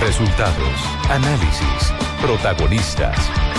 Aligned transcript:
Resultados, 0.00 0.74
análisis, 1.10 1.92
protagonistas 2.20 3.18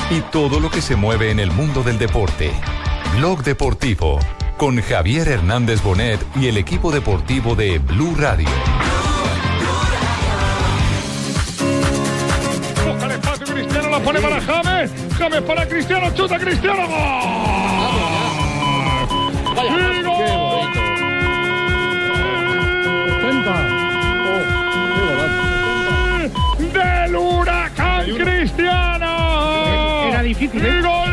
y 0.09 0.21
todo 0.21 0.59
lo 0.59 0.71
que 0.71 0.81
se 0.81 0.95
mueve 0.95 1.31
en 1.31 1.39
el 1.39 1.51
mundo 1.51 1.83
del 1.83 1.97
deporte. 1.97 2.51
Blog 3.17 3.43
Deportivo 3.43 4.19
con 4.57 4.81
Javier 4.81 5.27
Hernández 5.27 5.83
Bonet 5.83 6.19
y 6.35 6.47
el 6.47 6.57
equipo 6.57 6.91
deportivo 6.91 7.55
de 7.55 7.79
Blue 7.79 8.15
Radio. 8.17 8.47
Busca 12.87 13.05
el 13.05 13.11
espacio 13.11 13.45
Cristiano, 13.45 13.89
la 13.89 13.99
pone 13.99 14.19
para 14.21 14.41
James. 14.41 14.91
James 15.17 15.41
para 15.41 15.67
Cristiano, 15.67 16.13
chuta 16.15 16.39
Cristiano. 16.39 16.87
¡Gol! 19.55 19.98
Cristiano. 28.59 30.09
Era 30.09 30.21
difícil, 30.21 30.65
¿eh? 30.65 30.79
¡Y 30.79 30.81
gol 30.81 31.11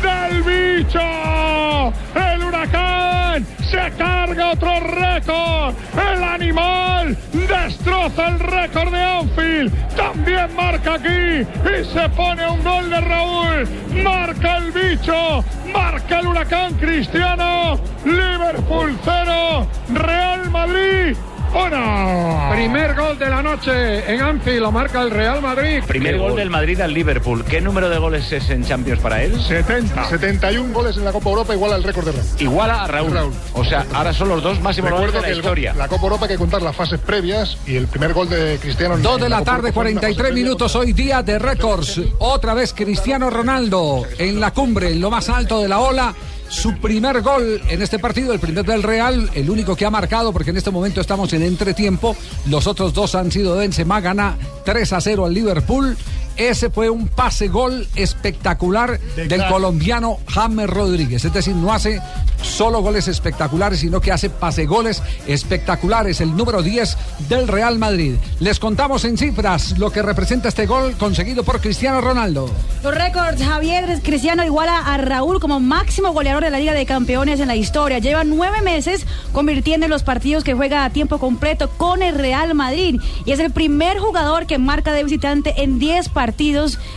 del 0.00 0.42
bicho! 0.42 1.92
El 2.14 2.42
huracán 2.42 3.46
se 3.70 3.90
carga 3.98 4.52
otro 4.52 4.80
récord. 4.80 5.74
El 5.92 6.24
animal 6.24 7.18
destroza 7.32 8.28
el 8.28 8.38
récord 8.38 8.92
de 8.92 9.02
Anfield. 9.02 9.72
También 9.94 10.56
marca 10.56 10.94
aquí 10.94 11.08
y 11.10 11.84
se 11.84 12.08
pone 12.10 12.48
un 12.48 12.64
gol 12.64 12.88
de 12.88 13.00
Raúl. 13.02 13.68
Marca 14.02 14.56
el 14.56 14.72
bicho. 14.72 15.44
Marca 15.70 16.20
el 16.20 16.26
huracán 16.28 16.74
Cristiano. 16.74 17.78
Liverpool 18.06 18.98
0. 19.04 19.66
Real 19.92 20.50
Madrid. 20.50 21.14
Uno. 21.54 22.48
Primer 22.52 22.94
gol 22.96 23.16
de 23.18 23.30
la 23.30 23.40
noche 23.42 24.12
en 24.12 24.20
Anfield, 24.20 24.60
lo 24.60 24.72
marca 24.72 25.02
el 25.02 25.10
Real 25.10 25.40
Madrid. 25.40 25.82
Primer 25.86 26.18
gol 26.18 26.34
del 26.36 26.50
Madrid 26.50 26.80
al 26.80 26.92
Liverpool. 26.92 27.44
¿Qué 27.44 27.60
número 27.60 27.88
de 27.88 27.98
goles 27.98 28.30
es 28.32 28.50
en 28.50 28.64
Champions 28.64 29.00
para 29.00 29.22
él? 29.22 29.40
70. 29.40 30.08
71 30.08 30.72
goles 30.74 30.96
en 30.96 31.04
la 31.04 31.12
Copa 31.12 31.30
Europa 31.30 31.54
igual 31.54 31.72
al 31.72 31.82
récord 31.84 32.06
de 32.06 32.12
Raúl. 32.12 32.26
Iguala 32.40 32.82
a 32.82 32.86
Raúl. 32.88 33.12
Raúl. 33.12 33.32
O 33.54 33.64
sea, 33.64 33.86
ahora 33.92 34.12
son 34.12 34.28
los 34.30 34.42
dos 34.42 34.60
máximos 34.60 34.90
goles 34.90 35.12
de 35.12 35.20
la 35.20 35.30
historia. 35.30 35.70
gol- 35.72 35.78
la 35.78 35.88
Copa 35.88 36.02
Europa 36.02 36.24
hay 36.26 36.32
que 36.32 36.38
contar 36.38 36.62
las 36.62 36.74
fases 36.74 36.98
previas 37.00 37.56
y 37.66 37.76
el 37.76 37.86
primer 37.86 38.12
gol 38.14 38.28
de 38.28 38.58
Cristiano. 38.60 38.96
Dos 38.98 39.20
de 39.20 39.28
la 39.28 39.38
Copa 39.38 39.52
tarde, 39.52 39.68
Europa 39.68 39.74
fue 39.74 39.82
una 39.92 40.00
fase 40.00 40.14
43 40.14 40.16
previa. 40.26 40.44
minutos. 40.44 40.74
Hoy 40.76 40.92
día 40.92 41.22
de 41.22 41.38
récords. 41.38 42.00
Otra 42.18 42.54
vez 42.54 42.72
Cristiano 42.74 43.30
Ronaldo 43.30 44.02
en 44.18 44.40
la 44.40 44.50
cumbre, 44.52 44.90
en 44.90 45.00
lo 45.00 45.10
más 45.10 45.28
alto 45.28 45.60
de 45.60 45.68
la 45.68 45.78
ola. 45.78 46.14
Su 46.54 46.72
primer 46.76 47.20
gol 47.20 47.60
en 47.68 47.82
este 47.82 47.98
partido, 47.98 48.32
el 48.32 48.38
primer 48.38 48.64
del 48.64 48.82
Real, 48.82 49.28
el 49.34 49.50
único 49.50 49.74
que 49.74 49.84
ha 49.84 49.90
marcado, 49.90 50.32
porque 50.32 50.50
en 50.50 50.56
este 50.56 50.70
momento 50.70 51.00
estamos 51.00 51.32
en 51.32 51.42
entretiempo. 51.42 52.16
Los 52.46 52.66
otros 52.68 52.94
dos 52.94 53.16
han 53.16 53.30
sido 53.30 53.56
Benzema, 53.56 54.00
gana 54.00 54.38
3 54.64 54.92
a 54.94 55.00
0 55.00 55.26
al 55.26 55.34
Liverpool. 55.34 55.96
Ese 56.36 56.68
fue 56.68 56.90
un 56.90 57.06
pase 57.06 57.46
gol 57.46 57.86
espectacular 57.94 58.98
De 59.14 59.28
del 59.28 59.46
colombiano 59.46 60.18
James 60.28 60.68
Rodríguez. 60.68 61.24
Es 61.24 61.32
decir, 61.32 61.54
no 61.54 61.72
hace 61.72 62.00
solo 62.42 62.82
goles 62.82 63.06
espectaculares, 63.08 63.80
sino 63.80 64.00
que 64.00 64.10
hace 64.10 64.30
pase 64.30 64.66
goles 64.66 65.02
espectaculares. 65.26 66.20
El 66.20 66.36
número 66.36 66.60
10 66.60 66.96
del 67.28 67.46
Real 67.46 67.78
Madrid. 67.78 68.16
Les 68.40 68.58
contamos 68.58 69.04
en 69.04 69.16
cifras 69.16 69.78
lo 69.78 69.90
que 69.90 70.02
representa 70.02 70.48
este 70.48 70.66
gol 70.66 70.96
conseguido 70.98 71.44
por 71.44 71.60
Cristiano 71.60 72.00
Ronaldo. 72.00 72.50
Los 72.82 72.94
récords, 72.94 73.42
Javier 73.42 74.00
Cristiano 74.02 74.44
iguala 74.44 74.78
a 74.78 74.96
Raúl 74.98 75.40
como 75.40 75.60
máximo 75.60 76.12
goleador 76.12 76.44
de 76.44 76.50
la 76.50 76.58
Liga 76.58 76.74
de 76.74 76.84
Campeones 76.84 77.38
en 77.40 77.48
la 77.48 77.56
historia. 77.56 78.00
Lleva 78.00 78.24
nueve 78.24 78.60
meses 78.60 79.06
convirtiendo 79.32 79.86
en 79.86 79.90
los 79.90 80.02
partidos 80.02 80.42
que 80.42 80.54
juega 80.54 80.84
a 80.84 80.90
tiempo 80.90 81.18
completo 81.18 81.70
con 81.76 82.02
el 82.02 82.16
Real 82.16 82.54
Madrid. 82.54 83.00
Y 83.24 83.32
es 83.32 83.38
el 83.38 83.52
primer 83.52 83.98
jugador 83.98 84.46
que 84.46 84.58
marca 84.58 84.92
de 84.92 85.04
visitante 85.04 85.62
en 85.62 85.78
10 85.78 86.08
partidos 86.08 86.23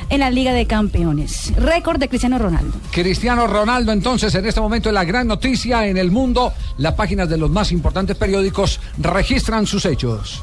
en 0.09 0.19
la 0.19 0.29
Liga 0.29 0.53
de 0.53 0.65
Campeones. 0.65 1.53
Récord 1.57 1.99
de 1.99 2.07
Cristiano 2.07 2.37
Ronaldo. 2.37 2.77
Cristiano 2.91 3.45
Ronaldo 3.45 3.91
entonces 3.91 4.33
en 4.35 4.45
este 4.45 4.61
momento 4.61 4.89
es 4.89 4.93
la 4.93 5.03
gran 5.03 5.27
noticia 5.27 5.87
en 5.87 5.97
el 5.97 6.11
mundo. 6.11 6.53
Las 6.77 6.93
páginas 6.93 7.27
de 7.27 7.37
los 7.37 7.49
más 7.49 7.71
importantes 7.71 8.15
periódicos 8.15 8.79
registran 8.97 9.67
sus 9.67 9.85
hechos. 9.85 10.41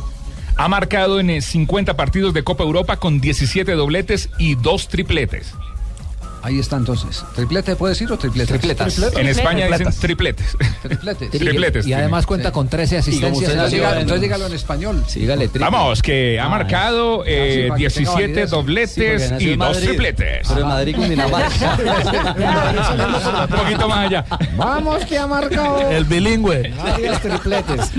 Ha 0.56 0.69
marcado 0.69 1.19
en 1.19 1.31
eh, 1.31 1.41
50 1.41 1.97
partidos 1.97 2.34
de 2.34 2.44
Copa 2.44 2.62
Europa 2.62 2.99
con 2.99 3.21
17 3.21 3.73
dobletes 3.73 4.28
y 4.39 4.55
dos 4.55 4.89
tripletes. 4.89 5.55
Ahí 6.44 6.59
está 6.59 6.77
entonces. 6.77 7.25
¿Triplete 7.34 7.75
puede 7.75 7.94
decir 7.94 8.12
o 8.12 8.19
tripletes? 8.19 8.60
Tripletas. 8.60 8.99
En 9.16 9.27
España 9.28 9.66
dicen 9.66 9.88
tripletes. 9.99 10.55
Tripletes. 10.82 11.31
Tripletes. 11.41 11.87
Y 11.87 11.94
además 11.94 12.27
cuenta 12.27 12.53
con 12.53 12.69
13 12.69 12.99
asistencias. 12.99 13.50
Entonces, 13.50 13.55
en 13.55 13.59
la 13.59 13.69
dígalo- 13.69 13.91
liga. 13.93 14.00
entonces 14.03 14.21
dígalo 14.21 14.47
en 14.49 14.53
español. 14.53 15.03
Sígale, 15.09 15.49
triple. 15.49 15.71
Vamos, 15.71 16.03
que 16.03 16.38
ha 16.38 16.47
marcado 16.50 17.25
eh, 17.27 17.62
sí, 17.65 17.69
para 17.69 17.78
que 17.78 17.84
tenga 17.87 17.87
17 18.15 18.22
validez. 18.28 18.50
dobletes 18.50 19.32
y 19.41 19.56
dos 19.56 19.81
tripletes. 19.81 20.47
Pero 20.49 20.60
en 20.60 20.66
Madrid 20.69 20.97
con 20.97 21.09
Dinamarca. 21.09 21.49
Un 23.50 23.59
poquito 23.59 23.88
más 23.88 23.99
allá. 24.06 24.25
Vamos 24.55 25.03
que 25.06 25.16
ha 25.16 25.26
marcado. 25.26 25.91
El 25.91 26.05
bilingüe. 26.05 26.75
Tripletes. 27.22 27.91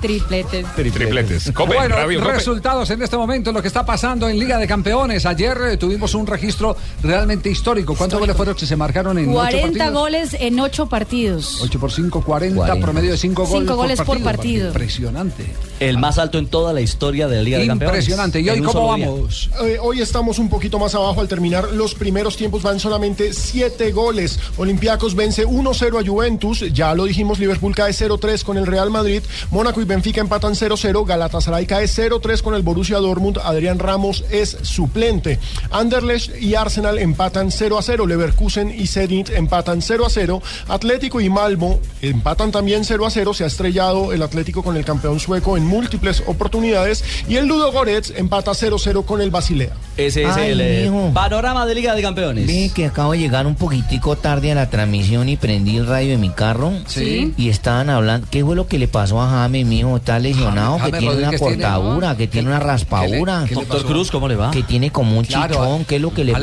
Tripletes. 0.00 0.66
Tripletes. 0.74 1.52
Bueno, 1.52 1.96
Radio 1.96 2.24
resultados 2.24 2.88
en 2.88 3.02
este 3.02 3.18
momento, 3.18 3.52
lo 3.52 3.60
que 3.60 3.68
está 3.68 3.84
pasando 3.84 4.30
en 4.30 4.38
Liga 4.38 4.56
de 4.56 4.66
Campeones. 4.66 5.26
Ayer 5.26 5.58
eh, 5.72 5.76
tuvimos 5.76 6.14
un 6.14 6.26
registro 6.26 6.74
realmente 7.02 7.33
histórico. 7.44 7.94
¿Cuántos 7.94 8.20
goles 8.20 8.36
fueron 8.36 8.54
que 8.54 8.66
se 8.66 8.76
marcaron 8.76 9.18
en 9.18 9.28
ocho 9.28 9.34
40 9.34 9.66
partidos? 9.66 9.92
goles 9.92 10.36
en 10.38 10.60
8 10.60 10.86
partidos. 10.86 11.58
8 11.62 11.80
por 11.80 11.92
5, 11.92 12.22
40, 12.22 12.56
40. 12.56 12.84
promedio 12.84 13.10
de 13.12 13.18
5 13.18 13.46
goles, 13.46 13.60
Cinco 13.60 13.76
goles 13.76 14.00
por 14.02 14.22
partido. 14.22 14.68
Impresionante. 14.68 15.44
El 15.80 15.98
más 15.98 16.18
alto 16.18 16.38
en 16.38 16.46
toda 16.46 16.72
la 16.72 16.80
historia 16.80 17.28
de 17.28 17.36
la 17.36 17.42
Liga 17.42 17.58
de 17.58 17.66
Campeones. 17.66 17.96
Impresionante. 17.96 18.40
¿Y 18.40 18.48
hoy 18.48 18.62
cómo 18.62 18.88
vamos? 18.88 19.50
Eh, 19.62 19.78
hoy 19.80 20.00
estamos 20.00 20.38
un 20.38 20.48
poquito 20.48 20.78
más 20.78 20.94
abajo 20.94 21.20
al 21.20 21.28
terminar 21.28 21.72
los 21.72 21.94
primeros 21.94 22.36
tiempos 22.36 22.62
van 22.62 22.80
solamente 22.80 23.32
7 23.32 23.92
goles. 23.92 24.38
Olympiacos 24.56 25.14
vence 25.14 25.46
1-0 25.46 26.00
a 26.00 26.06
Juventus, 26.06 26.64
ya 26.72 26.94
lo 26.94 27.04
dijimos, 27.04 27.38
Liverpool 27.38 27.74
cae 27.74 27.92
0-3 27.92 28.42
con 28.42 28.56
el 28.56 28.66
Real 28.66 28.90
Madrid, 28.90 29.22
Mónaco 29.50 29.80
y 29.80 29.84
Benfica 29.84 30.20
empatan 30.20 30.54
0-0, 30.54 31.04
Galatasaray 31.04 31.66
cae 31.66 31.86
0-3 31.86 32.42
con 32.42 32.54
el 32.54 32.62
Borussia 32.62 32.98
Dortmund, 32.98 33.38
Adrián 33.42 33.78
Ramos 33.78 34.24
es 34.30 34.56
suplente. 34.62 35.38
Anderlecht 35.70 36.40
y 36.40 36.54
Arsenal 36.54 36.98
empatan 36.98 37.23
0-0, 37.32 38.06
Leverkusen 38.06 38.74
y 38.76 38.86
Zenit 38.86 39.30
empatan 39.30 39.80
0-0, 39.80 40.40
Atlético 40.68 41.20
y 41.20 41.28
Malmo 41.28 41.80
empatan 42.02 42.50
también 42.52 42.82
0-0, 42.82 43.34
se 43.34 43.44
ha 43.44 43.46
estrellado 43.46 44.12
el 44.12 44.22
Atlético 44.22 44.62
con 44.62 44.76
el 44.76 44.84
campeón 44.84 45.20
sueco 45.20 45.56
en 45.56 45.64
múltiples 45.66 46.22
oportunidades 46.26 47.04
y 47.28 47.36
el 47.36 47.46
Ludo 47.46 47.72
Goretz 47.72 48.12
empata 48.16 48.52
0-0 48.52 49.04
con 49.04 49.20
el 49.20 49.30
Basilea. 49.30 49.72
Ese 49.96 50.24
es 50.24 50.36
el 50.36 50.60
eh, 50.60 50.90
panorama 51.12 51.66
de 51.66 51.74
Liga 51.74 51.94
de 51.94 52.02
Campeones. 52.02 52.46
Ve 52.46 52.70
que 52.74 52.86
acabo 52.86 53.12
de 53.12 53.18
llegar 53.18 53.46
un 53.46 53.54
poquitico 53.54 54.16
tarde 54.16 54.52
a 54.52 54.54
la 54.54 54.70
transmisión 54.70 55.28
y 55.28 55.36
prendí 55.36 55.76
el 55.76 55.86
radio 55.86 56.10
de 56.10 56.18
mi 56.18 56.30
carro. 56.30 56.72
Sí. 56.86 57.32
Y 57.36 57.48
estaban 57.48 57.90
hablando, 57.90 58.26
¿qué 58.30 58.44
fue 58.44 58.56
lo 58.56 58.66
que 58.66 58.78
le 58.78 58.88
pasó 58.88 59.20
a 59.20 59.28
James, 59.28 59.66
mijo? 59.66 59.96
Está 59.96 60.18
lesionado, 60.18 60.78
que 60.78 60.90
tiene 60.92 61.06
una 61.06 61.30
Rodríguez 61.30 61.40
cortadura, 61.40 62.16
que 62.16 62.26
tiene 62.26 62.48
una 62.48 62.60
raspadura, 62.60 63.44
¿Qué 63.48 63.54
le 63.54 63.60
Doctor 63.60 63.76
pasó? 63.82 63.88
Cruz, 63.88 64.10
¿cómo 64.10 64.28
le 64.28 64.36
va? 64.36 64.50
que 64.50 64.62
tiene 64.62 64.90
como 64.90 65.18
un 65.18 65.24
Claro, 65.24 65.54
chichón, 65.54 65.84
¿qué 65.84 65.96
es 65.96 66.02
lo 66.02 66.12
que 66.12 66.24
le 66.24 66.34
a 66.34 66.38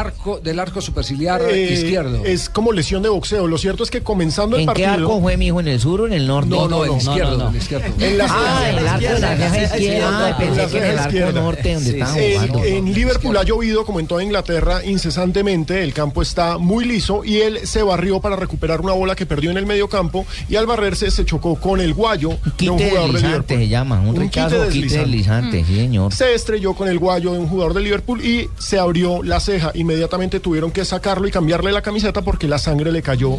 arco, 0.00 0.40
del 0.40 0.58
arco 0.58 0.80
superciliar 0.80 1.42
Eh, 1.42 1.72
izquierdo. 1.72 2.24
Es 2.24 2.48
como 2.48 2.72
lesión 2.72 3.02
de 3.02 3.08
boxeo. 3.08 3.46
Lo 3.46 3.58
cierto 3.58 3.82
es 3.84 3.90
que 3.90 4.02
comenzando 4.02 4.56
el 4.56 4.62
¿En 4.62 4.68
qué 4.74 4.84
partido. 4.84 5.06
arco 5.08 5.20
fue, 5.20 5.36
mijo? 5.36 5.60
¿En 5.60 5.68
el 5.68 5.80
sur 5.80 6.00
o 6.02 6.06
en 6.06 6.12
el 6.12 6.26
norte? 6.26 6.48
no, 6.50 6.68
no, 6.68 6.84
no, 6.84 6.84
el 6.84 6.96
izquierdo. 6.96 7.52
En 7.98 8.18
la 8.18 8.26
Ah, 8.30 8.68
en 8.70 8.78
el 8.78 8.88
arco 8.88 9.00
de 9.14 9.18
la 9.20 9.36
ceja 9.36 9.64
izquierda. 9.64 9.76
izquierda. 9.78 10.26
Ay, 10.26 10.34
pensé 10.38 10.66
que 10.66 10.78
en 10.78 10.84
el 10.84 10.98
arco 10.98 11.40
norte 11.40 11.74
donde 11.74 11.90
estaban 11.90 12.18
En, 12.18 12.32
jugando. 12.34 12.64
en 12.64 12.94
Liverpool 12.94 13.36
ha 13.36 13.42
llovido 13.44 13.84
como 13.84 14.00
en 14.00 14.06
toda 14.06 14.22
Inglaterra 14.22 14.84
incesantemente, 14.84 15.82
el 15.82 15.92
campo 15.92 16.22
está 16.22 16.58
muy 16.58 16.84
liso 16.84 17.24
y 17.24 17.38
él 17.38 17.60
se 17.64 17.82
barrió 17.82 18.20
para 18.20 18.36
recuperar 18.36 18.80
una 18.80 18.92
bola 18.92 19.14
que 19.14 19.26
perdió 19.26 19.50
en 19.50 19.56
el 19.56 19.66
medio 19.66 19.88
campo 19.88 20.24
y 20.48 20.56
al 20.56 20.66
barrerse 20.66 21.10
se 21.10 21.24
chocó 21.24 21.56
con 21.56 21.80
el 21.80 21.94
guayo 21.94 22.30
de 22.58 22.70
un 22.70 22.78
jugador 22.78 23.08
de 23.08 23.12
deslizante 23.12 23.26
Liverpool. 23.28 23.58
se 23.58 23.68
llama, 23.68 24.00
un, 24.00 24.08
Un 24.08 24.16
rechazo 24.16 24.48
quite 24.48 24.60
o 24.60 24.68
quite 24.68 24.84
deslizante. 24.86 25.56
deslizante, 25.56 25.64
sí 25.64 25.76
señor. 25.76 26.12
Se 26.14 26.34
estrelló 26.34 26.74
con 26.74 26.88
el 26.88 26.98
guayo 26.98 27.32
de 27.32 27.38
un 27.38 27.48
jugador 27.48 27.74
de 27.74 27.80
Liverpool 27.80 28.24
y 28.24 28.48
se 28.58 28.78
abrió 28.78 29.22
la 29.22 29.40
ceja. 29.40 29.72
Inmediatamente 29.80 30.40
tuvieron 30.40 30.70
que 30.70 30.84
sacarlo 30.84 31.26
y 31.26 31.30
cambiarle 31.30 31.72
la 31.72 31.80
camiseta 31.80 32.20
porque 32.20 32.46
la 32.46 32.58
sangre 32.58 32.92
le 32.92 33.00
cayó 33.00 33.38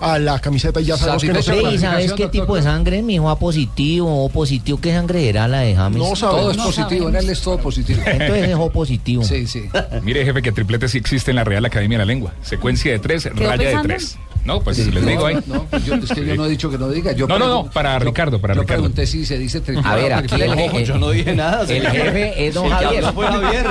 a 0.00 0.18
la 0.18 0.38
camiseta 0.40 0.80
y 0.80 0.86
ya 0.86 0.96
sabemos 0.96 1.22
que 1.22 1.32
no 1.34 1.42
se 1.42 1.54
¿Y 1.74 1.78
sabes 1.78 2.12
qué 2.14 2.22
doctor 2.24 2.30
tipo 2.30 2.56
de 2.56 2.62
sangre 2.62 3.02
mijo? 3.02 3.28
¿A 3.28 3.38
positivo 3.38 4.24
o 4.24 4.30
positivo? 4.30 4.80
¿Qué 4.80 4.90
sangre 4.94 5.28
era 5.28 5.46
la 5.48 5.60
de 5.60 5.74
James? 5.74 5.98
No 5.98 6.04
Todo 6.06 6.16
sabemos. 6.16 6.56
es 6.56 6.62
positivo, 6.62 7.08
en 7.10 7.16
él 7.16 7.28
es 7.28 7.42
todo 7.42 7.58
positivo. 7.58 8.00
Entonces 8.06 8.48
es 8.48 8.56
O 8.56 8.70
positivo. 8.70 9.22
Sí, 9.22 9.46
sí. 9.46 9.64
Mire, 10.02 10.24
jefe, 10.24 10.40
que 10.40 10.50
triplete 10.50 10.88
sí 10.88 10.96
existe 10.96 11.30
en 11.30 11.36
la 11.36 11.44
Real 11.44 11.64
Academia 11.66 11.98
de 11.98 12.04
la 12.06 12.06
Lengua. 12.06 12.32
Secuencia 12.42 12.90
de 12.90 12.98
tres, 12.98 13.26
raya 13.36 13.68
de 13.68 13.82
tres. 13.82 14.16
No, 14.44 14.60
pues 14.60 14.78
les 14.78 15.06
digo 15.06 15.26
ahí. 15.26 15.38
No, 15.46 15.64
pues 15.64 15.84
yo, 15.84 15.94
es 15.94 16.10
que 16.12 16.24
yo 16.26 16.34
no 16.34 16.46
he 16.46 16.48
dicho 16.50 16.68
que 16.70 16.76
no 16.78 16.88
diga. 16.88 17.12
Yo 17.12 17.26
No, 17.28 17.38
no, 17.38 17.46
no, 17.46 17.70
para 17.70 17.98
yo- 17.98 18.04
Ricardo, 18.06 18.40
para 18.40 18.54
yo 18.54 18.62
Ricardo. 18.62 18.82
pregunté 18.82 19.06
si 19.06 19.24
se 19.24 19.38
dice 19.38 19.60
triplete. 19.60 19.88
A 19.88 19.94
ver, 19.94 20.12
aquí 20.12 20.40
el 20.40 20.54
jefe, 20.54 20.84
Yo 20.84 20.98
no 20.98 21.10
dije 21.10 21.34
nada. 21.34 21.62
el 21.68 21.86
jefe 21.88 22.46
es 22.48 22.54
don 22.54 22.68
Javier. 22.68 23.04
fue 23.14 23.26
Javier. 23.26 23.66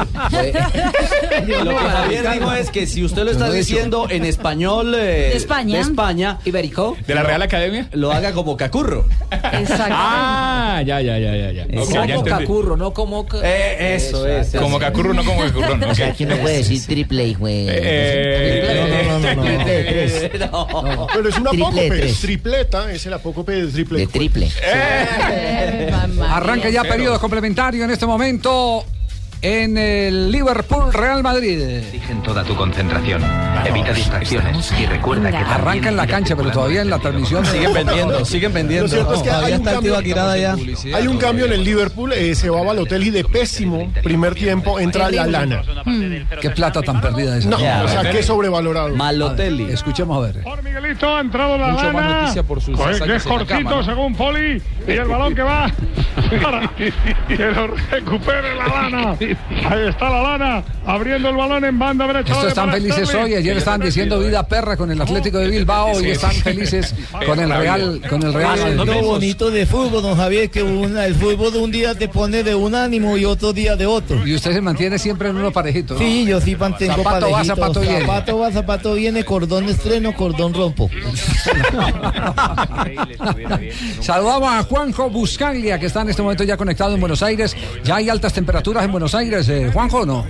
Lo 1.64 1.70
que 1.72 1.76
Javier 1.76 2.32
dijo 2.34 2.52
es 2.54 2.70
que 2.70 2.88
si 2.88 3.04
usted 3.04 3.24
lo 3.24 3.32
está 3.32 3.48
no 3.48 3.54
diciendo 3.54 4.08
en 4.10 4.26
español 4.26 4.96
eh, 4.96 4.98
De 5.32 5.38
España. 5.38 5.80
España. 5.82 6.38
Ibérico. 6.46 6.96
¿De 7.06 7.16
la 7.16 7.24
Real 7.24 7.42
Academia? 7.42 7.88
Lo 7.94 8.12
haga 8.12 8.32
como 8.34 8.56
Cacurro. 8.58 9.06
Ah, 9.32 10.82
ya, 10.86 11.02
ya, 11.02 11.18
ya, 11.18 11.36
ya. 11.36 11.52
ya. 11.52 11.66
Como. 11.68 12.24
Cacurro, 12.24 12.78
no 12.78 12.94
como... 12.94 13.26
Eh, 13.44 13.96
eso 13.96 14.26
es. 14.28 14.52
Como 14.56 14.80
Cacurro, 14.80 15.14
no 15.14 15.24
como 15.24 15.42
Cacurro. 15.42 15.78
no, 15.78 15.90
O 15.90 15.96
sea, 15.96 16.10
ok. 16.10 16.16
que 16.16 16.26
uno 16.26 16.38
puede 16.38 16.58
decir 16.58 16.82
triple 16.86 17.34
güey. 17.34 17.66
Eh, 17.70 19.08
No, 19.20 19.20
no, 19.36 19.36
no, 20.52 20.61
no. 20.70 21.08
Pero 21.14 21.30
es 21.30 21.38
un 21.38 21.46
Triple 21.46 21.66
apócope, 21.66 22.06
es 22.06 22.20
tripleta, 22.20 22.92
es 22.92 23.06
el 23.06 23.14
apócope 23.14 23.52
de 23.52 23.72
triple. 23.72 24.00
De 24.00 24.08
triple. 24.08 24.52
Arranca 26.30 26.70
ya 26.70 26.84
periodo 26.84 27.20
complementario 27.20 27.84
en 27.84 27.92
este 27.92 28.06
momento 28.06 28.86
en 29.44 29.76
el 29.78 30.32
Liverpool 30.32 30.94
Real 30.94 31.24
Madrid. 31.24 31.60
Exigen 31.62 32.22
toda 32.22 32.44
tu 32.44 32.56
concentración. 32.56 33.24
Evita 33.66 33.92
distracciones 33.94 34.72
y 34.80 34.86
recuerda 34.86 35.30
que 35.32 35.38
Arranca 35.38 35.90
en 35.90 35.96
la 35.98 36.08
cancha, 36.08 36.36
pero 36.36 36.52
todavía 36.52 36.82
en 36.82 36.90
la 36.90 37.00
transmisión 37.00 37.46
Siguen 37.46 37.74
vendiendo, 37.74 38.24
siguen 38.26 38.54
vendiendo. 38.54 38.88
Lo 38.88 38.94
cierto 38.94 39.14
es 39.16 39.22
que 39.24 39.30
hay 39.32 39.54
un 39.54 39.64
cambio- 39.64 39.82
Tibaquirá 39.82 40.32
allá. 40.32 40.56
Hay 40.96 41.08
un 41.08 41.18
cambio 41.18 41.46
en 41.46 41.54
el 41.54 41.64
Liverpool, 41.64 42.14
eh, 42.14 42.36
se 42.36 42.50
va 42.50 42.60
a 42.60 42.64
Balotelli 42.64 43.10
de 43.10 43.24
pésimo 43.24 43.92
primer 44.04 44.36
tiempo, 44.36 44.80
entra 44.80 45.10
la 45.10 45.26
lana. 45.26 45.64
Qué 46.40 46.50
plata 46.52 46.82
tan 46.82 47.02
perdida 47.02 47.38
esa. 47.38 47.50
No, 47.50 47.58
o 47.58 47.88
sea, 47.88 48.10
qué 48.12 48.22
sobrevalorado. 48.24 48.96
Malotelli. 48.96 49.72
Escuchemos 49.72 50.18
a 50.18 50.32
ver. 50.32 50.44
Por 50.44 50.64
Miguelito 50.64 51.16
ha 51.16 51.22
entrado 51.22 51.58
la 51.58 51.68
Mucho 51.70 51.84
más 51.86 51.94
lana. 51.94 52.22
noticia 52.22 52.44
por 52.44 52.62
sus 52.62 52.78
Pues, 52.78 53.02
es 53.02 53.24
cortito 53.24 53.84
según 53.84 54.14
Poli. 54.16 54.62
Y 54.88 54.92
el 54.92 55.06
balón 55.08 55.34
que 55.36 55.42
va 55.42 55.72
para 56.42 56.68
que 57.28 57.38
lo 57.38 57.68
recupere 57.92 58.56
la 58.56 58.68
lana. 58.68 59.16
Ahí 59.70 59.88
está 59.90 60.10
la 60.10 60.22
lana 60.24 60.64
abriendo 60.86 61.30
el 61.30 61.36
balón 61.36 61.64
en 61.66 61.78
banda 61.80 62.08
derecha. 62.08 62.32
Estos 62.34 62.48
están 62.50 62.72
felices 62.72 63.14
hoy. 63.14 63.36
Ayer 63.36 63.58
estaban 63.58 63.82
diciendo 63.82 64.20
vida 64.20 64.46
perra 64.48 64.76
con 64.78 64.92
el 64.92 65.02
Atlético 65.02 65.38
de 65.40 65.50
Bilbao 65.50 66.02
y 66.02 66.12
están 66.12 66.32
felices 66.32 66.94
con 67.26 67.40
el 67.40 67.50
Real, 67.50 68.02
con 68.10 68.24
el 68.24 68.34
Real. 68.34 68.76
Lo 68.78 69.02
bonito 69.04 69.52
de 69.52 69.66
fútbol, 69.66 70.02
don 70.04 70.16
Javier, 70.18 70.50
que 70.50 70.64
una- 70.64 71.06
el 71.06 71.16
fútbol 71.16 71.56
un 71.56 71.72
día 71.72 71.96
te 71.96 72.08
pone 72.08 72.44
de 72.44 72.56
un 72.56 72.76
ánimo 72.76 73.18
y 73.18 73.26
otro 73.26 73.54
día 73.54 73.76
de 73.76 73.86
otro. 73.86 74.26
Y 74.26 74.34
usted 74.36 74.54
se 74.54 74.62
mantiene 74.62 74.98
siempre 75.00 75.30
en 75.30 75.38
uno 75.38 75.52
parejito. 75.52 75.94
¿no? 75.96 76.00
Sí, 76.00 76.26
yo 76.26 76.40
sí 76.42 76.56
mantengo 76.56 76.96
Zapato 76.96 77.26
va, 77.28 77.32
parejito. 77.32 77.56
zapato 77.56 77.80
viene. 77.82 78.00
Zapato 78.02 78.38
va, 78.40 78.52
zapato 78.52 78.94
viene, 78.96 79.24
cordón 79.26 79.70
estreno, 79.70 80.14
cordón 80.16 80.54
rompo. 80.54 80.90
Saludamos 84.02 84.50
a 84.52 84.64
Juanjo 84.64 85.10
Buscaglia, 85.10 85.80
que 85.80 85.86
está 85.88 86.02
en 86.02 86.10
este 86.10 86.22
momento 86.22 86.44
ya 86.44 86.58
conectado 86.58 86.94
en 86.94 87.00
Buenos 87.00 87.22
Aires. 87.24 87.56
Ya 87.84 87.96
hay 87.98 88.10
altas 88.10 88.34
temperaturas 88.34 88.84
en 88.86 88.92
Buenos 88.92 89.14
Aires, 89.16 89.21
eh, 89.30 89.70
Juanjo, 89.72 90.00
¿o 90.00 90.06
¿no? 90.06 90.26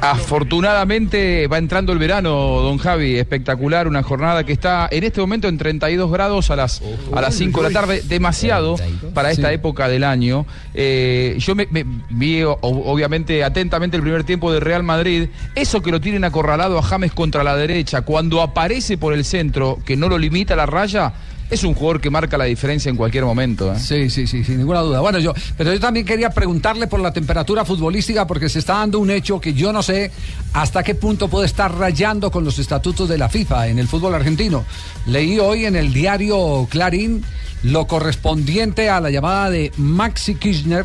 Afortunadamente 0.00 1.46
va 1.48 1.58
entrando 1.58 1.92
el 1.92 1.98
verano, 1.98 2.30
don 2.62 2.78
Javi, 2.78 3.16
espectacular, 3.16 3.86
una 3.86 4.02
jornada 4.02 4.44
que 4.44 4.52
está 4.52 4.88
en 4.90 5.04
este 5.04 5.20
momento 5.20 5.48
en 5.48 5.58
32 5.58 6.10
grados 6.10 6.50
a 6.50 6.56
las, 6.56 6.82
a 7.14 7.20
las 7.20 7.34
5 7.34 7.62
de 7.62 7.68
la 7.68 7.80
tarde, 7.80 8.02
demasiado 8.06 8.76
para 9.12 9.30
esta 9.30 9.52
época 9.52 9.88
del 9.88 10.04
año. 10.04 10.46
Eh, 10.74 11.36
yo 11.38 11.54
me, 11.54 11.66
me- 11.70 11.84
vi 12.10 12.42
obviamente 12.44 13.44
atentamente 13.44 13.96
el 13.96 14.02
primer 14.02 14.24
tiempo 14.24 14.50
de 14.52 14.60
Real 14.60 14.82
Madrid, 14.82 15.28
eso 15.54 15.82
que 15.82 15.90
lo 15.90 16.00
tienen 16.00 16.24
acorralado 16.24 16.78
a 16.78 16.82
James 16.82 17.12
contra 17.12 17.44
la 17.44 17.56
derecha, 17.56 18.02
cuando 18.02 18.40
aparece 18.40 18.96
por 18.96 19.12
el 19.12 19.24
centro, 19.24 19.78
que 19.84 19.96
no 19.96 20.08
lo 20.08 20.16
limita 20.18 20.56
la 20.56 20.64
raya, 20.66 21.12
es 21.50 21.64
un 21.64 21.74
jugador 21.74 22.00
que 22.00 22.10
marca 22.10 22.36
la 22.36 22.44
diferencia 22.44 22.90
en 22.90 22.96
cualquier 22.96 23.24
momento. 23.24 23.72
¿eh? 23.72 23.78
Sí, 23.78 24.10
sí, 24.10 24.26
sí, 24.26 24.44
sin 24.44 24.58
ninguna 24.58 24.80
duda. 24.80 25.00
Bueno, 25.00 25.18
yo, 25.18 25.32
pero 25.56 25.72
yo 25.72 25.80
también 25.80 26.04
quería 26.04 26.30
preguntarle 26.30 26.86
por 26.86 27.00
la 27.00 27.12
temperatura 27.12 27.64
futbolística, 27.64 28.26
porque 28.26 28.48
se 28.48 28.58
está 28.58 28.74
dando 28.74 28.98
un 28.98 29.10
hecho 29.10 29.40
que 29.40 29.54
yo 29.54 29.72
no 29.72 29.82
sé 29.82 30.10
hasta 30.52 30.82
qué 30.82 30.94
punto 30.94 31.28
puede 31.28 31.46
estar 31.46 31.72
rayando 31.76 32.30
con 32.30 32.44
los 32.44 32.58
estatutos 32.58 33.08
de 33.08 33.18
la 33.18 33.28
FIFA 33.28 33.68
en 33.68 33.78
el 33.78 33.88
fútbol 33.88 34.14
argentino. 34.14 34.64
Leí 35.06 35.38
hoy 35.38 35.66
en 35.66 35.76
el 35.76 35.92
diario 35.92 36.66
Clarín 36.70 37.24
lo 37.62 37.86
correspondiente 37.86 38.90
a 38.90 39.00
la 39.00 39.10
llamada 39.10 39.50
de 39.50 39.72
Maxi 39.76 40.34
Kirchner, 40.34 40.84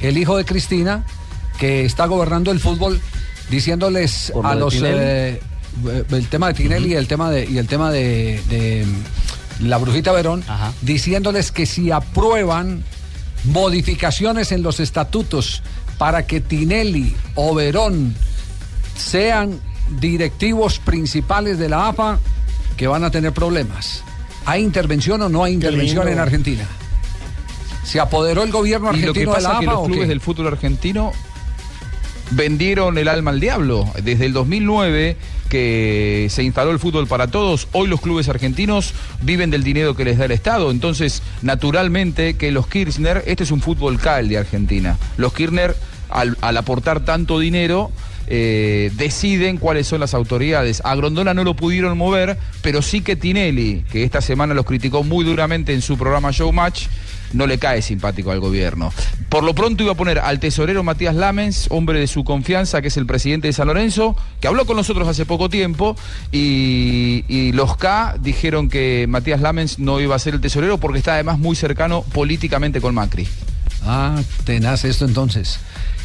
el 0.00 0.18
hijo 0.18 0.36
de 0.36 0.44
Cristina, 0.44 1.04
que 1.58 1.84
está 1.84 2.06
gobernando 2.06 2.50
el 2.50 2.60
fútbol, 2.60 3.00
diciéndoles 3.50 4.32
a 4.42 4.54
los 4.54 4.74
eh, 4.82 5.40
el 6.10 6.26
tema 6.28 6.48
de 6.48 6.54
Tinelli 6.54 6.92
y 6.92 6.94
el 6.94 7.06
tema 7.06 7.30
de 7.30 7.44
y 7.44 7.58
el 7.58 7.66
tema 7.66 7.90
de, 7.90 8.40
de, 8.48 8.84
la 9.60 9.78
brujita 9.78 10.12
Verón, 10.12 10.44
diciéndoles 10.82 11.52
que 11.52 11.66
si 11.66 11.90
aprueban 11.90 12.84
modificaciones 13.44 14.52
en 14.52 14.62
los 14.62 14.80
estatutos 14.80 15.62
para 15.96 16.26
que 16.26 16.40
Tinelli 16.40 17.14
o 17.34 17.54
Verón 17.54 18.14
sean 18.96 19.60
directivos 20.00 20.78
principales 20.78 21.58
de 21.58 21.68
la 21.68 21.88
AFA, 21.88 22.18
que 22.76 22.86
van 22.86 23.04
a 23.04 23.10
tener 23.10 23.32
problemas. 23.32 24.02
¿Hay 24.44 24.62
intervención 24.62 25.20
o 25.22 25.28
no 25.28 25.44
hay 25.44 25.54
intervención 25.54 26.08
en 26.08 26.18
Argentina? 26.18 26.66
¿Se 27.84 28.00
apoderó 28.00 28.42
el 28.42 28.52
gobierno 28.52 28.92
Y 28.92 29.00
lo 29.00 29.12
que 29.12 29.20
argentino 29.20 29.34
de 29.34 29.40
la 29.42 29.48
pasa 29.48 29.48
es 29.48 29.54
AFA 29.54 29.60
que 29.60 29.66
los 29.66 29.86
clubes 29.86 30.08
del 30.08 30.20
fútbol 30.20 30.46
argentino 30.48 31.12
vendieron 32.30 32.98
el 32.98 33.08
alma 33.08 33.30
al 33.30 33.40
diablo. 33.40 33.86
Desde 34.02 34.26
el 34.26 34.32
2009 34.32 35.16
que 35.48 36.28
se 36.30 36.42
instaló 36.42 36.70
el 36.70 36.78
fútbol 36.78 37.06
para 37.06 37.28
todos, 37.28 37.68
hoy 37.72 37.88
los 37.88 38.00
clubes 38.00 38.28
argentinos 38.28 38.92
viven 39.22 39.50
del 39.50 39.64
dinero 39.64 39.96
que 39.96 40.04
les 40.04 40.18
da 40.18 40.26
el 40.26 40.32
Estado. 40.32 40.70
Entonces, 40.70 41.22
naturalmente 41.42 42.34
que 42.34 42.52
los 42.52 42.66
Kirchner, 42.66 43.22
este 43.26 43.44
es 43.44 43.50
un 43.50 43.60
fútbol 43.60 43.98
cal 43.98 44.28
de 44.28 44.38
Argentina. 44.38 44.98
Los 45.16 45.32
Kirchner, 45.32 45.74
al, 46.10 46.36
aportar 46.56 47.00
tanto 47.00 47.38
dinero, 47.38 47.90
eh, 48.26 48.90
deciden 48.94 49.56
cuáles 49.56 49.86
son 49.86 50.00
las 50.00 50.12
autoridades. 50.12 50.82
A 50.84 50.94
Grondona 50.94 51.32
no 51.32 51.44
lo 51.44 51.54
pudieron 51.54 51.96
mover, 51.96 52.36
pero 52.60 52.82
sí 52.82 53.00
que 53.00 53.16
Tinelli, 53.16 53.84
que 53.90 54.04
esta 54.04 54.20
semana 54.20 54.52
los 54.52 54.66
criticó 54.66 55.02
muy 55.02 55.24
duramente 55.24 55.72
en 55.72 55.80
su 55.80 55.96
programa 55.96 56.30
Showmatch, 56.30 56.88
no 57.32 57.46
le 57.46 57.58
cae 57.58 57.82
simpático 57.82 58.30
al 58.30 58.40
gobierno. 58.40 58.92
Por 59.28 59.44
lo 59.44 59.54
pronto 59.54 59.82
iba 59.82 59.92
a 59.92 59.96
poner 59.96 60.18
al 60.18 60.40
tesorero 60.40 60.82
Matías 60.82 61.14
Lamens, 61.14 61.66
hombre 61.70 62.00
de 62.00 62.06
su 62.06 62.24
confianza, 62.24 62.80
que 62.80 62.88
es 62.88 62.96
el 62.96 63.06
presidente 63.06 63.48
de 63.48 63.52
San 63.52 63.66
Lorenzo, 63.68 64.16
que 64.40 64.48
habló 64.48 64.64
con 64.64 64.76
nosotros 64.76 65.06
hace 65.06 65.26
poco 65.26 65.48
tiempo, 65.48 65.96
y, 66.32 67.24
y 67.28 67.52
los 67.52 67.76
K 67.76 68.16
dijeron 68.20 68.68
que 68.68 69.06
Matías 69.08 69.40
Lamens 69.40 69.78
no 69.78 70.00
iba 70.00 70.14
a 70.16 70.18
ser 70.18 70.34
el 70.34 70.40
tesorero 70.40 70.78
porque 70.78 70.98
está 70.98 71.14
además 71.14 71.38
muy 71.38 71.56
cercano 71.56 72.02
políticamente 72.12 72.80
con 72.80 72.94
Macri. 72.94 73.28
Ah, 73.84 74.20
tenaz 74.44 74.84
esto 74.84 75.04
entonces. 75.04 75.60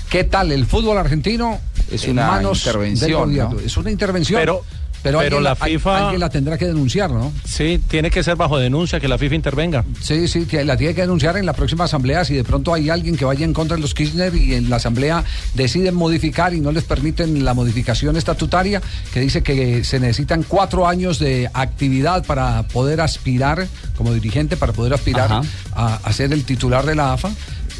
¿Qué 0.10 0.24
tal 0.24 0.52
el 0.52 0.66
fútbol 0.66 0.98
argentino? 0.98 1.60
Es 1.92 2.04
en 2.06 2.12
una 2.12 2.28
manos 2.28 2.60
intervención. 2.60 3.60
Es 3.66 3.78
una 3.78 3.90
intervención. 3.92 4.40
Pero- 4.40 4.64
pero, 5.04 5.20
pero 5.20 5.38
alguien, 5.38 5.44
la 5.44 5.56
FIFA- 5.56 5.98
alguien 6.04 6.20
la 6.22 6.30
tendrá 6.30 6.58
que 6.58 6.66
denunciar, 6.66 7.12
¿no? 7.12 7.32
Sí, 7.46 7.80
tiene 7.88 8.10
que 8.10 8.24
ser 8.24 8.36
bajo 8.38 8.58
denuncia 8.58 9.00
que 9.00 9.08
la 9.08 9.18
FIFA 9.18 9.36
intervenga. 9.36 9.86
Sí, 10.02 10.28
sí, 10.28 10.46
que 10.46 10.64
la 10.64 10.78
tiene 10.78 10.96
que 10.96 11.02
denunciar 11.02 11.38
en 11.38 11.46
la 11.46 11.54
próxima 11.54 11.84
asamblea 11.84 12.24
si 12.26 12.34
de 12.34 12.44
pronto 12.44 12.74
hay 12.74 12.90
alguien 12.90 13.16
que 13.18 13.26
vaya 13.26 13.46
en 13.46 13.54
contra 13.54 13.76
de 13.76 13.82
los 13.82 13.94
Kirchner 13.94 14.34
y 14.34 14.56
en 14.56 14.70
la 14.70 14.78
asamblea 14.78 15.24
deciden 15.54 15.94
modificar 15.96 16.54
y 16.54 16.62
no 16.62 16.72
les 16.72 16.84
permiten 16.86 17.44
la 17.46 17.54
modificación 17.54 18.16
estatutaria 18.16 18.82
que 19.14 19.20
dice 19.20 19.44
que 19.44 19.84
se 19.84 20.00
necesitan 20.00 20.44
cuatro 20.44 20.88
años 20.88 21.20
de 21.20 21.50
actividad 21.54 22.26
para 22.26 22.64
poder 22.64 23.02
aspirar 23.02 23.68
como 23.98 24.14
dirigente, 24.14 24.58
para 24.58 24.74
poder 24.74 24.94
aspirar 24.94 25.42
a, 25.76 25.96
a 25.96 26.14
ser 26.14 26.32
el 26.34 26.44
titular 26.46 26.86
de 26.86 26.96
la 26.96 27.14
AFA. 27.14 27.30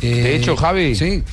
Eh, 0.02 0.10
De 0.24 0.36
hecho, 0.36 0.56
Javi, 0.58 0.96
sí. 0.96 1.24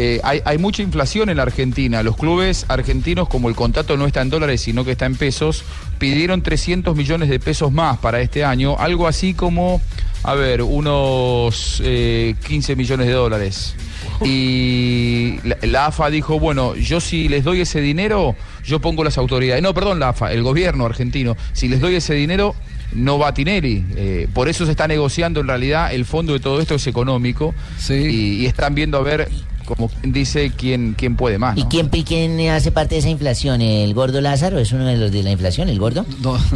Eh, 0.00 0.20
hay, 0.22 0.40
hay 0.44 0.58
mucha 0.58 0.82
inflación 0.82 1.28
en 1.28 1.38
la 1.38 1.42
Argentina. 1.42 2.04
Los 2.04 2.16
clubes 2.16 2.64
argentinos, 2.68 3.28
como 3.28 3.48
el 3.48 3.56
contrato 3.56 3.96
no 3.96 4.06
está 4.06 4.22
en 4.22 4.30
dólares, 4.30 4.60
sino 4.60 4.84
que 4.84 4.92
está 4.92 5.06
en 5.06 5.16
pesos, 5.16 5.64
pidieron 5.98 6.40
300 6.42 6.96
millones 6.96 7.28
de 7.28 7.40
pesos 7.40 7.72
más 7.72 7.98
para 7.98 8.20
este 8.20 8.44
año, 8.44 8.76
algo 8.78 9.08
así 9.08 9.34
como, 9.34 9.82
a 10.22 10.34
ver, 10.34 10.62
unos 10.62 11.82
eh, 11.84 12.36
15 12.46 12.76
millones 12.76 13.08
de 13.08 13.12
dólares. 13.12 13.74
Y 14.24 15.40
la, 15.42 15.58
la 15.62 15.86
AFA 15.86 16.10
dijo, 16.10 16.38
bueno, 16.38 16.76
yo 16.76 17.00
si 17.00 17.28
les 17.28 17.42
doy 17.42 17.62
ese 17.62 17.80
dinero, 17.80 18.36
yo 18.64 18.80
pongo 18.80 19.02
las 19.02 19.18
autoridades. 19.18 19.62
No, 19.64 19.74
perdón, 19.74 19.98
la 19.98 20.10
AFA, 20.10 20.32
el 20.32 20.44
gobierno 20.44 20.86
argentino. 20.86 21.36
Si 21.52 21.66
les 21.66 21.80
doy 21.80 21.96
ese 21.96 22.14
dinero, 22.14 22.54
no 22.92 23.18
va 23.18 23.34
Tinelli. 23.34 23.84
Eh, 23.96 24.28
por 24.32 24.48
eso 24.48 24.64
se 24.64 24.70
está 24.70 24.86
negociando 24.86 25.40
en 25.40 25.48
realidad 25.48 25.92
el 25.92 26.04
fondo 26.04 26.34
de 26.34 26.40
todo 26.40 26.60
esto 26.60 26.76
es 26.76 26.86
económico. 26.86 27.52
Y, 27.88 28.42
y 28.42 28.46
están 28.46 28.76
viendo 28.76 28.98
a 28.98 29.02
ver, 29.02 29.28
como 29.68 29.88
quien 29.88 30.12
dice, 30.12 30.50
quién, 30.56 30.94
quién 30.96 31.16
puede 31.16 31.38
más. 31.38 31.56
¿Y 31.56 31.62
¿no? 31.64 31.68
quién, 31.68 31.88
quién 31.88 32.40
hace 32.50 32.72
parte 32.72 32.94
de 32.94 33.00
esa 33.00 33.08
inflación? 33.10 33.60
¿El 33.60 33.92
gordo 33.94 34.20
Lázaro 34.20 34.58
es 34.58 34.72
uno 34.72 34.86
de 34.86 34.96
los 34.96 35.12
de 35.12 35.22
la 35.22 35.30
inflación, 35.30 35.68
el 35.68 35.78
gordo? 35.78 36.04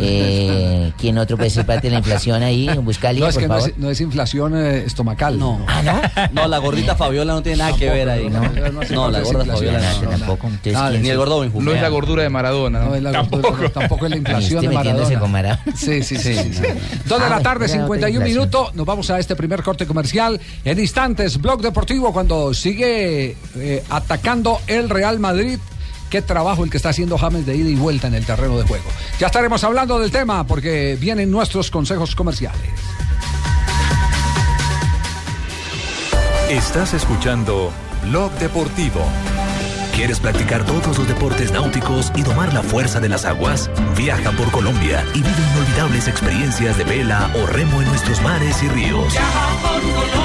Eh, 0.00 0.92
¿Quién 0.98 1.18
otro 1.18 1.36
puede 1.36 1.50
ser 1.50 1.66
parte 1.66 1.88
de 1.88 1.92
la 1.92 1.98
inflación 1.98 2.42
ahí? 2.42 2.68
No, 2.82 2.90
es 2.90 3.34
por 3.34 3.42
que 3.42 3.48
no 3.48 3.56
es, 3.58 3.78
no 3.78 3.90
es 3.90 4.00
inflación 4.00 4.56
eh, 4.56 4.84
estomacal. 4.86 5.38
No. 5.38 5.64
No, 6.32 6.48
la 6.48 6.58
gordita 6.58 6.96
Fabiola 6.96 7.34
no 7.34 7.42
tiene 7.42 7.58
nada 7.58 7.76
que 7.76 7.88
ver 7.90 8.08
ahí. 8.08 8.28
No, 8.28 8.40
no, 8.90 9.10
la 9.10 9.20
gorda 9.20 9.44
Fabiola 9.44 9.80
no. 10.02 10.08
tampoco. 10.10 10.46
Entonces, 10.46 10.72
Nada, 10.72 10.90
¿quién 10.90 11.02
ni 11.02 11.08
el 11.10 11.16
gordo 11.16 11.40
Benjumea. 11.40 11.64
No 11.64 11.74
es 11.76 11.82
la 11.82 11.88
gordura 11.88 12.22
de 12.22 12.28
Maradona. 12.28 12.80
¿no? 12.80 12.86
No 12.90 12.94
es 12.94 13.02
la 13.02 13.12
tampoco. 13.12 13.52
tampoco 13.70 14.06
es 14.06 14.10
la 14.10 14.16
inflación 14.16 14.62
de 14.62 14.70
Maradona. 14.70 15.20
con 15.20 15.30
Maradona. 15.30 15.62
Sí, 15.76 16.02
sí, 16.02 16.16
sí. 16.16 16.34
sí. 16.34 16.62
Dos 17.06 17.18
de 17.20 17.26
Ah, 17.26 17.28
la 17.28 17.40
tarde, 17.40 17.66
era 17.66 17.74
otra 17.74 17.86
51 17.86 18.08
inflación. 18.08 18.24
minutos. 18.24 18.74
Nos 18.74 18.86
vamos 18.86 19.10
a 19.10 19.18
este 19.18 19.36
primer 19.36 19.62
corte 19.62 19.86
comercial. 19.86 20.40
En 20.64 20.78
instantes, 20.78 21.40
Blog 21.40 21.60
Deportivo, 21.62 22.12
cuando 22.12 22.52
sigue 22.54 23.01
eh, 23.02 23.84
atacando 23.90 24.60
el 24.66 24.88
Real 24.88 25.18
Madrid, 25.18 25.58
Qué 26.12 26.20
trabajo 26.20 26.62
el 26.62 26.68
que 26.68 26.76
está 26.76 26.90
haciendo 26.90 27.16
James 27.16 27.46
de 27.46 27.56
ida 27.56 27.70
y 27.70 27.74
vuelta 27.74 28.06
en 28.06 28.12
el 28.12 28.26
terreno 28.26 28.58
de 28.58 28.64
juego. 28.64 28.84
Ya 29.18 29.28
estaremos 29.28 29.64
hablando 29.64 29.98
del 29.98 30.10
tema 30.10 30.46
porque 30.46 30.98
vienen 31.00 31.30
nuestros 31.30 31.70
consejos 31.70 32.14
comerciales. 32.14 32.60
Estás 36.50 36.92
escuchando 36.92 37.72
Blog 38.02 38.30
Deportivo. 38.32 39.00
¿Quieres 39.94 40.20
practicar 40.20 40.66
todos 40.66 40.98
los 40.98 41.08
deportes 41.08 41.50
náuticos 41.50 42.12
y 42.14 42.22
domar 42.22 42.52
la 42.52 42.62
fuerza 42.62 43.00
de 43.00 43.08
las 43.08 43.24
aguas? 43.24 43.70
Viaja 43.96 44.32
por 44.32 44.50
Colombia 44.50 45.02
y 45.14 45.22
vive 45.22 45.42
inolvidables 45.54 46.08
experiencias 46.08 46.76
de 46.76 46.84
vela 46.84 47.30
o 47.42 47.46
remo 47.46 47.80
en 47.80 47.88
nuestros 47.88 48.20
mares 48.20 48.62
y 48.62 48.68
ríos. 48.68 49.14
Para 49.14 50.21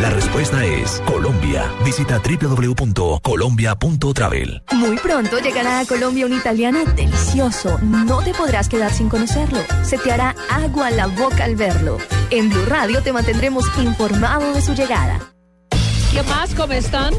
la 0.00 0.10
respuesta 0.10 0.64
es 0.64 1.00
Colombia. 1.06 1.72
Visita 1.84 2.20
www.colombia.travel. 2.20 4.62
Muy 4.72 4.96
pronto 4.96 5.38
llegará 5.38 5.78
a 5.80 5.86
Colombia 5.86 6.26
un 6.26 6.32
italiano 6.32 6.84
delicioso. 6.96 7.78
No 7.82 8.22
te 8.22 8.34
podrás 8.34 8.68
quedar 8.68 8.92
sin 8.92 9.08
conocerlo. 9.08 9.60
Se 9.82 9.98
te 9.98 10.10
hará 10.12 10.34
agua 10.50 10.88
a 10.88 10.90
la 10.90 11.06
boca 11.06 11.44
al 11.44 11.54
verlo. 11.56 11.98
En 12.30 12.48
Blue 12.48 12.64
Radio 12.66 13.02
te 13.02 13.12
mantendremos 13.12 13.66
informado 13.78 14.54
de 14.54 14.62
su 14.62 14.74
llegada. 14.74 15.20
¿Qué 16.10 16.22
más? 16.24 16.52
¿Cómo 16.56 16.72
están? 16.72 17.14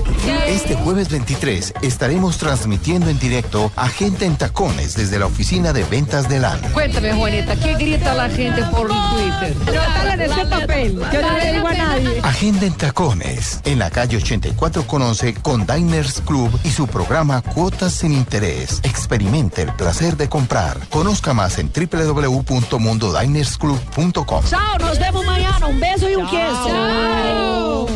Este 0.47 0.75
jueves 0.75 1.07
23 1.09 1.75
estaremos 1.81 2.37
transmitiendo 2.37 3.09
en 3.09 3.17
directo 3.19 3.71
a 3.77 3.87
Gente 3.87 4.25
en 4.25 4.35
Tacones 4.35 4.95
desde 4.95 5.17
la 5.17 5.27
oficina 5.27 5.71
de 5.71 5.85
ventas 5.85 6.27
de 6.27 6.39
LAN. 6.39 6.59
Cuéntame, 6.73 7.13
Juanita, 7.13 7.55
¿qué 7.55 7.75
grita 7.75 8.13
la 8.13 8.27
gente 8.29 8.61
por 8.65 8.89
Twitter? 8.89 9.55
Trátala 9.65 10.13
en 10.15 10.21
ese 10.21 10.45
papel. 10.45 10.99
Yo 11.13 11.21
no 11.21 11.37
le 11.37 11.53
digo 11.53 11.67
a 11.67 11.73
nadie. 11.73 12.19
Agenda 12.21 12.65
en 12.65 12.73
Tacones, 12.73 13.61
en 13.63 13.79
la 13.79 13.89
calle 13.89 14.17
84 14.17 14.85
con 14.85 15.01
11 15.01 15.35
con 15.35 15.65
Diners 15.65 16.19
Club 16.25 16.51
y 16.65 16.71
su 16.71 16.85
programa 16.87 17.41
Cuotas 17.41 17.93
sin 17.93 18.11
Interés. 18.11 18.81
Experimente 18.83 19.61
el 19.61 19.73
placer 19.73 20.17
de 20.17 20.27
comprar. 20.27 20.77
Conozca 20.89 21.33
más 21.33 21.57
en 21.59 21.71
www.mundodinersclub.com. 21.71 24.43
Chao, 24.49 24.77
nos 24.79 24.99
vemos 24.99 25.25
mañana. 25.25 25.65
Un 25.67 25.79
beso 25.79 26.09
y 26.09 26.15
un 26.15 26.29
queso. 26.29 27.87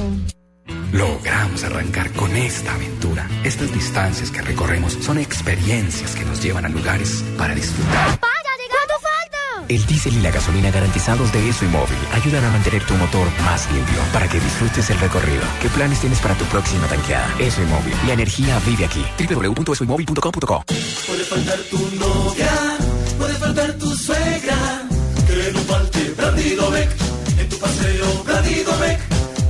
Logramos 0.96 1.62
arrancar 1.66 2.10
con 2.14 2.34
esta 2.38 2.74
aventura. 2.74 3.28
Estas 3.44 3.70
distancias 3.74 4.32
que 4.32 4.42
recorremos 4.42 4.94
son 4.94 5.18
experiencias 5.18 6.16
que 6.16 6.24
nos 6.24 6.42
llevan 6.42 6.64
a 6.64 6.70
lugares 6.70 7.22
para 7.38 7.54
disfrutar. 7.54 8.18
¿Cuánto 8.18 8.94
falta? 9.02 9.66
El 9.68 9.86
diésel 9.88 10.14
y 10.14 10.22
la 10.22 10.32
gasolina 10.32 10.72
garantizados 10.72 11.34
de 11.34 11.50
ESO 11.50 11.66
y 11.66 11.68
móvil 11.68 11.98
ayudan 12.14 12.46
a 12.46 12.50
mantener 12.50 12.82
tu 12.86 12.94
motor 12.94 13.28
más 13.44 13.70
limpio 13.74 14.00
para 14.14 14.30
que 14.30 14.40
disfrutes 14.40 14.90
el 14.90 14.98
recorrido. 15.02 15.42
¿Qué 15.62 15.68
planes 15.68 16.00
tienes 16.00 16.20
para 16.20 16.34
tu 16.36 16.46
próxima 16.46 16.88
tanqueada? 16.88 17.28
ESO 17.40 17.62
y 17.62 17.66
móvil. 17.66 17.94
La 18.08 18.14
energía 18.14 18.58
vive 18.66 18.86
aquí. 18.86 19.06
www.esoymóvil.com.co 19.20 20.64
Puede 20.66 21.24
faltar 21.26 21.60
tu 21.70 21.78
novia, 21.98 22.78
puede 23.18 23.34
faltar 23.34 23.74
tu 23.74 23.94
suegra. 23.98 24.88
Que 25.28 25.52
no 25.52 25.60
falte 25.60 26.14
Brandido 26.16 26.72
Beck 26.72 26.90
en 27.38 27.50
tu 27.50 27.60
paseo 27.60 28.24
Brandido 28.24 28.80
Beck. 28.80 29.00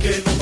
Que 0.00 0.22
no 0.26 0.35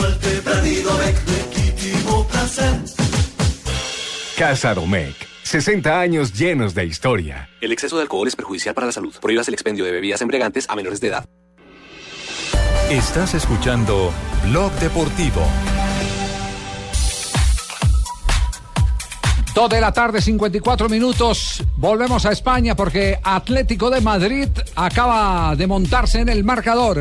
Casa 4.37 4.75
Domecq. 4.75 5.15
60 5.45 6.01
años 6.01 6.33
llenos 6.33 6.75
de 6.75 6.85
historia. 6.87 7.49
El 7.61 7.71
exceso 7.71 7.97
de 7.97 8.03
alcohol 8.03 8.27
es 8.27 8.35
perjudicial 8.35 8.75
para 8.75 8.87
la 8.89 8.93
salud. 8.93 9.15
Prohíbas 9.21 9.47
el 9.49 9.55
expendio 9.55 9.85
de 9.85 9.93
bebidas 9.93 10.21
embriagantes 10.23 10.69
a 10.69 10.75
menores 10.75 11.01
de 11.01 11.09
edad. 11.09 11.29
Estás 12.91 13.35
escuchando 13.35 14.13
Blog 14.45 14.73
Deportivo. 14.81 15.43
Dos 19.55 19.71
de 19.71 19.81
la 19.81 19.93
tarde, 19.93 20.21
54 20.21 20.89
minutos. 20.89 21.63
Volvemos 21.77 22.27
a 22.27 22.33
España 22.33 22.75
porque 22.75 23.21
Atlético 23.23 23.89
de 23.89 24.01
Madrid 24.01 24.49
acaba 24.75 25.55
de 25.55 25.67
montarse 25.69 26.21
en 26.21 26.29
el 26.29 26.43
marcador. 26.43 27.01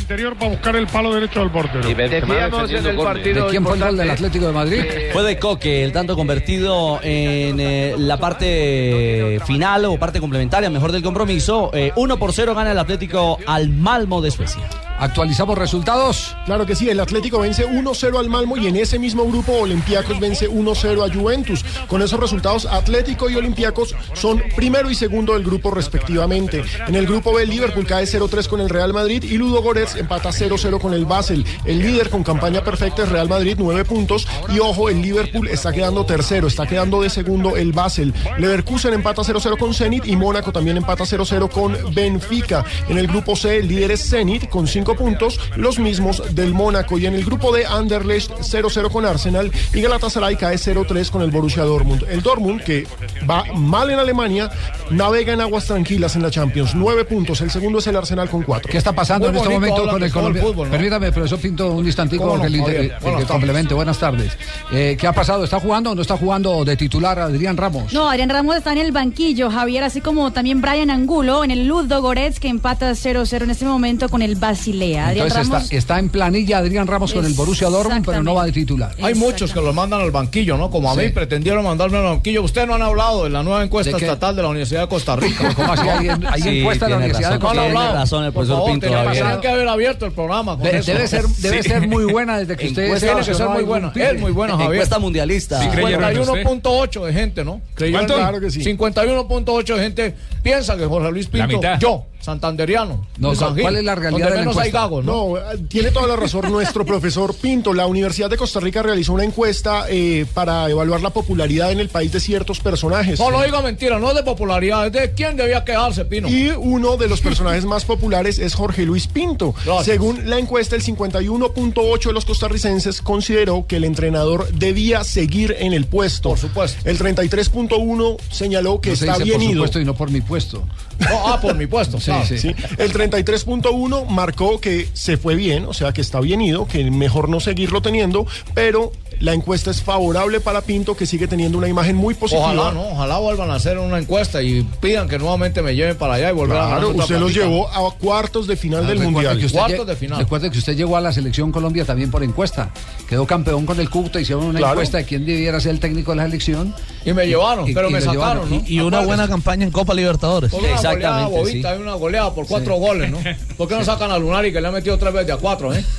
Interior 0.00 0.36
para 0.36 0.50
buscar 0.50 0.76
el 0.76 0.86
palo 0.86 1.14
derecho 1.14 1.40
del 1.40 1.50
portero. 1.50 1.88
Decíamos 1.88 2.70
en 2.70 2.86
el 2.86 2.96
partido 2.96 3.44
¿De 3.44 3.50
quién 3.50 3.64
fue 3.64 3.74
el 3.76 3.82
gol 3.82 3.96
del 3.96 4.10
Atlético 4.10 4.46
de 4.46 4.52
Madrid? 4.52 4.82
Fue 5.12 5.22
de 5.22 5.38
Coque, 5.38 5.84
el 5.84 5.92
tanto 5.92 6.16
convertido 6.16 7.00
en 7.02 7.58
eh, 7.60 7.94
la 7.98 8.18
parte 8.18 9.40
final 9.46 9.84
o 9.86 9.98
parte 9.98 10.20
complementaria, 10.20 10.70
mejor 10.70 10.92
del 10.92 11.02
compromiso. 11.02 11.70
Eh, 11.72 11.92
1 11.96 12.16
por 12.18 12.32
0 12.32 12.54
gana 12.54 12.72
el 12.72 12.78
Atlético 12.78 13.38
al 13.46 13.68
Malmo 13.70 14.20
de 14.20 14.30
Suecia. 14.30 14.62
¿Actualizamos 14.98 15.58
resultados? 15.58 16.36
Claro 16.46 16.66
que 16.66 16.76
sí, 16.76 16.88
el 16.88 17.00
Atlético 17.00 17.40
vence 17.40 17.66
1-0 17.66 18.18
al 18.18 18.28
Malmo 18.28 18.56
y 18.56 18.68
en 18.68 18.76
ese 18.76 18.98
mismo 18.98 19.24
grupo 19.24 19.52
Olympiacos 19.52 20.20
vence 20.20 20.48
1-0 20.48 21.04
a 21.04 21.12
Juventus. 21.12 21.64
Con 21.88 22.00
esos 22.00 22.20
resultados, 22.20 22.66
Atlético 22.66 23.28
y 23.28 23.34
Olympiacos 23.34 23.94
son 24.14 24.42
primero 24.54 24.90
y 24.90 24.94
segundo 24.94 25.34
del 25.34 25.44
grupo 25.44 25.70
respectivamente. 25.72 26.62
En 26.86 26.94
el 26.94 27.06
grupo 27.06 27.34
B, 27.34 27.44
Liverpool 27.44 27.86
cae 27.86 28.04
0-3 28.04 28.46
con 28.48 28.60
el 28.60 28.68
Real 28.68 28.92
Madrid 28.92 29.24
y 29.24 29.36
Ludo 29.36 29.62
Goretz 29.62 29.96
empata 29.96 30.30
0-0 30.30 30.80
con 30.80 30.94
el 30.94 31.06
Basel. 31.06 31.44
El 31.64 31.80
líder 31.80 32.08
con 32.08 32.22
campaña 32.22 32.62
perfecta 32.62 33.02
es 33.02 33.08
Real 33.08 33.28
Madrid, 33.28 33.56
9 33.58 33.84
puntos. 33.84 34.28
Y 34.48 34.60
ojo, 34.60 34.88
el 34.88 35.02
Liverpool 35.02 35.48
está 35.48 35.72
quedando 35.72 36.06
tercero, 36.06 36.46
está 36.46 36.66
quedando 36.66 37.02
de 37.02 37.10
segundo 37.10 37.56
el 37.56 37.72
Basel. 37.72 38.14
Leverkusen 38.38 38.94
empata 38.94 39.22
0-0 39.22 39.58
con 39.58 39.74
Zenit 39.74 40.06
y 40.06 40.14
Mónaco 40.16 40.52
también 40.52 40.76
empata 40.76 41.04
0-0 41.04 41.50
con 41.50 41.76
Benfica. 41.94 42.64
En 42.88 42.98
el 42.98 43.08
grupo 43.08 43.34
C, 43.34 43.58
el 43.58 43.68
líder 43.68 43.90
es 43.90 44.08
Zenit 44.08 44.48
con 44.48 44.66
5 44.66 44.83
puntos, 44.92 45.40
los 45.56 45.78
mismos 45.78 46.22
del 46.34 46.52
Mónaco. 46.52 46.98
Y 46.98 47.06
en 47.06 47.14
el 47.14 47.24
grupo 47.24 47.52
de 47.52 47.64
Anderlecht 47.64 48.30
0-0 48.32 48.90
con 48.90 49.06
Arsenal 49.06 49.50
y 49.72 49.80
Galatasaray 49.80 50.36
cae 50.36 50.56
0-3 50.56 51.10
con 51.10 51.22
el 51.22 51.30
Borussia 51.30 51.62
Dortmund. 51.62 52.04
El 52.10 52.22
Dortmund, 52.22 52.62
que 52.62 52.86
va 53.28 53.44
mal 53.54 53.90
en 53.90 53.98
Alemania, 53.98 54.50
navega 54.90 55.32
en 55.32 55.40
aguas 55.40 55.64
tranquilas 55.64 56.14
en 56.16 56.22
la 56.22 56.30
Champions. 56.30 56.74
9 56.74 57.04
puntos, 57.06 57.40
el 57.40 57.50
segundo 57.50 57.78
es 57.78 57.86
el 57.86 57.96
Arsenal 57.96 58.28
con 58.28 58.42
4. 58.42 58.70
¿Qué 58.70 58.78
está 58.78 58.92
pasando 58.92 59.28
en 59.28 59.36
este 59.36 59.48
momento 59.48 59.88
con 59.88 60.02
el 60.02 60.12
colombiano? 60.12 60.70
Permítame, 60.70 61.10
profesor 61.10 61.38
Pinto, 61.38 61.72
un 61.72 61.86
instantico 61.86 62.24
¿Cómo 62.24 62.36
no, 62.36 62.64
Buenas 63.00 63.24
complemente. 63.24 63.74
Buenas 63.74 63.98
tardes. 63.98 64.36
Eh, 64.72 64.96
¿Qué 64.98 65.06
ha 65.06 65.12
pasado? 65.12 65.44
¿Está 65.44 65.60
jugando 65.60 65.90
o 65.90 65.94
no 65.94 66.02
está 66.02 66.16
jugando 66.16 66.64
de 66.64 66.76
titular 66.76 67.18
Adrián 67.18 67.56
Ramos? 67.56 67.92
No, 67.92 68.08
Adrián 68.08 68.30
Ramos 68.30 68.56
está 68.56 68.72
en 68.72 68.78
el 68.78 68.92
banquillo, 68.92 69.50
Javier, 69.50 69.84
así 69.84 70.00
como 70.00 70.32
también 70.32 70.60
Brian 70.60 70.90
Angulo 70.90 71.44
en 71.44 71.50
el 71.50 71.66
Ludo 71.66 72.02
Goretz 72.02 72.38
que 72.40 72.48
empata 72.48 72.90
0-0 72.92 73.42
en 73.42 73.50
este 73.50 73.64
momento 73.64 74.08
con 74.08 74.22
el 74.22 74.36
Basilea. 74.36 74.73
Adrián 74.82 75.10
Entonces 75.10 75.48
Ramos 75.48 75.62
está, 75.64 75.76
está 75.76 75.98
en 75.98 76.08
planilla 76.08 76.58
Adrián 76.58 76.86
Ramos 76.86 77.12
con 77.12 77.24
el 77.24 77.32
Borussia 77.34 77.68
Dortmund, 77.68 78.04
pero 78.04 78.22
no 78.22 78.34
va 78.34 78.44
de 78.46 78.52
titular. 78.52 78.94
Hay 79.02 79.14
muchos 79.14 79.52
que 79.52 79.60
los 79.60 79.74
mandan 79.74 80.00
al 80.00 80.10
banquillo, 80.10 80.56
¿no? 80.56 80.70
Como 80.70 80.90
a 80.90 80.94
mí 80.96 81.08
pretendieron 81.08 81.64
mandarme 81.64 81.98
al 81.98 82.04
banquillo. 82.04 82.42
Ustedes 82.42 82.66
no 82.66 82.74
han 82.74 82.82
hablado 82.82 83.24
de 83.24 83.30
la 83.30 83.42
nueva 83.42 83.62
encuesta 83.62 83.96
estatal 83.96 84.34
de 84.36 84.42
la 84.42 84.48
Universidad 84.48 84.82
de 84.82 84.88
Costa 84.88 85.16
Rica. 85.16 85.52
¿Cómo 85.56 85.72
así? 85.72 85.88
¿Hay- 85.88 86.08
hay 86.08 86.42
Sí, 86.42 86.58
encuesta 86.60 86.86
de 86.86 86.90
la 86.90 86.96
Universidad 86.98 87.32
de 87.32 87.38
Costa 87.38 87.52
Rica? 87.52 87.54
No 87.54 87.60
han 87.60 87.66
tiene 87.66 87.78
hablado. 87.78 87.94
razón 87.94 88.24
el 88.24 88.32
Por 88.32 88.34
profesor 88.46 88.56
favor, 88.56 88.70
Pinto, 88.70 89.40
que 89.40 89.48
haber 89.48 89.68
abierto 89.68 90.06
el 90.06 90.12
programa. 90.12 90.54
con 90.56 90.62
De- 90.64 90.78
eso. 90.78 90.92
debe 90.92 91.08
ser, 91.08 91.24
debe 91.26 91.62
Sí. 91.62 91.68
ser 91.68 91.88
muy 91.88 92.04
buena 92.04 92.38
desde 92.38 92.56
que 92.56 92.66
usted 92.68 92.84
Encuesta 92.84 93.06
tiene 93.06 93.24
que 93.26 93.34
ser 93.34 93.48
muy 93.48 93.62
buena. 93.64 93.92
Es 93.94 94.20
muy 94.20 94.32
buena, 94.32 94.52
Javier. 94.56 94.72
Encuesta 94.74 94.98
mundialista. 94.98 95.62
Sí, 95.62 95.68
creyeron 95.68 96.04
en 96.04 96.18
usted. 96.20 96.44
51.8 96.44 97.04
de 97.06 97.12
gente, 97.12 97.44
¿no? 97.44 97.60
Claro 97.74 98.40
que 98.40 98.50
sí. 98.50 98.60
51.8 98.64 99.76
de 99.76 99.82
gente 99.82 100.14
piensa 100.42 100.76
que 100.76 100.86
Jorge 100.86 101.10
Luis 101.10 101.26
La 101.32 101.46
Pinto, 101.46 101.56
mitad. 101.58 101.78
yo, 101.78 102.06
santanderiano, 102.24 103.06
No, 103.18 103.30
de 103.30 103.36
San 103.36 103.54
¿cuál 103.56 103.76
es 103.76 103.84
la 103.84 103.94
realidad 103.94 104.30
de 104.30 104.34
la 104.36 104.42
encuesta? 104.42 104.64
gagos, 104.80 105.04
¿no? 105.04 105.28
No, 105.30 105.36
eh, 105.38 105.58
tiene 105.68 105.90
toda 105.90 106.06
la 106.06 106.16
razón 106.16 106.50
nuestro 106.50 106.84
profesor 106.84 107.34
Pinto. 107.34 107.72
La 107.74 107.86
Universidad 107.86 108.30
de 108.30 108.36
Costa 108.36 108.60
Rica 108.60 108.82
realizó 108.82 109.12
una 109.12 109.24
encuesta 109.24 109.86
eh, 109.88 110.26
para 110.34 110.68
evaluar 110.70 111.00
la 111.02 111.10
popularidad 111.10 111.70
en 111.72 111.80
el 111.80 111.88
país 111.88 112.12
de 112.12 112.20
ciertos 112.20 112.60
personajes. 112.60 113.18
No 113.20 113.30
lo 113.30 113.42
diga 113.42 113.60
mentira, 113.62 113.98
no 113.98 114.08
es 114.10 114.16
de 114.16 114.22
popularidad, 114.22 114.86
es 114.86 114.92
de 114.92 115.12
quién 115.12 115.36
debía 115.36 115.64
quedarse, 115.64 116.04
Pino. 116.04 116.28
Y 116.28 116.50
uno 116.50 116.96
de 116.96 117.08
los 117.08 117.20
personajes 117.20 117.64
más 117.64 117.84
populares 117.84 118.38
es 118.38 118.54
Jorge 118.54 118.82
Luis 118.84 119.06
Pinto. 119.06 119.54
Gracias. 119.64 119.84
Según 119.86 120.28
la 120.28 120.38
encuesta, 120.38 120.74
el 120.76 120.82
51.8 120.82 122.02
de 122.06 122.12
los 122.12 122.24
costarricenses 122.24 123.02
consideró 123.02 123.66
que 123.66 123.76
el 123.76 123.84
entrenador 123.84 124.48
debía 124.52 125.04
seguir 125.04 125.54
en 125.58 125.72
el 125.72 125.86
puesto. 125.86 126.30
Por 126.30 126.38
supuesto. 126.38 126.80
El 126.88 126.98
33.1 126.98 128.16
señaló 128.30 128.80
que 128.80 128.90
No 128.90 128.96
se 128.96 129.04
está 129.06 129.18
dice 129.18 129.24
bien 129.24 129.34
por 129.38 129.42
ido. 129.44 129.52
supuesto 129.54 129.80
y 129.80 129.84
no 129.84 129.94
por 129.94 130.10
mi 130.10 130.20
puesto. 130.20 130.62
No, 130.98 131.28
ah, 131.28 131.40
por 131.40 131.54
mi 131.56 131.66
puesto, 131.66 131.98
Sí, 132.04 132.10
sí. 132.24 132.38
Sí. 132.38 132.54
El 132.78 132.92
33.1 132.92 134.06
marcó 134.08 134.60
que 134.60 134.88
se 134.92 135.16
fue 135.16 135.34
bien, 135.34 135.64
o 135.66 135.72
sea 135.72 135.92
que 135.92 136.00
está 136.00 136.20
bien 136.20 136.40
ido, 136.40 136.66
que 136.66 136.90
mejor 136.90 137.28
no 137.28 137.40
seguirlo 137.40 137.82
teniendo, 137.82 138.26
pero 138.54 138.92
La 139.24 139.32
encuesta 139.32 139.70
es 139.70 139.80
favorable 139.82 140.38
para 140.40 140.60
Pinto, 140.60 140.94
que 140.94 141.06
sigue 141.06 141.26
teniendo 141.26 141.56
una 141.56 141.66
imagen 141.66 141.96
muy 141.96 142.12
positiva. 142.12 142.44
Ojalá, 142.44 142.72
¿no? 142.72 142.88
Ojalá 142.88 143.16
vuelvan 143.16 143.50
a 143.50 143.54
hacer 143.54 143.78
una 143.78 143.96
encuesta 143.98 144.42
y 144.42 144.62
pidan 144.82 145.08
que 145.08 145.18
nuevamente 145.18 145.62
me 145.62 145.74
lleven 145.74 145.96
para 145.96 146.12
allá 146.14 146.28
y 146.28 146.34
volver 146.34 146.58
a 146.58 146.64
ganar 146.66 146.78
Claro, 146.80 146.94
usted 146.98 147.18
los 147.18 147.32
llevó 147.32 147.66
a 147.70 147.90
cuartos 147.94 148.46
de 148.46 148.54
final 148.56 148.84
Ah, 148.84 148.88
del 148.88 148.98
Mundial. 148.98 149.38
que 149.38 149.46
usted 149.46 149.58
Cuartos 149.58 149.86
de 149.86 149.96
final. 149.96 150.18
Recuerde 150.18 150.50
que 150.50 150.58
usted 150.58 150.76
llegó 150.76 150.98
a 150.98 151.00
la 151.00 151.10
selección 151.10 151.50
Colombia 151.52 151.86
también 151.86 152.10
por 152.10 152.22
encuesta. 152.22 152.68
Quedó 153.08 153.26
campeón 153.26 153.64
con 153.64 153.80
el 153.80 153.88
Cúcuta, 153.88 154.20
hicieron 154.20 154.44
una 154.44 154.58
Claro. 154.58 154.74
encuesta 154.74 154.98
de 154.98 155.04
quién 155.06 155.24
debiera 155.24 155.58
ser 155.58 155.70
el 155.70 155.80
técnico 155.80 156.10
de 156.10 156.18
la 156.18 156.24
selección. 156.24 156.74
Y 157.06 157.14
me 157.14 157.26
llevaron, 157.26 157.64
pero 157.72 157.88
me 157.88 158.02
sacaron, 158.02 158.50
¿no? 158.50 158.62
Y 158.66 158.80
una 158.80 159.00
buena 159.06 159.26
campaña 159.26 159.64
en 159.64 159.70
Copa 159.70 159.94
Libertadores. 159.94 160.50
Por 160.50 160.60
una 160.62 160.76
goleada 160.82 161.26
bobita 161.28 161.74
y 161.74 161.78
una 161.80 161.94
goleada 161.94 162.34
por 162.34 162.46
cuatro 162.46 162.74
goles, 162.76 163.10
¿no? 163.10 163.18
¿Por 163.56 163.68
qué 163.68 163.74
no 163.74 163.84
sacan 163.84 164.10
a 164.10 164.18
Lunari 164.18 164.52
que 164.52 164.60
le 164.60 164.68
ha 164.68 164.70
metido 164.72 164.98
tres 164.98 165.14
veces 165.14 165.30
a 165.32 165.36
cuatro, 165.38 165.72
eh? 165.72 165.82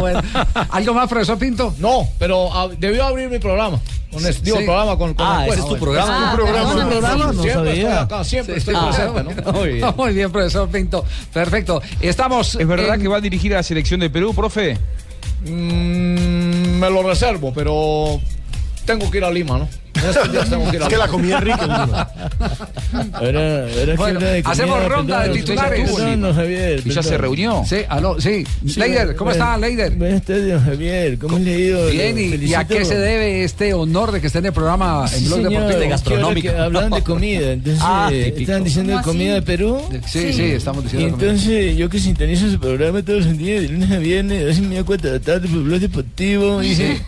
Bueno, 0.00 0.20
¿Algo 0.70 0.94
más, 0.94 1.08
profesor 1.08 1.38
Pinto? 1.38 1.74
No, 1.78 2.08
pero 2.18 2.50
ah, 2.52 2.68
debió 2.78 3.04
abrir 3.04 3.28
mi 3.28 3.38
programa. 3.38 3.80
Con 4.12 4.24
es- 4.26 4.42
digo, 4.42 4.56
Sí. 4.56 4.62
el 4.62 4.66
programa 4.66 4.96
con, 4.96 5.12
con 5.14 5.26
Ah, 5.26 5.46
ese 5.46 5.60
es 5.60 5.66
tu 5.66 5.76
programa. 5.78 6.08
Ah, 6.10 6.24
¿Es 6.24 6.30
tu 6.30 6.36
programa? 6.44 6.68
¿es 6.70 6.76
tu 6.84 6.88
programa? 6.90 7.24
No 7.32 7.42
siempre 7.42 7.52
sabía. 7.54 7.72
estoy 7.72 8.04
acá, 8.04 8.24
siempre 8.24 8.54
Sí, 8.54 8.58
estoy 8.60 8.74
presente, 8.88 9.20
Ah, 9.20 9.42
¿no? 9.44 9.52
Muy 9.52 9.68
bien. 9.74 9.94
Muy 9.96 10.12
bien, 10.14 10.32
profesor 10.32 10.68
Pinto. 10.68 11.04
Perfecto. 11.32 11.82
Estamos. 12.00 12.54
¿Es 12.54 12.66
verdad 12.66 12.94
en- 12.94 13.02
que 13.02 13.08
va 13.08 13.16
a 13.18 13.20
dirigir 13.20 13.52
a 13.54 13.56
la 13.58 13.62
selección 13.62 14.00
de 14.00 14.08
Perú, 14.10 14.32
profe? 14.34 14.78
Mm, 15.44 16.78
me 16.78 16.90
lo 16.90 17.02
reservo, 17.02 17.52
pero 17.54 18.20
tengo 18.88 19.10
que 19.10 19.18
ir 19.18 19.24
a 19.24 19.30
Lima, 19.30 19.58
¿no? 19.58 19.68
Que 20.00 20.76
Es 20.76 20.84
que 20.88 20.96
la 20.96 21.08
comida 21.08 21.38
es 21.38 21.44
rica. 21.44 22.08
Ahora, 23.14 23.66
ahora 23.66 23.94
Bueno, 23.96 24.20
hacemos 24.44 24.84
ronda 24.88 25.22
de 25.26 25.30
titulares. 25.34 25.90
Javier. 26.36 26.82
¿Y 26.84 26.90
ya 26.90 27.02
se 27.02 27.18
reunió? 27.18 27.64
Sí, 27.66 27.78
aló, 27.88 28.20
sí. 28.20 28.44
Leider, 28.76 29.16
¿cómo 29.16 29.32
está, 29.32 29.58
Leider? 29.58 29.92
Buenas 29.96 30.22
tardes, 30.22 30.52
don 30.54 30.64
Javier. 30.64 31.18
¿Cómo 31.18 31.38
le 31.40 31.52
ha 31.54 31.58
ido? 31.58 31.86
Bien, 31.88 32.16
y, 32.18 32.46
y 32.46 32.54
a 32.54 32.64
qué 32.64 32.84
se 32.84 32.96
debe 32.96 33.42
este 33.42 33.74
honor 33.74 34.12
de 34.12 34.20
que 34.20 34.28
esté 34.28 34.38
en 34.38 34.46
el 34.46 34.52
programa 34.52 35.02
en 35.12 35.18
Sí, 35.18 35.24
Blog 35.26 35.42
señor, 35.42 35.62
Deportivo? 35.66 36.04
que 36.04 36.14
ahora 36.22 36.40
que 36.40 36.48
hablaban 36.50 36.90
de 36.92 37.02
comida, 37.02 37.52
entonces 37.52 37.82
Ah, 37.84 38.08
eh, 38.12 38.34
estaban 38.36 38.62
diciendo 38.64 38.92
de 38.92 39.02
¿Cómo 39.02 39.12
comida 39.12 39.32
así? 39.32 39.40
de 39.40 39.42
Perú. 39.46 39.82
Sí, 40.06 40.32
sí, 40.32 40.42
estamos 40.52 40.84
Y 40.84 40.88
diciendo. 40.88 41.16
comida. 41.16 41.30
entonces 41.32 41.76
yo 41.76 41.88
que 41.88 41.98
sintonizo 41.98 42.48
su 42.50 42.60
programa 42.60 43.02
todos 43.02 43.26
los 43.26 43.36
días, 43.36 43.62
de 43.62 43.68
lunes 43.68 43.90
a 43.90 43.98
viernes, 43.98 44.42
a 44.44 44.46
las 44.46 44.60
media 44.60 44.84
cuatro 44.84 45.10
de 45.10 45.18
la 45.18 45.24
tarde 45.24 45.48
por 45.48 45.62
Blog 45.64 45.80
Deportivo, 45.80 46.60
dice, 46.60 47.00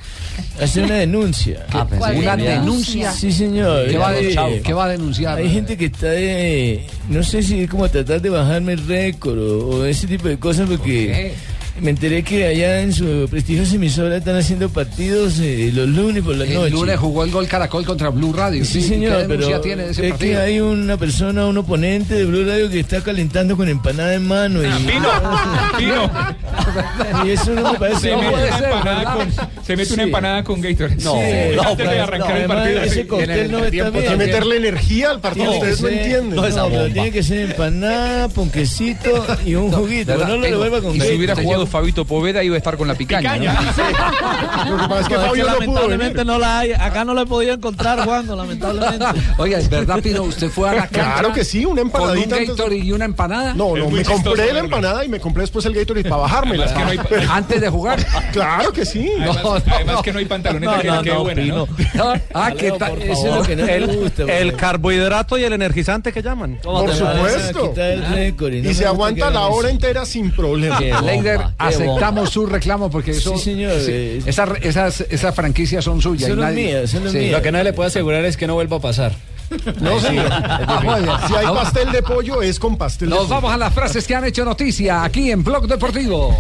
hacer 0.60 0.84
una 0.84 0.96
denuncia. 0.96 1.66
Ah, 1.72 1.86
pensé 1.86 1.98
¿Cuál 1.98 2.12
que 2.14 2.20
una 2.20 2.36
denuncia? 2.36 3.12
Sí, 3.12 3.32
señor. 3.32 3.88
¿Qué 3.88 3.98
va, 3.98 4.08
a, 4.10 4.18
Eh, 4.20 4.72
va 4.72 4.84
a 4.84 4.88
denunciar? 4.88 5.38
Hay 5.38 5.50
gente 5.50 5.76
que 5.76 5.86
está 5.86 6.08
de, 6.08 6.86
no 7.08 7.22
sé 7.22 7.42
si 7.42 7.60
es 7.62 7.70
como 7.70 7.88
tratar 7.88 8.20
de 8.20 8.30
bajarme 8.30 8.72
el 8.74 8.86
récord 8.86 9.38
o, 9.38 9.66
o 9.68 9.84
ese 9.84 10.06
tipo 10.06 10.28
de 10.28 10.38
cosas 10.38 10.68
porque 10.68 11.34
me 11.80 11.90
enteré 11.90 12.22
que 12.22 12.46
allá 12.46 12.80
en 12.82 12.92
su 12.92 13.26
prestigiosa 13.30 13.74
emisora 13.76 14.16
están 14.16 14.36
haciendo 14.36 14.68
partidos 14.68 15.38
eh, 15.40 15.70
los 15.74 15.88
lunes 15.88 16.22
por 16.22 16.36
la 16.36 16.44
El 16.44 16.54
noche. 16.54 16.70
lunes 16.70 16.98
jugó 16.98 17.24
el 17.24 17.30
gol 17.30 17.46
Caracol 17.48 17.84
contra 17.84 18.10
Blue 18.10 18.32
Radio. 18.32 18.64
Sí, 18.64 18.78
¿Y 18.78 18.82
señor, 18.82 19.12
¿Qué 19.12 19.18
denuncia 19.28 19.48
pero 19.48 19.60
tiene 19.60 19.84
ese 19.90 20.04
es 20.06 20.10
partido? 20.12 20.32
que 20.32 20.36
hay 20.38 20.60
una 20.60 20.96
persona, 20.96 21.46
un 21.46 21.58
oponente 21.58 22.14
de 22.14 22.24
Blue 22.24 22.44
Radio 22.44 22.70
que 22.70 22.80
está 22.80 23.02
calentando 23.02 23.56
con 23.56 23.68
empanada 23.68 24.14
en 24.14 24.26
mano. 24.26 24.60
Y, 24.62 24.66
y 27.26 27.30
eso 27.30 27.52
no 27.54 27.72
me 27.72 27.78
parece 27.78 28.00
Se 28.00 28.10
No 28.12 28.18
mete, 28.22 28.34
una 28.34 28.58
ser, 28.58 28.64
empanada 28.72 29.14
con, 29.14 29.32
se 29.64 29.76
mete 29.76 29.86
Sí. 29.86 29.94
una 29.94 30.02
empanada 30.04 30.44
con 30.44 30.60
Gatorade. 30.60 30.96
No, 31.02 31.14
Sí, 31.14 31.56
no, 31.56 31.62
antes 31.62 31.78
de 31.78 31.84
pero- 31.84 32.02
arrancar 32.02 32.28
no, 32.30 32.36
el 32.36 32.40
además 32.40 32.56
partido. 32.58 32.82
ese 32.82 32.94
sí. 33.02 33.06
cóctel 33.06 33.50
no 33.50 33.58
está 33.64 33.84
Hay 33.84 33.90
bien. 33.92 34.04
que 34.04 34.16
meterle 34.16 34.56
energía 34.56 35.10
al 35.10 35.20
partido, 35.20 35.52
ustedes 35.52 35.80
no 35.82 35.88
entienden. 35.88 36.36
No, 36.36 36.42
pero 36.70 36.92
tiene 36.92 37.10
que 37.10 37.22
ser 37.22 37.50
empanada, 37.50 38.28
ponquecito 38.28 39.26
y 39.44 39.54
un 39.54 39.72
juguito. 39.72 40.16
No 40.16 40.36
lo 40.36 40.42
revuelva 40.42 40.80
con 40.80 40.92
si 41.00 41.14
hubiera 41.16 41.34
jugado 41.34 41.64
llegó- 41.64 41.69
Fabito 41.70 42.04
Poveda, 42.04 42.42
iba 42.42 42.54
a 42.54 42.58
estar 42.58 42.76
con 42.76 42.88
la 42.88 42.94
picaña. 42.94 43.36
¿no? 43.36 43.44
Lo 44.76 44.82
que 44.82 44.88
pasa 44.88 45.00
es 45.00 45.08
que 45.08 45.14
No, 45.14 45.20
es 45.24 45.28
que 45.28 45.28
Fabio 45.28 45.44
no 45.46 45.52
pudo 45.54 45.58
lamentablemente 45.60 46.18
venir. 46.18 46.26
no 46.26 46.38
la 46.38 46.58
hay. 46.58 46.72
Acá 46.72 47.04
no 47.04 47.14
la 47.14 47.22
he 47.22 47.26
podido 47.26 47.54
encontrar, 47.54 48.04
Juan, 48.04 48.26
lamentablemente. 48.26 49.04
Oiga, 49.38 49.58
¿es 49.58 49.68
verdad, 49.70 50.00
Pino? 50.02 50.22
¿Usted 50.22 50.50
fue 50.50 50.68
a 50.68 50.72
la 50.74 50.86
cancha 50.88 51.12
Claro 51.14 51.32
que 51.32 51.44
sí, 51.44 51.64
una 51.64 51.82
con 51.82 52.02
un 52.02 52.08
empanadita. 52.08 52.34
antes 52.36 52.48
de- 52.48 52.52
Gatorade 52.54 52.76
y 52.78 52.92
una 52.92 53.04
empanada? 53.04 53.54
No, 53.54 53.76
no, 53.76 53.90
me 53.90 54.04
compré 54.04 54.52
la 54.52 54.60
empanada 54.60 55.04
y 55.04 55.08
me 55.08 55.20
compré 55.20 55.42
después 55.42 55.64
el 55.66 55.74
Gatorade 55.74 56.08
para 56.08 56.22
bajármela. 56.22 56.64
Además 56.66 57.06
que 57.06 57.14
no 57.16 57.20
hay- 57.22 57.28
Antes 57.30 57.60
de 57.60 57.68
jugar. 57.68 58.06
Claro 58.32 58.72
que 58.72 58.84
sí. 58.84 59.10
Además, 59.18 59.42
no, 59.42 59.52
además 59.54 60.02
que 60.02 60.12
no 60.12 60.18
hay 60.18 60.24
pantaloneta 60.26 60.72
No, 60.76 60.80
que 60.82 60.88
no, 60.88 61.02
quede 61.02 61.14
no, 61.14 61.22
buena, 61.22 61.42
¿no? 61.44 61.66
No, 61.94 62.12
Ah, 62.34 62.52
¿qué 62.56 62.72
tal? 62.72 63.00
Eso 63.02 63.28
es 63.28 63.34
lo 63.34 63.42
que 63.42 63.56
no- 63.56 63.66
El, 63.66 63.86
gusta, 63.96 64.24
carbohidrato 64.56 65.38
y 65.38 65.44
el 65.44 65.52
energizante 65.52 66.12
que 66.12 66.22
llaman. 66.22 66.58
¿Cómo 66.62 66.84
Por 66.84 66.94
supuesto. 66.94 67.72
Récord 67.76 68.52
y 68.52 68.74
se 68.74 68.86
aguanta 68.86 69.30
la 69.30 69.46
hora 69.48 69.70
entera 69.70 70.04
sin 70.04 70.30
problema. 70.30 70.80
Leider, 70.80 71.40
aceptamos 71.68 72.30
su 72.30 72.46
reclamo 72.46 72.90
porque 72.90 73.12
eso. 73.12 73.36
Sí, 73.36 73.44
señor, 73.44 73.80
sí, 73.80 73.90
eh, 73.92 74.22
esas, 74.26 75.34
franquicias 75.34 75.84
son 75.84 76.00
suyas. 76.00 76.28
Son 76.30 76.40
nadie- 76.40 76.66
mías, 76.66 76.90
son 76.90 77.10
Sí. 77.10 77.18
mías. 77.18 77.32
Lo 77.32 77.42
que 77.42 77.52
no 77.52 77.62
le 77.62 77.72
puedo 77.72 77.86
asegurar 77.88 78.24
es 78.24 78.36
que 78.36 78.46
no 78.46 78.54
vuelva 78.54 78.78
a 78.78 78.80
pasar. 78.80 79.12
No. 79.80 79.98
Si 80.00 80.06
hay 80.06 81.46
pastel 81.54 81.90
de 81.90 82.02
pollo, 82.02 82.40
es 82.42 82.58
con 82.60 82.76
pastel 82.76 83.08
de 83.10 83.14
Nos 83.16 83.24
pollo. 83.24 83.34
vamos 83.34 83.52
a 83.52 83.56
las 83.56 83.74
frases 83.74 84.06
que 84.06 84.14
han 84.14 84.24
hecho 84.24 84.44
noticia 84.44 85.02
aquí 85.04 85.30
en 85.32 85.42
Blog 85.42 85.66
Deportivo. 85.66 86.36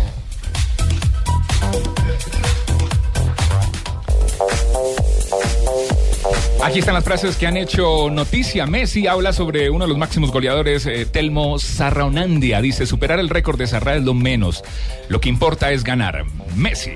Aquí 6.62 6.80
están 6.80 6.94
las 6.94 7.04
frases 7.04 7.36
que 7.36 7.46
han 7.46 7.56
hecho 7.56 8.10
noticia. 8.10 8.66
Messi 8.66 9.06
habla 9.06 9.32
sobre 9.32 9.70
uno 9.70 9.84
de 9.84 9.88
los 9.88 9.98
máximos 9.98 10.30
goleadores, 10.30 10.84
eh, 10.84 11.06
Telmo 11.06 11.58
Sarraonandia. 11.58 12.60
Dice, 12.60 12.86
superar 12.86 13.18
el 13.18 13.30
récord 13.30 13.58
de 13.58 13.66
Sarra 13.66 13.96
es 13.96 14.04
lo 14.04 14.12
menos. 14.12 14.62
Lo 15.08 15.20
que 15.20 15.30
importa 15.30 15.72
es 15.72 15.84
ganar. 15.84 16.24
Messi. 16.56 16.92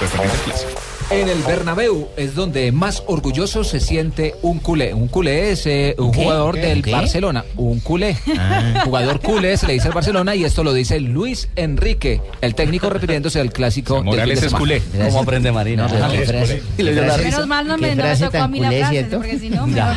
Referente 0.00 0.36
clásico. 0.44 0.83
En 1.10 1.28
el 1.28 1.42
Bernabéu 1.42 2.08
es 2.16 2.34
donde 2.34 2.72
más 2.72 3.02
orgulloso 3.06 3.62
se 3.62 3.78
siente 3.78 4.34
un 4.42 4.58
culé. 4.58 4.94
Un 4.94 5.06
culé 5.06 5.52
es 5.52 5.66
eh, 5.66 5.94
un 5.98 6.10
¿Qué? 6.10 6.22
jugador 6.24 6.54
¿Qué? 6.54 6.62
del 6.62 6.82
¿Qué? 6.82 6.90
Barcelona. 6.90 7.44
Un 7.56 7.78
culé. 7.80 8.16
Ah. 8.38 8.82
Jugador 8.84 9.20
culé 9.20 9.56
se 9.56 9.66
le 9.66 9.74
dice 9.74 9.88
al 9.88 9.94
Barcelona 9.94 10.34
y 10.34 10.44
esto 10.44 10.64
lo 10.64 10.72
dice 10.72 10.98
Luis 11.00 11.48
Enrique, 11.56 12.20
el 12.40 12.54
técnico 12.54 12.88
refiriéndose 12.88 13.38
al 13.38 13.52
clásico. 13.52 13.96
del 13.96 14.04
Morales 14.04 14.42
es 14.42 14.54
culé. 14.54 14.82
¿Cómo 15.04 15.20
aprende 15.20 15.52
Marina? 15.52 15.86
No. 15.86 16.08
Menos 17.18 17.46
mal 17.46 17.66
no 17.68 17.76
me, 17.76 17.94
no 17.94 18.04
me 18.04 18.16
tocó 18.16 18.38
a 18.38 18.48
mí 18.48 18.60
la 18.60 18.70
frase, 18.70 18.90
¿cierto? 18.90 19.16
porque 19.18 19.38
si 19.38 19.50
no, 19.50 19.66
mejor 19.68 19.96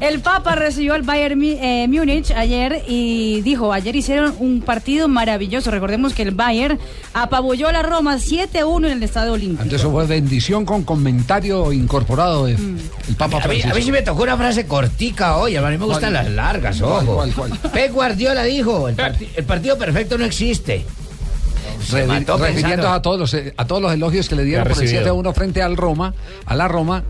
El 0.00 0.20
Papa 0.20 0.54
recibió 0.54 0.94
al 0.94 1.02
Bayern 1.02 1.42
eh, 1.42 1.86
Múnich 1.88 2.30
ayer 2.30 2.82
y 2.86 3.42
dijo, 3.42 3.72
ayer 3.72 3.96
hicieron 3.96 4.34
un 4.38 4.62
partido 4.62 5.08
maravilloso. 5.08 5.70
Recordemos 5.70 6.14
que 6.14 6.22
el 6.22 6.30
Bayern 6.30 6.78
apabulló 7.12 7.68
a 7.68 7.72
la 7.72 7.82
Roma 7.82 8.16
7-1 8.16 8.86
en 8.86 8.92
el 8.92 9.02
Estadio 9.02 9.32
Olímpico. 9.32 9.62
Antes 9.62 9.80
eso 9.80 9.90
fue 9.90 10.06
bendición 10.06 10.43
con 10.66 10.84
comentario 10.84 11.72
incorporado 11.72 12.46
de 12.46 12.52
el 12.52 13.16
Papa 13.16 13.40
A 13.42 13.48
mí, 13.48 13.62
a 13.62 13.74
mí 13.74 13.82
sí 13.82 13.90
me 13.90 14.02
tocó 14.02 14.22
una 14.24 14.36
frase 14.36 14.66
cortica 14.66 15.36
hoy, 15.38 15.56
a 15.56 15.62
mí 15.62 15.78
me 15.78 15.84
gustan 15.86 16.12
¿Cuál? 16.12 16.24
las 16.24 16.30
largas, 16.30 16.78
¿Cuál, 16.80 16.92
ojo. 17.08 17.14
cuál, 17.16 17.32
cuál? 17.34 17.50
Pep 17.72 17.92
Guardiola 17.92 18.42
dijo, 18.44 18.88
el, 18.88 18.96
parti- 18.96 19.28
el 19.34 19.44
partido 19.44 19.78
perfecto 19.78 20.18
no 20.18 20.24
existe. 20.24 20.84
Se 21.84 22.06
refiriendo 22.06 22.88
a 22.88 23.02
todos 23.02 23.18
los 23.20 23.34
eh, 23.34 23.52
a 23.56 23.66
todos 23.66 23.82
los 23.82 23.92
elogios 23.92 24.28
que 24.28 24.36
le 24.36 24.44
dieron 24.44 24.64
por 24.64 24.72
el 24.72 24.78
recibido. 24.78 25.00
7 25.02 25.08
a 25.10 25.12
1 25.12 25.32
frente 25.34 25.62
al 25.62 25.76
Roma, 25.76 26.14
a 26.46 26.54
la 26.54 26.68
Roma. 26.68 27.04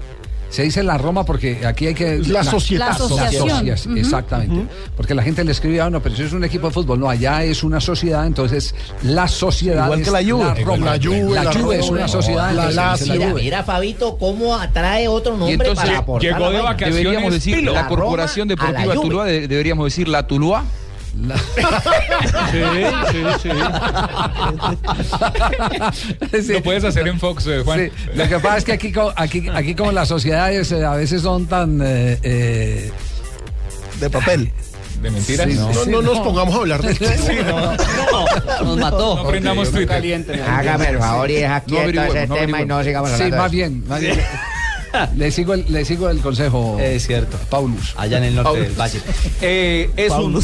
Se 0.54 0.62
dice 0.62 0.84
la 0.84 0.96
Roma 0.96 1.24
porque 1.24 1.66
aquí 1.66 1.88
hay 1.88 1.94
que... 1.94 2.18
La 2.28 2.44
sociedad. 2.44 2.86
La 2.90 2.94
asociación. 2.94 3.48
socias. 3.48 3.88
Exactamente. 3.96 4.72
Porque 4.96 5.12
la 5.12 5.24
gente 5.24 5.42
le 5.42 5.50
escribe 5.50 5.80
a 5.80 5.88
uno, 5.88 6.00
pero 6.00 6.14
eso 6.14 6.22
es 6.22 6.32
un 6.32 6.44
equipo 6.44 6.68
de 6.68 6.72
fútbol. 6.72 7.00
No, 7.00 7.10
allá 7.10 7.42
es 7.42 7.64
una 7.64 7.80
sociedad, 7.80 8.24
entonces 8.24 8.72
la 9.02 9.26
sociedad 9.26 9.86
Igual 9.86 10.00
es 10.02 10.06
que 10.06 10.12
la 10.12 10.22
Juve. 10.22 10.44
La, 10.44 10.54
Roma. 10.54 10.86
La 10.86 11.02
Juve, 11.02 11.34
La 11.34 11.42
la 11.42 11.52
Juve 11.52 11.80
es 11.80 11.90
una 11.90 12.06
sociedad. 12.06 12.52
la 12.54 12.70
Lazio. 12.70 13.14
Mira, 13.14 13.30
Juve. 13.30 13.42
mira, 13.42 13.64
Fabito, 13.64 14.16
cómo 14.16 14.54
atrae 14.54 15.08
otro 15.08 15.36
nombre 15.36 15.54
entonces 15.54 15.84
para 15.86 15.98
aportar 15.98 16.30
llegó 16.30 16.44
la 16.44 16.56
de 16.56 16.62
vacaciones. 16.62 16.94
Deberíamos 16.98 17.32
decir 17.32 17.64
la 17.64 17.72
La 17.72 17.88
Corporación 17.88 18.46
Deportiva. 18.46 18.94
Tuluá, 18.94 19.24
de- 19.24 19.48
deberíamos 19.48 19.86
decir 19.86 20.06
la 20.06 20.24
Tuluá. 20.24 20.62
Sí, 22.50 22.62
sí, 23.12 23.22
sí. 23.42 23.50
Sí. 26.42 26.52
Lo 26.52 26.62
puedes 26.62 26.84
hacer 26.84 27.06
en 27.08 27.18
Fox, 27.20 27.46
eh, 27.46 27.62
Juan. 27.64 27.78
Sí, 27.80 27.90
lo 28.14 28.28
que 28.28 28.38
pasa 28.40 28.58
es 28.58 28.64
que 28.64 28.72
aquí, 28.72 28.92
aquí, 29.16 29.48
aquí 29.52 29.74
como 29.74 29.92
las 29.92 30.08
sociedades 30.08 30.70
eh, 30.72 30.84
a 30.84 30.94
veces 30.94 31.22
son 31.22 31.46
tan... 31.46 31.80
eh, 31.82 32.18
eh, 32.22 32.92
De 34.00 34.10
papel. 34.10 34.52
De 35.00 35.10
mentiras. 35.10 35.48
Sí, 35.48 35.54
no. 35.54 35.72
No, 35.72 35.84
no 35.86 36.02
nos 36.02 36.18
pongamos 36.20 36.54
a 36.54 36.58
hablar 36.58 36.82
del 36.82 36.98
tema. 36.98 37.76
Nos 38.62 38.78
mató. 38.78 39.16
No 39.16 39.28
prendamos 39.28 39.70
Twitter. 39.70 40.24
Hágame 40.48 40.88
el 40.88 40.98
favor 40.98 41.30
y 41.30 41.34
deja 41.34 41.60
quieto 41.60 42.02
ese 42.02 42.26
no 42.26 42.34
tema 42.34 42.62
y 42.62 42.66
no 42.66 42.82
sigamos 42.82 43.10
sí, 43.10 43.14
hablando 43.14 43.36
de 43.36 43.42
más 43.42 43.50
bien, 43.50 43.84
más 43.88 44.00
bien. 44.00 44.20
Le 45.16 45.30
sigo 45.30 45.54
el, 45.54 45.64
le 45.68 45.84
sigo 45.84 46.08
el 46.08 46.20
consejo. 46.20 46.78
Es 46.78 47.06
cierto. 47.06 47.38
Paulus. 47.48 47.94
Allá 47.96 48.18
en 48.18 48.24
el 48.24 48.34
norte 48.34 48.60
del 48.60 48.74
valle. 48.74 49.00
Eh, 49.40 49.90
es, 49.96 50.12
un, 50.12 50.42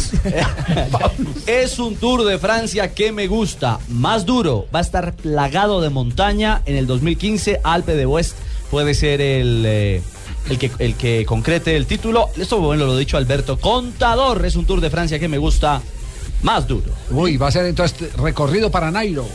es 1.46 1.78
un 1.78 1.96
tour 1.96 2.24
de 2.24 2.38
Francia 2.38 2.92
que 2.92 3.12
me 3.12 3.26
gusta. 3.26 3.78
Más 3.88 4.26
duro. 4.26 4.66
Va 4.74 4.80
a 4.80 4.82
estar 4.82 5.14
plagado 5.14 5.80
de 5.80 5.90
montaña. 5.90 6.62
En 6.66 6.76
el 6.76 6.86
2015, 6.86 7.60
Alpe 7.62 7.94
de 7.94 8.06
West 8.06 8.36
puede 8.70 8.94
ser 8.94 9.20
el, 9.20 9.64
eh, 9.66 10.02
el, 10.48 10.58
que, 10.58 10.70
el 10.78 10.94
que 10.94 11.24
concrete 11.24 11.76
el 11.76 11.86
título. 11.86 12.28
Esto 12.36 12.60
bueno, 12.60 12.86
lo 12.86 12.92
ha 12.92 12.98
dicho 12.98 13.16
Alberto 13.16 13.58
Contador. 13.58 14.44
Es 14.44 14.56
un 14.56 14.66
tour 14.66 14.80
de 14.80 14.90
Francia 14.90 15.18
que 15.18 15.28
me 15.28 15.38
gusta. 15.38 15.80
Más 16.42 16.66
duro. 16.66 16.92
Uy, 17.10 17.36
va 17.36 17.48
a 17.48 17.50
ser 17.50 17.66
entonces 17.66 18.14
recorrido 18.14 18.70
para 18.70 18.90
Nairo. 18.90 19.26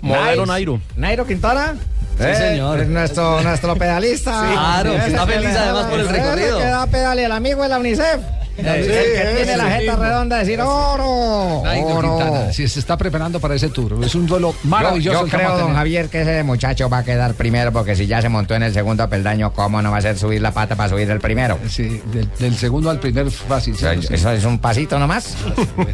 Modelo 0.00 0.44
Nairo. 0.44 0.80
Nairo 0.96 1.24
Quintana. 1.26 1.76
Sí, 2.18 2.24
Eh, 2.24 2.34
señor. 2.36 2.80
Es 2.80 2.88
nuestro, 2.88 3.40
nuestro 3.42 3.74
pedalista. 3.76 4.46
Claro, 4.52 4.92
está 4.94 5.26
feliz 5.26 5.50
además 5.56 5.86
por 5.86 6.00
el 6.00 6.08
recorrido. 6.08 6.58
que 6.58 6.64
da 6.66 6.86
pedal 6.86 7.18
y 7.18 7.22
el 7.24 7.32
amigo 7.32 7.62
de 7.62 7.68
la 7.68 7.78
UNICEF. 7.78 8.20
El, 8.56 8.66
el 8.66 8.86
que 8.86 9.34
tiene 9.36 9.56
la 9.56 9.70
jeta 9.70 9.96
redonda 9.96 10.36
de 10.36 10.44
decir 10.44 10.60
oro. 10.60 11.62
Nairo 11.64 11.86
oro. 11.88 12.18
Quintana, 12.18 12.52
sí, 12.52 12.68
se 12.68 12.80
está 12.80 12.96
preparando 12.96 13.40
para 13.40 13.54
ese 13.54 13.68
tour. 13.70 14.02
Es 14.04 14.14
un 14.14 14.26
duelo 14.26 14.54
maravilloso. 14.64 15.20
Yo, 15.20 15.26
yo 15.26 15.36
creo, 15.36 15.56
don. 15.58 15.74
Javier, 15.74 16.08
que 16.08 16.22
ese 16.22 16.42
muchacho 16.42 16.88
va 16.88 16.98
a 16.98 17.04
quedar 17.04 17.34
primero 17.34 17.72
porque 17.72 17.96
si 17.96 18.06
ya 18.06 18.20
se 18.20 18.28
montó 18.28 18.54
en 18.54 18.62
el 18.64 18.72
segundo 18.72 19.08
peldaño, 19.08 19.52
¿cómo 19.52 19.80
no 19.82 19.90
va 19.90 19.96
a 19.96 19.98
hacer 20.00 20.18
subir 20.18 20.40
la 20.40 20.52
pata 20.52 20.76
para 20.76 20.88
subir 20.90 21.10
el 21.10 21.20
primero? 21.20 21.58
Sí, 21.68 22.00
del, 22.12 22.28
del 22.38 22.56
segundo 22.56 22.90
al 22.90 22.98
primer 23.00 23.30
fácil. 23.30 23.76
sí, 23.76 23.86
sí. 24.00 24.14
Eso 24.14 24.30
es 24.30 24.44
un 24.44 24.58
pasito 24.58 24.98
nomás. 24.98 25.34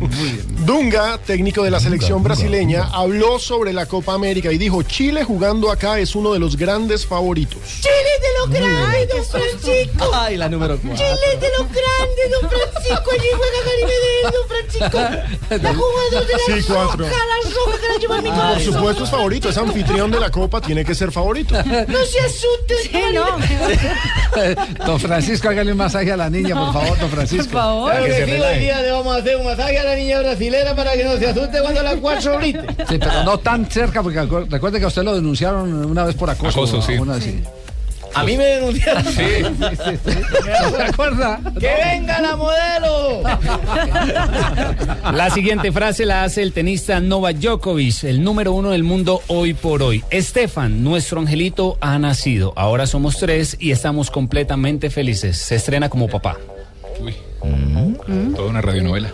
Dunga, 0.65 1.19
técnico 1.19 1.63
de 1.63 1.71
la 1.71 1.81
selección 1.81 2.23
brasileña, 2.23 2.85
habló 2.93 3.39
sobre 3.39 3.73
la 3.73 3.87
Copa 3.87 4.15
América 4.15 4.51
y 4.53 4.59
dijo, 4.59 4.83
Chile 4.83 5.25
jugando 5.25 5.71
acá 5.71 5.99
es 5.99 6.15
uno 6.15 6.33
de 6.33 6.39
los 6.39 6.57
grandes 6.57 7.07
favoritos. 7.07 7.61
Chile 7.81 7.93
de 8.21 8.29
los 8.41 8.61
grandes, 8.61 9.09
don 9.09 9.25
Francisco. 9.25 10.11
Ay, 10.15 10.37
la 10.37 10.49
número 10.49 10.79
cuatro. 10.79 10.97
Chile 10.97 11.39
de 11.41 11.49
los 11.59 11.67
grandes, 11.69 12.41
don 12.41 12.48
Francisco. 12.49 13.11
Allí 13.13 13.29
juega 13.37 13.59
Gary 13.65 13.85
Medel, 13.85 14.33
don 14.33 14.49
Francisco. 14.49 14.99
La 15.51 15.75
jugador 15.75 16.27
de 16.27 16.33
la 16.33 16.39
Sí, 16.39 16.65
cuatro. 16.67 17.05
roja, 17.07 17.17
la 17.27 17.51
roja 17.51 17.79
que 17.81 17.89
la 17.89 17.99
lleva 17.99 18.17
mi 18.23 18.29
Por 18.29 18.39
corazón. 18.39 18.63
supuesto 18.75 19.05
es 19.05 19.11
favorito, 19.11 19.49
es 19.49 19.57
anfitrión 19.59 20.11
de 20.11 20.21
la 20.21 20.31
Copa, 20.31 20.61
tiene 20.61 20.85
que 20.85 20.95
ser 20.95 21.11
favorito. 21.11 21.55
No 21.55 21.99
se 22.05 22.21
asusten, 22.21 23.15
no. 23.15 23.27
Don 24.87 25.01
Francisco, 25.01 25.49
hágale 25.49 25.73
un 25.73 25.79
masaje 25.79 26.13
a 26.13 26.17
la 26.17 26.29
niña, 26.31 26.55
por 26.55 26.73
favor, 26.73 26.99
don 26.99 27.11
Francisco. 27.11 27.51
Claro 27.51 27.85
Para 27.87 28.01
que 28.03 28.09
que 28.09 28.25
sí, 28.27 28.31
hoy 28.41 28.59
día 28.59 28.81
le 28.83 28.91
vamos 28.93 29.15
a 29.17 29.19
hacer 29.21 29.37
un 29.37 29.45
masaje 29.45 29.79
a 29.79 29.85
la 29.85 29.95
niña 29.97 30.19
brasilera 30.21 30.75
para 30.77 30.93
que 30.93 31.05
no 31.05 31.17
se 31.17 31.27
asuste 31.29 31.61
cuando 31.61 31.83
la 31.83 31.97
cuatro 31.97 32.33
ahorita. 32.35 32.65
Sí, 32.89 32.99
pero 32.99 33.23
no 33.25 33.39
tan 33.39 33.71
cerca, 33.71 34.03
porque 34.03 34.21
recuerde 34.49 34.79
que 34.79 34.85
a 34.85 34.89
usted 34.89 35.03
lo 35.03 35.15
denunciaron 35.15 35.85
una 35.87 36.05
vez 36.05 36.15
por 36.15 36.31
acoso. 36.31 36.49
Acoso, 36.51 36.83
sí. 36.83 36.93
Una. 36.99 37.19
A 38.19 38.25
mí 38.25 38.37
me 38.37 38.45
denunciaron. 38.45 39.05
Sí. 39.05 39.21
¿Se 40.77 40.83
acuerda? 40.83 41.41
¡Que 41.59 41.75
venga 41.85 42.21
la 42.21 42.37
modelo! 42.37 43.23
La 45.13 45.31
siguiente 45.31 45.71
frase 45.73 46.05
la 46.05 46.25
hace 46.25 46.43
el 46.43 46.53
tenista 46.53 47.01
Novak 47.01 47.37
Djokovic, 47.37 48.05
el 48.05 48.23
número 48.23 48.53
uno 48.53 48.71
del 48.71 48.83
mundo 48.83 49.23
hoy 49.29 49.55
por 49.55 49.83
hoy. 49.83 50.03
Estefan, 50.11 50.83
nuestro 50.83 51.21
angelito 51.21 51.79
ha 51.81 51.99
nacido. 51.99 52.53
Ahora 52.57 52.87
somos 52.87 53.19
tres 53.19 53.57
y 53.61 53.71
estamos 53.71 54.11
completamente 54.11 54.91
felices. 54.91 55.39
Se 55.39 55.55
estrena 55.55 55.89
como 55.89 56.09
papá. 56.09 56.37
Toda 58.35 58.49
una 58.49 58.61
radionovela. 58.61 59.13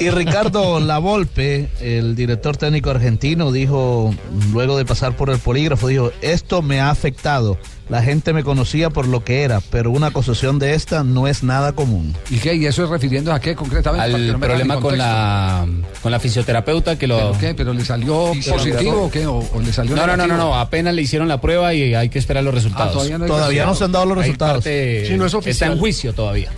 Y 0.00 0.10
Ricardo 0.10 0.80
Lavolpe, 0.80 1.68
el 1.80 2.14
director 2.16 2.56
técnico 2.56 2.90
argentino, 2.90 3.52
dijo, 3.52 4.14
luego 4.52 4.76
de 4.76 4.84
pasar 4.84 5.16
por 5.16 5.30
el 5.30 5.38
polígrafo, 5.38 5.88
dijo, 5.88 6.10
esto 6.22 6.62
me 6.62 6.80
ha 6.80 6.90
afectado. 6.90 7.58
La 7.90 8.02
gente 8.02 8.32
me 8.32 8.42
conocía 8.44 8.88
por 8.88 9.06
lo 9.06 9.24
que 9.24 9.42
era, 9.42 9.60
pero 9.70 9.90
una 9.90 10.06
acusación 10.06 10.58
de 10.58 10.72
esta 10.72 11.04
no 11.04 11.28
es 11.28 11.42
nada 11.42 11.72
común. 11.72 12.14
¿Y 12.30 12.38
qué? 12.38 12.54
¿Y 12.54 12.64
eso 12.64 12.82
es 12.84 12.88
refiriendo 12.88 13.30
a 13.30 13.38
qué 13.40 13.54
concretamente? 13.54 14.04
Al 14.14 14.32
no 14.32 14.40
problema 14.40 14.80
con 14.80 14.96
la, 14.96 15.66
con 16.02 16.10
la 16.10 16.18
fisioterapeuta 16.18 16.96
que 16.96 17.06
lo... 17.06 17.16
¿Pero 17.18 17.38
qué? 17.38 17.54
¿Pero 17.54 17.74
le 17.74 17.84
salió 17.84 18.32
positivo 18.48 19.02
o 19.04 19.10
qué? 19.10 19.26
¿O, 19.26 19.36
o 19.52 19.60
le 19.60 19.70
salió 19.70 19.94
No, 19.96 20.06
no, 20.06 20.16
no, 20.16 20.26
no, 20.26 20.36
no, 20.38 20.54
apenas 20.58 20.94
le 20.94 21.02
hicieron 21.02 21.28
la 21.28 21.42
prueba 21.42 21.74
y 21.74 21.94
hay 21.94 22.08
que 22.08 22.18
esperar 22.18 22.42
los 22.42 22.54
resultados. 22.54 22.88
Ah, 22.88 22.92
todavía 22.94 23.18
no 23.18 23.26
Todavía 23.26 23.66
no 23.66 23.74
se 23.74 23.84
han 23.84 23.92
dado 23.92 24.06
los 24.06 24.16
resultados. 24.16 24.54
parte- 24.56 25.04
Sí, 25.06 25.16
no 25.18 25.26
es 25.26 25.34
Está 25.34 25.38
oficial. 25.38 25.72
en 25.72 25.78
juicio 25.78 26.14
todavía. 26.14 26.50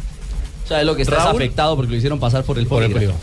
O 0.66 0.68
sea, 0.68 0.80
es 0.80 0.86
lo 0.86 0.96
que 0.96 1.02
está 1.02 1.16
es 1.16 1.22
Raúl. 1.22 1.36
afectado 1.36 1.76
porque 1.76 1.92
lo 1.92 1.96
hicieron 1.96 2.18
pasar 2.18 2.42
por 2.42 2.58
el 2.58 2.66
polígrafo. 2.66 3.14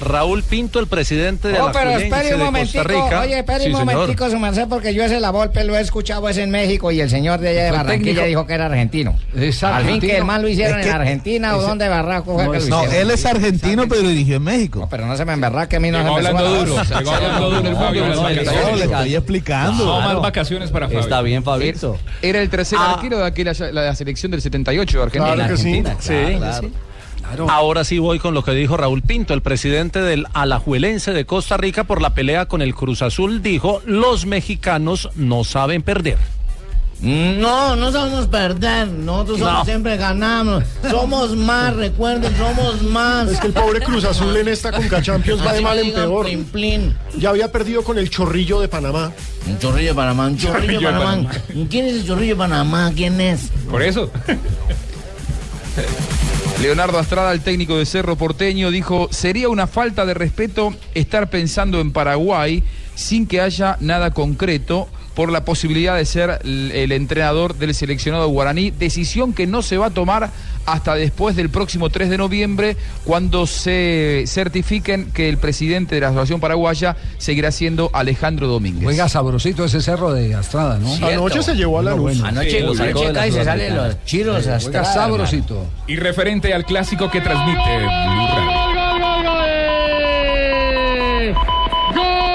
Raúl 0.00 0.42
Pinto, 0.42 0.78
el 0.78 0.86
presidente 0.86 1.48
de 1.48 1.58
Oh, 1.60 1.66
la 1.66 1.72
pero 1.72 1.90
Julense 1.92 2.04
espere 2.06 2.34
un 2.34 2.52
de 2.54 2.60
Costa 2.60 2.82
Rica. 2.84 3.20
oye, 3.20 3.38
espere 3.38 3.64
Sí, 3.64 3.70
un 3.70 3.78
señor. 3.80 3.94
momentico, 3.94 4.30
su 4.30 4.38
merced, 4.38 4.66
porque 4.68 4.94
yo 4.94 5.04
ese 5.04 5.18
la 5.20 5.30
Volpe 5.30 5.64
lo 5.64 5.76
he 5.76 5.80
escuchado 5.80 6.28
es 6.28 6.38
en 6.38 6.50
México 6.50 6.90
y 6.92 7.00
el 7.00 7.10
señor 7.10 7.40
de 7.40 7.48
allá 7.50 7.64
de 7.64 7.70
Barranquilla 7.72 8.24
dijo 8.24 8.46
que 8.46 8.54
era 8.54 8.66
argentino. 8.66 9.16
Es 9.36 9.62
Al 9.62 9.84
fin 9.84 10.00
que 10.00 10.16
el 10.18 10.24
mal 10.24 10.42
lo 10.42 10.48
hicieron 10.48 10.78
Es 10.80 10.86
que- 10.86 10.90
en 10.90 10.96
Argentina 11.00 11.56
o 11.56 11.62
donde 11.62 11.88
barraco 11.88 12.34
fue 12.34 12.44
No, 12.44 12.52
que 12.52 12.60
lo 12.60 12.66
No, 12.68 12.84
él 12.84 13.10
es 13.10 13.24
argentino, 13.26 13.88
pero 13.88 14.02
dirigió 14.02 14.36
en 14.36 14.42
México. 14.44 14.80
No, 14.80 14.88
pero 14.88 15.06
no 15.06 15.16
se 15.16 15.24
me 15.24 15.32
emberra 15.32 15.68
que 15.68 15.76
a 15.76 15.80
mí 15.80 15.90
no 15.90 15.98
se 15.98 16.04
me 16.04 16.10
duro. 16.10 16.78
Hablando 16.94 17.50
duro 17.50 17.68
el 17.68 17.76
Fabio 17.76 18.06
le 18.76 18.84
estoy 18.84 19.14
explicando. 19.14 19.84
No 19.84 20.00
más 20.00 20.20
vacaciones 20.20 20.70
para 20.70 20.86
Fabio. 20.86 21.00
Está 21.00 21.22
bien, 21.22 21.42
Fabito. 21.42 21.96
Era 22.22 22.40
el 22.40 22.48
tercer 22.48 22.78
Ah. 22.80 22.94
arquero 22.94 23.18
de 23.18 23.44
la, 23.44 23.72
la 23.72 23.94
selección 23.94 24.30
del 24.30 24.40
78 24.42 24.98
de 24.98 25.02
Argentina. 25.04 25.34
Claro 25.34 25.56
que 25.56 25.62
sí. 25.62 25.82
Sí. 26.00 26.72
Claro. 27.28 27.50
Ahora 27.50 27.84
sí 27.84 27.98
voy 27.98 28.18
con 28.18 28.34
lo 28.34 28.42
que 28.44 28.52
dijo 28.52 28.76
Raúl 28.76 29.02
Pinto, 29.02 29.34
el 29.34 29.42
presidente 29.42 30.00
del 30.00 30.26
Alajuelense 30.32 31.12
de 31.12 31.24
Costa 31.26 31.56
Rica 31.56 31.84
por 31.84 32.00
la 32.02 32.14
pelea 32.14 32.46
con 32.46 32.62
el 32.62 32.74
Cruz 32.74 33.02
Azul. 33.02 33.42
Dijo, 33.42 33.80
los 33.86 34.26
mexicanos 34.26 35.10
no 35.14 35.44
saben 35.44 35.82
perder. 35.82 36.18
No, 37.00 37.76
no 37.76 37.92
sabemos 37.92 38.26
perder. 38.26 38.88
Nosotros 38.88 39.38
somos- 39.38 39.52
No. 39.60 39.64
siempre 39.64 39.96
ganamos. 39.96 40.64
Somos 40.90 41.36
más, 41.36 41.76
recuerden, 41.76 42.36
somos 42.36 42.82
más. 42.82 43.28
Es 43.28 43.38
que 43.38 43.46
el 43.46 43.52
pobre 43.52 43.78
Cruz 43.78 44.04
Azul 44.04 44.36
en 44.36 44.48
esta 44.48 44.72
Conca 44.72 45.00
Champions 45.02 45.46
va 45.46 45.52
de 45.52 45.60
mal 45.60 45.78
en 45.78 45.92
peor. 45.94 46.26
plin, 46.26 46.44
plin. 46.44 46.96
Ya 47.16 47.28
había 47.30 47.52
perdido 47.52 47.84
con 47.84 47.98
el 47.98 48.10
chorrillo 48.10 48.58
de 48.60 48.66
Panamá. 48.66 49.12
Un 49.46 49.58
chorrillo 49.60 49.90
de 49.90 49.94
Panamá, 49.94 50.26
un 50.26 50.36
chorrillo 50.38 50.60
de 50.60 50.66
Chorrillo 50.86 50.88
de 50.88 51.04
Panamá. 51.04 51.30
¿Quién 51.70 51.86
es 51.86 51.92
el 51.94 52.04
chorrillo 52.06 52.34
de 52.34 52.38
Panamá? 52.38 52.90
¿Quién 52.96 53.20
es? 53.20 53.42
Por 53.70 53.80
eso. 53.84 54.10
Leonardo 56.60 56.98
Astrada, 56.98 57.32
el 57.32 57.40
técnico 57.42 57.78
de 57.78 57.86
Cerro 57.86 58.16
Porteño, 58.16 58.72
dijo, 58.72 59.08
sería 59.12 59.48
una 59.48 59.68
falta 59.68 60.04
de 60.04 60.14
respeto 60.14 60.74
estar 60.92 61.30
pensando 61.30 61.80
en 61.80 61.92
Paraguay 61.92 62.64
sin 62.96 63.28
que 63.28 63.40
haya 63.40 63.76
nada 63.78 64.10
concreto 64.10 64.88
por 65.14 65.30
la 65.30 65.44
posibilidad 65.44 65.96
de 65.96 66.04
ser 66.04 66.40
el 66.42 66.90
entrenador 66.90 67.54
del 67.54 67.74
seleccionado 67.74 68.28
guaraní, 68.28 68.72
decisión 68.72 69.34
que 69.34 69.46
no 69.46 69.62
se 69.62 69.78
va 69.78 69.86
a 69.86 69.90
tomar 69.90 70.30
hasta 70.72 70.94
después 70.94 71.34
del 71.36 71.50
próximo 71.50 71.90
3 71.90 72.10
de 72.10 72.18
noviembre, 72.18 72.76
cuando 73.04 73.46
se 73.46 74.24
certifiquen 74.26 75.10
que 75.12 75.28
el 75.28 75.38
presidente 75.38 75.94
de 75.94 76.00
la 76.02 76.08
Asociación 76.08 76.40
Paraguaya 76.40 76.96
seguirá 77.18 77.50
siendo 77.52 77.90
Alejandro 77.92 78.48
Domínguez. 78.48 78.84
Juega 78.84 79.08
sabrosito 79.08 79.64
ese 79.64 79.80
cerro 79.80 80.12
de 80.12 80.34
Astrada, 80.34 80.78
¿no? 80.78 80.94
Anoche 81.06 81.42
se 81.42 81.54
llevó 81.54 81.78
a 81.78 81.82
la 81.82 81.94
luz. 81.94 82.22
Anoche, 82.22 82.60
lo 82.60 82.74
sacó 82.74 83.00
de 83.00 83.12
la 83.12 83.22
anoche 83.22 83.28
y 83.28 83.32
se 83.32 83.44
salen 83.44 83.76
los 83.76 84.04
chiros 84.04 84.42
Juega 84.42 84.56
hasta 84.56 84.84
sabrosito. 84.84 85.66
Y 85.86 85.96
referente 85.96 86.52
al 86.52 86.64
clásico 86.64 87.10
que 87.10 87.20
transmite 87.20 87.78
Blue 87.78 88.26
Radio. 88.28 88.50
¡Gol, 88.58 88.74
gol, 88.74 89.00
gol, 89.00 89.24
gol! 89.24 89.44
¡Gol! 91.94 92.28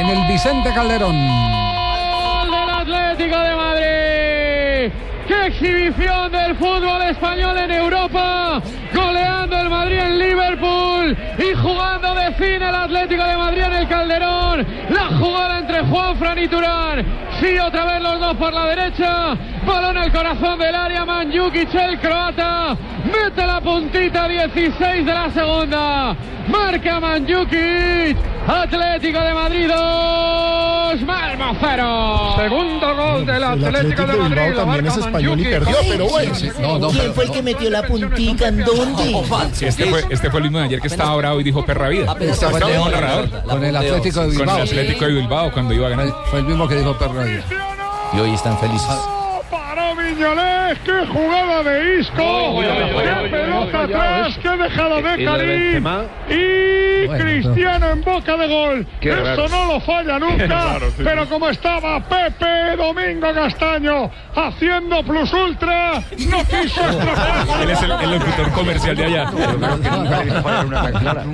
En 0.00 0.06
el 0.06 0.28
Vicente 0.28 0.70
Calderón. 0.74 1.55
¡Qué 5.26 5.46
exhibición 5.46 6.30
del 6.30 6.54
fútbol 6.56 7.02
español 7.02 7.58
en 7.58 7.70
Europa! 7.72 8.62
Goleando 8.94 9.58
el 9.58 9.70
Madrid 9.70 9.98
en 9.98 10.18
Liverpool 10.18 11.16
y 11.38 11.54
jugando 11.54 12.15
de 12.38 12.44
fin 12.44 12.62
el 12.62 12.74
Atlético 12.74 13.24
de 13.24 13.36
Madrid 13.36 13.62
en 13.62 13.72
el 13.72 13.88
Calderón. 13.88 14.66
La 14.90 15.06
jugada 15.18 15.58
entre 15.58 15.80
Juan 15.82 16.16
Fran 16.18 16.38
y 16.38 16.48
Turán. 16.48 17.04
Sí, 17.40 17.58
otra 17.58 17.84
vez 17.84 18.02
los 18.02 18.20
dos 18.20 18.36
por 18.36 18.52
la 18.52 18.66
derecha. 18.66 19.36
Balón 19.66 19.96
al 19.98 20.12
corazón 20.12 20.58
del 20.58 20.74
área. 20.74 21.04
Manjukic, 21.04 21.74
el 21.74 21.98
croata. 22.00 22.76
Mete 23.04 23.46
la 23.46 23.60
puntita 23.60 24.28
16 24.28 25.06
de 25.06 25.14
la 25.14 25.30
segunda. 25.30 26.16
Marca 26.48 27.00
Manjukic. 27.00 28.16
Atlético 28.46 29.20
de 29.20 29.34
Madrid 29.34 29.68
2. 29.68 31.02
Malmo 31.02 31.56
0. 31.60 32.34
Segundo 32.36 32.96
gol 32.96 33.26
del 33.26 33.36
El 33.36 33.44
Atlético 33.44 34.06
de 34.06 34.16
Madrid. 34.16 34.42
Lo 34.50 34.56
también 34.56 34.86
es 34.86 34.96
marca 34.96 35.06
español 35.06 35.40
y 35.40 35.44
perdió, 35.44 35.76
pero 35.88 36.08
bueno. 36.08 36.32
No, 36.60 36.78
no, 36.78 36.88
¿Quién 36.88 37.00
pero- 37.02 37.14
fue 37.14 37.24
el 37.24 37.30
que 37.32 37.42
metió 37.42 37.70
la 37.70 37.82
puntica? 37.82 38.48
¿En 38.48 38.64
dónde? 38.64 39.22
Este, 39.60 39.86
fue, 39.86 40.04
este 40.10 40.30
fue 40.30 40.38
el 40.40 40.44
mismo 40.44 40.58
de 40.60 40.64
ayer 40.66 40.80
que 40.80 40.86
estaba 40.86 41.16
bravo 41.16 41.40
y 41.40 41.44
dijo 41.44 41.64
perra 41.64 41.88
vida. 41.88 42.06
Fue 42.34 42.60
de- 42.60 43.42
con 43.48 43.64
el. 43.64 43.76
Atlético 43.76 44.20
de 44.20 44.26
Con 44.26 44.30
el 44.32 44.38
Bilbao. 44.38 44.62
Atlético 44.62 45.04
de 45.06 45.12
Bilbao 45.12 45.52
cuando 45.52 45.74
iba 45.74 45.86
a 45.86 45.90
ganar. 45.90 46.14
Fue 46.30 46.40
el 46.40 46.44
mismo 46.46 46.68
que 46.68 46.76
dijo 46.76 46.96
Perro. 46.98 47.24
Y 48.12 48.20
hoy 48.20 48.34
están 48.34 48.58
felices. 48.58 48.88
Paró 49.76 49.94
Viñolés, 49.94 50.78
qué 50.84 51.06
jugada 51.06 51.62
de 51.62 52.00
Isco, 52.00 52.60
qué 52.62 53.28
pelota 53.30 53.82
atrás, 53.82 54.38
qué 54.40 54.48
dejada 54.48 55.02
de 55.02 55.24
Karim 55.24 55.86
y 56.30 57.06
Bueno, 57.06 57.24
Cristiano 57.24 57.90
en 57.90 58.02
boca 58.02 58.36
de 58.38 58.48
gol. 58.48 58.86
Qué 59.00 59.10
Eso 59.10 59.22
raro. 59.22 59.48
no 59.48 59.72
lo 59.74 59.80
falla 59.80 60.18
nunca, 60.18 60.78
pero 60.96 61.28
como 61.28 61.50
estaba 61.50 62.00
Pepe 62.08 62.76
Domingo 62.76 63.34
Castaño 63.34 64.10
haciendo 64.34 65.04
plus 65.04 65.32
ultra, 65.32 66.02
no 66.26 66.38
quiso 66.44 66.80
estropear. 66.80 67.62
Él 67.62 67.70
es 67.70 67.82
el, 67.82 67.90
el 67.92 68.10
locutor 68.12 68.50
comercial 68.52 68.96
de 68.96 69.04
allá. 69.04 69.30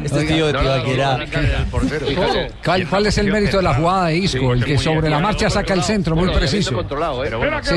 Este 0.05 0.25
tío 0.25 0.47
de 0.49 0.53
Tibaquera. 0.59 1.19
¿Cuál, 2.65 2.87
cuál 2.89 3.07
es 3.07 3.19
el 3.19 3.33
mérito 3.33 3.59
de 3.59 3.63
la 3.63 3.75
jugada 3.75 4.07
de 4.07 4.17
Isco? 4.17 4.53
El 4.53 4.65
que 4.65 4.79
sobre 4.79 5.09
la 5.09 5.21
marcha 5.21 5.49
saca 5.49 5.75
el 5.75 5.83
centro 5.83 6.17
muy 6.17 6.29
preciso. 6.31 6.81
Espera 6.81 7.61
que 7.61 7.75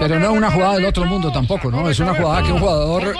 va 0.00 0.03
pero 0.06 0.20
no 0.20 0.32
es 0.32 0.36
una 0.36 0.50
jugada 0.50 0.74
del 0.74 0.84
otro 0.84 1.06
mundo 1.06 1.32
tampoco, 1.32 1.70
¿no? 1.70 1.88
Es 1.88 1.98
una 1.98 2.12
jugada 2.12 2.42
que 2.42 2.52
un 2.52 2.58
jugador 2.58 3.14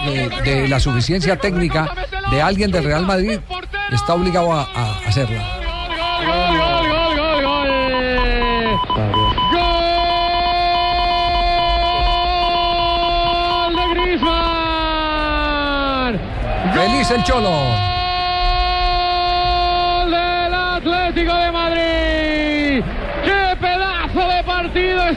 de, 0.44 0.68
la 0.68 0.78
suficiencia 0.78 1.34
técnica 1.34 1.94
de 2.30 2.42
alguien 2.42 2.70
del 2.70 2.84
Real 2.84 3.06
Madrid 3.06 3.40
está 3.90 4.12
obligado 4.12 4.52
a, 4.52 4.68
a 4.74 4.98
hacerla. 5.08 5.42
¡Feliz 16.74 17.10
el 17.12 17.24
Cholo! 17.24 17.48
¡Gol 20.02 20.10
del 20.10 20.54
Atlético 20.54 21.34
de 21.34 21.50
Madrid! 21.50 21.63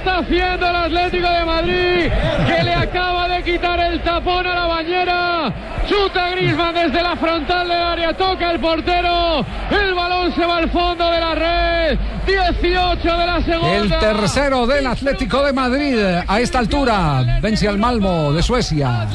Está 0.08 0.20
haciendo 0.20 0.70
el 0.70 0.76
Atlético 0.76 1.30
de 1.30 1.46
Madrid! 1.46 2.12
Que 2.48 2.64
le 2.64 2.74
acaba 2.74 3.28
de 3.28 3.44
quitar 3.44 3.80
el 3.80 4.02
tapón 4.02 4.48
a 4.48 4.56
la 4.56 4.66
bañera. 4.66 5.54
Chuta 5.88 6.30
Grisman 6.32 6.74
desde 6.74 7.04
la 7.04 7.16
frontal 7.16 7.68
del 7.68 7.78
área, 7.78 8.14
toca 8.14 8.52
el 8.52 8.60
portero. 8.60 9.46
El 9.70 9.94
balón 9.94 10.34
se 10.34 10.46
va 10.46 10.58
al 10.58 10.70
fondo 10.70 11.10
de 11.10 11.20
la 11.20 11.36
red. 11.36 12.00
18 12.26 13.18
de 13.18 13.26
la 13.26 13.42
segunda. 13.42 13.76
El 13.76 13.90
tercero 13.90 14.68
del 14.68 14.88
Atlético 14.88 15.44
de 15.44 15.54
Madrid 15.54 15.98
a 16.28 16.40
esta 16.40 16.60
altura 16.60 17.40
vence 17.42 17.68
al 17.68 17.78
Malmo 17.78 18.32
de 18.34 18.44
Suecia. 18.44 19.08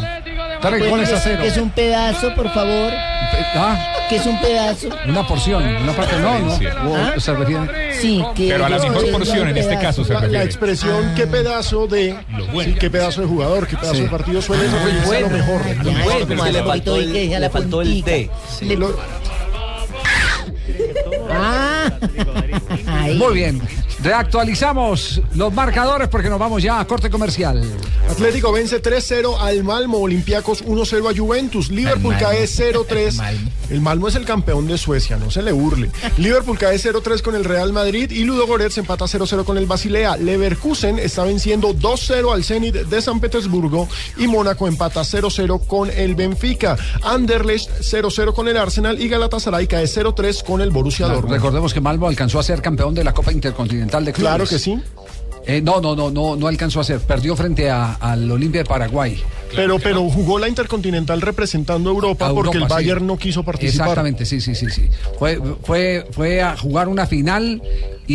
Tres 0.61 0.89
goles 0.89 1.13
a 1.13 1.17
cero. 1.19 1.43
Es 1.43 1.57
un 1.57 1.71
pedazo, 1.71 2.35
por 2.35 2.49
favor. 2.51 2.93
Ah, 3.55 3.77
Que 4.13 4.19
es 4.19 4.27
un 4.27 4.39
pedazo. 4.43 4.89
una 5.09 5.27
porción, 5.27 5.65
una 5.65 5.93
parte 5.97 6.17
no, 6.19 6.39
no. 6.41 6.95
¿Ah? 6.97 7.15
O 7.17 7.21
se 7.21 7.35
refiere- 7.35 7.95
Sí, 7.99 8.23
que 8.35 8.49
Pero 8.49 8.67
a 8.67 8.69
la 8.69 8.79
mejor 8.79 9.11
porción 9.11 9.49
en 9.49 9.57
este 9.57 9.79
caso 9.79 10.05
se 10.05 10.13
La, 10.13 10.19
la 10.21 10.25
refiere. 10.27 10.45
expresión 10.45 11.15
qué 11.17 11.27
pedazo 11.27 11.87
de 11.87 12.15
sí, 12.65 12.75
qué 12.79 12.91
pedazo 12.91 13.23
de 13.23 13.27
jugador, 13.27 13.67
qué 13.67 13.77
pedazo 13.79 13.95
Sí. 13.95 14.03
de 14.03 14.09
partido 14.09 14.43
suele 14.43 14.65
referirse 14.65 15.17
a 15.17 15.21
lo 15.21 15.31
mejor. 15.31 15.63
Ya, 15.67 15.83
Lo 15.83 15.93
mejor. 15.93 16.29
como 16.29 16.45
le 16.45 16.63
faltó 16.63 16.97
el- 16.97 17.31
la 17.31 17.41
le 17.41 17.49
faltó 17.51 17.81
el. 17.81 18.05
Le- 18.05 18.77
Lo- 18.77 18.97
Ah. 21.31 21.91
Muy 23.17 23.35
bien. 23.35 23.63
Reactualizamos 24.03 25.23
los 25.37 25.53
marcadores 25.55 26.09
porque 26.09 26.29
nos 26.29 26.41
vamos 26.41 26.61
ya 26.61 26.81
a 26.81 26.87
corte 26.87 27.09
comercial. 27.09 27.63
Atlético 28.11 28.51
vence 28.51 28.83
3-0 28.83 29.39
al 29.39 29.63
Malmo, 29.63 29.99
Olympiacos 29.99 30.65
1-0 30.65 31.09
a 31.09 31.17
Juventus, 31.17 31.71
Liverpool 31.71 32.17
cae 32.19 32.45
0-3. 32.45 33.13
Malmo. 33.17 33.51
El 33.71 33.81
Malmo 33.81 34.09
es 34.09 34.17
el 34.17 34.25
campeón 34.25 34.67
de 34.67 34.77
Suecia, 34.77 35.17
no 35.19 35.31
se 35.31 35.41
le 35.41 35.53
burle. 35.53 35.91
Liverpool 36.19 36.59
cae 36.59 36.77
0-3 36.77 37.23
con 37.23 37.37
el 37.37 37.45
Real 37.45 37.73
Madrid 37.73 38.11
y 38.11 38.25
Ludo 38.25 38.49
Goretz 38.49 38.77
empata 38.77 39.05
0-0 39.05 39.45
con 39.45 39.57
el 39.57 39.67
Basilea. 39.67 40.17
Leverkusen 40.17 40.99
está 40.99 41.23
venciendo 41.23 41.73
2-0 41.73 42.35
al 42.35 42.43
Zenit 42.43 42.75
de 42.75 43.01
San 43.01 43.21
Petersburgo 43.21 43.89
y 44.17 44.27
Mónaco 44.27 44.67
empata 44.67 45.03
0-0 45.03 45.65
con 45.69 45.91
el 45.91 46.17
Benfica. 46.17 46.77
Anderlecht 47.03 47.71
0-0 47.81 48.35
con 48.35 48.49
el 48.49 48.57
Arsenal 48.57 49.01
y 49.01 49.09
Galatasaray 49.09 49.69
cae 49.69 49.85
0-3 49.85 50.43
con 50.43 50.61
el 50.61 50.71
Borussia 50.71 51.07
Dortmund. 51.07 51.33
Recordemos 51.33 51.73
que 51.73 51.81
Malmo 51.81 52.09
alcanzó 52.09 52.41
a 52.41 52.43
ser 52.43 52.61
campeón 52.61 52.95
de 52.95 53.05
la 53.05 53.15
Copa 53.15 53.33
Intercontinental 53.33 53.92
de 54.01 54.13
Clubes. 54.13 54.29
Claro 54.31 54.47
que 54.47 54.59
sí. 54.59 54.81
Eh, 55.45 55.61
no, 55.61 55.81
no, 55.81 55.97
no, 55.97 56.11
no, 56.11 56.37
no 56.37 56.47
alcanzó 56.47 56.79
a 56.81 56.85
ser. 56.85 57.01
Perdió 57.01 57.35
frente 57.35 57.69
a- 57.69 57.95
al 57.95 58.31
Olimpia 58.31 58.61
de 58.63 58.65
Paraguay. 58.65 59.21
Pero, 59.55 59.79
pero 59.81 60.09
jugó 60.09 60.39
la 60.39 60.49
Intercontinental 60.49 61.21
representando 61.21 61.91
a 61.91 61.93
Europa, 61.93 62.29
A 62.29 62.33
porque 62.33 62.57
el 62.59 62.63
sí. 62.65 62.69
Bayern 62.71 63.07
no 63.07 63.17
quiso 63.19 63.43
participar. 63.43 63.89
Exactamente, 63.89 64.25
sí, 64.25 64.41
sí, 64.41 64.55
sí, 64.55 64.71
sí. 64.71 64.89
Fue, 65.19 65.41
fue, 65.65 66.07
fue 66.13 66.41
a 66.43 66.57
jugar 66.57 66.89
una 66.89 67.07
final 67.07 67.61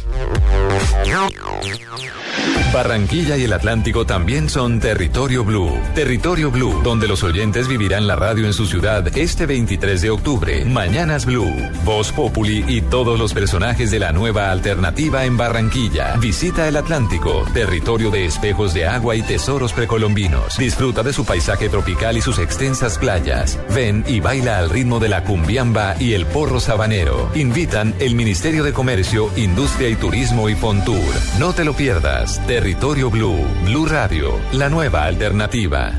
Barranquilla 2.74 3.36
y 3.36 3.44
el 3.44 3.52
Atlántico 3.52 4.04
también 4.04 4.48
son 4.48 4.80
Territorio 4.80 5.44
Blue. 5.44 5.70
Territorio 5.94 6.50
Blue, 6.50 6.80
donde 6.82 7.06
los 7.06 7.22
oyentes 7.22 7.68
vivirán 7.68 8.08
la 8.08 8.16
radio 8.16 8.46
en 8.46 8.52
su 8.52 8.66
ciudad 8.66 9.16
este 9.16 9.46
23 9.46 10.02
de 10.02 10.10
octubre. 10.10 10.64
Mañanas 10.64 11.24
Blue, 11.24 11.54
Voz 11.84 12.10
Populi 12.10 12.64
y 12.66 12.80
todos 12.80 13.16
los 13.16 13.32
personajes 13.32 13.92
de 13.92 14.00
la 14.00 14.10
nueva 14.10 14.50
alternativa 14.50 15.24
en 15.24 15.36
Barranquilla. 15.36 16.16
Visita 16.16 16.66
el 16.66 16.76
Atlántico, 16.76 17.44
territorio 17.54 18.10
de 18.10 18.24
espejos 18.24 18.74
de 18.74 18.86
agua 18.86 19.14
y 19.14 19.22
tesoros 19.22 19.72
precolombinos. 19.72 20.58
Disfruta 20.58 21.04
de 21.04 21.12
su 21.12 21.24
paisaje 21.24 21.68
tropical 21.68 22.16
y 22.16 22.22
sus 22.22 22.40
extensas 22.40 22.98
playas. 22.98 23.56
Ven 23.72 24.04
y 24.08 24.18
baila 24.18 24.58
al 24.58 24.68
ritmo 24.68 24.98
de 24.98 25.10
la 25.10 25.22
cumbiamba 25.22 25.94
y 26.00 26.14
el 26.14 26.26
porro 26.26 26.58
sabanero. 26.58 27.30
Invitan 27.36 27.94
el 28.00 28.16
Ministerio 28.16 28.64
de 28.64 28.72
Comercio, 28.72 29.30
Industria 29.36 29.88
y 29.90 29.94
Turismo 29.94 30.48
y 30.48 30.56
Fontur. 30.56 31.14
No 31.38 31.52
te 31.52 31.64
lo 31.64 31.74
pierdas. 31.74 32.23
Territorio 32.24 33.10
Blue, 33.10 33.36
Blue 33.66 33.84
Radio, 33.84 34.40
la 34.52 34.70
nueva 34.70 35.04
alternativa. 35.04 35.92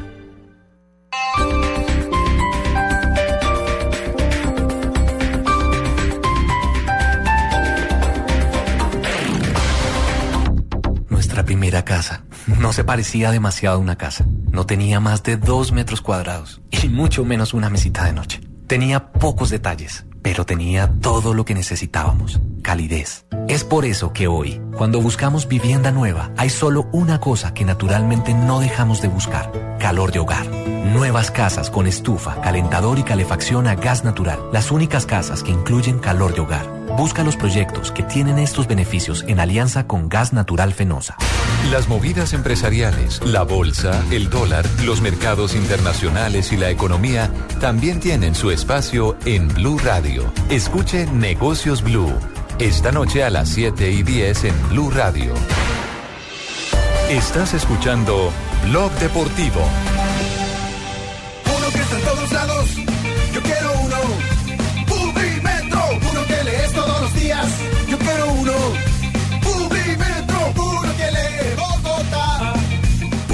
Nuestra 11.09 11.45
primera 11.45 11.85
casa. 11.85 12.23
No 12.59 12.73
se 12.73 12.83
parecía 12.83 13.29
demasiado 13.29 13.75
a 13.75 13.79
una 13.79 13.95
casa. 13.95 14.25
No 14.49 14.65
tenía 14.65 14.99
más 14.99 15.21
de 15.21 15.37
dos 15.37 15.71
metros 15.71 16.01
cuadrados 16.01 16.59
y 16.71 16.89
mucho 16.89 17.23
menos 17.23 17.53
una 17.53 17.69
mesita 17.69 18.03
de 18.05 18.13
noche. 18.13 18.41
Tenía 18.65 19.11
pocos 19.11 19.51
detalles, 19.51 20.05
pero 20.25 20.43
tenía 20.43 20.91
todo 21.01 21.35
lo 21.35 21.45
que 21.45 21.53
necesitábamos. 21.53 22.39
Calidez. 22.63 23.27
Es 23.47 23.63
por 23.63 23.85
eso 23.85 24.11
que 24.11 24.27
hoy, 24.27 24.59
cuando 24.75 24.99
buscamos 24.99 25.47
vivienda 25.47 25.91
nueva, 25.91 26.31
hay 26.35 26.49
solo 26.49 26.87
una 26.91 27.19
cosa 27.19 27.53
que 27.53 27.63
naturalmente 27.63 28.33
no 28.33 28.59
dejamos 28.59 29.03
de 29.03 29.07
buscar. 29.07 29.77
Calor 29.77 30.11
de 30.11 30.17
hogar. 30.17 30.47
Nuevas 30.47 31.29
casas 31.29 31.69
con 31.69 31.85
estufa, 31.85 32.41
calentador 32.41 32.97
y 32.97 33.03
calefacción 33.03 33.67
a 33.67 33.75
gas 33.75 34.03
natural. 34.03 34.39
Las 34.51 34.71
únicas 34.71 35.05
casas 35.05 35.43
que 35.43 35.51
incluyen 35.51 35.99
calor 35.99 36.33
de 36.33 36.41
hogar. 36.41 36.84
Busca 36.97 37.23
los 37.23 37.35
proyectos 37.35 37.91
que 37.91 38.03
tienen 38.03 38.39
estos 38.39 38.67
beneficios 38.67 39.25
en 39.27 39.41
alianza 39.41 39.85
con 39.85 40.07
Gas 40.07 40.31
Natural 40.31 40.73
Fenosa. 40.73 41.17
Las 41.69 41.89
movidas 41.89 42.31
empresariales, 42.31 43.21
la 43.25 43.43
bolsa, 43.43 44.01
el 44.11 44.29
dólar, 44.29 44.65
los 44.85 45.01
mercados 45.01 45.55
internacionales 45.55 46.53
y 46.53 46.57
la 46.57 46.69
economía 46.69 47.29
también 47.59 47.99
tienen 47.99 48.33
su 48.33 48.49
espacio 48.49 49.17
en 49.25 49.49
Blue 49.49 49.77
Radio. 49.79 50.31
Escuche 50.49 51.05
Negocios 51.07 51.83
Blue. 51.83 52.13
Esta 52.59 52.93
noche 52.93 53.25
a 53.25 53.29
las 53.29 53.49
7 53.49 53.91
y 53.91 54.03
10 54.03 54.45
en 54.45 54.69
Blue 54.69 54.89
Radio. 54.89 55.33
Estás 57.09 57.53
escuchando 57.53 58.31
Blog 58.63 58.91
Deportivo. 58.99 59.61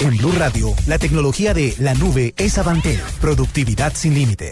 En 0.00 0.16
Blue 0.16 0.32
Radio, 0.32 0.74
la 0.86 0.98
tecnología 0.98 1.54
de 1.54 1.74
la 1.78 1.94
nube 1.94 2.34
es 2.36 2.58
Avantel. 2.58 3.00
Productividad 3.20 3.92
sin 3.94 4.14
límites. 4.14 4.50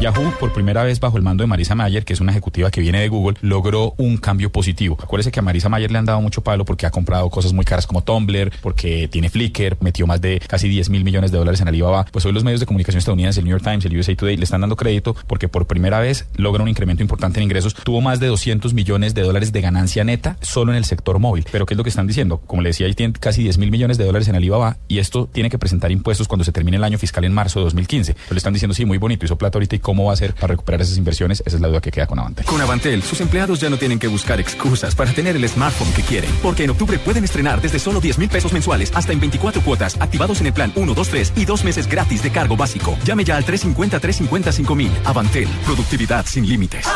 Yahoo, 0.00 0.32
por 0.40 0.50
primera 0.54 0.82
vez 0.82 0.98
bajo 0.98 1.18
el 1.18 1.22
mando 1.22 1.42
de 1.42 1.46
Marisa 1.46 1.74
Mayer, 1.74 2.06
que 2.06 2.14
es 2.14 2.20
una 2.20 2.32
ejecutiva 2.32 2.70
que 2.70 2.80
viene 2.80 3.02
de 3.02 3.08
Google, 3.08 3.36
logró 3.42 3.92
un 3.98 4.16
cambio 4.16 4.50
positivo. 4.50 4.96
Acuérdese 4.98 5.30
que 5.30 5.40
a 5.40 5.42
Marisa 5.42 5.68
Mayer 5.68 5.90
le 5.90 5.98
han 5.98 6.06
dado 6.06 6.22
mucho 6.22 6.40
palo 6.40 6.64
porque 6.64 6.86
ha 6.86 6.90
comprado 6.90 7.28
cosas 7.28 7.52
muy 7.52 7.66
caras 7.66 7.86
como 7.86 8.02
Tumblr, 8.02 8.50
porque 8.62 9.08
tiene 9.08 9.28
Flickr, 9.28 9.76
metió 9.80 10.06
más 10.06 10.22
de 10.22 10.40
casi 10.48 10.70
10 10.70 10.88
mil 10.88 11.04
millones 11.04 11.32
de 11.32 11.36
dólares 11.36 11.60
en 11.60 11.68
Alibaba. 11.68 12.06
Pues 12.10 12.24
hoy 12.24 12.32
los 12.32 12.44
medios 12.44 12.60
de 12.60 12.66
comunicación 12.66 12.98
estadounidenses, 12.98 13.40
el 13.40 13.44
New 13.44 13.50
York 13.50 13.62
Times, 13.62 13.84
el 13.84 13.94
USA 13.94 14.16
Today, 14.16 14.38
le 14.38 14.44
están 14.44 14.62
dando 14.62 14.74
crédito 14.74 15.14
porque 15.26 15.48
por 15.48 15.66
primera 15.66 16.00
vez 16.00 16.26
logra 16.34 16.62
un 16.62 16.70
incremento 16.70 17.02
importante 17.02 17.38
en 17.38 17.44
ingresos. 17.44 17.74
Tuvo 17.74 18.00
más 18.00 18.20
de 18.20 18.28
200 18.28 18.72
millones 18.72 19.14
de 19.14 19.20
dólares 19.20 19.52
de 19.52 19.60
ganancia 19.60 20.02
neta 20.02 20.38
solo 20.40 20.72
en 20.72 20.78
el 20.78 20.86
sector 20.86 21.18
móvil. 21.18 21.44
Pero 21.52 21.66
¿qué 21.66 21.74
es 21.74 21.78
lo 21.78 21.84
que 21.84 21.90
están 21.90 22.06
diciendo? 22.06 22.40
Como 22.46 22.62
le 22.62 22.70
decía, 22.70 22.86
ahí 22.86 22.94
tienen 22.94 23.12
casi 23.12 23.42
10 23.42 23.58
mil 23.58 23.70
millones 23.70 23.98
de 23.98 24.06
dólares 24.06 24.28
en 24.28 24.34
Alibaba 24.34 24.78
y 24.88 24.98
esto 24.98 25.28
tiene 25.30 25.50
que 25.50 25.58
presentar 25.58 25.92
impuestos 25.92 26.26
cuando 26.26 26.44
se 26.44 26.52
termine 26.52 26.78
el 26.78 26.84
año 26.84 26.96
fiscal 26.96 27.22
en 27.26 27.34
marzo 27.34 27.60
de 27.60 27.64
2015. 27.64 28.14
Pero 28.14 28.30
le 28.30 28.38
están 28.38 28.54
diciendo, 28.54 28.72
sí, 28.74 28.86
muy 28.86 28.96
bonito, 28.96 29.26
hizo 29.26 29.36
plata 29.36 29.58
ahorita 29.58 29.76
y 29.76 29.89
cómo 29.90 30.04
va 30.04 30.12
a 30.12 30.14
hacer 30.14 30.34
para 30.34 30.52
recuperar 30.52 30.80
esas 30.80 30.96
inversiones. 30.98 31.42
Esa 31.44 31.56
es 31.56 31.60
la 31.60 31.66
duda 31.66 31.80
que 31.80 31.90
queda 31.90 32.06
con 32.06 32.16
Avantel. 32.20 32.44
Con 32.44 32.60
Avantel, 32.60 33.02
sus 33.02 33.20
empleados 33.20 33.60
ya 33.60 33.68
no 33.68 33.76
tienen 33.76 33.98
que 33.98 34.06
buscar 34.06 34.38
excusas 34.38 34.94
para 34.94 35.12
tener 35.12 35.34
el 35.34 35.48
smartphone 35.48 35.92
que 35.94 36.02
quieren. 36.02 36.30
Porque 36.44 36.62
en 36.62 36.70
octubre 36.70 36.96
pueden 37.00 37.24
estrenar 37.24 37.60
desde 37.60 37.80
solo 37.80 38.00
10 38.00 38.18
mil 38.18 38.28
pesos 38.28 38.52
mensuales 38.52 38.92
hasta 38.94 39.12
en 39.12 39.18
24 39.18 39.62
cuotas, 39.62 39.96
activados 40.00 40.40
en 40.40 40.46
el 40.46 40.52
plan 40.52 40.72
1, 40.76 40.94
2, 40.94 41.08
3 41.08 41.32
y 41.34 41.44
dos 41.44 41.64
meses 41.64 41.88
gratis 41.88 42.22
de 42.22 42.30
cargo 42.30 42.56
básico. 42.56 42.96
Llame 43.04 43.24
ya 43.24 43.36
al 43.36 43.44
350-350-5000. 43.44 44.90
Avantel, 45.06 45.48
productividad 45.64 46.24
sin 46.24 46.48
límites. 46.48 46.86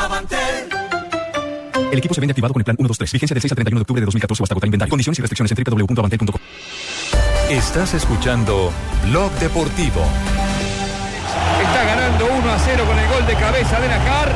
El 1.91 1.99
equipo 1.99 2.15
se 2.15 2.21
vende 2.21 2.31
activado 2.31 2.55
con 2.55 2.61
el 2.61 2.65
plan 2.65 2.77
1, 2.79 2.87
2, 2.87 2.99
3. 2.99 3.13
Vigencia 3.13 3.35
del 3.35 3.43
6 3.43 3.53
al 3.53 3.57
31 3.57 3.79
de 3.81 3.83
octubre 3.83 4.01
de 4.03 4.07
2014 4.07 4.41
o 4.41 4.45
hasta 4.45 4.55
agotar 4.55 4.69
inventario. 4.69 4.91
Condiciones 4.91 5.19
y 5.19 5.23
restricciones 5.23 5.51
en 5.51 5.65
www.avantel.com. 5.65 6.41
Estás 7.51 7.95
escuchando 7.95 8.73
Blog 9.09 9.33
Deportivo. 9.41 10.05
Está 12.55 12.55
ganando 12.55 12.55
1 12.55 12.57
a 12.57 12.59
0 12.59 12.85
con 12.87 12.99
el 12.99 13.09
gol 13.09 13.27
de 13.27 13.35
cabeza 13.35 13.81
de 13.81 13.89
Najar. 13.89 14.33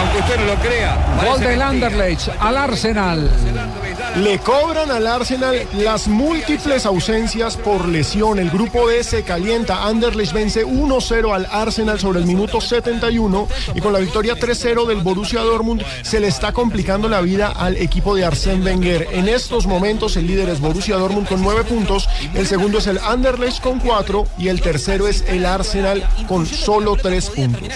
Aunque 0.00 0.18
usted 0.18 0.36
no 0.38 0.44
lo 0.46 0.54
crea. 0.56 0.96
Gol 1.24 1.40
del. 1.40 1.62
Anderlecht 1.62 2.28
al 2.38 2.56
Arsenal. 2.56 3.30
Le 4.16 4.38
cobran 4.40 4.90
al 4.90 5.06
Arsenal 5.06 5.66
las 5.72 6.06
múltiples 6.06 6.84
ausencias 6.84 7.56
por 7.56 7.88
lesión. 7.88 8.38
El 8.38 8.50
grupo 8.50 8.86
D 8.86 9.02
se 9.04 9.22
calienta. 9.22 9.86
Anderlecht 9.86 10.34
vence 10.34 10.66
1-0 10.66 11.34
al 11.34 11.46
Arsenal 11.50 11.98
sobre 11.98 12.18
el 12.18 12.26
minuto 12.26 12.60
71 12.60 13.48
y 13.74 13.80
con 13.80 13.94
la 13.94 14.00
victoria 14.00 14.34
3-0 14.36 14.86
del 14.86 15.00
Borussia 15.00 15.40
Dortmund 15.40 15.82
se 16.02 16.20
le 16.20 16.28
está 16.28 16.52
complicando 16.52 17.08
la 17.08 17.22
vida 17.22 17.48
al 17.48 17.78
equipo 17.78 18.14
de 18.14 18.26
Arsène 18.26 18.62
Wenger. 18.62 19.08
En 19.12 19.28
estos 19.28 19.66
momentos 19.66 20.14
el 20.18 20.26
líder 20.26 20.50
es 20.50 20.60
Borussia 20.60 20.96
Dortmund 20.96 21.26
con 21.26 21.40
9 21.40 21.64
puntos, 21.64 22.06
el 22.34 22.46
segundo 22.46 22.78
es 22.78 22.88
el 22.88 22.98
Anderlecht 22.98 23.62
con 23.62 23.80
4 23.80 24.26
y 24.36 24.48
el 24.48 24.60
tercero 24.60 25.08
es 25.08 25.24
el 25.26 25.46
Arsenal 25.46 26.06
con 26.28 26.44
solo 26.44 26.96
3 26.96 27.30
puntos. 27.30 27.68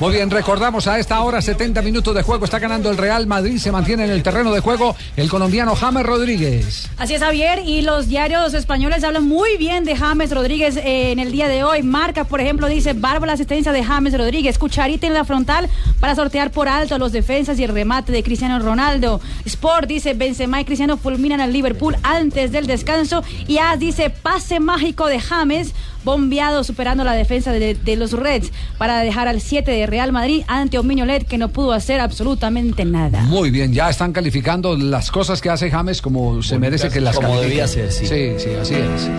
Muy 0.00 0.14
bien, 0.14 0.30
recordamos 0.30 0.88
a 0.88 0.98
esta 0.98 1.20
hora 1.20 1.40
70 1.40 1.80
minutos 1.82 2.12
de 2.12 2.22
juego. 2.22 2.44
Está 2.44 2.58
ganando 2.58 2.90
el 2.90 2.96
Real 2.96 3.28
Madrid. 3.28 3.58
Se 3.58 3.70
mantiene 3.70 4.04
en 4.04 4.10
el 4.10 4.24
terreno 4.24 4.52
de 4.52 4.58
juego 4.58 4.96
el 5.16 5.28
colombiano 5.28 5.75
James 5.78 6.06
Rodríguez. 6.06 6.88
Así 6.96 7.14
es, 7.14 7.20
Javier, 7.20 7.60
y 7.66 7.82
los 7.82 8.08
diarios 8.08 8.54
españoles 8.54 9.04
hablan 9.04 9.28
muy 9.28 9.58
bien 9.58 9.84
de 9.84 9.94
James 9.94 10.30
Rodríguez 10.30 10.76
eh, 10.78 11.12
en 11.12 11.18
el 11.18 11.32
día 11.32 11.48
de 11.48 11.64
hoy. 11.64 11.82
Marca, 11.82 12.24
por 12.24 12.40
ejemplo, 12.40 12.66
dice, 12.66 12.94
bárbara 12.94 13.34
asistencia 13.34 13.72
de 13.72 13.84
James 13.84 14.16
Rodríguez, 14.16 14.58
cucharita 14.58 15.06
en 15.06 15.12
la 15.12 15.24
frontal 15.24 15.68
para 16.00 16.14
sortear 16.14 16.50
por 16.50 16.66
alto 16.66 16.96
los 16.98 17.12
defensas 17.12 17.58
y 17.58 17.64
el 17.64 17.72
remate 17.72 18.10
de 18.10 18.22
Cristiano 18.22 18.58
Ronaldo. 18.58 19.20
Sport 19.44 19.86
dice, 19.86 20.14
Benzema 20.14 20.62
y 20.62 20.64
Cristiano 20.64 20.96
fulminan 20.96 21.42
al 21.42 21.52
Liverpool 21.52 21.94
antes 22.02 22.52
del 22.52 22.66
descanso. 22.66 23.22
Y 23.46 23.58
AS 23.58 23.78
dice, 23.78 24.08
pase 24.08 24.60
mágico 24.60 25.06
de 25.08 25.20
James, 25.20 25.74
bombeado 26.06 26.62
superando 26.62 27.02
la 27.02 27.12
defensa 27.14 27.52
de, 27.52 27.74
de 27.74 27.96
los 27.96 28.12
Reds 28.12 28.52
para 28.78 29.00
dejar 29.00 29.26
al 29.26 29.40
7 29.40 29.68
de 29.70 29.86
Real 29.86 30.12
Madrid 30.12 30.44
ante 30.46 30.78
un 30.78 30.86
Miñolet 30.86 31.26
que 31.26 31.36
no 31.36 31.48
pudo 31.48 31.72
hacer 31.72 31.98
absolutamente 32.00 32.84
nada. 32.84 33.22
Muy 33.22 33.50
bien, 33.50 33.72
ya 33.74 33.90
están 33.90 34.12
calificando 34.12 34.76
las 34.76 35.10
cosas 35.10 35.40
que 35.42 35.50
hace 35.50 35.68
James 35.68 36.00
como 36.00 36.42
se 36.44 36.58
merece 36.60 36.88
que 36.90 37.00
las 37.00 37.16
Como 37.16 37.40
debía 37.40 37.66
ser, 37.66 37.90
sí. 37.90 38.06
Sí, 38.06 38.34
sí, 38.38 38.50
así 38.60 38.74
es. 38.74 39.10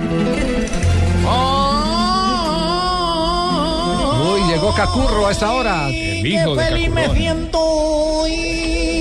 Uy, 4.30 4.42
llegó 4.52 4.74
Cacurro 4.74 5.28
a 5.28 5.32
esta 5.32 5.52
hora. 5.52 5.90
El 5.90 6.26
hijo 6.26 6.56
de 6.56 6.66
feliz 6.66 6.90
me 6.90 7.02
Cacurrón. 7.02 7.18
siento 7.18 7.60
hoy. 7.60 8.97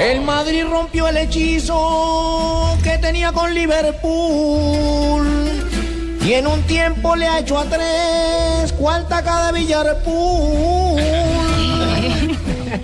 El 0.00 0.20
Madrid 0.22 0.64
rompió 0.68 1.08
el 1.08 1.16
hechizo 1.16 2.76
que 2.82 2.98
tenía 2.98 3.32
con 3.32 3.54
Liverpool. 3.54 5.26
Y 6.22 6.34
en 6.34 6.46
un 6.46 6.62
tiempo 6.62 7.14
le 7.14 7.26
ha 7.26 7.38
hecho 7.38 7.58
a 7.58 7.64
tres, 7.64 8.72
cuarta 8.72 9.22
cada 9.22 9.52
Villarpool. 9.52 11.00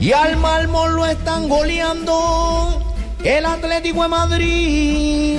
Y 0.00 0.12
al 0.12 0.36
Malmo 0.36 0.86
lo 0.88 1.06
están 1.06 1.48
goleando 1.48 2.80
el 3.24 3.44
Atlético 3.46 4.02
de 4.02 4.08
Madrid. 4.08 5.38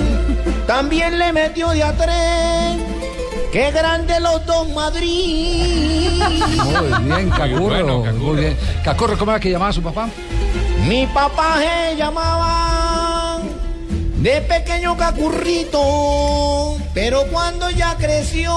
También 0.66 1.18
le 1.18 1.32
metió 1.32 1.70
de 1.70 1.82
a 1.82 1.92
tres. 1.92 2.93
Qué 3.54 3.70
grande 3.70 4.18
los 4.18 4.44
dos 4.46 4.68
Madrid. 4.70 6.20
Muy 6.64 7.04
bien, 7.04 7.30
Cacurro. 7.30 8.02
Muy 8.12 8.36
bien. 8.40 8.56
Cacurro, 8.82 9.16
¿cómo 9.16 9.30
era 9.30 9.38
que 9.38 9.48
llamaba 9.48 9.70
a 9.70 9.72
su 9.72 9.80
papá? 9.80 10.08
Mi 10.88 11.06
papá 11.06 11.60
se 11.60 11.94
llamaba 11.94 13.38
de 14.16 14.40
pequeño 14.40 14.96
cacurrito, 14.96 16.78
pero 16.94 17.28
cuando 17.30 17.70
ya 17.70 17.94
creció, 17.96 18.50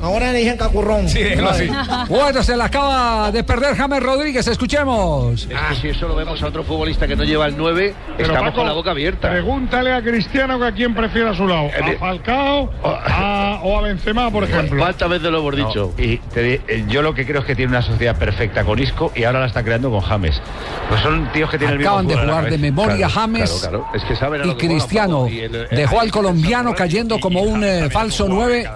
ahora 0.00 0.32
le 0.32 0.38
dicen 0.40 0.56
cacurrón. 0.56 1.08
Sí, 1.08 1.22
déjelo 1.22 1.50
así. 1.50 1.68
Bueno, 2.08 2.42
se 2.42 2.56
la 2.56 2.66
acaba 2.66 3.30
de 3.30 3.44
perder 3.44 3.74
James 3.76 4.02
Rodríguez. 4.02 4.46
Escuchemos. 4.46 5.48
Ah, 5.54 5.72
si 5.80 5.88
eso 5.88 6.08
lo 6.08 6.14
vemos 6.14 6.42
a 6.42 6.46
otro 6.46 6.62
futbolista 6.64 7.06
que 7.06 7.16
no 7.16 7.24
lleva 7.24 7.46
el 7.46 7.56
9, 7.56 7.94
Pero, 8.16 8.28
estamos 8.28 8.50
Paco, 8.50 8.56
con 8.60 8.66
la 8.66 8.72
boca 8.72 8.90
abierta. 8.90 9.30
Pregúntale 9.30 9.92
a 9.92 10.02
Cristiano 10.02 10.58
que 10.58 10.66
a 10.66 10.72
quién 10.72 10.94
prefiere 10.94 11.30
a 11.30 11.34
su 11.34 11.46
lado. 11.46 11.68
¿A 11.68 11.98
Falcao 11.98 12.70
a- 12.84 13.60
o 13.62 13.78
a 13.78 13.82
Benzema, 13.82 14.30
por 14.30 14.44
ejemplo? 14.44 14.78
¿Cuántas 14.78 15.08
veces 15.08 15.30
lo 15.30 15.38
hemos 15.38 15.56
dicho? 15.56 15.94
Y 15.98 16.18
te 16.18 16.54
eh, 16.68 16.84
yo 16.88 17.02
lo 17.02 17.14
que 17.14 17.26
creo 17.26 17.40
es 17.40 17.46
que 17.46 17.54
tiene 17.56 17.70
una 17.70 17.82
sociedad 17.82 18.16
perfecta 18.16 18.64
con 18.64 18.78
Isco 18.78 19.12
y 19.14 19.24
ahora 19.24 19.40
la 19.40 19.46
está 19.46 19.62
creando 19.62 19.90
con 19.90 20.00
James. 20.00 20.40
Pues 20.88 21.00
son 21.00 21.30
tíos 21.32 21.50
que 21.50 21.58
tienen 21.58 21.80
Acaban 21.80 22.04
el 22.04 22.08
de 22.08 22.14
mismo 22.16 22.26
la 22.26 22.32
jugar 22.36 22.50
de 22.50 22.58
memoria 22.58 22.96
Claro, 22.96 23.10
James 23.12 23.50
claro, 23.60 23.82
claro. 23.82 23.86
Es 23.94 24.04
que 24.04 24.16
saben 24.16 24.48
y 24.48 24.54
que 24.54 24.66
Cristiano. 24.68 25.28
Y 25.28 25.40
el- 25.40 25.54
el- 25.54 25.68
Dejó 25.76 26.00
al 26.00 26.10
colombiano 26.10 26.74
cayendo 26.74 27.18
como 27.18 27.42
un 27.42 27.64
eh, 27.64 27.88
falso 27.90 28.26
9 28.28 28.68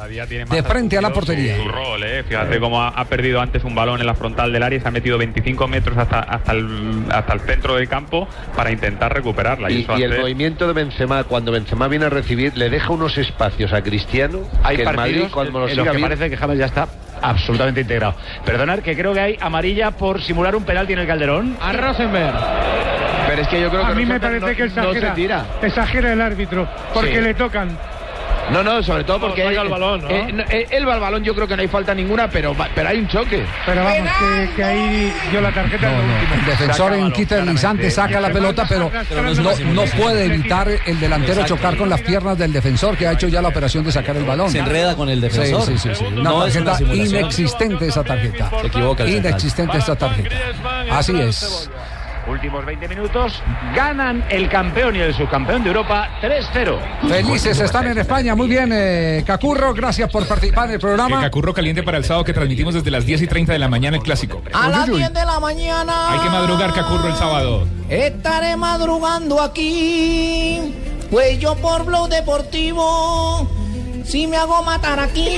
de 0.50 0.62
frente 0.62 0.98
a 0.98 1.00
la 1.00 1.09
portería. 1.12 1.56
su 1.56 1.68
rol, 1.68 2.02
¿eh? 2.04 2.22
Fíjate 2.26 2.58
cómo 2.60 2.82
ha, 2.82 2.88
ha 2.88 3.04
perdido 3.06 3.40
antes 3.40 3.64
un 3.64 3.74
balón 3.74 4.00
en 4.00 4.06
la 4.06 4.14
frontal 4.14 4.52
del 4.52 4.62
área 4.62 4.78
y 4.78 4.80
se 4.80 4.88
ha 4.88 4.90
metido 4.90 5.18
25 5.18 5.68
metros 5.68 5.96
hasta, 5.98 6.20
hasta, 6.20 6.52
el, 6.52 7.04
hasta 7.10 7.32
el 7.32 7.40
centro 7.40 7.74
del 7.76 7.88
campo 7.88 8.28
para 8.56 8.70
intentar 8.70 9.12
recuperarla. 9.14 9.70
Y, 9.70 9.82
eso 9.82 9.98
y 9.98 10.02
el 10.02 10.12
hace- 10.12 10.20
movimiento 10.20 10.66
de 10.66 10.72
Benzema, 10.72 11.24
cuando 11.24 11.52
Benzema 11.52 11.88
viene 11.88 12.06
a 12.06 12.10
recibir, 12.10 12.56
le 12.56 12.70
deja 12.70 12.90
unos 12.92 13.16
espacios 13.18 13.72
a 13.72 13.82
Cristiano 13.82 14.40
hay 14.62 14.76
que 14.76 14.82
el 14.82 14.86
Madrid, 14.96 14.98
partidos 15.22 15.32
cuando 15.32 15.68
en 15.68 15.76
los 15.76 15.84
que 15.86 15.90
bien- 15.92 16.02
parece 16.02 16.30
que 16.30 16.36
James 16.36 16.58
ya 16.58 16.66
está 16.66 16.88
absolutamente 17.22 17.80
integrado. 17.82 18.14
Perdonad 18.44 18.78
que 18.80 18.96
creo 18.96 19.12
que 19.12 19.20
hay 19.20 19.36
amarilla 19.40 19.90
por 19.90 20.22
simular 20.22 20.56
un 20.56 20.64
penalti 20.64 20.92
en 20.94 21.00
el 21.00 21.06
Calderón. 21.06 21.56
A 21.60 21.72
Rosenberg. 21.72 22.34
Pero 23.28 23.42
es 23.42 23.48
que 23.48 23.60
yo 23.60 23.70
creo 23.70 23.84
a 23.84 23.88
que 23.90 23.94
mí 23.94 24.06
me 24.06 24.18
parece 24.18 24.40
no- 24.40 24.46
que 24.46 24.58
no 24.58 24.64
exagera, 24.66 25.08
se 25.10 25.14
tira. 25.14 25.44
exagera 25.62 26.12
el 26.12 26.20
árbitro, 26.20 26.66
porque 26.92 27.16
Sí. 27.16 27.20
le 27.20 27.34
tocan. 27.34 27.78
No, 28.52 28.62
no, 28.62 28.82
sobre 28.82 29.04
todo 29.04 29.20
porque 29.20 29.42
hay- 29.42 29.56
el 29.56 29.68
balón, 29.68 30.02
¿no? 30.02 30.10
eh, 30.10 30.32
no, 30.32 30.42
él 30.48 30.88
va 30.88 30.94
al 30.94 31.00
balón, 31.00 31.22
yo 31.24 31.34
creo 31.34 31.46
que 31.46 31.54
no 31.56 31.62
hay 31.62 31.68
falta 31.68 31.94
ninguna, 31.94 32.28
pero, 32.28 32.56
va- 32.56 32.68
pero 32.74 32.88
hay 32.88 32.98
un 32.98 33.08
choque. 33.08 33.44
Pero 33.66 33.84
vamos, 33.84 34.08
que, 34.18 34.50
que 34.56 34.64
ahí 34.64 35.12
dio 35.30 35.40
la 35.40 35.52
tarjeta 35.52 35.90
lo 35.90 35.96
último. 35.98 36.34
El 36.34 36.44
defensor 36.46 36.92
en 36.94 37.12
quita 37.12 37.36
deslizante 37.36 37.90
saca 37.90 38.20
la 38.20 38.30
pelota, 38.30 38.64
pero 38.68 38.90
no, 39.42 39.72
no 39.72 39.84
puede 39.96 40.24
evitar 40.24 40.68
el 40.68 40.98
delantero 41.00 41.32
Exacto. 41.42 41.56
chocar 41.56 41.76
con 41.76 41.88
las 41.90 42.00
piernas 42.00 42.38
del 42.38 42.52
defensor 42.52 42.96
que 42.96 43.06
ha 43.06 43.12
hecho 43.12 43.28
ya 43.28 43.40
la 43.42 43.48
operación 43.48 43.84
de 43.84 43.92
sacar 43.92 44.16
el 44.16 44.24
balón. 44.24 44.50
Se 44.50 44.58
enreda 44.58 44.94
con 44.96 45.08
el 45.08 45.20
defensor. 45.20 45.62
Sí, 45.66 45.78
sí, 45.78 45.88
sí. 45.90 45.94
sí. 45.94 46.04
Una 46.04 46.22
No 46.22 46.46
es 46.46 46.56
una 46.56 46.64
tarjeta 46.72 46.76
simulación. 46.92 47.20
inexistente 47.20 47.86
esa 47.86 48.04
tarjeta. 48.04 48.50
Se 48.60 48.66
equivoca 48.66 49.02
el 49.04 49.10
central. 49.10 49.30
Inexistente 49.32 49.78
esa 49.78 49.96
tarjeta. 49.96 50.36
Así 50.90 51.20
es. 51.20 51.70
Últimos 52.30 52.64
20 52.64 52.86
minutos, 52.86 53.42
ganan 53.74 54.24
el 54.30 54.48
campeón 54.48 54.94
y 54.94 55.00
el 55.00 55.12
subcampeón 55.12 55.64
de 55.64 55.70
Europa 55.70 56.08
3-0. 56.22 56.78
Felices 57.08 57.58
están 57.58 57.88
en 57.88 57.98
España. 57.98 58.36
Muy 58.36 58.46
bien, 58.46 58.70
eh, 58.72 59.24
Cacurro. 59.26 59.74
Gracias 59.74 60.08
por 60.10 60.26
participar 60.28 60.68
en 60.68 60.74
el 60.74 60.80
programa. 60.80 61.20
Cacurro 61.20 61.52
caliente 61.52 61.82
para 61.82 61.98
el 61.98 62.05
sábado 62.05 62.24
que 62.24 62.32
transmitimos 62.32 62.74
desde 62.74 62.90
las 62.90 63.05
10 63.05 63.22
y 63.22 63.26
30 63.26 63.52
de 63.52 63.59
la 63.59 63.68
mañana 63.68 63.96
el 63.96 64.02
clásico. 64.05 64.42
A 64.52 64.68
las 64.68 64.86
10 64.86 65.12
de 65.12 65.24
la 65.24 65.40
mañana. 65.40 66.12
Hay 66.12 66.20
que 66.20 66.30
madrugar 66.30 66.72
Cacurro 66.72 67.09
el 67.09 67.16
sábado. 67.16 67.66
Estaré 67.88 68.57
madrugando 68.57 69.42
aquí, 69.42 70.72
pues 71.11 71.40
yo 71.40 71.57
por 71.57 71.84
Blog 71.84 72.09
Deportivo 72.09 73.59
Si 74.05 74.26
me 74.26 74.36
hago 74.36 74.62
matar 74.62 75.01
aquí. 75.01 75.28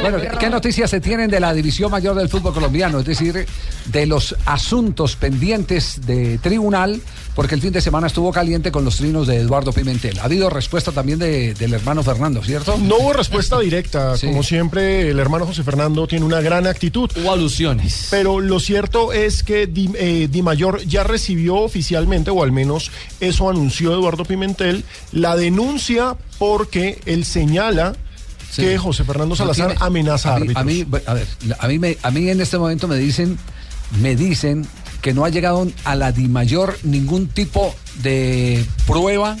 Bueno, 0.00 0.18
¿qué 0.38 0.50
noticias 0.50 0.90
se 0.90 1.00
tienen 1.00 1.30
de 1.30 1.40
la 1.40 1.52
división 1.52 1.90
mayor 1.90 2.16
del 2.16 2.28
fútbol 2.28 2.54
colombiano? 2.54 3.00
Es 3.00 3.04
decir, 3.04 3.46
de 3.86 4.06
los 4.06 4.34
asuntos 4.46 5.16
pendientes 5.16 6.06
de 6.06 6.38
tribunal, 6.38 7.00
porque 7.40 7.54
el 7.54 7.62
fin 7.62 7.72
de 7.72 7.80
semana 7.80 8.06
estuvo 8.06 8.30
caliente 8.32 8.70
con 8.70 8.84
los 8.84 8.98
trinos 8.98 9.26
de 9.26 9.36
Eduardo 9.38 9.72
Pimentel. 9.72 10.18
Ha 10.18 10.24
habido 10.24 10.50
respuesta 10.50 10.92
también 10.92 11.18
de- 11.18 11.54
del 11.54 11.72
hermano 11.72 12.02
Fernando, 12.02 12.42
¿cierto? 12.44 12.76
No 12.76 12.96
hubo 12.98 13.14
respuesta 13.14 13.58
directa. 13.60 14.12
Como 14.20 14.42
siempre, 14.42 15.08
el 15.08 15.18
hermano 15.18 15.46
José 15.46 15.62
Fernando 15.64 16.06
tiene 16.06 16.26
una 16.26 16.42
gran 16.42 16.66
actitud. 16.66 17.10
Hubo 17.16 17.32
alusiones. 17.32 18.08
Pero 18.10 18.40
lo 18.40 18.60
cierto 18.60 19.14
es 19.14 19.42
que 19.42 19.66
Di, 19.66 19.88
eh, 19.94 20.28
Di 20.30 20.42
Mayor 20.42 20.82
ya 20.84 21.02
recibió 21.02 21.54
oficialmente, 21.56 22.30
o 22.30 22.42
al 22.42 22.52
menos 22.52 22.90
eso 23.20 23.48
anunció 23.48 23.94
Eduardo 23.94 24.26
Pimentel, 24.26 24.84
la 25.12 25.34
denuncia 25.34 26.16
porque 26.38 27.00
él 27.06 27.24
señala 27.24 27.94
Sí. 28.50 28.60
que 28.60 28.76
José 28.76 29.02
Fernando 29.04 29.30
No 29.30 29.36
Salazar 29.36 29.68
tiene- 29.68 29.82
amenaza 29.82 30.34
a, 30.34 30.36
a 30.36 30.40
mí, 30.40 30.52
árbitros. 30.54 30.60
a 30.60 30.64
mí, 30.64 30.86
a 31.06 31.14
ver, 31.14 31.26
a 31.58 31.68
mí, 31.68 31.78
me- 31.78 31.96
a 32.02 32.10
mí 32.10 32.28
en 32.28 32.42
este 32.42 32.58
momento 32.58 32.86
me 32.86 32.96
dicen, 32.96 33.38
me 34.02 34.14
dicen 34.14 34.66
que 35.00 35.12
no 35.14 35.24
ha 35.24 35.28
llegado 35.30 35.66
a 35.84 35.94
la 35.96 36.12
DIMAYOR 36.12 36.78
ningún 36.84 37.28
tipo 37.28 37.74
de 38.02 38.64
prueba 38.86 39.36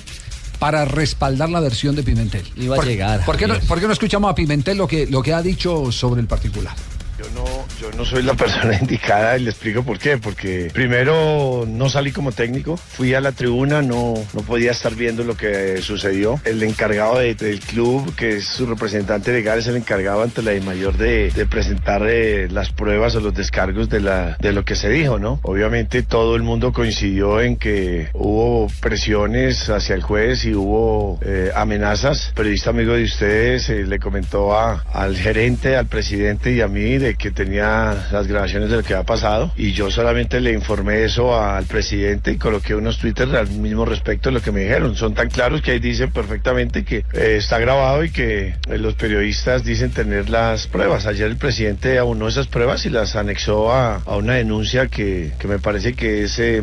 para 0.58 0.84
respaldar 0.84 1.48
la 1.50 1.60
versión 1.60 1.96
de 1.96 2.02
Pimentel. 2.02 2.44
Iba 2.56 2.74
a 2.74 2.76
¿Por- 2.76 2.86
llegar, 2.86 3.24
¿por 3.24 3.36
qué, 3.36 3.46
no, 3.46 3.58
por 3.60 3.80
qué 3.80 3.86
no 3.86 3.92
escuchamos 3.92 4.30
a 4.30 4.34
Pimentel 4.34 4.76
lo 4.78 4.86
que, 4.86 5.06
lo 5.06 5.22
que 5.22 5.32
ha 5.32 5.40
dicho 5.42 5.90
sobre 5.90 6.20
el 6.20 6.26
particular? 6.26 6.74
Yo 7.20 7.26
no, 7.34 7.44
yo 7.78 7.90
no 7.98 8.04
soy 8.06 8.22
la 8.22 8.32
persona 8.44 8.78
indicada 8.80 9.36
y 9.36 9.42
le 9.42 9.50
explico 9.50 9.82
por 9.82 9.98
qué. 9.98 10.16
Porque 10.16 10.70
primero 10.72 11.66
no 11.68 11.90
salí 11.90 12.12
como 12.12 12.32
técnico, 12.32 12.78
fui 12.78 13.12
a 13.12 13.20
la 13.20 13.32
tribuna, 13.32 13.82
no, 13.82 14.14
no 14.32 14.40
podía 14.42 14.70
estar 14.70 14.94
viendo 14.94 15.22
lo 15.22 15.36
que 15.36 15.82
sucedió. 15.82 16.40
El 16.44 16.62
encargado 16.62 17.18
de- 17.18 17.34
del 17.34 17.60
club, 17.60 18.14
que 18.16 18.36
es 18.38 18.46
su 18.46 18.64
representante 18.64 19.32
legal, 19.32 19.58
es 19.58 19.66
el 19.66 19.76
encargado 19.76 20.22
ante 20.22 20.40
la 20.42 20.52
mayor 20.64 20.96
de, 20.96 21.30
presentar 21.50 22.02
eh, 22.08 22.48
las 22.50 22.70
pruebas 22.70 23.14
o 23.16 23.20
los 23.20 23.34
descargos 23.34 23.88
de, 23.90 24.00
la, 24.00 24.36
de 24.40 24.52
lo 24.52 24.64
que 24.64 24.74
se 24.76 24.88
dijo, 24.88 25.18
¿no? 25.18 25.40
Obviamente 25.42 26.02
todo 26.02 26.36
el 26.36 26.42
mundo 26.42 26.72
coincidió 26.72 27.40
en 27.42 27.56
que 27.56 28.08
hubo 28.14 28.68
presiones 28.80 29.68
hacia 29.68 29.94
el 29.94 30.02
juez 30.02 30.44
y 30.44 30.54
hubo 30.54 31.18
eh, 31.22 31.50
amenazas. 31.54 32.32
Periodista 32.34 32.70
amigo 32.70 32.94
de 32.94 33.04
ustedes 33.04 33.68
eh, 33.68 33.84
le 33.86 33.98
comentó 33.98 34.56
a- 34.58 34.84
al 34.92 35.16
gerente, 35.16 35.76
al 35.76 35.86
presidente 35.86 36.52
y 36.52 36.60
a 36.60 36.68
mí 36.68 36.98
de 36.98 37.09
que 37.14 37.30
tenía 37.30 38.08
las 38.12 38.26
grabaciones 38.26 38.70
de 38.70 38.76
lo 38.76 38.82
que 38.82 38.94
había 38.94 39.06
pasado 39.06 39.52
y 39.56 39.72
yo 39.72 39.90
solamente 39.90 40.40
le 40.40 40.52
informé 40.52 41.04
eso 41.04 41.40
al 41.40 41.64
presidente 41.64 42.32
y 42.32 42.36
coloqué 42.36 42.74
unos 42.74 42.98
twitters 42.98 43.34
al 43.34 43.48
mismo 43.50 43.84
respecto 43.84 44.28
de 44.28 44.34
lo 44.34 44.42
que 44.42 44.52
me 44.52 44.60
dijeron. 44.60 44.94
Son 44.96 45.14
tan 45.14 45.28
claros 45.28 45.62
que 45.62 45.72
ahí 45.72 45.78
dicen 45.78 46.10
perfectamente 46.10 46.84
que 46.84 47.04
eh, 47.12 47.36
está 47.38 47.58
grabado 47.58 48.04
y 48.04 48.10
que 48.10 48.54
eh, 48.68 48.78
los 48.78 48.94
periodistas 48.94 49.64
dicen 49.64 49.90
tener 49.90 50.30
las 50.30 50.66
pruebas. 50.66 51.06
Ayer 51.06 51.26
el 51.26 51.36
presidente 51.36 51.98
aunó 51.98 52.28
esas 52.28 52.46
pruebas 52.46 52.84
y 52.86 52.90
las 52.90 53.16
anexó 53.16 53.72
a, 53.72 53.96
a 53.96 54.16
una 54.16 54.34
denuncia 54.34 54.88
que, 54.88 55.32
que 55.38 55.48
me 55.48 55.58
parece 55.58 55.94
que 55.94 56.24
es 56.24 56.38
eh, 56.38 56.62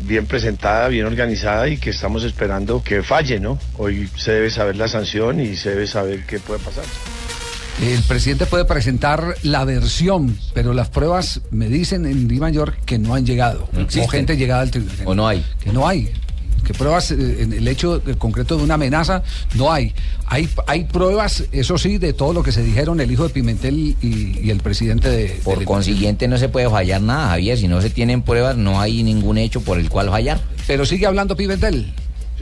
bien 0.00 0.26
presentada, 0.26 0.88
bien 0.88 1.06
organizada 1.06 1.68
y 1.68 1.76
que 1.76 1.90
estamos 1.90 2.24
esperando 2.24 2.82
que 2.82 3.02
falle, 3.02 3.40
¿no? 3.40 3.58
Hoy 3.76 4.08
se 4.16 4.32
debe 4.32 4.50
saber 4.50 4.76
la 4.76 4.88
sanción 4.88 5.40
y 5.40 5.56
se 5.56 5.70
debe 5.70 5.86
saber 5.86 6.24
qué 6.26 6.38
puede 6.38 6.60
pasar. 6.60 6.84
El 7.80 8.02
presidente 8.02 8.46
puede 8.46 8.64
presentar 8.64 9.34
la 9.42 9.64
versión, 9.64 10.36
pero 10.54 10.72
las 10.72 10.88
pruebas 10.88 11.40
me 11.50 11.68
dicen 11.68 12.06
en 12.06 12.28
Di 12.28 12.38
Mayor 12.38 12.76
que 12.84 12.98
no 12.98 13.14
han 13.14 13.26
llegado. 13.26 13.68
o 14.02 14.08
gente 14.08 14.36
llegada 14.36 14.62
al 14.62 14.70
tribunal. 14.70 14.96
¿O 15.04 15.14
no 15.14 15.26
hay? 15.26 15.44
Que 15.62 15.72
no 15.72 15.88
hay. 15.88 16.10
Que 16.64 16.74
pruebas 16.74 17.10
eh, 17.10 17.42
en 17.42 17.52
el 17.52 17.66
hecho 17.66 17.98
de- 17.98 18.14
concreto 18.16 18.56
de 18.56 18.62
una 18.62 18.74
amenaza 18.74 19.24
no 19.54 19.72
hay. 19.72 19.92
Hay, 20.26 20.48
hay 20.68 20.84
pruebas, 20.84 21.42
eso 21.50 21.76
sí, 21.76 21.98
de 21.98 22.12
todo 22.12 22.32
lo 22.32 22.44
que 22.44 22.52
se 22.52 22.62
dijeron 22.62 23.00
el 23.00 23.10
hijo 23.10 23.24
de 23.24 23.30
Pimentel 23.30 23.96
y, 24.00 24.38
y 24.40 24.48
el 24.50 24.60
presidente 24.60 25.10
de. 25.10 25.40
Por 25.42 25.64
consiguiente 25.64 26.28
no 26.28 26.38
se 26.38 26.48
puede 26.48 26.70
fallar 26.70 27.02
nada, 27.02 27.30
Javier. 27.30 27.58
Si 27.58 27.66
no 27.66 27.82
se 27.82 27.90
tienen 27.90 28.22
pruebas, 28.22 28.56
no 28.56 28.80
hay 28.80 29.02
ningún 29.02 29.38
hecho 29.38 29.60
por 29.60 29.76
el 29.78 29.88
cual 29.90 30.08
fallar. 30.10 30.40
Pero 30.68 30.86
sigue 30.86 31.06
hablando 31.06 31.36
Pimentel. 31.36 31.92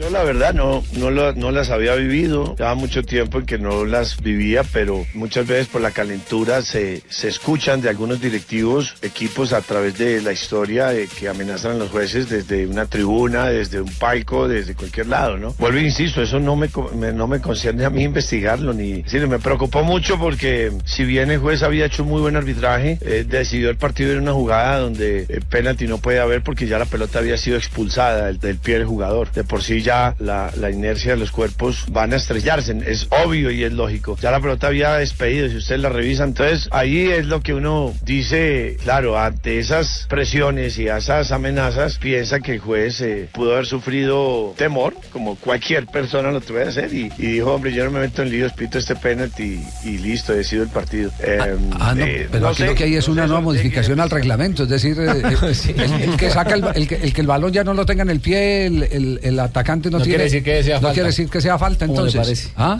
Yo 0.01 0.09
la 0.09 0.23
verdad 0.23 0.55
no, 0.55 0.83
no, 0.97 1.11
lo- 1.11 1.33
no 1.33 1.51
las 1.51 1.69
había 1.69 1.93
vivido, 1.93 2.55
llevaba 2.57 2.73
mucho 2.73 3.03
tiempo 3.03 3.37
en 3.37 3.45
que 3.45 3.59
no 3.59 3.85
las 3.85 4.19
vivía, 4.19 4.63
pero 4.63 5.05
muchas 5.13 5.45
veces 5.45 5.67
por 5.67 5.79
la 5.81 5.91
calentura 5.91 6.63
se, 6.63 7.03
se 7.07 7.27
escuchan 7.27 7.81
de 7.81 7.89
algunos 7.89 8.19
directivos, 8.19 8.95
equipos 9.03 9.53
a 9.53 9.61
través 9.61 9.99
de 9.99 10.19
la 10.21 10.31
historia 10.31 10.87
de 10.87 11.07
que 11.07 11.29
amenazan 11.29 11.73
a 11.73 11.75
los 11.75 11.91
jueces 11.91 12.29
desde 12.29 12.65
una 12.65 12.87
tribuna, 12.87 13.45
desde 13.45 13.79
un 13.79 13.93
palco, 13.93 14.47
desde 14.47 14.73
cualquier 14.73 15.05
lado, 15.05 15.37
¿no? 15.37 15.53
Vuelvo 15.59 15.77
e 15.77 15.83
insisto, 15.83 16.23
eso 16.23 16.39
no 16.39 16.55
me, 16.55 16.67
me- 16.97 17.11
no 17.13 17.27
me 17.27 17.39
concierne 17.39 17.85
a 17.85 17.91
mí 17.91 18.01
investigarlo, 18.01 18.73
ni 18.73 19.03
sí, 19.05 19.19
me 19.19 19.37
preocupó 19.37 19.83
mucho 19.83 20.17
porque 20.17 20.71
si 20.83 21.03
bien 21.05 21.29
el 21.29 21.37
juez 21.37 21.61
había 21.61 21.85
hecho 21.85 22.03
muy 22.05 22.21
buen 22.21 22.35
arbitraje, 22.35 22.97
eh, 23.01 23.23
decidió 23.27 23.69
el 23.69 23.77
partido 23.77 24.13
en 24.13 24.21
una 24.21 24.33
jugada 24.33 24.79
donde 24.79 25.27
eh, 25.29 25.39
penalti 25.47 25.85
no 25.85 25.99
puede 25.99 26.19
haber 26.19 26.41
porque 26.41 26.65
ya 26.65 26.79
la 26.79 26.85
pelota 26.85 27.19
había 27.19 27.37
sido 27.37 27.55
expulsada 27.57 28.25
del, 28.25 28.39
del 28.39 28.57
pie 28.57 28.79
del 28.79 28.87
jugador. 28.87 29.31
De 29.31 29.43
por 29.43 29.61
sí 29.61 29.81
ya 29.83 29.90
la, 30.19 30.51
la 30.57 30.69
inercia 30.71 31.11
de 31.11 31.17
los 31.17 31.31
cuerpos 31.31 31.85
van 31.91 32.13
a 32.13 32.17
estrellarse, 32.17 32.75
es 32.85 33.07
obvio 33.25 33.51
y 33.51 33.63
es 33.63 33.73
lógico. 33.73 34.17
Ya 34.21 34.31
la 34.31 34.39
pelota 34.39 34.67
había 34.67 34.93
despedido, 34.95 35.49
si 35.49 35.57
ustedes 35.57 35.81
la 35.81 35.89
revisan, 35.89 36.29
entonces 36.29 36.67
ahí 36.71 37.09
es 37.09 37.25
lo 37.25 37.41
que 37.41 37.53
uno 37.53 37.93
dice, 38.03 38.77
claro, 38.83 39.17
ante 39.19 39.59
esas 39.59 40.05
presiones 40.09 40.77
y 40.77 40.87
esas 40.87 41.31
amenazas, 41.31 41.97
piensa 41.97 42.39
que 42.39 42.53
el 42.53 42.59
juez 42.59 43.01
eh, 43.01 43.27
pudo 43.33 43.53
haber 43.53 43.65
sufrido 43.65 44.53
temor, 44.57 44.93
como 45.11 45.35
cualquier 45.35 45.85
persona 45.87 46.31
lo 46.31 46.41
puede 46.41 46.67
hacer, 46.69 46.93
y, 46.93 47.11
y 47.17 47.27
dijo, 47.33 47.53
hombre, 47.53 47.73
yo 47.73 47.83
no 47.85 47.91
me 47.91 47.99
meto 47.99 48.21
en 48.21 48.29
líos, 48.29 48.53
pito 48.53 48.77
este 48.77 48.95
penalti 48.95 49.59
y, 49.83 49.89
y 49.89 49.97
listo, 49.97 50.33
decido 50.33 50.63
el 50.63 50.69
partido. 50.69 51.11
Eh, 51.19 51.37
Ah, 51.79 51.93
no, 51.95 52.05
eh, 52.05 52.27
pero 52.31 52.43
no 52.43 52.47
aquí 52.49 52.57
sé, 52.63 52.65
lo 52.67 52.75
que 52.75 52.83
hay 52.85 52.95
es 52.95 53.07
no 53.07 53.13
una 53.13 53.23
sé, 53.23 53.27
nueva 53.29 53.41
tiene 53.41 53.53
que 53.53 53.61
modificación 53.63 53.99
al 53.99 54.09
reglamento, 54.09 54.63
es 54.63 54.69
decir, 54.69 54.97
eh, 54.99 55.21
eh, 55.23 55.73
el, 55.77 56.09
el 56.11 56.17
que 56.17 56.29
saca 56.29 56.53
el, 56.55 56.63
el 56.75 56.87
que, 56.87 56.95
el 56.95 57.13
que 57.13 57.21
el 57.21 57.27
balón 57.27 57.51
ya 57.51 57.63
no 57.63 57.73
lo 57.73 57.85
tenga 57.85 58.03
en 58.03 58.09
el 58.09 58.19
pie, 58.19 58.65
el, 58.67 58.83
el- 58.83 59.19
el 59.23 59.39
atacante 59.71 59.89
no, 59.91 59.97
No 59.99 60.03
tiene, 60.03 60.17
quiere 60.17 60.23
decir 60.25 60.43
que 60.43 60.63
sea 60.63 60.75
no 60.75 60.81
falta. 60.81 60.93
quiere 60.93 61.07
decir 61.09 61.29
que 61.29 61.41
sea 61.41 61.57
falta, 61.57 61.87
¿Cómo 61.87 62.01
le 62.01 62.07
entonces. 62.11 62.47
parece? 62.47 62.53
¿ah? 62.57 62.79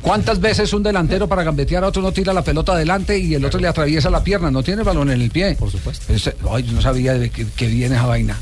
¿Cuántas 0.00 0.40
veces 0.40 0.72
un 0.72 0.82
delantero 0.82 1.28
para 1.28 1.42
gambetear 1.42 1.84
a 1.84 1.88
otro 1.88 2.00
no 2.02 2.12
tira 2.12 2.32
la 2.32 2.42
pelota 2.42 2.72
adelante 2.72 3.18
y 3.18 3.34
el 3.34 3.44
otro 3.44 3.60
le 3.60 3.68
atraviesa 3.68 4.08
la 4.10 4.22
pierna? 4.24 4.50
No 4.50 4.62
tiene 4.62 4.80
el 4.82 4.86
balón 4.86 5.10
en 5.10 5.20
el 5.20 5.30
pie. 5.30 5.56
Por 5.58 5.70
supuesto. 5.70 6.12
ay, 6.50 6.62
yo 6.62 6.72
no 6.72 6.80
sabía 6.80 7.14
de 7.14 7.30
que, 7.30 7.46
que 7.46 7.66
viene 7.66 7.96
esa 7.96 8.06
vaina. 8.06 8.38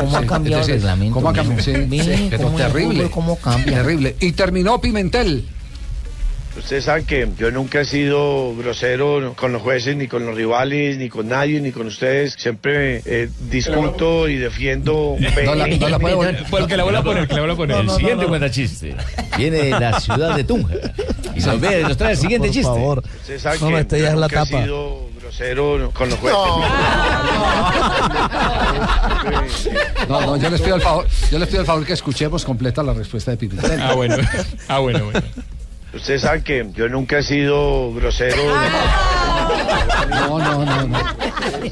¿Cómo 0.00 0.16
ha 0.16 0.26
cambiado 0.26 0.62
el 0.62 0.68
reglamento, 0.68 1.14
¿Cómo 1.14 1.28
ha 1.30 1.32
cambiado? 1.32 1.62
Sí, 1.62 1.72
sí, 1.90 2.30
terrible. 2.56 3.10
cómo 3.10 3.36
cambia. 3.36 3.78
Terrible. 3.82 4.16
Y 4.20 4.32
terminó 4.32 4.80
Pimentel. 4.80 5.46
Ustedes 6.56 6.84
saben 6.84 7.06
que 7.06 7.28
yo 7.38 7.50
nunca 7.50 7.80
he 7.80 7.84
sido 7.86 8.54
grosero 8.56 9.32
con 9.36 9.52
los 9.52 9.62
jueces, 9.62 9.96
ni 9.96 10.06
con 10.06 10.26
los 10.26 10.34
rivales, 10.36 10.98
ni 10.98 11.08
con 11.08 11.28
nadie, 11.28 11.60
ni 11.60 11.72
con 11.72 11.86
ustedes. 11.86 12.34
Siempre 12.38 13.02
eh, 13.06 13.28
discuto 13.50 14.28
y 14.28 14.36
defiendo. 14.36 15.16
No 15.44 15.54
la- 15.54 15.66
no 15.66 15.88
la 15.88 15.98
puede 15.98 16.14
volver- 16.14 16.44
Pues 16.50 16.66
que 16.66 16.76
la 16.76 16.82
vuelva 16.84 17.00
a 17.00 17.04
poner, 17.04 17.26
que 17.26 17.34
la 17.34 17.40
vuelva 17.40 17.54
a 17.54 17.56
poner. 17.56 17.76
el 17.80 17.90
siguiente 17.90 18.26
cuenta 18.26 18.50
chiste 18.50 18.94
viene 19.38 19.58
de 19.62 19.70
la 19.70 19.98
ciudad 20.00 20.36
de 20.36 20.44
Tunja 20.44 20.74
y 21.34 21.40
nos, 21.40 21.60
ve, 21.60 21.82
nos 21.82 21.96
trae 21.96 22.12
el 22.12 22.18
siguiente 22.18 22.48
Por 22.48 22.54
chiste. 22.54 22.68
favor. 22.72 23.02
Ustedes 23.22 23.42
saben 23.42 23.60
No, 23.60 23.68
que 23.68 23.80
esta 23.80 23.96
ya 23.96 24.02
yo 24.02 24.08
es 24.08 24.14
la 24.14 24.20
nunca 24.28 24.42
he 24.42 24.44
tapa. 24.46 24.62
sido 24.64 25.08
grosero 25.20 25.90
con 25.94 26.10
los 26.10 26.18
jueces. 26.18 26.38
No, 30.08 30.20
no, 30.20 30.36
yo 30.36 30.50
les 30.50 30.60
pido 30.60 30.76
el 30.76 30.82
favor, 30.82 31.06
yo 31.30 31.38
les 31.38 31.48
pido 31.48 31.60
el 31.60 31.66
favor 31.66 31.86
que 31.86 31.92
escuchemos 31.94 32.44
completa 32.44 32.82
la 32.82 32.92
respuesta 32.92 33.30
de 33.30 33.36
Pimentel. 33.38 33.80
Ah, 33.80 33.94
bueno. 33.94 34.16
Ah, 34.68 34.78
bueno, 34.80 35.04
bueno. 35.04 35.22
Ustedes 35.94 36.22
saben 36.22 36.42
que 36.42 36.66
yo 36.74 36.88
nunca 36.88 37.18
he 37.18 37.22
sido 37.22 37.92
grosero. 37.92 38.42
No, 40.08 40.38
no, 40.38 40.64
no, 40.64 40.86
no. 40.88 40.98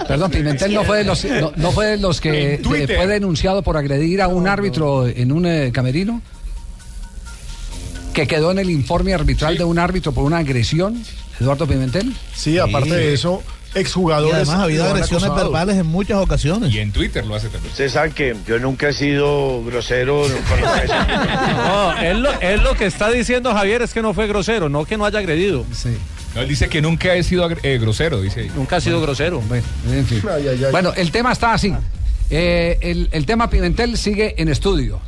Perdón, 0.06 0.30
Pimentel 0.30 0.74
no 0.74 0.84
fue 0.84 0.98
de 0.98 1.04
los, 1.04 1.24
no, 1.24 1.52
no 1.56 1.72
fue 1.72 1.86
de 1.86 1.96
los 1.96 2.20
que 2.20 2.54
eh, 2.54 2.60
fue 2.62 3.06
denunciado 3.06 3.62
por 3.62 3.76
agredir 3.76 4.20
a 4.20 4.28
un 4.28 4.46
árbitro 4.46 5.06
en 5.06 5.32
un 5.32 5.46
eh, 5.46 5.70
camerino. 5.72 6.20
Que 8.12 8.26
quedó 8.26 8.50
en 8.50 8.58
el 8.58 8.70
informe 8.70 9.14
arbitral 9.14 9.56
de 9.56 9.64
un 9.64 9.78
árbitro 9.78 10.12
por 10.12 10.24
una 10.24 10.38
agresión, 10.38 11.02
Eduardo 11.40 11.66
Pimentel. 11.66 12.12
Sí, 12.34 12.58
aparte 12.58 12.94
de 12.94 13.14
eso, 13.14 13.42
exjugadores. 13.74 14.32
Y 14.32 14.36
además 14.36 14.56
ha 14.56 14.62
habido 14.64 14.84
agresiones 14.84 15.34
verbales 15.34 15.76
en 15.76 15.86
muchas 15.86 16.18
ocasiones. 16.18 16.72
Y 16.72 16.78
en 16.78 16.92
Twitter 16.92 17.26
lo 17.26 17.34
hace 17.34 17.48
también. 17.48 17.70
Ustedes 17.70 17.92
saben 17.92 18.12
que 18.12 18.36
yo 18.46 18.58
nunca 18.58 18.88
he 18.88 18.92
sido 18.92 19.62
grosero 19.64 20.22
con. 20.48 20.60
No, 20.60 21.98
él 21.98 22.22
lo, 22.22 22.40
él 22.40 22.62
lo 22.62 22.74
que 22.74 22.86
está 22.86 23.10
diciendo 23.10 23.52
Javier 23.52 23.82
es 23.82 23.92
que 23.92 24.02
no 24.02 24.14
fue 24.14 24.26
grosero, 24.26 24.68
no 24.68 24.84
que 24.84 24.96
no 24.96 25.04
haya 25.04 25.18
agredido. 25.18 25.64
No, 26.34 26.40
él 26.42 26.48
dice 26.48 26.68
que 26.68 26.80
nunca 26.80 27.14
he 27.14 27.22
sido 27.22 27.48
eh, 27.62 27.78
grosero, 27.78 28.20
dice 28.20 28.40
ahí. 28.40 28.52
Nunca 28.54 28.76
ha 28.76 28.80
sido 28.80 29.00
grosero. 29.00 29.42
En 29.90 30.06
fin. 30.06 30.22
Bueno, 30.70 30.92
el 30.96 31.10
tema 31.10 31.32
está 31.32 31.52
así. 31.54 31.72
Eh, 32.30 32.78
el, 32.80 33.08
el 33.10 33.26
tema 33.26 33.50
Pimentel 33.50 33.96
sigue 33.96 34.34
en 34.40 34.48
estudio. 34.48 35.00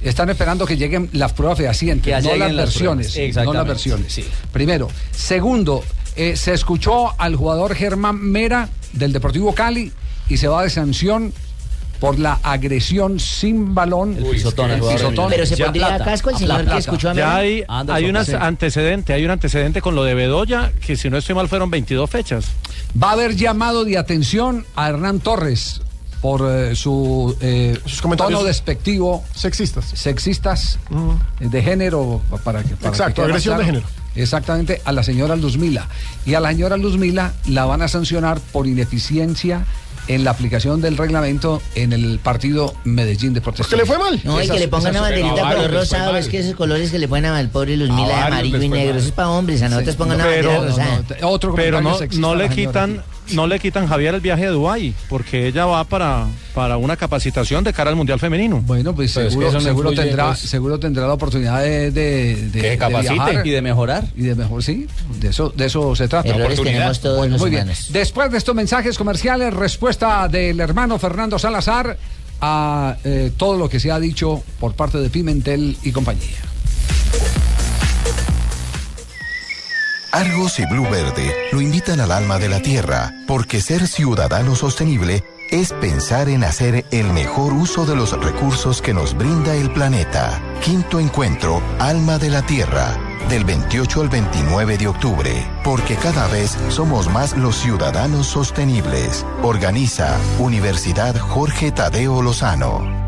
Están 0.00 0.30
esperando 0.30 0.64
que 0.64 0.76
lleguen 0.76 1.10
las 1.12 1.32
pruebas 1.32 1.58
fehacientes, 1.58 2.22
no 2.22 2.36
las 2.36 2.52
las 2.52 2.56
versiones. 2.56 3.18
No 3.34 3.52
las 3.52 3.66
versiones. 3.66 4.12
sí. 4.12 4.24
Primero. 4.52 4.88
Segundo, 5.10 5.82
eh, 6.18 6.36
se 6.36 6.52
escuchó 6.52 7.18
al 7.18 7.36
jugador 7.36 7.74
Germán 7.74 8.18
Mera 8.20 8.68
del 8.92 9.12
Deportivo 9.12 9.54
Cali 9.54 9.92
y 10.28 10.36
se 10.36 10.48
va 10.48 10.62
de 10.64 10.70
sanción 10.70 11.32
por 12.00 12.18
la 12.18 12.38
agresión 12.42 13.18
sin 13.18 13.74
balón. 13.74 14.16
El 14.16 14.24
pisotón, 14.26 14.70
el 14.70 14.80
Pero 14.80 15.46
se 15.46 15.56
Ya- 15.56 15.64
pondría 15.66 15.86
plata. 15.88 16.04
casco 16.04 16.30
el 16.30 16.36
señor 16.36 16.64
que 16.66 16.76
escuchó 16.78 17.10
a 17.10 17.14
Ya 17.14 17.36
hay, 17.36 17.64
Anda, 17.66 17.94
hay 17.94 18.04
un 18.04 18.24
sí. 18.24 18.32
antecedente, 18.38 19.12
hay 19.12 19.24
un 19.24 19.30
antecedente 19.30 19.80
con 19.80 19.94
lo 19.94 20.04
de 20.04 20.14
Bedoya, 20.14 20.72
que 20.84 20.96
si 20.96 21.10
no 21.10 21.16
estoy 21.18 21.34
mal 21.34 21.48
fueron 21.48 21.70
22 21.70 22.08
fechas. 22.08 22.46
Va 23.00 23.10
a 23.10 23.12
haber 23.12 23.34
llamado 23.34 23.84
de 23.84 23.98
atención 23.98 24.64
a 24.76 24.88
Hernán 24.88 25.20
Torres 25.20 25.80
por 26.20 26.42
eh, 26.48 26.74
su 26.76 27.36
eh, 27.40 27.78
comentarios 28.02 28.38
tono 28.40 28.46
despectivo. 28.46 29.24
Sexistas. 29.34 29.84
Sexistas 29.86 30.78
eh, 31.40 31.48
de 31.48 31.62
género. 31.62 32.20
Para 32.44 32.62
que, 32.62 32.74
para 32.76 32.88
Exacto, 32.90 33.22
que 33.22 33.28
agresión 33.28 33.58
de 33.58 33.64
género. 33.64 33.86
Exactamente, 34.22 34.82
a 34.84 34.92
la 34.92 35.02
señora 35.02 35.36
Luzmila. 35.36 35.88
Y 36.26 36.34
a 36.34 36.40
la 36.40 36.50
señora 36.50 36.76
Luzmila 36.76 37.32
la 37.46 37.64
van 37.64 37.82
a 37.82 37.88
sancionar 37.88 38.40
por 38.52 38.66
ineficiencia 38.66 39.64
en 40.08 40.24
la 40.24 40.30
aplicación 40.30 40.80
del 40.80 40.96
reglamento 40.96 41.62
en 41.74 41.92
el 41.92 42.18
partido 42.18 42.74
Medellín 42.84 43.34
de 43.34 43.40
Protesta. 43.40 43.76
le 43.76 43.84
fue 43.84 43.98
mal. 43.98 44.20
No, 44.24 44.42
y 44.42 44.48
que 44.48 44.58
le 44.58 44.68
pongan 44.68 44.92
una 44.92 45.02
banderita 45.02 45.54
color 45.54 45.70
rosado, 45.70 46.16
es 46.16 46.28
que 46.28 46.38
esos 46.38 46.54
colores 46.54 46.90
que 46.90 46.98
le 46.98 47.08
ponen 47.08 47.26
al 47.26 47.50
pobre 47.50 47.76
Luzmila 47.76 48.08
de 48.08 48.14
amarillo 48.14 48.62
y 48.62 48.68
negro, 48.68 48.90
mal. 48.90 48.98
eso 48.98 49.08
es 49.08 49.12
para 49.12 49.30
hombres, 49.30 49.62
a 49.62 49.68
nosotros 49.68 49.96
pongan 49.96 50.16
una 50.16 50.24
pero, 50.24 50.50
bandera 50.50 50.70
rosada. 50.70 51.26
Otro 51.28 51.54
pero 51.54 51.80
no, 51.80 51.98
no 52.18 52.34
le 52.34 52.48
quitan 52.48 53.02
no 53.32 53.46
le 53.46 53.58
quitan 53.58 53.86
Javier 53.86 54.14
el 54.14 54.20
viaje 54.20 54.46
a 54.46 54.50
Dubái 54.50 54.94
porque 55.08 55.46
ella 55.46 55.66
va 55.66 55.84
para, 55.84 56.26
para 56.54 56.76
una 56.76 56.96
capacitación 56.96 57.64
de 57.64 57.72
cara 57.72 57.90
al 57.90 57.96
mundial 57.96 58.18
femenino. 58.18 58.62
Bueno 58.66 58.94
pues 58.94 59.12
seguro, 59.12 59.60
seguro 59.60 59.92
tendrá 59.92 60.34
seguro 60.36 60.78
tendrá 60.78 61.06
la 61.06 61.12
oportunidad 61.14 61.62
de, 61.62 61.90
de, 61.90 62.36
de- 62.36 62.60
Que 62.60 62.70
de 62.70 62.78
capacite 62.78 63.12
viajar. 63.14 63.46
y 63.46 63.50
de 63.50 63.62
mejorar. 63.62 64.04
y 64.16 64.22
de 64.22 64.34
mejor 64.34 64.62
sí 64.62 64.86
de 65.20 65.28
eso 65.28 65.52
de 65.56 65.66
eso 65.66 65.94
se 65.96 66.08
trata. 66.08 66.28
Errores 66.28 66.60
tenemos 66.62 67.00
todos 67.00 67.18
Bueno, 67.18 67.32
los 67.32 67.40
muy 67.42 67.50
bien. 67.50 67.70
después 67.90 68.30
de 68.30 68.38
estos 68.38 68.54
mensajes 68.54 68.96
comerciales 68.98 69.52
respuesta 69.54 70.28
del 70.28 70.58
hermano 70.60 70.98
Fernando 70.98 71.38
Salazar 71.38 71.96
a 72.40 72.96
eh, 73.04 73.32
todo 73.36 73.56
lo 73.58 73.68
que 73.68 73.80
se 73.80 73.90
ha 73.90 73.98
dicho 73.98 74.42
por 74.60 74.74
parte 74.74 74.98
de 74.98 75.10
Pimentel 75.10 75.76
y 75.82 75.90
compañía 75.92 76.22
Argos 80.18 80.58
y 80.58 80.66
Blue 80.66 80.90
Verde 80.90 81.32
lo 81.52 81.60
invitan 81.60 82.00
al 82.00 82.10
alma 82.10 82.40
de 82.40 82.48
la 82.48 82.60
tierra, 82.60 83.14
porque 83.28 83.60
ser 83.60 83.86
ciudadano 83.86 84.56
sostenible 84.56 85.22
es 85.48 85.72
pensar 85.72 86.28
en 86.28 86.42
hacer 86.42 86.84
el 86.90 87.12
mejor 87.12 87.52
uso 87.52 87.86
de 87.86 87.94
los 87.94 88.10
recursos 88.20 88.82
que 88.82 88.92
nos 88.92 89.16
brinda 89.16 89.54
el 89.54 89.70
planeta. 89.70 90.42
Quinto 90.60 90.98
encuentro, 90.98 91.62
Alma 91.78 92.18
de 92.18 92.30
la 92.30 92.42
Tierra, 92.42 92.98
del 93.28 93.44
28 93.44 94.00
al 94.00 94.08
29 94.08 94.76
de 94.76 94.88
octubre, 94.88 95.46
porque 95.62 95.94
cada 95.94 96.26
vez 96.26 96.58
somos 96.68 97.08
más 97.08 97.36
los 97.36 97.54
ciudadanos 97.54 98.26
sostenibles. 98.26 99.24
Organiza 99.44 100.18
Universidad 100.40 101.16
Jorge 101.16 101.70
Tadeo 101.70 102.22
Lozano. 102.22 103.07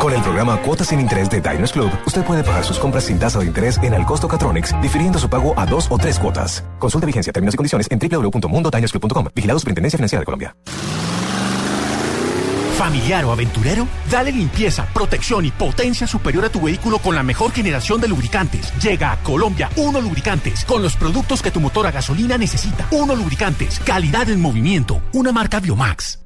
Con 0.00 0.12
el 0.12 0.22
programa 0.22 0.60
Cuotas 0.62 0.88
sin 0.88 1.00
Interés 1.00 1.30
de 1.30 1.40
Diners 1.40 1.72
Club, 1.72 1.90
usted 2.06 2.24
puede 2.24 2.44
pagar 2.44 2.64
sus 2.64 2.78
compras 2.78 3.04
sin 3.04 3.18
tasa 3.18 3.38
de 3.38 3.46
interés 3.46 3.78
en 3.82 3.94
el 3.94 4.04
costo 4.04 4.28
Catronics, 4.28 4.74
difiriendo 4.80 5.18
su 5.18 5.28
pago 5.28 5.54
a 5.58 5.66
dos 5.66 5.88
o 5.90 5.98
tres 5.98 6.18
cuotas. 6.18 6.62
Consulte 6.78 7.06
vigencia, 7.06 7.32
términos 7.32 7.54
y 7.54 7.56
condiciones 7.56 7.88
en 7.90 7.98
www.mundodinersclub.com. 7.98 9.28
Vigilado 9.34 9.58
Superintendencia 9.58 9.96
Financiera 9.96 10.20
de 10.20 10.24
Colombia. 10.26 10.56
¿Familiar 12.76 13.24
o 13.24 13.32
aventurero? 13.32 13.88
Dale 14.10 14.30
limpieza, 14.30 14.86
protección 14.92 15.46
y 15.46 15.50
potencia 15.50 16.06
superior 16.06 16.44
a 16.44 16.50
tu 16.50 16.60
vehículo 16.60 16.98
con 16.98 17.14
la 17.14 17.22
mejor 17.22 17.50
generación 17.52 18.00
de 18.02 18.08
lubricantes. 18.08 18.70
Llega 18.82 19.12
a 19.12 19.22
Colombia 19.22 19.70
Uno 19.76 20.00
Lubricantes 20.00 20.64
con 20.66 20.82
los 20.82 20.94
productos 20.94 21.40
que 21.40 21.50
tu 21.50 21.58
motor 21.58 21.86
a 21.86 21.90
gasolina 21.90 22.36
necesita. 22.36 22.86
Uno 22.90 23.16
Lubricantes, 23.16 23.80
calidad 23.80 24.28
en 24.28 24.42
movimiento, 24.42 25.00
una 25.14 25.32
marca 25.32 25.58
Biomax. 25.58 26.25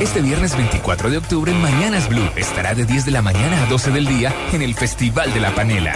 Este 0.00 0.20
viernes 0.20 0.56
24 0.56 1.10
de 1.10 1.18
octubre, 1.18 1.52
Mañanas 1.52 2.08
Blue 2.08 2.30
estará 2.36 2.74
de 2.74 2.84
10 2.84 3.06
de 3.06 3.10
la 3.10 3.20
mañana 3.20 3.64
a 3.64 3.66
12 3.66 3.90
del 3.90 4.06
día 4.06 4.32
en 4.52 4.62
el 4.62 4.74
Festival 4.74 5.34
de 5.34 5.40
la 5.40 5.52
Panela. 5.54 5.92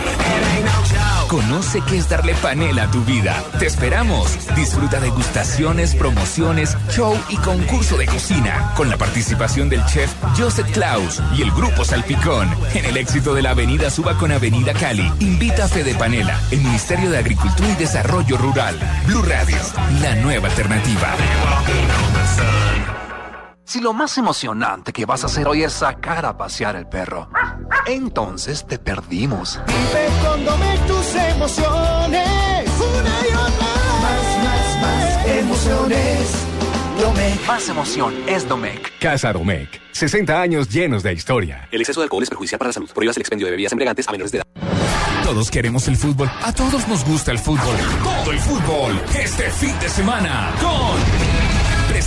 Conoce 1.28 1.80
qué 1.88 1.96
es 1.96 2.08
darle 2.08 2.34
panela 2.34 2.82
a 2.82 2.90
tu 2.90 3.02
vida. 3.04 3.42
Te 3.58 3.66
esperamos. 3.66 4.36
Disfruta 4.54 5.00
degustaciones, 5.00 5.94
promociones, 5.94 6.76
show 6.90 7.16
y 7.30 7.36
concurso 7.36 7.96
de 7.96 8.06
cocina 8.06 8.72
con 8.76 8.90
la 8.90 8.98
participación 8.98 9.70
del 9.70 9.82
chef 9.86 10.12
Joseph 10.36 10.70
Klaus 10.72 11.22
y 11.34 11.42
el 11.42 11.50
grupo 11.52 11.84
Salpicón 11.84 12.50
en 12.74 12.84
el 12.84 12.96
éxito 12.98 13.34
de 13.34 13.42
la 13.42 13.50
Avenida 13.50 13.88
Suba 13.88 14.18
con 14.18 14.30
Avenida 14.32 14.74
Cali. 14.74 15.10
Invita 15.20 15.64
a 15.64 15.68
Fede 15.68 15.94
Panela, 15.94 16.38
el 16.50 16.60
Ministerio 16.60 17.08
de 17.08 17.18
Agricultura 17.18 17.70
y 17.70 17.76
Desarrollo 17.76 18.36
Rural. 18.36 18.78
Blue 19.06 19.22
Radio, 19.22 19.56
la 20.02 20.16
nueva 20.16 20.48
alternativa. 20.48 21.16
Si 23.72 23.80
lo 23.80 23.94
más 23.94 24.18
emocionante 24.18 24.92
que 24.92 25.06
vas 25.06 25.22
a 25.22 25.28
hacer 25.28 25.48
hoy 25.48 25.62
es 25.62 25.72
sacar 25.72 26.26
a 26.26 26.36
pasear 26.36 26.76
el 26.76 26.86
perro, 26.86 27.30
entonces 27.86 28.66
te 28.66 28.78
perdimos. 28.78 29.58
Vive 29.66 30.08
con 30.22 30.44
Domec 30.44 30.86
tus 30.86 31.14
emociones. 31.14 32.68
Una 32.78 33.14
y 33.22 33.32
otra 33.32 33.66
Más, 34.02 34.44
más, 34.44 34.82
más 34.82 35.26
emociones. 35.26 36.46
Domec. 37.00 37.46
Más 37.46 37.68
emoción 37.70 38.14
es 38.26 38.46
Domec. 38.46 38.92
Casa 38.98 39.32
Domecq. 39.32 39.80
60 39.92 40.38
años 40.38 40.68
llenos 40.68 41.02
de 41.02 41.14
historia. 41.14 41.66
El 41.72 41.80
exceso 41.80 42.00
de 42.00 42.04
alcohol 42.04 42.24
es 42.24 42.28
perjudicial 42.28 42.58
para 42.58 42.68
la 42.68 42.72
salud. 42.74 42.90
Prohíbas 42.90 43.16
el 43.16 43.22
expendio 43.22 43.46
de 43.46 43.52
bebidas 43.52 43.72
embriagantes 43.72 44.06
a 44.06 44.12
menores 44.12 44.32
de 44.32 44.38
edad. 44.40 44.46
Todos 45.24 45.50
queremos 45.50 45.88
el 45.88 45.96
fútbol. 45.96 46.30
A 46.42 46.52
todos 46.52 46.86
nos 46.88 47.06
gusta 47.06 47.32
el 47.32 47.38
fútbol. 47.38 47.74
Todo 48.04 48.32
el 48.32 48.38
fútbol. 48.38 49.00
Este 49.18 49.50
fin 49.50 49.78
de 49.80 49.88
semana 49.88 50.52
con... 50.60 51.31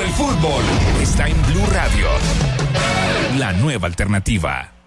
El 0.00 0.10
fútbol 0.10 0.62
está 1.00 1.26
en 1.26 1.42
Blue 1.42 1.66
Radio. 1.72 2.06
La 3.36 3.52
nueva 3.52 3.88
alternativa. 3.88 4.77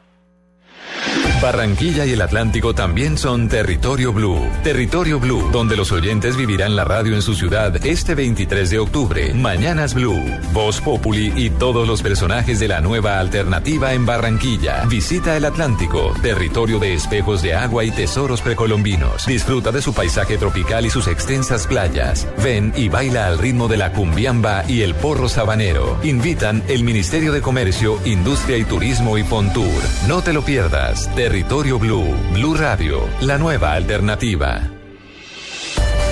Barranquilla 1.42 2.06
y 2.06 2.12
el 2.12 2.22
Atlántico 2.22 2.76
también 2.76 3.18
son 3.18 3.50
Territorio 3.50 4.14
Blue. 4.14 4.40
Territorio 4.64 5.20
Blue, 5.20 5.50
donde 5.52 5.76
los 5.76 5.92
oyentes 5.92 6.38
vivirán 6.38 6.76
la 6.76 6.84
radio 6.84 7.16
en 7.16 7.24
su 7.24 7.34
ciudad 7.34 7.84
este 7.84 8.14
23 8.14 8.70
de 8.70 8.78
octubre. 8.78 9.34
Mañanas 9.34 9.96
Blue, 9.96 10.24
Voz 10.54 10.80
Populi 10.82 11.34
y 11.36 11.50
todos 11.50 11.88
los 11.88 12.04
personajes 12.04 12.60
de 12.60 12.68
la 12.68 12.80
nueva 12.80 13.20
alternativa 13.20 13.94
en 13.94 14.06
Barranquilla. 14.06 14.86
Visita 14.86 15.36
el 15.36 15.46
Atlántico, 15.46 16.14
territorio 16.22 16.78
de 16.78 16.94
espejos 16.94 17.42
de 17.42 17.56
agua 17.56 17.86
y 17.86 17.92
tesoros 17.92 18.42
precolombinos. 18.42 19.26
Disfruta 19.26 19.72
de 19.72 19.82
su 19.82 19.96
paisaje 19.96 20.38
tropical 20.38 20.86
y 20.86 20.92
sus 20.92 21.08
extensas 21.08 21.66
playas. 21.66 22.28
Ven 22.44 22.72
y 22.76 22.88
baila 22.90 23.26
al 23.26 23.40
ritmo 23.40 23.68
de 23.68 23.78
la 23.78 23.94
cumbiamba 23.94 24.64
y 24.68 24.84
el 24.84 24.94
porro 24.94 25.28
sabanero. 25.28 25.98
Invitan 26.04 26.62
el 26.68 26.84
Ministerio 26.84 27.32
de 27.32 27.42
Comercio, 27.42 27.98
Industria 28.06 28.58
y 28.58 28.64
Turismo 28.64 29.18
y 29.18 29.24
Pontur. 29.24 29.82
No 30.08 30.22
te 30.22 30.34
lo 30.34 30.44
pierdas. 30.44 31.10
Blue, 31.32 32.14
Blue 32.34 32.56
Radio, 32.56 33.08
la 33.22 33.38
nueva 33.38 33.72
alternativa. 33.72 34.60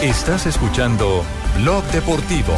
Estás 0.01 0.45
escuchando 0.45 1.26
Blog 1.57 1.84
Deportivo. 1.91 2.53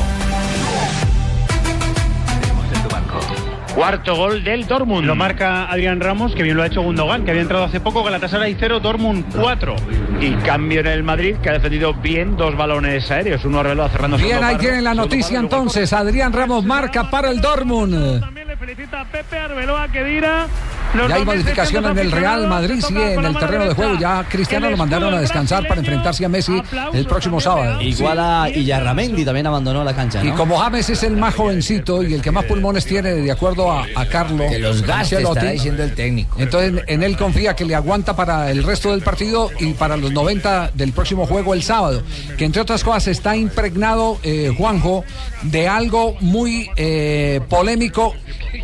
Cuarto 3.74 4.16
gol 4.16 4.44
del 4.44 4.68
Dortmund. 4.68 5.08
Lo 5.08 5.16
marca 5.16 5.72
Adrián 5.72 6.00
Ramos, 6.02 6.36
que 6.36 6.44
bien 6.44 6.56
lo 6.56 6.62
ha 6.62 6.68
hecho 6.68 6.84
Gundogan, 6.84 7.26
que 7.26 7.32
había 7.32 7.42
entrado 7.42 7.64
hace 7.64 7.80
poco. 7.80 8.04
Galatasaray 8.04 8.56
0, 8.60 8.80
Dortmund 8.80 9.26
4. 9.36 9.76
Y 10.20 10.34
cambio 10.36 10.82
en 10.82 10.88
el 10.88 11.02
Madrid, 11.02 11.38
que 11.42 11.50
ha 11.50 11.54
defendido 11.54 11.96
bien 11.96 12.38
dos 12.38 12.56
balones 12.56 13.10
aéreos. 13.10 13.44
Uno 13.44 13.62
Arbeloa 13.62 13.90
cerrando 13.90 14.18
Bien, 14.18 14.44
ahí 14.44 14.58
tienen 14.58 14.84
la 14.84 14.94
noticia 14.94 15.40
entonces. 15.40 15.94
Adrián 15.94 16.32
Ramos 16.32 16.64
marca 16.64 17.10
para 17.10 17.32
el 17.32 17.42
Dortmund. 17.42 18.24
Felicita 18.62 19.02
a 19.02 19.06
Pepe 19.06 19.40
Arbeloa 19.40 19.88
que 19.88 20.04
dirá 20.04 20.46
Los 20.94 21.08
Ya 21.08 21.16
hay 21.16 21.22
2.600 21.22 21.26
modificación 21.26 21.86
en 21.86 21.98
el 21.98 22.12
Real 22.12 22.48
Madrid, 22.48 22.84
sigue 22.86 23.14
en 23.14 23.26
el 23.26 23.38
terreno 23.38 23.66
de 23.66 23.74
juego. 23.74 23.96
Ya 24.00 24.26
Cristiano 24.28 24.70
lo 24.70 24.78
mandaron 24.78 25.14
a 25.14 25.22
descansar 25.22 25.68
para 25.68 25.80
enfrentarse 25.80 26.26
a 26.26 26.30
Messi 26.30 26.62
el 26.94 27.06
próximo 27.06 27.40
sábado. 27.40 27.82
Igual 27.82 28.20
a 28.20 28.50
Illarramendi 28.50 29.24
también 29.24 29.48
abandonó 29.48 29.84
la 29.84 29.96
cancha. 29.96 30.24
Y 30.24 30.32
como 30.32 30.58
James 30.58 30.90
es 30.90 31.04
el 31.04 31.16
más 31.18 31.36
jovencito 31.36 32.04
y 32.04 32.14
el 32.14 32.22
que 32.22 32.32
más 32.32 32.46
pulmones 32.46 32.86
tiene, 32.86 33.14
de 33.14 33.32
acuerdo 33.32 33.72
a, 33.72 33.86
a 33.96 34.06
Carlos. 34.06 34.52
Que 34.52 34.60
los 34.60 34.82
gaste, 34.82 35.16
Ancelotti, 35.16 35.38
estará 35.38 35.52
diciendo 35.52 35.84
el 35.84 35.94
técnico. 35.94 36.38
Entonces 36.40 36.84
en 36.88 37.04
él 37.04 37.18
confía 37.18 37.56
que 37.56 37.66
le 37.66 37.76
aguanta 37.76 38.16
para 38.16 38.52
el 38.52 38.64
resto 38.64 38.92
del 38.92 39.02
partido 39.02 39.50
y 39.60 39.74
para 39.74 39.98
los 39.98 40.12
90 40.12 40.72
del 40.74 40.92
próximo 40.92 41.26
juego 41.26 41.54
el 41.54 41.64
sábado. 41.64 42.04
Que 42.38 42.46
entre 42.46 42.62
otras 42.62 42.84
cosas 42.84 43.08
está 43.08 43.36
impregnado, 43.36 44.20
eh, 44.24 44.54
Juanjo, 44.58 45.04
de 45.44 45.68
algo 45.68 46.16
muy 46.20 46.70
eh, 46.76 47.42
polémico 47.50 48.14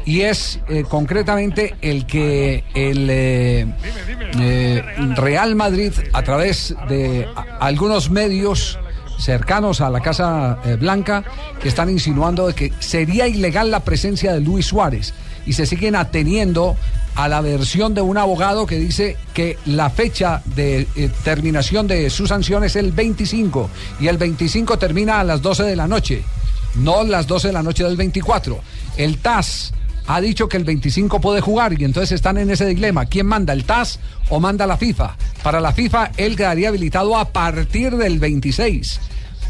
y 0.06 0.22
es 0.22 0.60
eh, 0.70 0.84
concretamente 0.88 1.76
el 1.82 2.06
que 2.18 2.64
el 2.74 3.08
eh, 3.12 3.68
eh, 4.40 4.84
Real 5.16 5.54
Madrid, 5.54 5.94
a 6.14 6.24
través 6.24 6.76
de 6.90 7.28
algunos 7.60 8.10
medios 8.10 8.80
cercanos 9.20 9.82
a 9.82 9.92
la 9.92 10.00
Casa 10.00 10.58
eh, 10.66 10.78
Blanca, 10.80 11.24
que 11.62 11.68
están 11.68 11.92
insinuando 11.92 12.48
de 12.48 12.56
que 12.56 12.74
sería 12.80 13.28
ilegal 13.28 13.70
la 13.70 13.82
presencia 13.82 14.34
de 14.34 14.42
Luis 14.42 14.66
Suárez 14.66 15.14
y 15.46 15.54
se 15.54 15.68
siguen 15.68 15.96
ateniendo 15.96 16.76
a 17.14 17.28
la 17.28 17.42
versión 17.42 17.94
de 17.94 18.02
un 18.02 18.18
abogado 18.18 18.66
que 18.66 18.80
dice 18.80 19.16
que 19.36 19.60
la 19.66 19.92
fecha 19.92 20.42
de 20.56 20.88
terminación 21.24 21.88
de 21.88 22.10
su 22.10 22.26
sanción 22.26 22.64
es 22.64 22.76
el 22.76 22.92
25 22.94 23.70
y 24.00 24.08
el 24.08 24.18
25 24.18 24.80
termina 24.80 25.20
a 25.20 25.24
las 25.24 25.44
12 25.44 25.64
de 25.64 25.76
la 25.76 25.88
noche, 25.88 26.24
no 26.76 27.04
las 27.04 27.28
12 27.28 27.50
de 27.50 27.54
la 27.54 27.64
noche 27.64 27.84
del 27.84 27.96
24. 27.96 28.60
El 28.98 29.20
TAS 29.20 29.74
ha 30.08 30.22
dicho 30.22 30.48
que 30.48 30.58
el 30.58 30.64
25 30.64 31.20
puede 31.20 31.42
jugar 31.42 31.80
y 31.80 31.84
entonces 31.84 32.14
están 32.14 32.38
en 32.38 32.50
ese 32.50 32.66
dilema. 32.66 33.06
¿Quién 33.06 33.26
manda, 33.26 33.54
el 33.54 33.66
TAS 33.66 34.00
o 34.30 34.40
manda 34.40 34.66
la 34.66 34.78
FIFA? 34.78 35.18
Para 35.44 35.60
la 35.60 35.74
FIFA, 35.74 36.12
él 36.18 36.36
quedaría 36.36 36.70
habilitado 36.70 37.18
a 37.18 37.26
partir 37.26 37.96
del 37.98 38.18
26. 38.18 39.00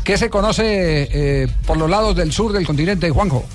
¿Qué 0.04 0.18
se 0.18 0.30
conoce 0.30 0.64
eh, 0.66 1.48
por 1.66 1.78
los 1.78 1.90
lados 1.90 2.16
del 2.16 2.32
sur 2.32 2.54
del 2.54 2.66
continente, 2.66 3.10
Juanjo? 3.10 3.46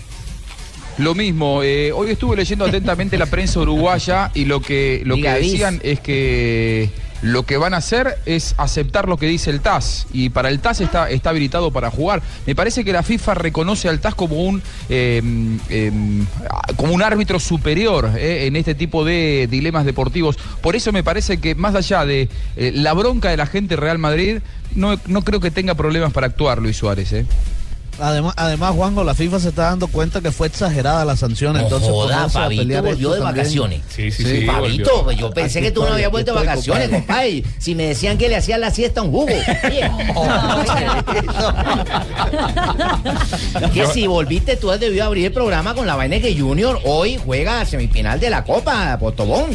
Lo 0.99 1.15
mismo, 1.15 1.63
eh, 1.63 1.91
hoy 1.91 2.11
estuve 2.11 2.37
leyendo 2.37 2.67
atentamente 2.67 3.17
la 3.17 3.27
prensa 3.27 3.61
uruguaya 3.61 4.31
y 4.35 4.45
lo 4.45 4.61
que, 4.61 5.03
lo 5.05 5.15
que 5.17 5.23
Diga, 5.23 5.35
decían 5.35 5.81
es 5.83 6.01
que 6.01 6.91
lo 7.23 7.45
que 7.45 7.57
van 7.57 7.73
a 7.73 7.79
hacer 7.79 8.19
es 8.27 8.55
aceptar 8.59 9.09
lo 9.09 9.17
que 9.17 9.27
dice 9.27 9.51
el 9.51 9.61
TAS 9.61 10.07
y 10.13 10.31
para 10.31 10.49
el 10.49 10.59
TAS 10.61 10.81
está, 10.81 11.09
está 11.09 11.31
habilitado 11.31 11.71
para 11.71 11.91
jugar. 11.91 12.21
Me 12.47 12.55
parece 12.55 12.85
que 12.85 12.93
la 12.93 13.03
FIFA 13.03 13.35
reconoce 13.35 13.89
al 13.89 14.01
TAS 14.01 14.15
como 14.15 14.43
un, 14.43 14.63
eh, 14.89 15.23
eh, 15.71 15.93
como 16.77 16.93
un 16.93 17.03
árbitro 17.03 17.39
superior 17.39 18.11
eh, 18.17 18.47
en 18.47 18.57
este 18.57 18.75
tipo 18.75 19.05
de 19.05 19.49
dilemas 19.51 19.85
deportivos. 19.85 20.37
Por 20.61 20.77
eso 20.77 20.93
me 20.93 21.05
parece 21.05 21.39
que 21.39 21.55
más 21.55 21.75
allá 21.75 22.05
de 22.05 22.29
eh, 22.57 22.73
la 22.75 22.93
bronca 22.93 23.31
de 23.31 23.37
la 23.37 23.47
gente 23.47 23.77
Real 23.77 23.99
Madrid, 23.99 24.39
no, 24.75 24.99
no 25.07 25.23
creo 25.23 25.41
que 25.41 25.51
tenga 25.51 25.75
problemas 25.75 26.13
para 26.13 26.27
actuar 26.27 26.61
Luis 26.61 26.77
Suárez. 26.77 27.15
Además, 28.03 28.35
además, 28.37 28.75
Juanjo, 28.75 29.05
la 29.05 29.15
FIFA 29.15 29.39
se 29.39 29.51
está 29.51 29.63
dando 29.67 29.87
cuenta 29.87 30.21
que 30.21 30.33
fue 30.33 30.49
exagerada 30.49 31.05
la 31.05 31.15
sanción. 31.17 31.57
entonces, 31.57 31.89
Joda, 31.89 32.25
a 32.25 32.29
Fabito 32.29 32.83
volvió 32.83 33.13
de 33.13 33.21
también. 33.21 33.37
vacaciones. 33.37 33.81
Sí, 33.89 34.11
sí, 34.11 34.25
sí. 34.25 34.45
Fabito, 34.45 34.91
volvió. 34.91 35.05
pues 35.05 35.19
yo 35.19 35.31
pensé 35.31 35.61
Aquí 35.61 35.69
que 35.69 35.73
tú 35.73 35.85
no 35.85 35.93
habías 35.93 36.11
vuelto 36.11 36.33
de 36.35 36.41
vacaciones, 36.45 36.89
compadre. 36.89 37.43
compadre. 37.43 37.45
Si 37.59 37.77
me 37.77 37.87
decían 37.87 38.19
que 38.19 38.29
le 38.29 38.35
hacían 38.37 38.61
la 38.61 38.73
siesta 38.73 39.03
a 39.03 39.05
un 39.05 39.13
jugo. 39.13 39.27
que 43.73 43.87
si 43.87 44.07
volviste, 44.07 44.57
tú 44.57 44.71
has 44.71 44.81
debido 44.81 45.05
abrir 45.05 45.27
el 45.27 45.33
programa 45.33 45.75
con 45.75 45.87
la 45.87 45.97
vaina 45.97 46.19
que 46.19 46.39
Junior 46.39 46.81
hoy 46.85 47.19
juega 47.25 47.65
semifinal 47.65 48.19
de 48.19 48.31
la 48.31 48.45
Copa, 48.45 48.97
Potobón. 48.99 49.51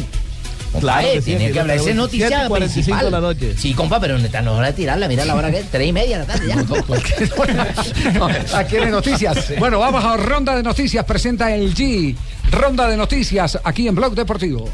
Claro 0.80 1.08
que 1.12 1.22
tiene 1.22 1.50
que 1.50 1.60
hablar 1.60 1.76
lo 1.76 1.82
esa 1.82 1.90
tenemos. 1.90 2.06
noticia 2.06 2.48
7:45 2.48 2.72
principal. 2.72 3.04
de 3.04 3.10
la 3.10 3.20
noche. 3.20 3.54
Sí, 3.56 3.74
compa, 3.74 4.00
pero 4.00 4.18
no 4.18 4.24
está 4.24 4.42
no 4.42 4.52
es 4.52 4.58
hora 4.58 4.66
de 4.68 4.72
tirarla. 4.74 5.08
Mira 5.08 5.24
la 5.24 5.34
hora 5.34 5.50
que 5.50 5.58
es, 5.60 5.70
tres 5.70 5.88
y 5.88 5.92
media 5.92 6.18
de 6.18 6.26
la 6.26 6.32
tarde 6.32 6.48
ya. 6.48 6.56
Aquí 8.58 8.76
en 8.76 8.90
noticias. 8.90 9.52
Bueno, 9.58 9.78
vamos 9.78 10.04
a 10.04 10.16
ronda 10.16 10.56
de 10.56 10.62
noticias. 10.62 11.04
Presenta 11.04 11.54
el 11.54 11.74
G. 11.74 12.14
Ronda 12.50 12.88
de 12.88 12.96
noticias 12.96 13.58
aquí 13.64 13.88
en 13.88 13.94
Blog 13.94 14.14
Deportivo. 14.14 14.68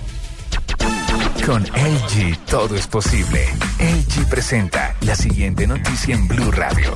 Con 1.44 1.62
LG 1.62 2.38
todo 2.46 2.74
es 2.74 2.86
posible. 2.86 3.46
LG 3.78 4.28
presenta 4.28 4.94
la 5.02 5.14
siguiente 5.14 5.66
noticia 5.66 6.14
en 6.14 6.26
Blue 6.26 6.50
Radio. 6.50 6.94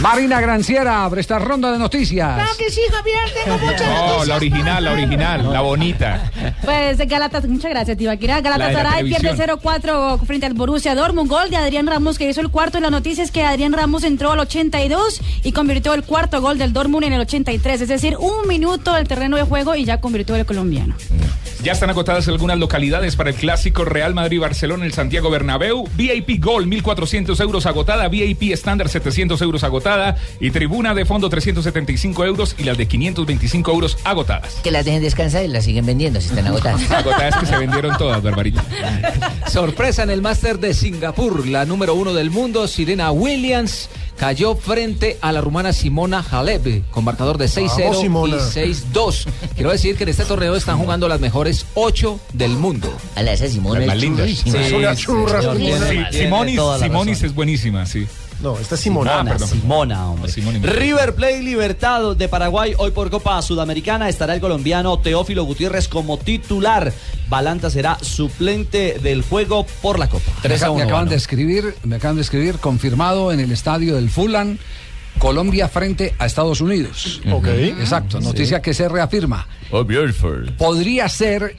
Marina 0.00 0.40
Granciera 0.40 1.04
abre 1.04 1.20
esta 1.20 1.38
ronda 1.38 1.70
de 1.72 1.78
noticias. 1.78 2.34
Claro 2.34 2.50
que 2.56 2.70
sí, 2.70 2.80
Javier, 2.90 3.18
tengo 3.44 3.58
muchas 3.66 3.80
No, 3.82 3.96
noticias. 4.06 4.28
la 4.28 4.36
original, 4.36 4.84
la 4.84 4.92
original, 4.92 5.52
la 5.52 5.60
bonita. 5.60 6.30
Pues 6.64 6.96
Galatasaray, 7.06 7.50
muchas 7.50 7.70
gracias, 7.70 7.98
Tibaquira. 7.98 8.40
Galatasaray 8.40 9.04
pierde 9.04 9.34
0-4 9.36 10.24
frente 10.24 10.46
al 10.46 10.54
Borussia 10.54 10.94
Dortmund. 10.94 11.28
Gol 11.28 11.50
de 11.50 11.56
Adrián 11.56 11.86
Ramos 11.86 12.16
que 12.18 12.28
hizo 12.28 12.40
el 12.40 12.48
cuarto. 12.50 12.78
Y 12.78 12.80
la 12.80 12.90
noticia 12.90 13.22
es 13.22 13.30
que 13.30 13.44
Adrián 13.44 13.72
Ramos 13.74 14.02
entró 14.04 14.32
al 14.32 14.38
82 14.40 15.20
y 15.44 15.52
convirtió 15.52 15.92
el 15.92 16.02
cuarto 16.04 16.40
gol 16.40 16.56
del 16.56 16.72
Dortmund 16.72 17.04
en 17.04 17.12
el 17.12 17.20
83. 17.20 17.82
Es 17.82 17.88
decir, 17.88 18.16
un 18.18 18.48
minuto 18.48 18.94
del 18.94 19.06
terreno 19.06 19.36
de 19.36 19.42
juego 19.42 19.74
y 19.74 19.84
ya 19.84 20.00
convirtió 20.00 20.34
el 20.34 20.46
colombiano. 20.46 20.94
Ya 21.62 21.72
están 21.72 21.90
agotadas 21.90 22.26
algunas 22.28 22.58
localidades 22.58 23.16
para 23.16 23.28
el 23.28 23.36
clásico 23.36 23.84
Real 23.84 24.14
Madrid-Barcelona 24.14 24.84
en 24.84 24.86
el 24.86 24.94
Santiago 24.94 25.28
Bernabéu. 25.28 25.86
VIP 25.94 26.42
Gol 26.42 26.66
1.400 26.66 27.38
euros 27.42 27.66
agotada, 27.66 28.08
VIP 28.08 28.44
estándar 28.44 28.88
700 28.88 29.38
euros 29.42 29.62
agotada 29.62 30.16
y 30.40 30.52
tribuna 30.52 30.94
de 30.94 31.04
fondo 31.04 31.28
375 31.28 32.24
euros 32.24 32.56
y 32.56 32.64
las 32.64 32.78
de 32.78 32.88
525 32.88 33.70
euros 33.72 33.98
agotadas. 34.04 34.54
Que 34.64 34.70
las 34.70 34.86
dejen 34.86 35.02
descansar 35.02 35.44
y 35.44 35.48
las 35.48 35.64
siguen 35.64 35.84
vendiendo 35.84 36.18
si 36.22 36.28
están 36.28 36.46
agotadas. 36.46 36.90
Agotadas 36.90 37.36
que 37.36 37.46
se 37.46 37.58
vendieron 37.58 37.96
todas, 37.98 38.22
Barbarita. 38.22 38.64
Sorpresa 39.46 40.02
en 40.02 40.10
el 40.10 40.22
Máster 40.22 40.58
de 40.58 40.72
Singapur, 40.72 41.46
la 41.46 41.66
número 41.66 41.94
uno 41.94 42.14
del 42.14 42.30
mundo, 42.30 42.68
Sirena 42.68 43.10
Williams 43.10 43.90
cayó 44.20 44.54
frente 44.54 45.16
a 45.22 45.32
la 45.32 45.40
rumana 45.40 45.72
Simona 45.72 46.22
Halep 46.30 46.86
con 46.90 47.04
marcador 47.04 47.38
de 47.38 47.46
6-0 47.46 47.84
Vamos, 47.84 48.00
Simona. 48.02 48.36
y 48.36 48.38
6-2. 48.38 49.26
Quiero 49.54 49.70
decir 49.70 49.96
que 49.96 50.02
en 50.02 50.10
este 50.10 50.26
torneo 50.26 50.54
están 50.56 50.78
jugando 50.78 51.08
las 51.08 51.20
mejores 51.20 51.64
8 51.72 52.20
del 52.34 52.50
mundo. 52.50 52.94
A 53.16 53.22
la 53.22 53.32
esa 53.32 53.48
Simona 53.48 53.80
Las 53.80 53.86
más 53.86 53.96
es 53.96 54.02
lindas. 54.02 54.26
Sí, 54.26 54.36
sí, 54.36 54.50
señor, 54.50 54.94
Simona. 54.94 56.10
Simonis, 56.12 56.60
Simonis 56.82 57.22
es 57.22 57.34
buenísima, 57.34 57.86
sí. 57.86 58.06
No, 58.42 58.58
esta 58.58 58.74
es 58.74 58.80
Simona. 58.80 59.20
Ah, 59.20 59.24
perdón. 59.24 59.48
Simona, 59.48 60.08
hombre. 60.10 60.30
Simona 60.32 60.58
y- 60.58 60.62
River 60.62 61.14
Plate 61.14 61.42
Libertad 61.42 62.16
de 62.16 62.28
Paraguay, 62.28 62.72
hoy 62.78 62.90
por 62.90 63.10
Copa 63.10 63.40
Sudamericana 63.42 64.08
estará 64.08 64.34
el 64.34 64.40
colombiano 64.40 64.98
Teófilo 64.98 65.44
Gutiérrez 65.44 65.88
como 65.88 66.16
titular. 66.18 66.92
Balanta 67.28 67.68
será 67.70 67.98
suplente 68.00 68.98
del 68.98 69.22
juego 69.22 69.66
por 69.82 69.98
la 69.98 70.08
Copa. 70.08 70.24
Me, 70.42 70.54
aca- 70.54 70.66
me 70.76 70.82
acaban 70.84 71.08
de 71.10 71.16
escribir, 71.16 71.74
me 71.84 71.96
acaban 71.96 72.16
de 72.16 72.22
escribir, 72.22 72.56
confirmado 72.56 73.30
en 73.30 73.40
el 73.40 73.52
estadio 73.52 73.94
del 73.96 74.08
Fulham, 74.08 74.56
Colombia 75.18 75.68
frente 75.68 76.14
a 76.18 76.24
Estados 76.26 76.60
Unidos. 76.62 77.20
Ok. 77.30 77.46
Exacto, 77.48 78.20
noticia 78.20 78.62
que 78.62 78.72
se 78.72 78.88
reafirma. 78.88 79.46
Podría 80.56 81.08
ser 81.10 81.56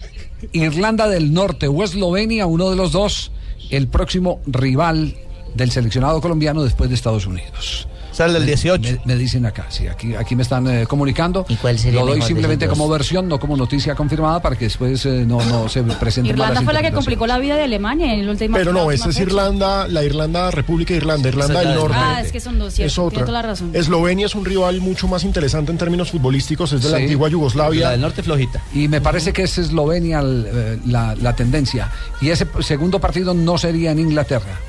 Irlanda 0.51 1.07
del 1.07 1.31
Norte 1.31 1.67
o 1.67 1.83
Eslovenia, 1.83 2.47
uno 2.47 2.71
de 2.71 2.75
los 2.75 2.91
dos, 2.91 3.31
el 3.69 3.87
próximo 3.87 4.41
rival 4.47 5.15
del 5.53 5.71
seleccionado 5.71 6.21
colombiano 6.21 6.63
después 6.63 6.89
de 6.89 6.95
Estados 6.95 7.25
Unidos. 7.25 7.87
Sea, 8.11 8.25
el 8.25 8.33
del 8.33 8.45
18. 8.45 8.81
Me, 8.81 8.99
me 9.05 9.15
dicen 9.15 9.45
acá, 9.45 9.67
sí, 9.69 9.87
aquí, 9.87 10.15
aquí 10.15 10.35
me 10.35 10.43
están 10.43 10.67
eh, 10.67 10.85
comunicando. 10.85 11.45
¿Y 11.47 11.55
cuál 11.55 11.79
sería 11.79 12.01
Lo 12.01 12.07
doy 12.07 12.21
simplemente 12.21 12.67
como 12.67 12.89
versión, 12.89 13.27
no 13.27 13.39
como 13.39 13.55
noticia 13.55 13.95
confirmada, 13.95 14.41
para 14.41 14.57
que 14.57 14.65
después 14.65 15.05
eh, 15.05 15.23
no, 15.25 15.41
no 15.45 15.69
se 15.69 15.81
presenten 15.83 16.33
Irlanda 16.33 16.61
fue 16.61 16.73
la 16.73 16.81
que 16.81 16.91
complicó 16.91 17.25
la 17.25 17.39
vida 17.39 17.55
de 17.55 17.63
Alemania 17.63 18.13
en 18.13 18.19
el 18.19 18.29
último 18.29 18.57
Pero 18.57 18.73
no, 18.73 18.91
esta 18.91 19.09
es 19.09 19.19
Irlanda, 19.19 19.87
la 19.87 20.03
Irlanda, 20.03 20.51
República 20.51 20.93
de 20.93 20.97
Irlanda, 20.97 21.29
Irlanda 21.29 21.59
del 21.61 21.75
Norte. 21.75 21.97
Ah, 21.97 22.21
es 22.21 22.31
que 22.31 22.41
son 22.41 22.59
dos, 22.59 22.73
cierto. 22.73 22.87
Es 22.87 22.97
otra. 22.99 23.09
Tiene 23.11 23.25
toda 23.27 23.41
la 23.41 23.47
razón. 23.47 23.71
Eslovenia 23.73 24.25
es 24.25 24.35
un 24.35 24.43
rival 24.43 24.81
mucho 24.81 25.07
más 25.07 25.23
interesante 25.23 25.71
en 25.71 25.77
términos 25.77 26.11
futbolísticos, 26.11 26.73
es 26.73 26.83
de 26.83 26.89
la 26.89 26.97
antigua 26.97 27.29
Yugoslavia. 27.29 27.85
La 27.85 27.91
del 27.91 28.01
norte 28.01 28.23
flojita. 28.23 28.61
Y 28.73 28.89
me 28.89 28.99
parece 28.99 29.31
que 29.31 29.43
es 29.43 29.57
Eslovenia 29.57 30.21
eh, 30.21 30.79
la, 30.85 31.15
la 31.15 31.33
tendencia. 31.33 31.89
Y 32.19 32.29
ese 32.29 32.45
segundo 32.59 32.99
partido 32.99 33.33
no 33.33 33.57
sería 33.57 33.91
en 33.91 33.99
Inglaterra. 33.99 34.59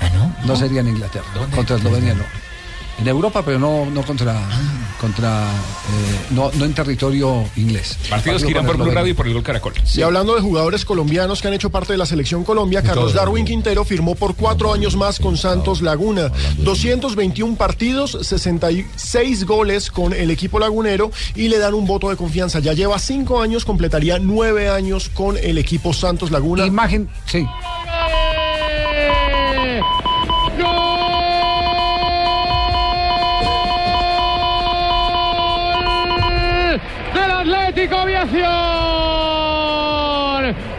Ah, 0.00 0.10
no. 0.14 0.46
No 0.46 0.56
sería 0.56 0.80
en 0.80 0.88
Inglaterra. 0.88 1.26
Contra 1.54 1.76
Eslovenia 1.76 2.14
no. 2.14 2.24
En 3.00 3.06
Europa, 3.06 3.44
pero 3.44 3.60
no, 3.60 3.86
no 3.86 4.02
contra, 4.02 4.34
contra 5.00 5.44
eh, 5.44 6.18
no, 6.30 6.50
no 6.54 6.64
en 6.64 6.74
territorio 6.74 7.44
inglés. 7.54 7.96
Partidos 8.10 8.42
que 8.42 8.50
irán 8.50 8.66
por 8.66 8.76
Blue. 8.76 8.90
Radio 8.90 9.12
y 9.12 9.14
por 9.14 9.28
el 9.28 9.34
Gol 9.34 9.44
Caracol. 9.44 9.72
Y 9.94 10.02
hablando 10.02 10.34
de 10.34 10.40
jugadores 10.40 10.84
colombianos 10.84 11.40
que 11.40 11.46
han 11.46 11.54
hecho 11.54 11.70
parte 11.70 11.92
de 11.92 11.96
la 11.96 12.06
selección 12.06 12.42
Colombia, 12.42 12.82
Carlos 12.82 13.14
Darwin 13.14 13.44
Quintero 13.44 13.84
firmó 13.84 14.16
por 14.16 14.34
cuatro 14.34 14.72
años 14.72 14.96
más 14.96 15.20
con 15.20 15.36
Santos 15.36 15.80
Laguna. 15.80 16.32
221 16.58 17.54
partidos, 17.54 18.18
66 18.20 19.46
goles 19.46 19.92
con 19.92 20.12
el 20.12 20.32
equipo 20.32 20.58
lagunero 20.58 21.12
y 21.36 21.48
le 21.48 21.58
dan 21.58 21.74
un 21.74 21.86
voto 21.86 22.10
de 22.10 22.16
confianza. 22.16 22.58
Ya 22.58 22.72
lleva 22.72 22.98
cinco 22.98 23.40
años, 23.40 23.64
completaría 23.64 24.18
nueve 24.18 24.70
años 24.70 25.08
con 25.08 25.36
el 25.36 25.58
equipo 25.58 25.92
Santos 25.92 26.32
Laguna. 26.32 26.66
Imagen, 26.66 27.08
sí. 27.26 27.46
Atlético 37.78 38.00
Aviación. 38.00 38.48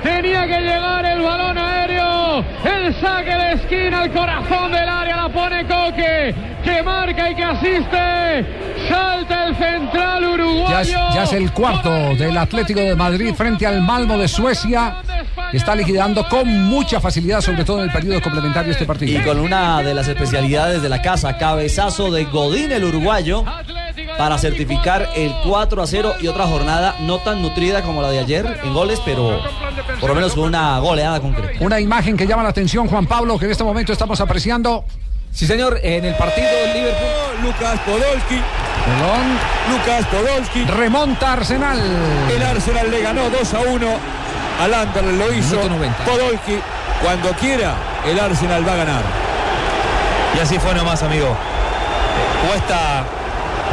consigue 0.04 0.62
llegar 0.62 1.06
el 1.06 1.22
balón 1.22 1.58
aéreo. 1.58 2.44
El 2.66 2.94
saque 3.00 3.34
de 3.36 3.54
esquina 3.54 4.02
al 4.02 4.12
corazón 4.12 4.72
del 4.74 4.90
área. 4.90 5.16
La 5.16 5.30
pone 5.30 5.66
Coque. 5.66 6.36
Que 6.62 6.84
marca 6.84 7.32
y 7.32 7.36
que 7.36 7.44
asiste. 7.44 8.46
Salta 8.90 9.46
el 9.46 9.56
central 9.56 10.24
Ya 10.24 10.28
es, 10.28 10.34
uruguayo. 10.34 11.00
ya 11.16 11.24
es 11.24 11.34
el 11.34 11.54
cuarto 11.54 11.90
del 12.16 12.38
Atlético 12.38 12.82
de 12.82 12.96
Madrid 12.96 13.34
frente 13.34 13.66
al 13.66 13.82
Malmo 13.82 14.18
de 14.18 14.28
Suecia. 14.28 14.98
que 15.52 15.58
Está 15.58 15.76
liquidando 15.76 16.28
con 16.28 16.66
mucha 16.66 17.00
facilidad, 17.00 17.40
sobre 17.40 17.64
todo 17.64 17.78
en 17.80 17.86
el 17.86 17.92
periodo 17.92 18.22
complementario, 18.22 18.74
este 18.74 18.86
partido. 18.86 19.20
Y 19.20 19.24
con 19.24 19.40
una 19.40 19.82
de 19.82 19.94
las 19.94 20.08
especialidades 20.08 20.82
de 20.82 20.90
la 20.90 21.02
casa, 21.02 21.38
cabezazo 21.38 22.12
de 22.12 22.26
Godín, 22.26 22.74
el 22.74 22.84
uruguayo, 22.84 23.46
para 24.20 24.38
certificar 24.38 25.08
el 25.16 25.34
4 25.48 25.82
a 25.82 25.88
0 25.88 26.16
y 26.20 26.28
otra 26.28 26.46
jornada 26.46 26.98
no 27.00 27.20
tan 27.20 27.42
nutrida 27.42 27.84
como 27.84 28.02
la 28.02 28.12
de 28.12 28.20
ayer 28.20 28.60
en 28.66 28.74
goles, 28.74 29.02
pero 29.06 29.40
por 30.02 30.10
lo 30.10 30.14
menos 30.14 30.34
con 30.34 30.44
una 30.44 30.78
goleada 30.80 31.22
concreta. 31.22 31.64
Una 31.64 31.80
imagen 31.80 32.18
que 32.18 32.28
llama 32.28 32.44
la 32.44 32.50
atención, 32.50 32.90
Juan 32.90 33.08
Pablo, 33.08 33.40
que 33.40 33.46
en 33.46 33.52
este 33.52 33.64
momento 33.64 33.94
estamos 33.94 34.20
apreciando. 34.20 34.84
Sí, 35.32 35.48
señor, 35.48 35.80
en 35.82 36.04
el 36.04 36.16
partido 36.16 36.50
del 36.50 36.74
Liverpool. 36.74 37.08
Lucas 37.44 37.80
Podolski. 37.86 38.42
Perdón. 38.86 39.40
Lucas 39.72 40.06
Podolski. 40.08 40.66
Remonta 40.66 41.34
Arsenal. 41.34 41.80
El 42.30 42.44
Arsenal 42.44 42.92
le 42.92 43.02
ganó 43.02 43.30
2 43.30 43.54
a 43.54 43.60
1. 43.62 43.88
Al 44.62 44.74
Anderlecht 44.74 45.18
lo 45.18 45.34
hizo. 45.34 45.56
Minuto 45.56 45.76
90. 45.76 46.04
Podolski. 46.04 46.60
Cuando 47.02 47.30
quiera, 47.36 47.74
el 48.06 48.20
Arsenal 48.20 48.68
va 48.68 48.74
a 48.74 48.76
ganar. 48.76 49.02
Y 50.36 50.40
así 50.42 50.60
fue 50.60 50.76
nomás, 50.76 51.02
amigo. 51.04 51.38
Cuesta 52.46 53.06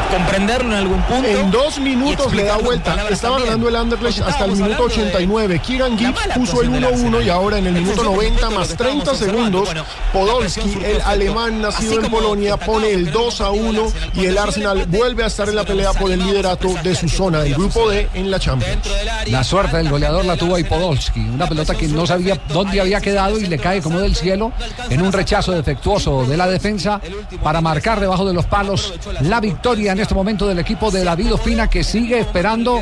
comprenderlo 0.06 0.70
en 0.72 0.78
algún 0.78 1.02
punto. 1.02 1.28
En 1.28 1.50
dos 1.50 1.78
minutos 1.78 2.34
le 2.34 2.44
da 2.44 2.56
vuelta. 2.56 2.92
Estaba 3.10 3.36
también. 3.36 3.46
ganando 3.46 3.68
el 3.68 3.76
Anderlecht 3.76 4.20
hasta 4.20 4.44
el 4.44 4.52
minuto 4.52 4.84
hablando 4.84 4.88
de 4.88 5.02
89. 5.02 5.58
Kieran 5.60 5.98
Gibbs 5.98 6.20
puso 6.34 6.62
el 6.62 6.68
actuación 6.68 6.72
del 6.72 7.12
1-1 7.12 7.24
y 7.24 7.28
ahora 7.28 7.58
en 7.58 7.66
el 7.66 7.72
minuto 7.74 8.02
función 8.02 8.12
de 8.12 8.30
90 8.30 8.50
lo 8.50 8.56
más 8.56 8.68
que 8.68 8.74
30 8.76 8.96
estábamos 8.96 9.08
observando. 9.08 9.64
segundos, 9.64 9.64
Bueno, 9.66 9.84
Podolski, 10.12 10.84
el 10.84 11.00
alemán 11.02 11.62
nacido 11.62 12.00
en 12.04 12.10
Polonia, 12.10 12.56
pone 12.56 12.90
el 12.90 13.10
2 13.10 13.40
a 13.40 13.50
1 13.50 13.92
y 14.14 14.26
el 14.26 14.38
Arsenal 14.38 14.86
vuelve 14.86 15.24
a 15.24 15.26
estar 15.26 15.48
en 15.48 15.56
la 15.56 15.64
pelea 15.64 15.92
por 15.92 16.10
el 16.10 16.24
liderato 16.24 16.74
de 16.82 16.94
su 16.94 17.08
zona, 17.08 17.42
el 17.42 17.54
grupo 17.54 17.88
D 17.88 18.08
en 18.14 18.30
la 18.30 18.38
Champions. 18.38 18.88
La 19.26 19.44
suerte 19.44 19.76
del 19.76 19.88
goleador 19.88 20.24
la 20.24 20.36
tuvo 20.36 20.56
ahí 20.56 20.64
Podolski. 20.64 21.20
Una 21.20 21.46
pelota 21.46 21.74
que 21.74 21.88
no 21.88 22.06
sabía 22.06 22.38
dónde 22.48 22.80
había 22.80 23.00
quedado 23.00 23.38
y 23.38 23.46
le 23.46 23.58
cae 23.58 23.82
como 23.82 24.00
del 24.00 24.14
cielo 24.14 24.52
en 24.90 25.02
un 25.02 25.12
rechazo 25.12 25.52
defectuoso 25.52 26.24
de 26.24 26.36
la 26.36 26.46
defensa 26.46 27.00
para 27.42 27.60
marcar 27.60 28.00
debajo 28.00 28.24
de 28.24 28.34
los 28.34 28.46
palos 28.46 28.94
la 29.20 29.40
victoria 29.40 29.94
en 29.96 30.02
este 30.02 30.14
momento 30.14 30.46
del 30.46 30.58
equipo 30.58 30.90
de 30.90 31.02
David 31.04 31.32
Ospina 31.34 31.68
que 31.68 31.82
sigue 31.82 32.18
esperando 32.18 32.80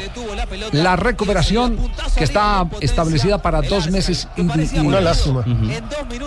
la 0.72 0.96
recuperación 0.96 1.78
que 2.16 2.24
está 2.24 2.66
establecida 2.80 3.38
para 3.40 3.62
dos 3.62 3.90
meses 3.90 4.28
y, 4.36 4.40
y- 4.42 4.78
Una 4.80 5.00
lástima. 5.00 5.44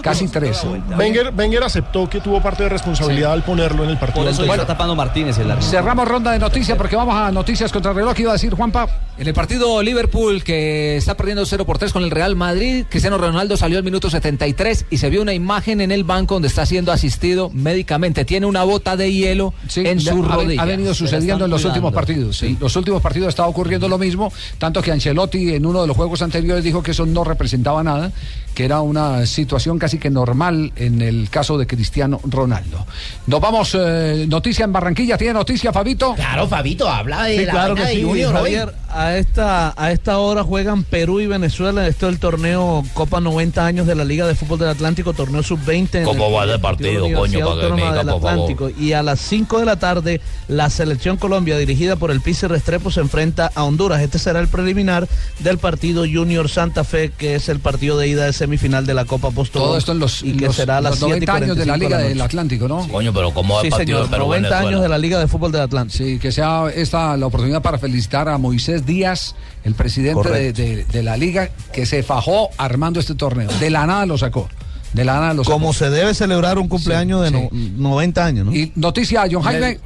casi 0.02 0.28
tres. 0.28 0.62
Wenger, 0.98 1.34
Wenger 1.36 1.64
aceptó 1.64 2.10
que 2.10 2.22
tuvo 2.22 2.42
parte 2.42 2.64
de 2.64 2.70
responsabilidad 2.70 3.34
al 3.34 3.44
ponerlo 3.44 3.84
en 3.84 3.92
el 3.92 3.98
partido. 3.98 4.24
Por 4.24 4.32
eso 4.32 4.44
está 4.44 4.66
tapando 4.66 4.96
Martínez 4.96 5.38
el 5.38 5.52
árbitro. 5.52 5.70
Cerramos 5.70 6.08
ronda 6.08 6.32
de 6.32 6.40
noticias 6.40 6.78
porque 6.78 6.96
vamos 6.96 7.16
a 7.16 7.32
noticias 7.32 7.72
contra 7.72 7.92
el 7.92 7.98
reloj. 7.98 8.20
Iba 8.20 8.32
a 8.32 8.34
decir 8.34 8.54
Juanpa. 8.54 8.88
En 9.18 9.28
el 9.28 9.34
partido 9.34 9.82
Liverpool 9.82 10.44
que 10.44 10.96
está 10.98 11.16
perdiendo 11.18 11.46
0 11.46 11.66
por 11.66 11.78
3 11.80 11.92
con 11.92 12.04
el 12.04 12.12
Real 12.12 12.36
Madrid, 12.36 12.86
Cristiano 12.88 13.18
Ronaldo 13.18 13.58
salió 13.58 13.78
al 13.80 13.84
minuto 13.84 14.10
73 14.12 14.86
y 14.92 14.98
se 14.98 15.10
vio 15.10 15.22
una 15.24 15.34
imagen 15.34 15.82
en 15.82 15.92
el 15.92 16.04
banco 16.04 16.36
donde 16.36 16.48
está 16.48 16.66
siendo 16.66 16.92
asistido 16.92 17.50
médicamente. 17.52 18.26
Tiene 18.26 18.46
una 18.46 18.64
bota 18.64 18.96
de 18.96 19.12
hielo 19.12 19.54
en 19.76 20.00
su 20.00 20.22
rodilla. 20.22 20.62
Venido 20.78 20.94
sucediendo 20.94 21.46
en 21.46 21.52
los 21.52 21.66
últimos 21.66 21.94
partidos. 21.94 22.44
En 22.44 22.58
los 22.60 22.76
últimos 22.76 23.02
partidos 23.02 23.30
estaba 23.30 23.48
ocurriendo 23.48 23.90
lo 23.90 23.98
mismo, 23.98 24.32
tanto 24.58 24.82
que 24.82 24.92
Ancelotti 24.92 25.54
en 25.54 25.66
uno 25.66 25.82
de 25.82 25.88
los 25.88 25.98
juegos 25.98 26.22
anteriores 26.22 26.64
dijo 26.64 26.84
que 26.84 26.92
eso 26.92 27.06
no 27.06 27.24
representaba 27.24 27.84
nada, 27.84 28.12
que 28.58 28.66
era 28.66 28.82
una 28.82 29.24
situación 29.28 29.78
casi 29.78 30.00
que 30.00 30.10
normal 30.10 30.72
en 30.78 31.04
el 31.04 31.30
caso 31.30 31.60
de 31.60 31.68
Cristiano 31.68 32.20
Ronaldo. 32.24 32.88
Nos 33.28 33.40
vamos, 33.40 33.78
eh, 33.80 34.26
noticia 34.28 34.66
en 34.66 34.74
Barranquilla, 34.74 35.16
¿tiene 35.16 35.34
noticia 35.34 35.72
Fabito? 35.72 36.16
Claro, 36.16 36.48
Fabito, 36.48 36.90
habla 36.90 37.26
de 37.26 37.38
Sí, 37.38 37.46
la 37.46 37.52
claro 37.52 37.76
que 37.76 37.84
de 37.84 37.94
sí, 37.94 38.02
Junior. 38.02 38.34
Javier. 38.34 38.74
A 38.90 39.18
esta, 39.18 39.74
a 39.78 39.92
esta 39.92 40.18
hora 40.18 40.44
juegan 40.44 40.84
Perú 40.84 41.20
y 41.20 41.28
Venezuela. 41.28 41.86
Esto 41.86 42.08
es 42.08 42.14
el 42.14 42.20
torneo 42.20 42.84
Copa 42.96 43.20
90 43.20 43.64
años 43.64 43.86
de 43.86 43.94
la 43.94 44.04
Liga 44.04 44.26
de 44.26 44.34
Fútbol 44.34 44.58
del 44.58 44.70
Atlántico, 44.70 45.14
torneo 45.14 45.44
sub-20. 45.44 45.96
en 46.00 46.06
¿Cómo 46.06 46.32
va 46.32 46.46
el 46.46 46.60
partido, 46.60 47.04
coño, 47.14 47.46
para 47.46 47.62
que 47.62 47.74
me 47.74 47.76
diga, 47.76 47.98
del 47.98 48.08
por 48.08 48.22
favor? 48.22 48.30
Atlántico. 48.32 48.70
Y 48.80 48.94
a 48.94 49.04
las 49.04 49.20
5 49.20 49.60
de 49.60 49.66
la 49.66 49.78
tarde, 49.78 50.20
la 50.48 50.72
selección 50.72 51.18
Colombia, 51.18 51.60
dirigida 51.60 51.98
por 51.98 52.10
el 52.10 52.22
Pice 52.22 52.48
Restrepo, 52.48 52.90
se 52.90 53.02
enfrenta 53.02 53.52
a 53.54 53.66
Honduras. 53.66 54.02
Este 54.02 54.18
será 54.18 54.40
el 54.40 54.48
preliminar 54.48 55.08
del 55.40 55.60
partido 55.60 56.06
Junior 56.12 56.50
Santa 56.50 56.84
Fe, 56.84 57.12
que 57.16 57.36
es 57.36 57.50
el 57.50 57.60
partido 57.60 58.00
de 58.00 58.08
ida 58.08 58.26
de 58.26 58.34
semifinal 58.48 58.86
de 58.86 58.94
la 58.94 59.06
Copa 59.06 59.30
Postobón. 59.32 59.68
Todo 59.70 59.78
esto 59.78 59.92
en 59.92 60.00
los, 60.00 60.24
y 60.24 60.34
que 60.34 60.46
los- 60.46 60.56
será 60.56 60.78
a 60.78 60.82
las 60.82 60.92
los 61.00 61.02
90 61.10 61.34
años 61.36 61.58
de 61.58 61.66
la 61.66 61.76
7:45 61.76 61.78
Liga 61.80 61.98
la 61.98 62.04
del. 62.08 62.22
Atlántico, 62.22 62.68
¿no? 62.68 62.88
Coño, 62.88 63.14
pero 63.14 63.32
¿cómo 63.34 63.60
Sí, 63.62 63.68
el 63.68 63.72
partido 63.72 63.98
señor, 63.98 64.04
de 64.10 64.16
Perú 64.16 64.24
90 64.26 64.48
Venezuela? 64.50 64.68
años 64.70 64.82
de 64.82 64.90
la 64.90 64.98
Liga 64.98 65.20
de 65.20 65.28
Fútbol 65.28 65.52
del 65.52 65.62
Atlántico. 65.62 66.04
Sí, 66.04 66.18
que 66.20 66.32
sea 66.32 66.66
esta 66.74 67.16
la 67.18 67.26
oportunidad 67.28 67.62
para 67.62 67.78
felicitar 67.78 68.30
a 68.30 68.38
Moisés 68.38 68.86
Díaz, 68.86 69.36
el 69.64 69.76
presidente 69.76 70.18
de, 70.20 70.24
Correcto. 70.54 70.62
de- 70.62 70.86
de 70.86 71.04
la 71.04 71.18
liga, 71.18 71.50
que 71.74 71.86
se 71.86 72.02
fajó 72.04 72.50
armando 72.58 73.00
este 73.00 73.16
torneo. 73.16 73.50
De 73.60 73.70
la 73.70 73.86
nada 73.86 74.06
lo 74.06 74.18
sacó. 74.18 74.48
De 74.94 75.04
la 75.04 75.16
nada 75.16 75.34
lo 75.34 75.44
sacó. 75.44 75.54
Como 75.54 75.74
se 75.74 75.90
debe 75.90 76.14
celebrar 76.14 76.58
un 76.58 76.70
cumpleaños 76.70 77.22
de 77.24 77.32
no- 77.32 77.50
90 77.52 78.26
años, 78.26 78.46
¿no? 78.46 78.56
Y 78.56 78.72
noticia, 78.76 79.26
John 79.30 79.42
Jaime. 79.44 79.80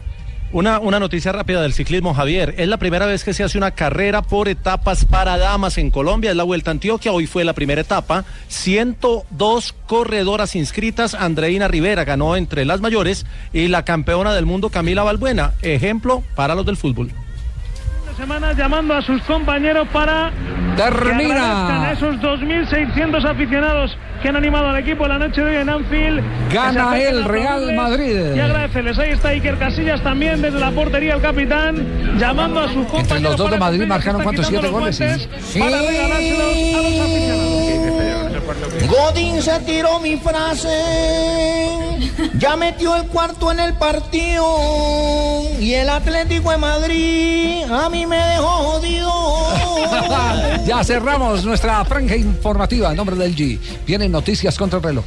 Una, 0.54 0.80
una 0.80 1.00
noticia 1.00 1.32
rápida 1.32 1.62
del 1.62 1.72
ciclismo, 1.72 2.14
Javier. 2.14 2.56
Es 2.58 2.68
la 2.68 2.76
primera 2.76 3.06
vez 3.06 3.24
que 3.24 3.34
se 3.34 3.42
hace 3.42 3.58
una 3.58 3.72
carrera 3.72 4.22
por 4.22 4.50
etapas 4.50 5.06
para 5.06 5.38
damas 5.38 5.78
en 5.78 5.92
Colombia. 5.92 6.32
Es 6.32 6.36
la 6.36 6.44
Vuelta 6.44 6.72
a 6.72 6.74
Antioquia. 6.74 7.14
Hoy 7.14 7.26
fue 7.26 7.46
la 7.46 7.54
primera 7.54 7.80
etapa. 7.80 8.26
102 8.50 9.74
corredoras 9.88 10.58
inscritas. 10.58 11.14
Andreina 11.14 11.70
Rivera 11.70 12.04
ganó 12.04 12.36
entre 12.36 12.66
las 12.66 12.82
mayores 12.82 13.26
y 13.54 13.70
la 13.70 13.86
campeona 13.86 14.34
del 14.34 14.46
mundo 14.46 14.70
Camila 14.70 15.04
Balbuena. 15.04 15.54
Ejemplo 15.62 16.22
para 16.36 16.54
los 16.54 16.66
del 16.66 16.76
fútbol. 16.76 17.12
Semanas 18.22 18.56
llamando 18.56 18.94
a 18.94 19.02
sus 19.02 19.20
compañeros 19.24 19.88
para 19.92 20.32
Termina. 20.78 21.88
a 21.88 21.92
esos 21.92 22.18
2.600 22.18 23.26
aficionados 23.26 23.98
que 24.22 24.30
han 24.30 24.36
animado 24.36 24.68
al 24.70 24.78
equipo 24.78 25.08
la 25.08 25.18
noche 25.18 25.42
de 25.42 25.50
hoy 25.50 25.56
en 25.56 25.70
Anfield. 25.70 26.22
Gana 26.54 27.00
el 27.00 27.26
Real 27.26 27.74
Madrid. 27.74 28.36
Y 28.36 28.40
agradecerles. 28.40 29.00
Ahí 29.00 29.10
está 29.10 29.30
Iker 29.30 29.58
Casillas 29.58 30.04
también 30.04 30.40
desde 30.40 30.60
la 30.60 30.70
portería 30.70 31.16
el 31.16 31.22
capitán 31.22 32.20
llamando 32.20 32.60
a 32.60 32.68
sus 32.68 32.86
compañeros. 32.86 33.12
Entre 33.12 33.20
los 33.22 33.38
dos 33.38 33.50
de 33.50 33.58
para 33.58 33.72
Madrid 33.72 33.88
marcaron 33.88 34.22
cuántos 34.22 34.46
siete 34.46 34.68
goles. 34.68 34.98
Sí. 34.98 35.60
Para 35.60 35.82
regalárselos 35.82 36.76
a 36.76 36.82
los 36.90 37.00
aficionados. 37.00 37.72
Godín 38.88 39.42
se 39.42 39.60
tiró 39.62 40.00
mi 40.00 40.18
frase, 40.18 40.70
ya 42.38 42.56
metió 42.58 42.96
el 42.96 43.08
cuarto 43.08 43.52
en 43.52 43.60
el 43.60 43.74
partido 43.74 44.46
y 45.60 45.74
el 45.74 45.90
Atlético 45.90 46.52
de 46.52 46.58
Madrid 46.58 47.64
a 47.72 47.90
mí 47.90 48.06
me 48.12 48.18
dejó 48.18 48.48
jodido. 48.48 49.12
ya 50.66 50.84
cerramos 50.84 51.46
nuestra 51.46 51.84
franja 51.86 52.18
informativa 52.18 52.92
en 52.92 52.98
nombre 52.98 53.16
del 53.16 53.36
G. 53.36 53.58
Vienen 53.88 54.12
noticias 54.12 54.58
contra 54.58 54.78
el 54.78 54.84
reloj. 54.84 55.06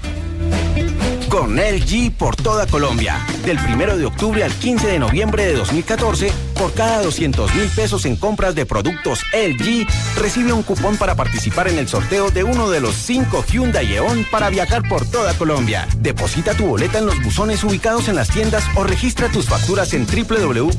Con 1.34 1.56
LG 1.56 2.12
por 2.16 2.36
toda 2.36 2.64
Colombia. 2.68 3.18
Del 3.44 3.58
1 3.58 3.96
de 3.96 4.04
octubre 4.06 4.44
al 4.44 4.52
15 4.52 4.86
de 4.86 5.00
noviembre 5.00 5.44
de 5.44 5.54
2014, 5.54 6.30
por 6.54 6.72
cada 6.74 7.02
200 7.02 7.52
mil 7.56 7.68
pesos 7.70 8.06
en 8.06 8.14
compras 8.14 8.54
de 8.54 8.64
productos 8.66 9.18
LG, 9.32 9.84
recibe 10.16 10.52
un 10.52 10.62
cupón 10.62 10.96
para 10.96 11.16
participar 11.16 11.66
en 11.66 11.78
el 11.78 11.88
sorteo 11.88 12.30
de 12.30 12.44
uno 12.44 12.70
de 12.70 12.78
los 12.80 12.94
cinco 12.94 13.44
Hyundai 13.50 13.94
Eon 13.94 14.24
para 14.30 14.48
viajar 14.48 14.88
por 14.88 15.04
toda 15.10 15.34
Colombia. 15.36 15.88
Deposita 15.98 16.54
tu 16.54 16.66
boleta 16.66 17.00
en 17.00 17.06
los 17.06 17.20
buzones 17.20 17.64
ubicados 17.64 18.06
en 18.06 18.14
las 18.14 18.28
tiendas 18.28 18.62
o 18.76 18.84
registra 18.84 19.28
tus 19.28 19.46
facturas 19.46 19.92
en 19.92 20.06
www.lg.com/co. 20.06 20.78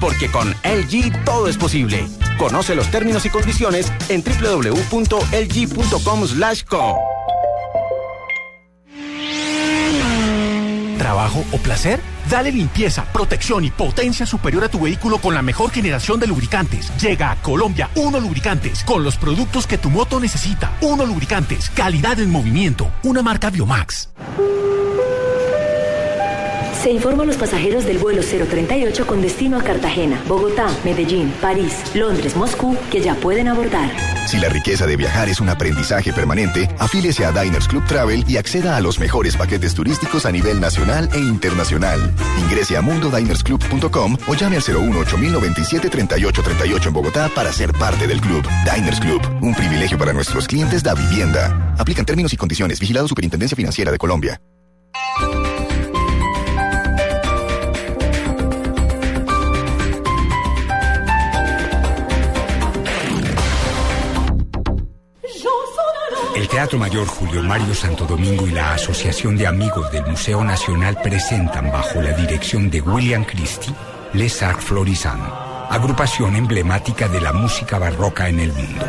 Porque 0.00 0.30
con 0.30 0.50
LG 0.62 1.24
todo 1.24 1.48
es 1.48 1.56
posible. 1.56 2.06
Conoce 2.38 2.76
los 2.76 2.88
términos 2.92 3.26
y 3.26 3.30
condiciones 3.30 3.92
en 4.08 4.22
www.lg.com/co. 4.22 4.76
¿Trabajo 11.06 11.44
o 11.52 11.58
placer? 11.58 12.00
Dale 12.28 12.50
limpieza, 12.50 13.04
protección 13.12 13.64
y 13.64 13.70
potencia 13.70 14.26
superior 14.26 14.64
a 14.64 14.68
tu 14.68 14.80
vehículo 14.80 15.18
con 15.18 15.34
la 15.34 15.40
mejor 15.40 15.70
generación 15.70 16.18
de 16.18 16.26
lubricantes. 16.26 16.90
Llega 17.00 17.30
a 17.30 17.36
Colombia 17.36 17.88
Uno 17.94 18.18
Lubricantes 18.18 18.82
con 18.82 19.04
los 19.04 19.16
productos 19.16 19.68
que 19.68 19.78
tu 19.78 19.88
moto 19.88 20.18
necesita. 20.18 20.76
Uno 20.80 21.06
Lubricantes, 21.06 21.70
calidad 21.70 22.18
en 22.18 22.32
movimiento, 22.32 22.90
una 23.04 23.22
marca 23.22 23.50
Biomax. 23.50 24.08
Se 26.82 26.90
informa 26.90 27.22
a 27.22 27.26
los 27.26 27.36
pasajeros 27.36 27.84
del 27.84 27.98
vuelo 27.98 28.22
038 28.22 29.06
con 29.06 29.22
destino 29.22 29.58
a 29.58 29.62
Cartagena, 29.62 30.20
Bogotá, 30.26 30.66
Medellín, 30.84 31.32
París, 31.40 31.72
Londres, 31.94 32.34
Moscú 32.34 32.76
que 32.90 33.00
ya 33.00 33.14
pueden 33.14 33.46
abordar. 33.46 34.15
Si 34.26 34.38
la 34.38 34.48
riqueza 34.48 34.86
de 34.86 34.96
viajar 34.96 35.28
es 35.28 35.40
un 35.40 35.48
aprendizaje 35.48 36.12
permanente, 36.12 36.68
afíliese 36.78 37.24
a 37.24 37.30
Diners 37.30 37.68
Club 37.68 37.84
Travel 37.86 38.24
y 38.28 38.36
acceda 38.36 38.76
a 38.76 38.80
los 38.80 38.98
mejores 38.98 39.36
paquetes 39.36 39.72
turísticos 39.74 40.26
a 40.26 40.32
nivel 40.32 40.60
nacional 40.60 41.08
e 41.12 41.18
internacional. 41.18 42.12
Ingrese 42.40 42.76
a 42.76 42.82
mundodinersclub.com 42.82 44.16
o 44.26 44.34
llame 44.34 44.56
al 44.56 44.62
018 44.62 45.16
097 45.16 45.88
3838 45.88 46.88
en 46.88 46.92
Bogotá 46.92 47.30
para 47.34 47.52
ser 47.52 47.72
parte 47.72 48.06
del 48.06 48.20
club. 48.20 48.44
Diners 48.64 49.00
Club, 49.00 49.22
un 49.42 49.54
privilegio 49.54 49.96
para 49.96 50.12
nuestros 50.12 50.48
clientes 50.48 50.82
da 50.82 50.94
vivienda. 50.94 51.74
Aplican 51.78 52.04
términos 52.04 52.32
y 52.32 52.36
condiciones. 52.36 52.80
Vigilado 52.80 53.06
Superintendencia 53.06 53.56
Financiera 53.56 53.92
de 53.92 53.98
Colombia. 53.98 54.40
El 66.36 66.48
Teatro 66.48 66.78
Mayor 66.78 67.06
Julio 67.06 67.42
Mario 67.42 67.74
Santo 67.74 68.04
Domingo 68.04 68.46
y 68.46 68.50
la 68.50 68.74
Asociación 68.74 69.38
de 69.38 69.46
Amigos 69.46 69.90
del 69.90 70.04
Museo 70.04 70.44
Nacional 70.44 70.98
presentan 71.02 71.72
bajo 71.72 72.02
la 72.02 72.12
dirección 72.12 72.68
de 72.68 72.82
William 72.82 73.24
Christie 73.24 73.72
Les 74.12 74.42
Arts 74.42 74.62
Florissant, 74.62 75.22
agrupación 75.70 76.36
emblemática 76.36 77.08
de 77.08 77.22
la 77.22 77.32
música 77.32 77.78
barroca 77.78 78.28
en 78.28 78.40
el 78.40 78.52
mundo. 78.52 78.84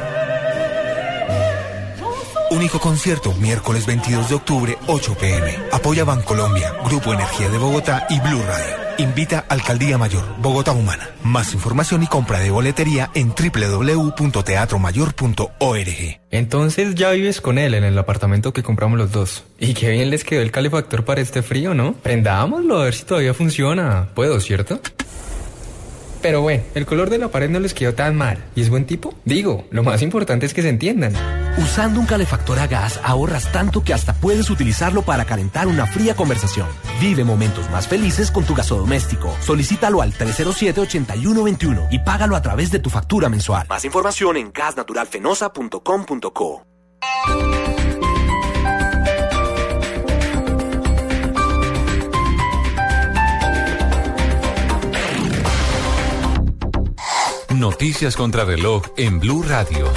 Único 2.52 2.82
concierto 2.82 3.34
miércoles 3.36 3.86
22 3.86 4.28
de 4.28 4.36
octubre, 4.36 4.78
8 4.88 5.16
pm. 5.16 5.58
Apoya 5.72 6.04
Bancolombia, 6.04 6.74
Grupo 6.84 7.14
Energía 7.14 7.48
de 7.48 7.58
Bogotá 7.58 8.08
y 8.10 8.20
Blue 8.20 8.44
Radio. 8.46 8.87
Invita 9.00 9.46
Alcaldía 9.48 10.00
Mayor, 10.00 10.24
Bogotá 10.40 10.72
Humana. 10.72 11.12
Más 11.24 11.54
información 11.54 12.02
y 12.02 12.08
compra 12.08 12.40
de 12.40 12.50
boletería 12.50 13.12
en 13.14 13.30
www.teatromayor.org. 13.30 16.20
Entonces 16.32 16.96
ya 16.96 17.12
vives 17.12 17.40
con 17.40 17.60
él 17.60 17.76
en 17.76 17.84
el 17.84 17.96
apartamento 17.98 18.54
que 18.54 18.64
compramos 18.64 18.98
los 18.98 19.12
dos. 19.12 19.44
Y 19.60 19.76
qué 19.76 19.92
bien 19.92 20.10
les 20.10 20.24
quedó 20.24 20.42
el 20.42 20.52
calefactor 20.52 21.06
para 21.06 21.22
este 21.22 21.44
frío, 21.44 21.76
¿no? 21.76 21.94
Prendámoslo 21.94 22.82
a 22.82 22.86
ver 22.86 22.96
si 22.96 23.04
todavía 23.04 23.36
funciona. 23.36 24.08
Puedo, 24.16 24.40
¿cierto? 24.40 24.80
Pero 26.24 26.42
bueno, 26.42 26.64
el 26.74 26.88
color 26.88 27.12
de 27.12 27.20
la 27.20 27.28
pared 27.28 27.50
no 27.50 27.60
les 27.60 27.76
quedó 27.76 27.94
tan 27.94 28.16
mal. 28.16 28.46
¿Y 28.56 28.62
es 28.62 28.72
buen 28.72 28.86
tipo? 28.86 29.14
Digo, 29.26 29.68
lo 29.70 29.84
más 29.84 30.02
importante 30.02 30.48
es 30.48 30.56
que 30.56 30.64
se 30.64 30.70
entiendan. 30.70 31.14
Usando 31.58 32.00
un 32.00 32.06
calefactor 32.06 32.60
a 32.60 32.68
gas 32.68 33.00
ahorras 33.04 33.52
tanto 33.52 33.84
que 33.84 33.94
hasta 33.94 34.14
puedes 34.14 34.50
utilizarlo 34.50 35.02
para 35.02 35.26
calentar 35.26 35.68
una 35.68 35.88
fría 35.88 36.16
conversación. 36.16 36.68
Vive 37.02 37.24
momentos 37.24 37.70
más 37.72 37.88
felices 37.88 38.32
con 38.32 38.44
tu 38.44 38.54
gasodoméstico. 38.54 39.36
Solicítalo 39.42 40.02
al 40.02 40.14
307-8121 40.14 41.88
y 41.92 42.00
págalo 42.00 42.36
a 42.36 42.42
través 42.42 42.72
de 42.72 42.80
tu 42.80 42.90
factura 42.90 43.30
mensual. 43.30 43.68
Más 43.68 43.86
información 43.86 44.38
en 44.38 44.52
gasnaturalfenosa.com.co. 44.54 46.68
Noticias 57.58 58.16
contra 58.16 58.46
reloj 58.46 58.84
en 58.98 59.20
Blue 59.20 59.42
Radio. 59.42 59.92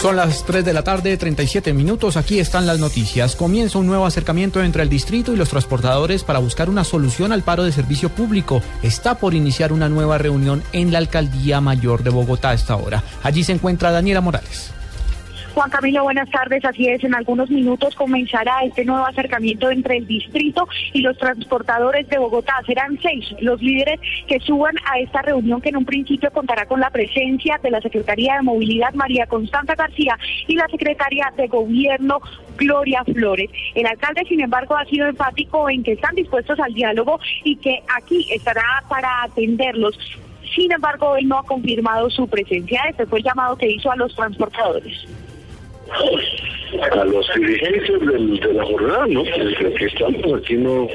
Son 0.00 0.14
las 0.14 0.44
3 0.44 0.64
de 0.64 0.72
la 0.72 0.84
tarde, 0.84 1.16
37 1.16 1.72
minutos. 1.72 2.16
Aquí 2.16 2.38
están 2.38 2.68
las 2.68 2.78
noticias. 2.78 3.34
Comienza 3.34 3.80
un 3.80 3.88
nuevo 3.88 4.06
acercamiento 4.06 4.62
entre 4.62 4.84
el 4.84 4.88
distrito 4.88 5.32
y 5.32 5.36
los 5.36 5.48
transportadores 5.48 6.22
para 6.22 6.38
buscar 6.38 6.70
una 6.70 6.84
solución 6.84 7.32
al 7.32 7.42
paro 7.42 7.64
de 7.64 7.72
servicio 7.72 8.08
público. 8.08 8.62
Está 8.84 9.16
por 9.16 9.34
iniciar 9.34 9.72
una 9.72 9.88
nueva 9.88 10.16
reunión 10.16 10.62
en 10.72 10.92
la 10.92 10.98
Alcaldía 10.98 11.60
Mayor 11.60 12.04
de 12.04 12.10
Bogotá 12.10 12.50
a 12.50 12.54
esta 12.54 12.76
hora. 12.76 13.02
Allí 13.24 13.42
se 13.42 13.50
encuentra 13.50 13.90
Daniela 13.90 14.20
Morales. 14.20 14.70
Juan 15.58 15.70
Camilo, 15.70 16.04
buenas 16.04 16.30
tardes. 16.30 16.64
Así 16.64 16.86
es, 16.86 17.02
en 17.02 17.16
algunos 17.16 17.50
minutos 17.50 17.92
comenzará 17.96 18.62
este 18.62 18.84
nuevo 18.84 19.04
acercamiento 19.04 19.68
entre 19.68 19.96
el 19.96 20.06
distrito 20.06 20.68
y 20.92 21.00
los 21.00 21.18
transportadores 21.18 22.08
de 22.08 22.16
Bogotá. 22.16 22.62
Serán 22.64 22.96
seis 23.02 23.26
los 23.40 23.60
líderes 23.60 23.98
que 24.28 24.38
suban 24.38 24.76
a 24.84 25.00
esta 25.00 25.20
reunión 25.20 25.60
que 25.60 25.70
en 25.70 25.78
un 25.78 25.84
principio 25.84 26.30
contará 26.30 26.66
con 26.66 26.78
la 26.78 26.90
presencia 26.90 27.58
de 27.60 27.72
la 27.72 27.80
Secretaría 27.80 28.36
de 28.36 28.42
Movilidad 28.42 28.94
María 28.94 29.26
Constanza 29.26 29.74
García 29.74 30.16
y 30.46 30.54
la 30.54 30.68
Secretaria 30.68 31.32
de 31.36 31.48
Gobierno 31.48 32.20
Gloria 32.56 33.02
Flores. 33.02 33.50
El 33.74 33.86
alcalde, 33.88 34.26
sin 34.28 34.40
embargo, 34.40 34.76
ha 34.76 34.84
sido 34.84 35.08
enfático 35.08 35.68
en 35.68 35.82
que 35.82 35.94
están 35.94 36.14
dispuestos 36.14 36.60
al 36.60 36.72
diálogo 36.72 37.18
y 37.42 37.56
que 37.56 37.82
aquí 37.96 38.28
estará 38.30 38.84
para 38.88 39.24
atenderlos. 39.24 39.98
Sin 40.54 40.70
embargo, 40.70 41.16
él 41.16 41.26
no 41.26 41.40
ha 41.40 41.42
confirmado 41.42 42.08
su 42.10 42.28
presencia. 42.28 42.84
Este 42.88 43.06
fue 43.06 43.18
el 43.18 43.24
llamado 43.24 43.56
que 43.56 43.68
hizo 43.68 43.90
a 43.90 43.96
los 43.96 44.14
transportadores 44.14 45.08
a 45.90 47.04
los 47.04 47.34
dirigentes 47.34 48.00
del, 48.00 48.40
de 48.40 48.52
la 48.52 48.64
jornada, 48.64 49.06
¿no? 49.06 49.22
Desde 49.22 49.74
que 49.74 49.84
estamos 49.86 50.34
aquí 50.34 50.54
no, 50.54 50.88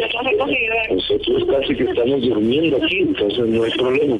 nosotros 0.89 1.43
casi 1.49 1.75
que 1.75 1.83
estamos 1.83 2.21
durmiendo 2.21 2.77
aquí, 2.77 2.99
entonces 2.99 3.47
no 3.47 3.63
hay 3.63 3.71
problema. 3.71 4.17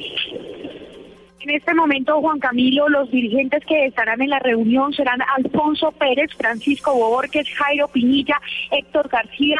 En 1.40 1.50
este 1.50 1.74
momento, 1.74 2.20
Juan 2.22 2.38
Camilo, 2.38 2.88
los 2.88 3.10
dirigentes 3.10 3.62
que 3.66 3.84
estarán 3.84 4.22
en 4.22 4.30
la 4.30 4.38
reunión 4.38 4.94
serán 4.94 5.20
Alfonso 5.36 5.92
Pérez, 5.92 6.30
Francisco 6.38 6.94
Borges, 6.94 7.46
Jairo 7.50 7.86
Pinilla, 7.88 8.40
Héctor 8.70 9.08
García 9.08 9.58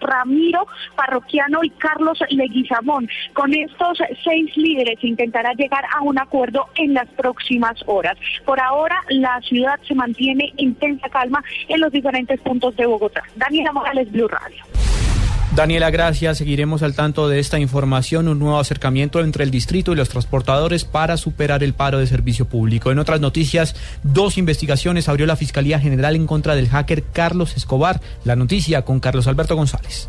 Ramiro 0.00 0.66
Parroquiano 0.96 1.62
y 1.62 1.70
Carlos 1.70 2.18
Leguizamón. 2.30 3.08
Con 3.32 3.54
estos 3.54 3.98
seis 4.24 4.56
líderes 4.56 5.02
intentará 5.02 5.52
llegar 5.54 5.84
a 5.94 6.02
un 6.02 6.18
acuerdo 6.18 6.66
en 6.76 6.94
las 6.94 7.08
próximas 7.08 7.82
horas. 7.86 8.16
Por 8.44 8.60
ahora, 8.60 9.02
la 9.08 9.40
ciudad 9.42 9.78
se 9.86 9.94
mantiene 9.94 10.52
intensa 10.56 11.08
calma 11.08 11.42
en 11.68 11.80
los 11.80 11.92
diferentes 11.92 12.40
puntos 12.40 12.76
de 12.76 12.86
Bogotá. 12.86 13.22
Daniela 13.36 13.72
Morales, 13.72 14.10
Blue 14.10 14.28
Radio. 14.28 14.69
Daniela, 15.60 15.90
gracias. 15.90 16.38
Seguiremos 16.38 16.82
al 16.82 16.94
tanto 16.94 17.28
de 17.28 17.38
esta 17.38 17.58
información, 17.58 18.28
un 18.28 18.38
nuevo 18.38 18.58
acercamiento 18.58 19.20
entre 19.20 19.44
el 19.44 19.50
distrito 19.50 19.92
y 19.92 19.94
los 19.94 20.08
transportadores 20.08 20.86
para 20.86 21.18
superar 21.18 21.62
el 21.62 21.74
paro 21.74 21.98
de 21.98 22.06
servicio 22.06 22.46
público. 22.46 22.90
En 22.90 22.98
otras 22.98 23.20
noticias, 23.20 23.76
dos 24.02 24.38
investigaciones 24.38 25.10
abrió 25.10 25.26
la 25.26 25.36
Fiscalía 25.36 25.78
General 25.78 26.16
en 26.16 26.26
contra 26.26 26.54
del 26.54 26.70
hacker 26.70 27.02
Carlos 27.12 27.58
Escobar. 27.58 28.00
La 28.24 28.36
noticia 28.36 28.86
con 28.86 29.00
Carlos 29.00 29.26
Alberto 29.26 29.54
González. 29.54 30.08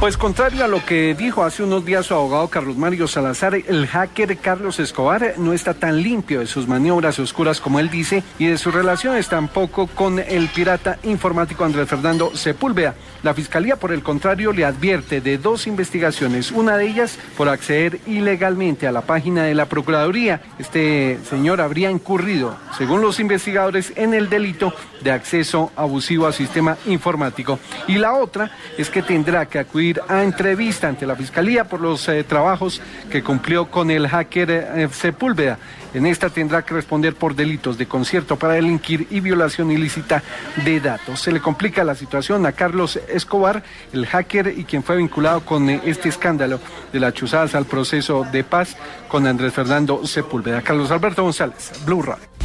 Pues 0.00 0.16
contrario 0.16 0.64
a 0.64 0.68
lo 0.68 0.84
que 0.86 1.16
dijo 1.16 1.42
hace 1.42 1.64
unos 1.64 1.84
días 1.84 2.06
su 2.06 2.14
abogado 2.14 2.46
Carlos 2.46 2.76
Mario 2.76 3.08
Salazar, 3.08 3.56
el 3.56 3.88
hacker 3.88 4.36
Carlos 4.36 4.78
Escobar 4.78 5.34
no 5.38 5.52
está 5.52 5.74
tan 5.74 6.00
limpio 6.00 6.38
de 6.38 6.46
sus 6.46 6.68
maniobras 6.68 7.18
oscuras 7.18 7.60
como 7.60 7.80
él 7.80 7.90
dice 7.90 8.22
y 8.38 8.46
de 8.46 8.58
sus 8.58 8.72
relaciones 8.72 9.28
tampoco 9.28 9.88
con 9.88 10.20
el 10.20 10.46
pirata 10.50 11.00
informático 11.02 11.64
Andrés 11.64 11.88
Fernando 11.88 12.30
Sepúlveda. 12.36 12.94
La 13.24 13.34
Fiscalía, 13.34 13.74
por 13.74 13.90
el 13.90 14.04
contrario, 14.04 14.52
le 14.52 14.64
advierte 14.64 15.20
de 15.20 15.36
dos 15.36 15.66
investigaciones, 15.66 16.52
una 16.52 16.76
de 16.76 16.86
ellas 16.86 17.18
por 17.36 17.48
acceder 17.48 17.98
ilegalmente 18.06 18.86
a 18.86 18.92
la 18.92 19.00
página 19.00 19.42
de 19.42 19.56
la 19.56 19.66
Procuraduría. 19.66 20.42
Este 20.60 21.18
señor 21.28 21.60
habría 21.60 21.90
incurrido, 21.90 22.56
según 22.76 23.00
los 23.00 23.18
investigadores, 23.18 23.92
en 23.96 24.14
el 24.14 24.28
delito 24.28 24.72
de 25.02 25.10
acceso 25.10 25.72
abusivo 25.74 26.26
al 26.26 26.34
sistema 26.34 26.76
informático. 26.86 27.58
Y 27.88 27.98
la 27.98 28.14
otra 28.14 28.52
es 28.76 28.90
que 28.90 29.02
tendrá 29.02 29.46
que 29.46 29.58
acudir 29.58 29.77
a 30.08 30.24
entrevista 30.24 30.88
ante 30.88 31.06
la 31.06 31.14
Fiscalía 31.14 31.64
por 31.64 31.80
los 31.80 32.08
eh, 32.08 32.24
trabajos 32.24 32.80
que 33.10 33.22
cumplió 33.22 33.70
con 33.70 33.90
el 33.90 34.08
hacker 34.08 34.50
eh, 34.50 34.88
Sepúlveda. 34.90 35.58
En 35.94 36.04
esta 36.04 36.28
tendrá 36.28 36.62
que 36.62 36.74
responder 36.74 37.14
por 37.14 37.34
delitos 37.34 37.78
de 37.78 37.86
concierto 37.86 38.36
para 38.36 38.54
delinquir 38.54 39.06
y 39.10 39.20
violación 39.20 39.70
ilícita 39.70 40.22
de 40.64 40.80
datos. 40.80 41.20
Se 41.20 41.32
le 41.32 41.40
complica 41.40 41.84
la 41.84 41.94
situación 41.94 42.44
a 42.44 42.52
Carlos 42.52 42.98
Escobar, 43.08 43.62
el 43.92 44.06
hacker 44.06 44.52
y 44.56 44.64
quien 44.64 44.82
fue 44.82 44.96
vinculado 44.96 45.40
con 45.42 45.70
eh, 45.70 45.80
este 45.84 46.08
escándalo 46.08 46.60
de 46.92 47.00
las 47.00 47.14
chuzadas 47.14 47.54
al 47.54 47.64
proceso 47.64 48.26
de 48.30 48.44
paz 48.44 48.76
con 49.08 49.26
Andrés 49.26 49.52
Fernando 49.52 50.04
Sepúlveda. 50.06 50.60
Carlos 50.62 50.90
Alberto 50.90 51.22
González, 51.22 51.72
Blue 51.86 52.02
Radio. 52.02 52.37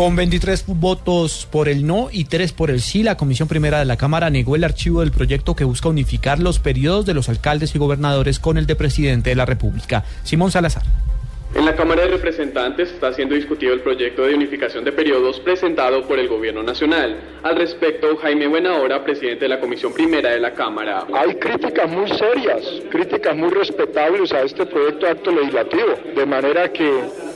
Con 0.00 0.16
23 0.16 0.64
votos 0.66 1.46
por 1.50 1.68
el 1.68 1.86
no 1.86 2.08
y 2.10 2.24
3 2.24 2.52
por 2.52 2.70
el 2.70 2.80
sí, 2.80 3.02
la 3.02 3.18
Comisión 3.18 3.48
Primera 3.48 3.80
de 3.80 3.84
la 3.84 3.98
Cámara 3.98 4.30
negó 4.30 4.56
el 4.56 4.64
archivo 4.64 5.00
del 5.00 5.12
proyecto 5.12 5.54
que 5.54 5.64
busca 5.64 5.90
unificar 5.90 6.38
los 6.38 6.58
periodos 6.58 7.04
de 7.04 7.12
los 7.12 7.28
alcaldes 7.28 7.74
y 7.74 7.78
gobernadores 7.78 8.38
con 8.38 8.56
el 8.56 8.64
de 8.64 8.76
presidente 8.76 9.28
de 9.28 9.36
la 9.36 9.44
República. 9.44 10.04
Simón 10.24 10.52
Salazar. 10.52 10.84
En 11.52 11.66
la 11.66 11.74
Cámara 11.74 12.02
de 12.02 12.10
Representantes 12.10 12.92
está 12.92 13.12
siendo 13.12 13.34
discutido 13.34 13.74
el 13.74 13.80
proyecto 13.80 14.22
de 14.22 14.34
unificación 14.34 14.84
de 14.84 14.92
periodos 14.92 15.40
presentado 15.40 16.06
por 16.06 16.18
el 16.18 16.28
Gobierno 16.28 16.62
Nacional. 16.62 17.16
Al 17.42 17.56
respecto, 17.56 18.16
Jaime 18.18 18.46
Buenahora, 18.46 19.02
presidente 19.02 19.46
de 19.46 19.48
la 19.48 19.58
Comisión 19.60 19.92
Primera 19.92 20.30
de 20.30 20.38
la 20.38 20.54
Cámara. 20.54 21.06
Hay 21.12 21.34
críticas 21.34 21.90
muy 21.90 22.08
serias, 22.08 22.62
críticas 22.88 23.36
muy 23.36 23.50
respetables 23.50 24.32
a 24.32 24.42
este 24.42 24.64
proyecto 24.64 25.06
de 25.06 25.12
acto 25.12 25.32
legislativo, 25.32 25.94
de 26.14 26.26
manera 26.26 26.72
que 26.72 26.88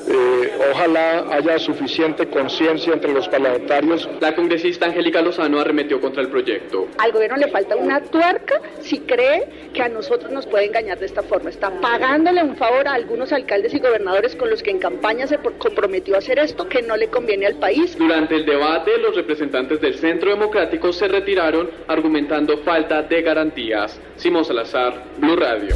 Eh, 0.07 0.53
ojalá 0.71 1.25
haya 1.35 1.59
suficiente 1.59 2.27
conciencia 2.27 2.93
entre 2.93 3.11
los 3.11 3.27
parlamentarios. 3.27 4.07
La 4.21 4.35
congresista 4.35 4.85
Angélica 4.85 5.23
Lozano 5.23 5.59
arremetió 5.59 5.99
contra 5.99 6.21
el 6.21 6.29
proyecto. 6.29 6.89
Al 6.99 7.11
gobierno 7.11 7.39
le 7.39 7.49
falta 7.49 7.75
una 7.75 8.03
tuerca 8.03 8.61
si 8.83 9.01
cree 9.01 9.71
que 9.73 9.81
a 9.83 9.89
nosotros 9.89 10.31
nos 10.31 10.47
puede 10.47 10.67
engañar 10.67 10.99
de 10.99 11.07
esta 11.07 11.23
forma. 11.23 11.49
Está 11.49 11.71
pagándole 11.81 12.43
un 12.43 12.55
favor 12.55 12.87
a 12.87 12.93
algunos 12.93 13.33
alcaldes 13.33 13.73
y 13.73 13.79
gobernadores 13.79 14.04
con 14.37 14.51
los 14.51 14.63
que 14.63 14.71
en 14.71 14.79
campaña 14.79 15.27
se 15.27 15.39
comprometió 15.39 16.15
a 16.15 16.19
hacer 16.19 16.39
esto 16.39 16.69
que 16.69 16.83
no 16.83 16.97
le 16.97 17.09
conviene 17.09 17.47
al 17.47 17.57
país. 17.57 17.97
Durante 17.97 18.37
el 18.37 18.45
debate, 18.45 18.99
los 18.99 19.17
representantes 19.17 19.81
del 19.81 19.95
Centro 19.97 20.31
Democrático 20.31 20.93
se 20.93 21.09
retiraron 21.09 21.71
argumentando 21.89 22.59
falta 22.59 23.03
de 23.03 23.23
garantías. 23.23 23.99
Simón 24.17 24.45
Salazar, 24.45 25.05
Blue 25.19 25.37
Radio. 25.37 25.75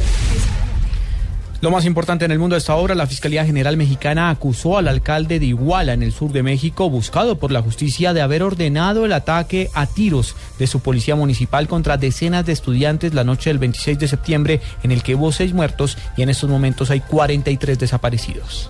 Lo 1.61 1.71
más 1.71 1.83
importante 1.83 2.23
en 2.23 2.31
el 2.31 2.39
mundo 2.39 2.53
de 2.53 2.59
esta 2.59 2.75
obra, 2.75 2.95
la 2.95 3.05
Fiscalía 3.05 3.45
General 3.45 3.75
Mexicana 3.75 4.29
acusó 4.29 4.77
al 4.77 4.87
alcalde 4.87 5.39
de 5.39 5.47
Iguala, 5.47 5.91
en 5.91 6.03
el 6.03 6.13
sur 6.13 6.31
de 6.31 6.41
México, 6.41 6.89
buscado 6.89 7.37
por 7.37 7.51
la 7.51 7.61
justicia 7.61 8.13
de 8.13 8.21
haber 8.21 8.43
ordenado 8.43 9.05
el 9.05 9.11
ataque 9.11 9.69
a 9.73 9.85
tiros 9.85 10.37
de 10.57 10.67
su 10.67 10.79
policía 10.79 11.17
municipal 11.17 11.67
contra 11.67 11.97
decenas 11.97 12.45
de 12.45 12.53
estudiantes 12.53 13.13
la 13.13 13.25
noche 13.25 13.49
del 13.49 13.59
26 13.59 13.99
de 13.99 14.07
septiembre, 14.07 14.61
en 14.83 14.91
el 14.91 15.03
que 15.03 15.15
hubo 15.15 15.33
seis 15.33 15.53
muertos 15.53 15.97
y 16.15 16.21
en 16.21 16.29
estos 16.29 16.49
momentos 16.49 16.91
hay 16.91 17.01
43 17.01 17.77
desaparecidos. 17.77 18.69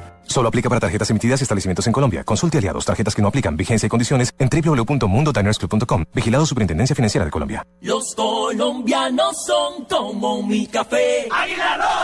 Solo 0.31 0.47
aplica 0.47 0.69
para 0.69 0.79
tarjetas 0.79 1.09
emitidas 1.09 1.41
y 1.41 1.43
establecimientos 1.43 1.85
en 1.87 1.93
Colombia. 1.93 2.23
Consulte 2.23 2.57
aliados, 2.57 2.85
tarjetas 2.85 3.13
que 3.13 3.21
no 3.21 3.27
aplican, 3.27 3.57
vigencia 3.57 3.87
y 3.87 3.89
condiciones 3.89 4.33
en 4.39 4.47
www.mundodinersclub.com. 4.49 6.05
Vigilado 6.13 6.45
Superintendencia 6.45 6.95
Financiera 6.95 7.25
de 7.25 7.31
Colombia. 7.31 7.67
Los 7.81 8.15
colombianos 8.15 9.35
son 9.45 9.83
como 9.89 10.41
mi 10.43 10.67
café. 10.67 11.27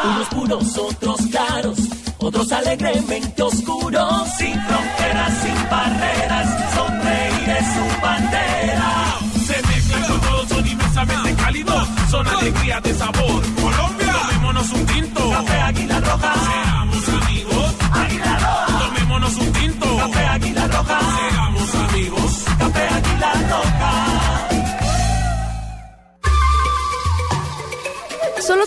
Unos 0.03 0.27
puros, 0.27 0.77
otros 0.77 1.21
claros, 1.31 1.79
otros 2.17 2.51
alegremente 2.51 3.41
oscuros. 3.41 4.27
Sin 4.37 4.61
fronteras, 4.61 5.33
sin 5.41 5.69
barreras, 5.69 6.75
sonreír 6.75 7.49
es 7.49 7.65
su 7.73 8.01
bandera. 8.01 9.15
Se 9.45 9.67
mezclan 9.67 10.03
con 10.03 10.19
todos, 10.19 10.49
son 10.49 10.67
inmensamente 10.67 11.33
cálidos, 11.35 11.87
son 12.11 12.27
alegría 12.27 12.81
de 12.81 12.93
sabor. 12.93 13.56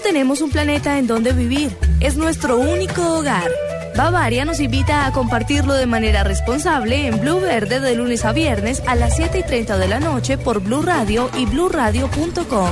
Tenemos 0.02 0.40
un 0.40 0.50
planeta 0.50 0.98
en 0.98 1.06
donde 1.06 1.32
vivir. 1.32 1.76
Es 2.00 2.16
nuestro 2.16 2.58
único 2.58 3.18
hogar. 3.18 3.50
Bavaria 3.96 4.44
nos 4.44 4.60
invita 4.60 5.06
a 5.06 5.12
compartirlo 5.12 5.74
de 5.74 5.86
manera 5.86 6.24
responsable 6.24 7.06
en 7.06 7.20
Blue 7.20 7.40
Verde 7.40 7.80
de 7.80 7.94
lunes 7.94 8.24
a 8.24 8.32
viernes 8.32 8.82
a 8.86 8.94
las 8.94 9.16
7 9.16 9.38
y 9.38 9.42
30 9.42 9.78
de 9.78 9.88
la 9.88 10.00
noche 10.00 10.38
por 10.38 10.60
Blue 10.60 10.82
Radio 10.82 11.30
y 11.36 11.46
bluradio.com. 11.46 12.70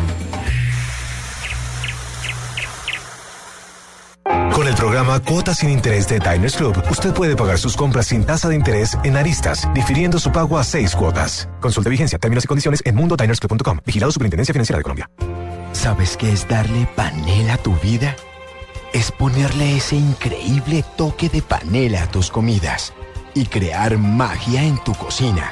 Con 4.53 4.66
el 4.66 4.74
programa 4.74 5.20
Cuotas 5.20 5.59
sin 5.59 5.70
Interés 5.70 6.09
de 6.09 6.18
Diners 6.18 6.57
Club, 6.57 6.83
usted 6.91 7.14
puede 7.14 7.37
pagar 7.37 7.59
sus 7.59 7.76
compras 7.76 8.07
sin 8.07 8.24
tasa 8.24 8.49
de 8.49 8.57
interés 8.57 8.99
en 9.05 9.16
aristas, 9.16 9.68
difiriendo 9.72 10.18
su 10.18 10.33
pago 10.33 10.59
a 10.59 10.64
seis 10.64 10.97
cuotas. 10.97 11.49
Consulte 11.61 11.91
vigencia, 11.91 12.18
términos 12.18 12.45
y 12.45 12.49
condiciones 12.49 12.83
en 12.85 12.97
mundodinersclub.com. 12.97 13.79
Vigilado 13.87 14.11
Superintendencia 14.11 14.53
Financiera 14.53 14.79
de 14.79 14.83
Colombia. 14.83 15.09
¿Sabes 15.89 16.18
qué 16.18 16.30
es 16.32 16.47
darle 16.47 16.86
panela 16.97 17.55
a 17.55 17.57
tu 17.57 17.74
vida? 17.76 18.14
Es 18.93 19.11
ponerle 19.11 19.78
ese 19.78 19.97
increíble 19.97 20.84
toque 20.99 21.30
de 21.30 21.41
panela 21.41 22.03
a 22.03 22.11
tus 22.11 22.30
comidas 22.30 22.93
y 23.32 23.47
crear 23.47 23.97
magia 23.97 24.64
en 24.64 24.76
tu 24.84 24.93
cocina. 24.93 25.51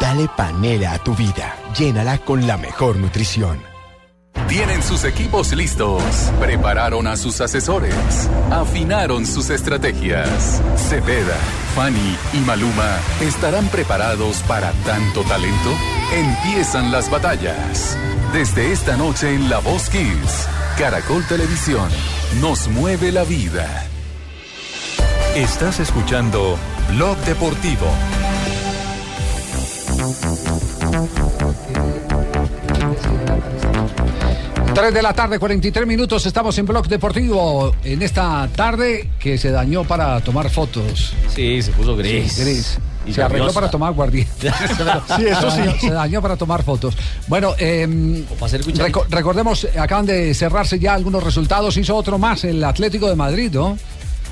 Dale 0.00 0.26
panela 0.38 0.94
a 0.94 0.98
tu 1.00 1.14
vida. 1.14 1.54
Llénala 1.78 2.16
con 2.16 2.46
la 2.46 2.56
mejor 2.56 2.96
nutrición. 2.96 3.73
Tienen 4.48 4.82
sus 4.82 5.04
equipos 5.04 5.52
listos, 5.52 6.02
prepararon 6.38 7.06
a 7.06 7.16
sus 7.16 7.40
asesores, 7.40 8.28
afinaron 8.50 9.26
sus 9.26 9.48
estrategias. 9.50 10.60
Cepeda, 10.76 11.36
Fanny 11.74 12.16
y 12.34 12.38
Maluma 12.38 12.98
estarán 13.20 13.66
preparados 13.68 14.38
para 14.42 14.72
tanto 14.84 15.22
talento. 15.22 15.70
Empiezan 16.12 16.92
las 16.92 17.10
batallas. 17.10 17.96
Desde 18.32 18.72
esta 18.72 18.96
noche 18.96 19.34
en 19.34 19.48
La 19.48 19.58
Voz 19.58 19.88
Kids, 19.88 20.48
Caracol 20.78 21.24
Televisión 21.26 21.88
nos 22.40 22.68
mueve 22.68 23.12
la 23.12 23.24
vida. 23.24 23.86
Estás 25.34 25.80
escuchando 25.80 26.58
Blog 26.90 27.16
Deportivo. 27.24 27.86
3 34.74 34.92
de 34.92 35.02
la 35.02 35.12
tarde, 35.12 35.38
43 35.38 35.86
minutos, 35.86 36.26
estamos 36.26 36.58
en 36.58 36.66
Blog 36.66 36.88
Deportivo. 36.88 37.74
En 37.84 38.02
esta 38.02 38.48
tarde 38.56 39.08
que 39.20 39.38
se 39.38 39.50
dañó 39.50 39.84
para 39.84 40.20
tomar 40.20 40.50
fotos. 40.50 41.12
Sí, 41.34 41.62
se 41.62 41.70
puso 41.72 41.96
gris. 41.96 42.32
Sí, 42.32 42.42
gris. 42.42 42.78
Y 43.06 43.12
se 43.12 43.22
arregló 43.22 43.52
para 43.52 43.70
tomar 43.70 43.90
aguardiente. 43.92 44.50
Sí, 45.16 45.26
eso 45.28 45.50
Se 45.50 45.60
dañó- 45.60 45.72
sí. 45.74 45.86
Se 45.88 45.90
dañó 45.92 46.22
para 46.22 46.36
tomar 46.36 46.62
fotos. 46.64 46.96
Bueno, 47.28 47.54
eh, 47.58 47.86
reco- 47.88 49.04
recordemos, 49.10 49.66
acaban 49.78 50.06
de 50.06 50.34
cerrarse 50.34 50.78
ya 50.78 50.94
algunos 50.94 51.22
resultados. 51.22 51.76
Hizo 51.76 51.94
otro 51.94 52.18
más 52.18 52.42
el 52.44 52.64
Atlético 52.64 53.08
de 53.08 53.14
Madrid, 53.16 53.50
¿no? 53.52 53.78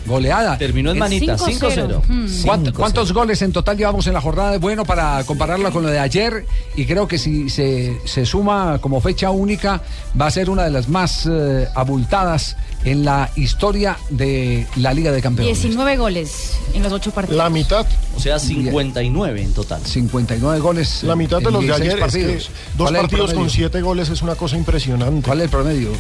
Goleada. 0.07 0.59
Terminó 0.59 0.91
en 0.91 0.99
manita, 0.99 1.37
5-0. 1.37 2.03
¿Cuánto- 2.45 2.71
5-0. 2.71 2.73
¿Cuántos 2.75 3.13
goles 3.13 3.41
en 3.43 3.53
total 3.53 3.77
llevamos 3.77 4.07
en 4.07 4.15
la 4.15 4.21
jornada 4.21 4.59
bueno 4.59 4.85
para 4.85 5.23
compararlo 5.25 5.71
con 5.73 5.83
lo 5.83 5.89
de 5.91 5.99
ayer? 5.99 6.45
Y 6.77 6.87
creo 6.87 7.07
que 7.07 7.19
si 7.19 7.49
se, 7.51 7.99
se 8.05 8.27
suma 8.27 8.79
como 8.81 9.01
fecha 9.01 9.31
única, 9.31 9.81
va 10.21 10.27
a 10.27 10.31
ser 10.31 10.51
una 10.51 10.65
de 10.65 10.71
las 10.71 10.89
más 10.89 11.27
eh, 11.31 11.69
abultadas 11.75 12.57
en 12.85 13.05
la 13.05 13.31
historia 13.37 13.97
de 14.11 14.67
la 14.77 14.93
Liga 14.93 15.13
de 15.13 15.23
Campeones. 15.23 15.61
19 15.63 15.97
goles 15.97 16.53
en 16.75 16.83
los 16.83 16.93
8 16.93 17.11
partidos. 17.13 17.39
La 17.39 17.49
mitad. 17.51 17.87
O 18.17 18.21
sea, 18.21 18.39
59 18.39 19.43
en 19.43 19.53
total. 19.53 19.81
59 19.85 20.61
goles. 20.61 21.03
La 21.05 21.17
mitad 21.17 21.39
de 21.39 21.51
los 21.51 21.61
de 21.61 21.67
16 21.69 21.81
ayer 21.81 21.89
es 21.89 21.95
que 21.95 22.01
partidos. 22.01 22.51
dos 22.77 22.87
¿Cuál 22.87 22.95
es 22.97 23.01
el 23.01 23.01
partidos 23.03 23.27
con 23.27 23.35
promedio? 23.35 23.55
siete 23.55 23.81
goles 23.83 24.09
es 24.09 24.23
una 24.23 24.35
cosa 24.35 24.57
impresionante. 24.57 25.27
¿Cuál 25.27 25.39
es 25.39 25.45
el 25.45 25.51
promedio? 25.51 25.91
Eh, 25.93 25.95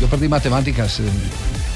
yo 0.00 0.06
perdí 0.08 0.28
matemáticas. 0.28 1.00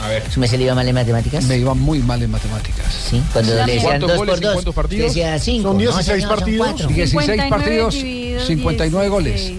a 0.03 0.09
ver. 0.09 0.23
¿Me 0.37 0.49
se 0.49 0.57
le 0.59 0.65
iba 0.65 0.75
mal 0.75 0.89
en 0.89 0.95
matemáticas? 0.95 1.45
Me 1.45 1.59
iba 1.59 1.75
muy 1.75 1.99
mal 2.01 2.23
en 2.23 2.31
matemáticas. 2.31 2.87
Sí, 3.11 3.23
cuando 3.33 3.55
le 3.55 3.73
decían 3.75 4.01
dos 4.01 4.13
por 4.13 4.27
dos, 4.41 4.75
partidos? 4.75 5.09
decía 5.09 5.39
cinco. 5.39 5.69
Son 5.69 5.77
No, 5.77 5.79
16 5.83 6.07
señor, 6.07 6.21
son 6.21 6.39
partidos. 6.39 6.67
cuatro. 6.67 6.87
16 6.89 7.11
59 7.11 7.51
partidos, 7.51 7.95
dividido 7.95 8.47
59 8.47 9.09
goles. 9.09 9.53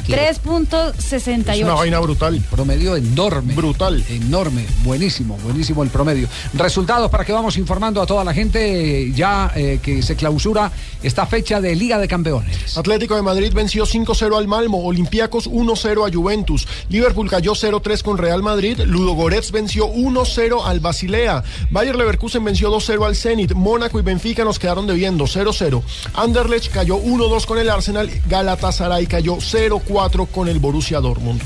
3.68. 0.00 2.02
brutal. 2.02 2.40
Promedio 2.50 2.96
enorme. 2.96 3.54
Brutal. 3.54 4.04
Enorme. 4.08 4.66
Buenísimo, 4.84 5.38
buenísimo 5.42 5.82
el 5.82 5.90
promedio. 5.90 6.28
Resultados 6.54 7.10
para 7.10 7.24
que 7.24 7.32
vamos 7.32 7.56
informando 7.56 8.00
a 8.00 8.06
toda 8.06 8.24
la 8.24 8.34
gente 8.34 9.12
ya 9.12 9.52
eh, 9.54 9.80
que 9.82 10.02
se 10.02 10.16
clausura 10.16 10.70
esta 11.02 11.26
fecha 11.26 11.60
de 11.60 11.74
Liga 11.74 11.98
de 11.98 12.08
Campeones. 12.08 12.76
Atlético 12.76 13.16
de 13.16 13.22
Madrid 13.22 13.52
venció 13.52 13.86
5-0 13.86 14.36
al 14.36 14.48
Malmo, 14.48 14.84
Olympiacos 14.84 15.50
1-0 15.50 16.08
a 16.08 16.12
Juventus, 16.12 16.66
Liverpool 16.88 17.28
cayó 17.28 17.52
0-3 17.52 18.02
con 18.02 18.18
Real 18.18 18.42
Madrid, 18.42 18.80
Ludo 18.86 19.12
Goretz 19.12 19.50
venció 19.50 19.88
1-0 19.88 20.62
al 20.64 20.80
Basilea, 20.80 21.42
Bayer 21.70 21.96
Leverkusen 21.96 22.44
venció 22.44 22.70
2-0 22.70 23.06
al 23.06 23.16
Zenit, 23.16 23.54
Mónaco 23.54 23.98
y 23.98 24.02
Benfica 24.02 24.44
nos 24.44 24.58
quedaron 24.58 24.86
debiendo 24.86 25.24
0-0, 25.24 25.82
Anderlecht 26.14 26.72
cayó 26.72 26.98
1-2 26.98 27.46
con 27.46 27.58
el 27.58 27.70
Arsenal, 27.70 28.10
Galatasaray 28.28 29.06
cayó 29.06 29.40
0-4 29.88 30.28
con 30.28 30.48
el 30.48 30.58
Borussia 30.58 31.00
Dortmund. 31.00 31.40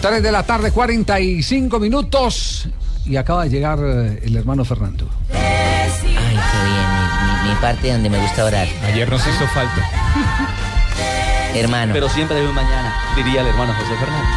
3 0.00 0.22
de 0.22 0.32
la 0.32 0.42
tarde, 0.44 0.70
45 0.72 1.78
minutos. 1.80 2.68
Y 3.04 3.16
acaba 3.16 3.44
de 3.44 3.50
llegar 3.50 3.78
eh, 3.82 4.20
el 4.24 4.36
hermano 4.36 4.64
Fernando. 4.64 5.08
Ay, 5.32 5.90
qué 6.02 6.08
bien, 6.08 6.18
mi, 7.44 7.48
mi- 7.48 7.54
mi 7.54 7.60
parte 7.60 7.92
donde 7.92 8.10
me 8.10 8.20
gusta 8.20 8.44
orar. 8.44 8.68
Ayer 8.84 9.08
nos 9.10 9.20
hizo 9.26 9.46
falta. 9.48 9.88
Hermano. 11.54 11.92
Pero 11.94 12.08
siempre 12.10 12.36
hay 12.38 12.44
un 12.44 12.54
mañana, 12.54 12.94
diría 13.16 13.40
el 13.40 13.46
hermano 13.46 13.72
José 13.74 13.96
Fernando. 13.98 14.28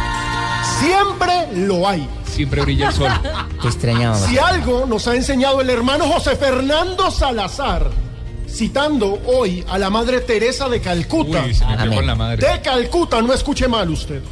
Siempre 0.80 1.66
lo 1.66 1.86
hay. 1.86 2.08
Siempre 2.24 2.62
brilla 2.62 2.88
el 2.88 2.94
sol. 2.94 3.10
Te 3.60 3.68
extrañábamos. 3.68 4.22
Si 4.26 4.38
algo 4.38 4.86
nos 4.86 5.06
ha 5.06 5.14
enseñado 5.16 5.60
el 5.60 5.68
hermano 5.68 6.06
José 6.06 6.36
Fernando 6.36 7.10
Salazar, 7.10 7.90
citando 8.50 9.20
hoy 9.26 9.64
a 9.68 9.78
la 9.78 9.90
madre 9.90 10.20
Teresa 10.20 10.68
de 10.68 10.80
Calcuta. 10.80 11.44
Uy, 11.44 11.54
se 11.54 11.64
metió 11.66 11.82
Amén. 11.82 11.94
con 11.96 12.06
la 12.06 12.14
madre. 12.14 12.46
De 12.46 12.60
Calcuta, 12.60 13.22
no 13.22 13.32
escuche 13.32 13.68
mal 13.68 13.88
usted. 13.90 14.22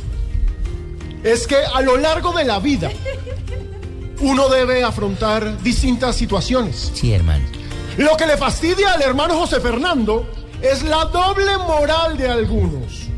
es 1.24 1.46
que 1.46 1.56
a 1.56 1.80
lo 1.80 1.96
largo 1.96 2.32
de 2.32 2.44
la 2.44 2.58
vida 2.58 2.90
uno 4.20 4.48
debe 4.48 4.82
afrontar 4.84 5.62
distintas 5.62 6.16
situaciones. 6.16 6.90
Sí, 6.94 7.12
hermano. 7.12 7.44
Lo 7.96 8.16
que 8.16 8.26
le 8.26 8.36
fastidia 8.36 8.92
al 8.92 9.02
hermano 9.02 9.34
José 9.34 9.60
Fernando 9.60 10.26
es 10.62 10.82
la 10.82 11.04
doble 11.06 11.56
moral 11.58 12.16
de 12.16 12.28
algunos. 12.28 13.08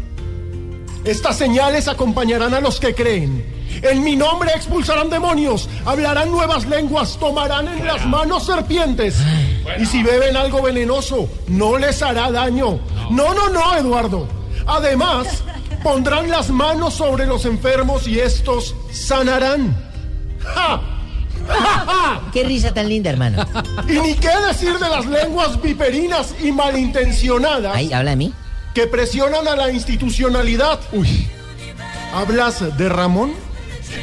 Estas 1.05 1.36
señales 1.36 1.88
acompañarán 1.88 2.53
a 2.55 2.61
los 2.61 2.78
que 2.78 2.94
creen. 2.94 3.60
En 3.83 4.03
mi 4.03 4.16
nombre 4.16 4.51
expulsarán 4.55 5.09
demonios, 5.11 5.68
hablarán 5.87 6.31
nuevas 6.31 6.66
lenguas, 6.66 7.16
tomarán 7.18 7.68
en 7.68 7.87
las 7.87 8.05
manos 8.07 8.45
serpientes. 8.47 9.16
Y 9.79 9.87
si 9.87 10.03
beben 10.03 10.37
algo 10.37 10.61
venenoso, 10.62 11.29
no 11.49 11.79
les 11.79 12.03
hará 12.03 12.31
daño. 12.31 12.79
No, 13.11 13.33
no, 13.35 13.49
no, 13.49 13.77
Eduardo. 13.77 14.29
Además, 14.66 15.43
pondrán 15.83 16.29
las 16.31 16.51
manos 16.51 16.95
sobre 16.95 17.27
los 17.27 17.45
enfermos 17.47 18.07
y 18.07 18.21
estos 18.21 18.75
sanarán. 18.93 19.75
¡Ja! 20.45 20.81
¡Ja, 21.49 21.85
ja! 21.87 22.21
Qué 22.33 22.45
risa 22.45 22.75
tan 22.75 22.89
linda, 22.89 23.11
hermano. 23.11 23.45
Y 23.89 23.93
ni 23.99 24.14
qué 24.14 24.31
decir 24.49 24.79
de 24.79 24.89
las 24.89 25.07
lenguas 25.07 25.61
viperinas 25.62 26.35
y 26.43 26.53
malintencionadas 26.53 27.75
Ay, 27.75 27.93
habla 27.93 28.11
de 28.11 28.16
mí. 28.16 28.35
que 28.75 28.87
presionan 28.87 29.49
a 29.49 29.57
la 29.57 29.71
institucionalidad. 29.71 30.79
Uy. 30.93 31.27
¿Hablas 32.14 32.77
de 32.77 32.89
Ramón? 32.89 33.33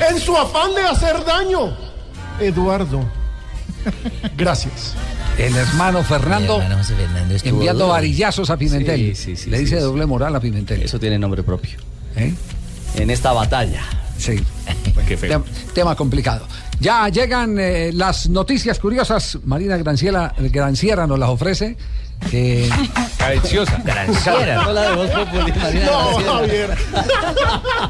En 0.09 0.19
su 0.19 0.35
afán 0.35 0.73
de 0.75 0.81
hacer 0.81 1.23
daño. 1.25 1.75
Eduardo. 2.39 3.03
Gracias. 4.35 4.93
El 5.37 5.55
hermano 5.55 6.03
Fernando 6.03 6.57
El 6.57 6.63
hermano 6.63 6.83
Fernando 6.83 7.35
enviando 7.43 7.83
duro. 7.85 7.93
varillazos 7.93 8.49
a 8.49 8.57
Pimentel. 8.57 9.15
Sí, 9.15 9.35
sí, 9.35 9.35
sí, 9.35 9.49
Le 9.49 9.57
sí, 9.57 9.63
dice 9.65 9.77
sí. 9.77 9.81
doble 9.83 10.05
moral 10.05 10.35
a 10.35 10.39
Pimentel. 10.39 10.81
Eso 10.81 10.99
tiene 10.99 11.17
nombre 11.19 11.43
propio. 11.43 11.77
¿Eh? 12.15 12.33
En 12.95 13.09
esta 13.11 13.33
batalla. 13.33 13.83
Sí. 14.17 14.35
Tem- 15.07 15.43
tema 15.73 15.95
complicado. 15.95 16.47
Ya 16.79 17.07
llegan 17.09 17.57
eh, 17.59 17.91
las 17.93 18.29
noticias 18.29 18.79
curiosas. 18.79 19.37
Marina 19.45 19.77
Granciela, 19.77 20.33
Granciera 20.37 21.05
nos 21.07 21.19
las 21.19 21.29
ofrece. 21.29 21.77
Eh, 22.31 22.69
Cadenciosa. 23.17 23.81
Granciera. 23.85 24.55
No 24.63 24.73
la 24.73 24.81
de 24.89 24.95
Voz 24.95 25.09
Populi, 25.11 25.51
Marina 25.53 25.85
No, 25.85 26.07
Graciela. 26.17 26.33
Javier. 26.33 26.77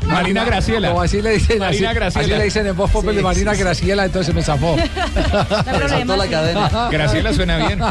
Marina 0.05 0.43
Graciela. 0.45 0.88
Como 0.89 1.01
así 1.01 1.21
le 1.21 1.32
dicen, 1.32 1.59
Marina 1.59 1.89
así, 1.89 1.95
Graciela. 1.95 2.25
así 2.28 2.38
le 2.38 2.43
dicen 2.43 2.67
en 2.67 2.78
voz 2.78 2.91
popular 2.91 3.15
Sí, 3.15 3.21
Marina 3.23 3.51
sí, 3.51 3.57
sí. 3.57 3.63
Graciela, 3.63 4.05
entonces 4.05 4.36
me 4.36 4.43
zafó. 4.43 4.75
Le 5.80 5.89
saltó 5.89 6.15
la 6.15 6.28
cadena. 6.28 6.89
Graciela 6.91 7.34
suena 7.34 7.57
bien. 7.57 7.82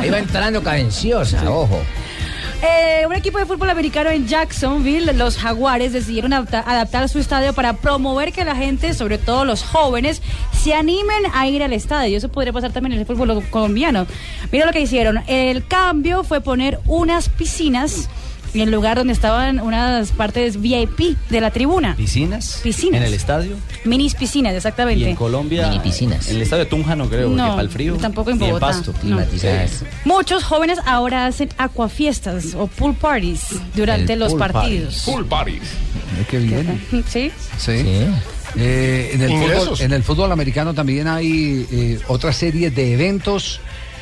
Ahí 0.00 0.10
va 0.10 0.18
entrando 0.18 0.62
cadenciosa, 0.62 1.48
ojo. 1.48 1.82
Eh, 2.64 3.04
un 3.06 3.12
equipo 3.14 3.38
de 3.38 3.44
fútbol 3.46 3.70
americano 3.70 4.10
en 4.10 4.28
Jacksonville, 4.28 5.12
los 5.14 5.36
Jaguares, 5.36 5.92
decidieron 5.92 6.32
adapta- 6.32 6.62
adaptar 6.64 7.08
su 7.08 7.18
estadio 7.18 7.52
para 7.54 7.72
promover 7.72 8.32
que 8.32 8.44
la 8.44 8.54
gente, 8.54 8.94
sobre 8.94 9.18
todo 9.18 9.44
los 9.44 9.64
jóvenes, 9.64 10.22
se 10.62 10.72
animen 10.72 11.24
a 11.34 11.48
ir 11.48 11.64
al 11.64 11.72
estadio. 11.72 12.16
Eso 12.16 12.28
podría 12.28 12.52
pasar 12.52 12.70
también 12.72 12.92
en 12.92 13.00
el 13.00 13.06
fútbol 13.06 13.42
colombiano. 13.50 14.06
Mira 14.52 14.64
lo 14.66 14.72
que 14.72 14.80
hicieron. 14.80 15.24
El 15.26 15.66
cambio 15.66 16.22
fue 16.22 16.40
poner 16.40 16.78
unas 16.86 17.28
piscinas 17.28 18.08
el 18.60 18.70
lugar 18.70 18.98
donde 18.98 19.12
estaban 19.12 19.60
unas 19.60 20.10
partes 20.12 20.60
VIP 20.60 21.16
de 21.30 21.40
la 21.40 21.50
tribuna. 21.50 21.96
¿Piscinas? 21.96 22.60
Piscinas. 22.62 23.00
En 23.00 23.06
el 23.06 23.14
estadio. 23.14 23.56
Minis 23.84 24.14
piscinas, 24.14 24.52
Y 24.52 24.56
exactamente. 24.56 25.08
en 25.08 25.16
Colombia. 25.16 25.68
Mini 25.68 25.80
piscinas. 25.80 26.28
En 26.28 26.36
el 26.36 26.42
estadio 26.42 26.64
de 26.64 26.70
Tunja 26.70 26.94
no 26.94 27.08
creo, 27.08 27.28
porque 27.28 27.42
No, 27.42 27.48
para 27.50 27.62
el 27.62 27.68
frío. 27.70 27.96
tampoco 27.96 28.30
en 28.30 28.38
Bogotá. 28.38 28.66
Pasto. 28.66 28.92
No. 28.92 28.98
Climatizadas. 29.00 29.84
Muchos 30.04 30.44
jóvenes 30.44 30.78
ahora 30.84 31.26
hacen 31.26 31.48
acuafiestas 31.58 32.54
o 32.54 32.66
pool 32.66 32.94
parties 32.94 33.46
durante 33.74 34.12
El 34.14 34.18
los 34.20 34.30
pool 34.30 34.38
partidos. 34.40 35.02
Full 35.02 35.24
parties. 35.24 35.62
Eh, 35.62 36.24
Qué 36.30 36.38
bien. 36.38 36.80
¿Sí? 36.90 37.02
Sí. 37.08 37.32
Sí. 37.58 37.82
Eh, 38.56 39.10
en, 39.14 39.22
el 39.22 39.28
fútbol, 39.30 39.42
Ingresos. 39.44 39.80
en 39.80 39.92
el 39.92 40.02
fútbol 40.02 40.30
americano 40.32 40.74
también 40.74 41.08
hay 41.08 41.66
eh, 41.72 41.98
otra 42.08 42.32
serie 42.34 42.70
de 42.70 42.92
eventos 42.92 43.60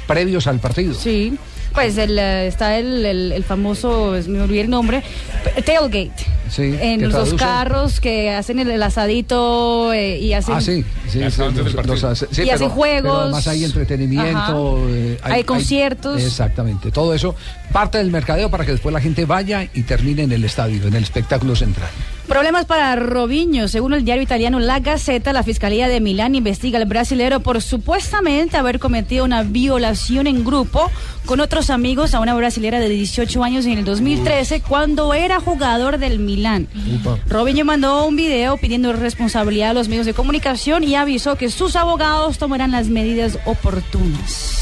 previos 0.09 0.47
al 0.49 0.59
partido. 0.59 0.93
Sí. 0.95 1.35
Pues 1.75 1.97
el, 1.99 2.19
eh, 2.19 2.47
está 2.49 2.79
el, 2.79 3.05
el- 3.07 3.33
el 3.33 3.45
famoso, 3.45 4.17
es- 4.17 4.27
me 4.29 4.41
olvidé 4.41 4.63
el 4.63 4.71
nombre, 4.71 5.03
tailgate. 5.65 6.11
Sí, 6.51 6.75
en 6.81 7.03
los 7.03 7.13
traduce- 7.13 7.37
carros 7.37 8.01
que 8.01 8.31
hacen 8.31 8.59
el, 8.59 8.69
el 8.73 8.83
asadito 8.83 9.93
eh, 9.93 10.19
y 10.19 10.33
hacen... 10.33 10.57
Ah, 10.57 10.61
sí, 10.61 10.85
sí, 11.09 11.21
los- 11.21 11.39
los 11.39 12.05
hace- 12.05 12.27
sí, 12.33 12.43
Y 12.43 12.51
hacen 12.51 12.67
pero- 12.67 12.71
juegos. 12.71 13.03
pero 13.03 13.21
además 13.21 13.47
hay 13.47 13.65
entretenimiento. 13.65 14.85
Eh, 14.89 15.19
Hay 15.23 15.45
conciertos. 15.45 16.21
exactamente, 16.21 16.91
todo 16.91 17.15
eso 17.15 17.37
parte 17.73 17.99
del 17.99 18.11
mercadeo 18.11 18.51
para 18.51 18.65
que 18.67 18.73
después 18.73 18.93
la 18.93 19.01
gente 19.01 19.25
vaya 19.27 19.69
y 19.73 19.83
termine 19.83 20.25
en 20.25 20.33
el 20.33 20.45
estadio, 20.45 20.89
en 20.89 20.95
el 20.95 21.05
espectáculo 21.05 21.55
central. 21.55 21.91
Problemas 22.31 22.65
para 22.65 22.95
Robinho. 22.95 23.67
Según 23.67 23.93
el 23.93 24.05
diario 24.05 24.23
italiano 24.23 24.61
La 24.61 24.79
Gazzetta, 24.79 25.33
la 25.33 25.43
Fiscalía 25.43 25.89
de 25.89 26.01
Milán 26.01 26.37
investiga 26.37 26.79
al 26.79 26.85
brasilero 26.85 27.41
por 27.41 27.61
supuestamente 27.61 28.57
haber 28.57 28.79
cometido 28.79 29.25
una 29.25 29.43
violación 29.43 30.29
en 30.29 30.45
grupo 30.45 30.93
con 31.27 31.41
otros 31.41 31.71
amigos 31.71 32.15
a 32.15 32.21
una 32.21 32.33
brasilera 32.37 32.79
de 32.79 32.89
18 32.89 33.43
años 33.43 33.67
en 33.67 33.79
el 33.79 33.85
2013 33.85 34.61
cuando 34.61 35.13
era 35.13 35.41
jugador 35.41 35.99
del 35.99 36.21
Milán. 36.21 36.69
Robinho 37.29 37.65
mandó 37.65 38.07
un 38.07 38.15
video 38.15 38.57
pidiendo 38.59 38.93
responsabilidad 38.93 39.71
a 39.71 39.75
los 39.75 39.89
medios 39.89 40.07
de 40.07 40.15
comunicación 40.15 40.85
y 40.85 40.95
avisó 40.95 41.35
que 41.35 41.51
sus 41.51 41.75
abogados 41.75 42.39
tomarán 42.39 42.71
las 42.71 42.87
medidas 42.87 43.41
oportunas. 43.45 44.61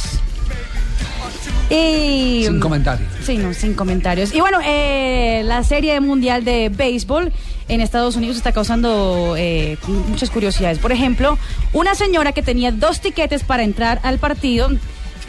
Y, 1.71 2.45
Sin 2.45 2.61
comentarios. 2.61 3.11
Sí, 3.23 3.37
no, 3.37 3.53
sin 3.53 3.75
comentarios. 3.75 4.35
Y 4.35 4.41
bueno, 4.41 4.59
eh, 4.64 5.43
la 5.45 5.62
serie 5.64 6.01
mundial 6.01 6.43
de 6.43 6.71
béisbol 6.71 7.31
en 7.69 7.81
Estados 7.81 8.16
Unidos 8.16 8.37
está 8.37 8.53
causando 8.53 9.35
eh, 9.37 9.77
muchas 10.09 10.31
curiosidades. 10.31 10.79
Por 10.79 10.93
ejemplo, 10.93 11.39
una 11.73 11.95
señora 11.95 12.33
que 12.33 12.43
tenía 12.43 12.73
dos 12.73 13.01
tiquetes 13.01 13.43
para 13.45 13.62
entrar 13.62 14.01
al 14.03 14.19
partido 14.19 14.71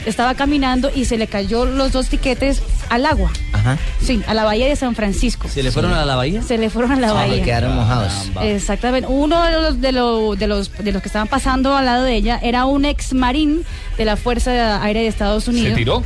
estaba 0.06 0.34
caminando 0.34 0.90
y 0.96 1.04
se 1.06 1.18
le 1.18 1.28
cayó 1.28 1.66
los 1.66 1.92
dos 1.92 2.08
tiquetes 2.08 2.62
al 2.90 3.06
agua. 3.06 3.30
Ajá. 3.52 3.78
Sí, 4.02 4.22
a 4.28 4.34
la 4.34 4.46
bahía 4.46 4.66
de 4.68 4.78
San 4.78 4.96
Francisco. 4.96 5.50
¿Se 5.50 5.62
le 5.62 5.72
fueron 5.72 5.94
a 5.94 6.06
la 6.06 6.16
bahía? 6.16 6.42
Se 6.42 6.58
le 6.58 6.70
fueron 6.70 6.94
a 6.94 6.96
la 6.96 7.10
Ah, 7.10 7.14
bahía. 7.14 7.44
quedaron 7.44 7.76
mojados. 7.76 8.14
Exactamente. 8.42 9.10
Uno 9.12 9.44
de 9.44 9.52
los, 9.52 9.82
de, 9.82 9.92
lo- 9.92 10.36
de 10.38 10.48
los 10.48 10.72
de 10.78 10.92
los 10.94 11.02
que 11.02 11.10
estaban 11.10 11.28
pasando 11.28 11.76
al 11.76 11.86
lado 11.86 12.06
de 12.06 12.16
ella 12.16 12.40
era 12.42 12.64
un 12.66 12.86
ex 12.86 13.14
marín 13.14 13.66
de 13.98 14.06
la 14.06 14.16
Fuerza 14.16 14.82
Aérea 14.82 15.02
de 15.02 15.10
Estados 15.10 15.44
¿Se 15.44 15.50
Unidos. 15.50 15.76
tiró? 15.76 16.04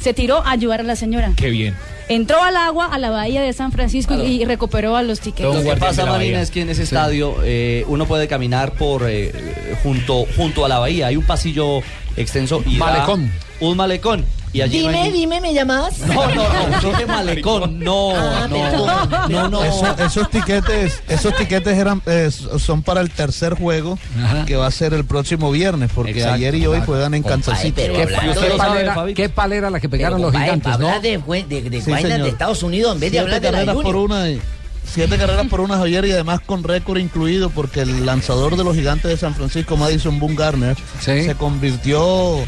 Se 0.00 0.12
tiró 0.12 0.44
a 0.44 0.50
ayudar 0.50 0.80
a 0.80 0.82
la 0.82 0.96
señora. 0.96 1.30
Qué 1.36 1.48
bien. 1.50 1.76
Entró 2.08 2.40
al 2.42 2.56
agua, 2.56 2.86
a 2.86 2.98
la 2.98 3.10
bahía 3.10 3.42
de 3.42 3.52
San 3.52 3.72
Francisco 3.72 4.14
y, 4.14 4.40
y 4.42 4.44
recuperó 4.44 4.96
a 4.96 5.02
los 5.02 5.20
tiquetes. 5.20 5.52
Lo 5.54 5.62
que 5.62 5.76
pasa, 5.76 6.06
Marina, 6.06 6.40
es 6.40 6.50
que 6.52 6.60
en 6.62 6.70
ese 6.70 6.84
estadio 6.84 7.36
eh, 7.42 7.84
uno 7.88 8.06
puede 8.06 8.28
caminar 8.28 8.72
por 8.74 9.02
eh, 9.08 9.32
junto, 9.82 10.24
junto 10.36 10.64
a 10.64 10.68
la 10.68 10.78
bahía. 10.78 11.08
Hay 11.08 11.16
un 11.16 11.24
pasillo 11.24 11.80
extenso 12.16 12.62
y 12.64 12.78
da- 12.78 12.86
Malecón. 12.86 13.32
un 13.60 13.76
malecón. 13.76 14.24
Y 14.56 14.62
allí 14.62 14.82
no 14.84 14.88
Dime, 14.88 15.02
hay 15.02 15.12
dime, 15.12 15.40
¿me 15.42 15.52
llamas? 15.52 15.98
No, 16.00 16.14
no, 16.34 16.68
no, 16.70 16.88
dije 16.88 17.06
malecón. 17.06 17.78
No, 17.78 18.12
Ah, 18.16 18.46
no, 18.48 18.56
perdón. 18.56 19.30
no, 19.30 19.48
no. 19.50 19.64
Eso- 19.64 19.96
esos 19.98 20.30
tiquetes, 20.30 21.02
esos 21.08 21.36
tiquetes 21.36 21.76
eran, 21.76 22.00
eh, 22.06 22.30
son 22.58 22.82
para 22.82 23.02
el 23.02 23.10
tercer 23.10 23.54
juego 23.54 23.98
Ajá. 24.24 24.46
que 24.46 24.56
va 24.56 24.66
a 24.66 24.70
ser 24.70 24.94
el 24.94 25.04
próximo 25.04 25.50
viernes, 25.50 25.90
porque 25.94 26.12
Exacto, 26.12 26.34
ayer 26.34 26.54
y 26.54 26.66
hoy 26.66 26.80
juegan 26.86 27.12
en 27.12 27.22
Kansas 27.22 27.60
City. 27.60 27.74
pero 27.76 27.94
¿Qué, 27.94 28.14
sabe, 28.14 28.56
palera, 28.56 28.96
qué 29.14 29.28
palera 29.28 29.68
la 29.70 29.78
que 29.78 29.88
pegaron 29.90 30.18
Pero, 30.18 30.28
los 30.28 30.32
compadre, 30.32 30.54
gigantes, 30.60 30.78
¿no? 30.80 30.86
hablar 30.88 31.02
de, 31.02 31.18
de, 31.62 31.70
de 31.70 31.80
Sí, 31.82 31.90
de 31.92 32.28
Estados 32.28 32.62
Unidos 32.62 32.94
en 32.94 33.00
vez 33.00 33.12
de 33.12 33.18
hablar 33.18 33.40
de 33.42 33.50
la 33.52 33.58
de 33.60 33.66
carreras 33.66 33.74
por 33.74 33.94
Junior. 33.94 34.10
una 34.10 34.30
y- 34.30 34.40
siete 34.88 35.16
carreras 35.18 35.46
por 35.48 35.60
una 35.60 35.76
Javier 35.78 36.04
y 36.06 36.12
además 36.12 36.40
con 36.46 36.62
récord 36.62 36.98
incluido 36.98 37.50
porque 37.50 37.80
el 37.80 38.06
lanzador 38.06 38.56
de 38.56 38.62
los 38.64 38.74
gigantes 38.76 39.10
de 39.10 39.16
San 39.16 39.34
Francisco 39.34 39.76
Madison 39.76 40.18
Bumgarner 40.20 40.76
Sí. 41.00 41.24
se 41.24 41.34
convirtió 41.34 42.38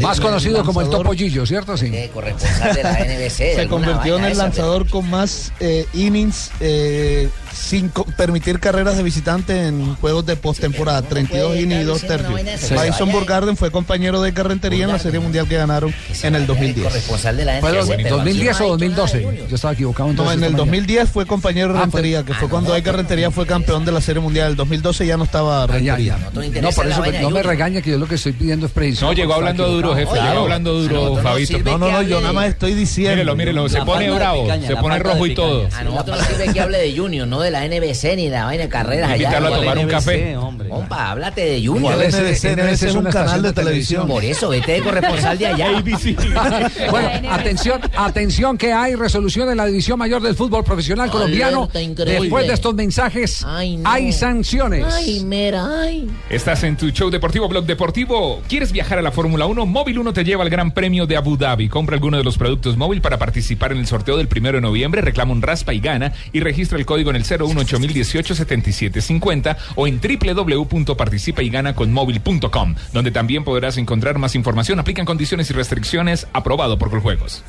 Más 0.00 0.18
en 0.18 0.22
conocido 0.24 0.64
como 0.64 0.80
el 0.80 0.86
lanzador- 0.88 1.02
topollillo, 1.02 1.46
¿cierto? 1.46 1.76
Sí. 1.76 1.86
Eh, 1.92 2.10
corresponsal 2.12 2.74
de 2.74 2.82
la 2.82 2.92
NBC. 3.04 3.36
se 3.56 3.66
convirtió 3.68 4.18
en 4.18 4.24
el 4.24 4.32
esa, 4.32 4.42
lanzador 4.44 4.88
con 4.88 5.08
más 5.10 5.52
eh, 5.60 5.86
innings 5.94 6.50
eh, 6.60 7.28
sin 7.52 7.90
permitir 8.16 8.60
carreras 8.60 8.96
de 8.96 9.02
visitante 9.02 9.66
en 9.66 9.94
juegos 9.96 10.24
de 10.26 10.36
postemporada, 10.36 11.02
32 11.02 11.48
puede 11.48 11.60
innings 11.62 11.74
y 11.74 11.80
estar 11.80 11.86
dos 11.86 12.00
diciendo 12.02 12.28
una 12.34 12.44
tercios. 12.44 12.70
Vaya, 12.78 13.04
Burgarden 13.12 13.56
fue 13.56 13.70
compañero 13.70 14.20
de 14.22 14.32
carretería 14.32 14.84
en 14.84 14.92
la 14.92 14.98
Serie 14.98 15.20
Mundial 15.20 15.48
que 15.48 15.56
ganaron 15.56 15.92
en 16.22 16.34
el 16.34 16.42
El 16.42 16.46
2010. 16.46 16.86
corresponsal 16.86 17.36
de 17.36 17.44
la 17.44 17.60
¿Fue 17.60 17.70
NBC. 17.72 17.96
pero 18.02 18.16
2010 18.18 18.54
aquí 18.56 18.62
o 18.64 18.66
no 18.76 18.82
hay 18.82 18.88
nada 18.90 19.06
de 19.06 19.18
2012? 19.18 19.24
Junior. 19.24 19.48
Yo 19.48 19.54
estaba 19.56 19.74
equivocado 19.74 20.06
No, 20.06 20.10
entonces. 20.12 20.36
en 20.36 20.44
el 20.44 20.50
esta 20.50 20.56
mañana. 20.64 20.76
2010 20.76 21.10
fue 21.10 21.26
compañero 21.26 21.72
de 21.72 21.78
Ah, 21.78 21.82
Rentería, 21.82 22.22
que 22.24 22.34
fue 22.34 22.46
ah, 22.46 22.50
cuando 22.50 22.68
no, 22.70 22.74
hay 22.74 22.82
Rentería 22.82 23.30
fue 23.30 23.46
campeón 23.46 23.84
de 23.84 23.92
la 23.92 24.00
Serie 24.00 24.20
Mundial. 24.22 24.50
El 24.50 24.56
2012 24.56 25.06
ya 25.06 25.16
no 25.16 25.24
estaba 25.24 25.66
ya, 25.66 25.72
Rentería. 25.72 25.96
ya. 26.18 26.30
No 26.32 26.60
No, 26.62 26.70
por 26.70 26.86
eso 26.86 27.02
no 27.22 27.30
me 27.30 27.42
regaña 27.42 27.80
que 27.82 27.90
yo 27.90 27.98
lo 27.98 28.06
que 28.06 28.14
estoy 28.16 28.32
pidiendo 28.32 28.66
es 28.66 28.72
preciso. 28.72 29.06
No, 29.06 29.12
llegó 29.12 29.34
hablando 29.34 29.68
duro 29.68 29.87
duro, 29.88 30.00
jefe. 30.00 30.12
Claro. 30.12 30.30
Llegó 30.30 30.42
hablando 30.42 30.74
duro, 30.74 31.16
Fabito. 31.16 31.58
No, 31.58 31.78
no, 31.78 31.90
no, 31.90 32.02
yo 32.02 32.20
nada 32.20 32.32
más 32.32 32.48
estoy 32.48 32.74
diciendo. 32.74 33.16
Mírelo, 33.16 33.36
mírelo. 33.36 33.68
Se 33.68 33.82
pone 33.82 34.10
bravo. 34.10 34.42
picaña, 34.42 34.66
Se 34.66 34.76
pone 34.76 34.98
rojo 34.98 35.26
y 35.26 35.34
todo. 35.34 35.68
A 35.76 35.84
nosotros 35.84 36.18
nos 36.18 36.26
sirve 36.26 36.52
que 36.52 36.60
hable 36.60 36.78
de 36.78 36.96
Junior, 36.96 37.26
no 37.26 37.40
de 37.40 37.50
la 37.50 37.66
NBC 37.66 38.16
ni 38.16 38.24
de 38.26 38.30
la 38.30 38.44
vaina 38.44 38.64
de 38.64 38.68
carreras 38.68 39.10
allá. 39.10 39.24
Invitarlo 39.24 39.54
a 39.54 39.58
tomar 39.58 39.78
un 39.78 39.88
café. 39.88 40.36
Compa, 40.68 41.10
háblate 41.10 41.44
de 41.44 41.66
Junior. 41.66 41.94
NBC, 41.94 42.56
NBC 42.56 42.82
es 42.84 42.94
un 42.94 43.04
canal 43.04 43.42
de 43.42 43.52
televisión. 43.52 44.06
Por 44.06 44.24
eso, 44.24 44.48
vete 44.48 44.72
de 44.72 44.80
corresponsal 44.80 45.38
de 45.38 45.46
allá. 45.46 45.68
bueno, 46.90 47.32
atención, 47.32 47.80
atención 47.96 48.58
que 48.58 48.72
hay 48.72 48.94
resolución 48.94 49.50
en 49.50 49.56
la 49.56 49.66
división 49.66 49.98
mayor 49.98 50.22
del 50.22 50.34
fútbol 50.34 50.64
profesional 50.64 51.10
colombiano. 51.10 51.68
Después 51.72 52.46
de 52.46 52.54
estos 52.54 52.74
mensajes, 52.74 53.44
hay 53.84 54.12
sanciones. 54.12 54.84
Ay, 54.92 55.20
mera, 55.24 55.82
ay. 55.82 56.08
Estás 56.30 56.62
en 56.64 56.76
tu 56.76 56.90
show 56.90 57.10
deportivo, 57.10 57.48
blog 57.48 57.64
deportivo. 57.64 58.42
¿Quieres 58.48 58.72
viajar 58.72 58.98
a 58.98 59.02
la 59.02 59.12
Fórmula 59.12 59.46
1? 59.46 59.66
Móvil 59.78 60.00
1 60.00 60.12
te 60.12 60.24
lleva 60.24 60.42
al 60.42 60.50
Gran 60.50 60.72
Premio 60.72 61.06
de 61.06 61.16
Abu 61.16 61.36
Dhabi. 61.36 61.68
Compra 61.68 61.94
alguno 61.94 62.16
de 62.16 62.24
los 62.24 62.36
productos 62.36 62.76
móvil 62.76 63.00
para 63.00 63.16
participar 63.16 63.70
en 63.70 63.78
el 63.78 63.86
sorteo 63.86 64.16
del 64.16 64.26
primero 64.26 64.56
de 64.56 64.62
noviembre. 64.62 65.02
Reclama 65.02 65.30
un 65.30 65.40
raspa 65.40 65.72
y 65.72 65.78
gana 65.78 66.12
y 66.32 66.40
registra 66.40 66.76
el 66.76 66.84
código 66.84 67.10
en 67.10 67.16
el 67.16 67.22
01801877750 67.22 69.56
o 69.76 69.86
en 69.86 70.00
www.participayganaconmóvil.com, 70.00 72.74
donde 72.92 73.12
también 73.12 73.44
podrás 73.44 73.76
encontrar 73.76 74.18
más 74.18 74.34
información. 74.34 74.80
Aplican 74.80 75.06
condiciones 75.06 75.48
y 75.50 75.52
restricciones. 75.52 76.26
Aprobado 76.32 76.76
por 76.76 76.90
Coljuegos. 76.90 77.44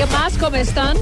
¿Qué 0.00 0.06
más? 0.06 0.32
¿Cómo 0.38 0.56
están? 0.56 0.96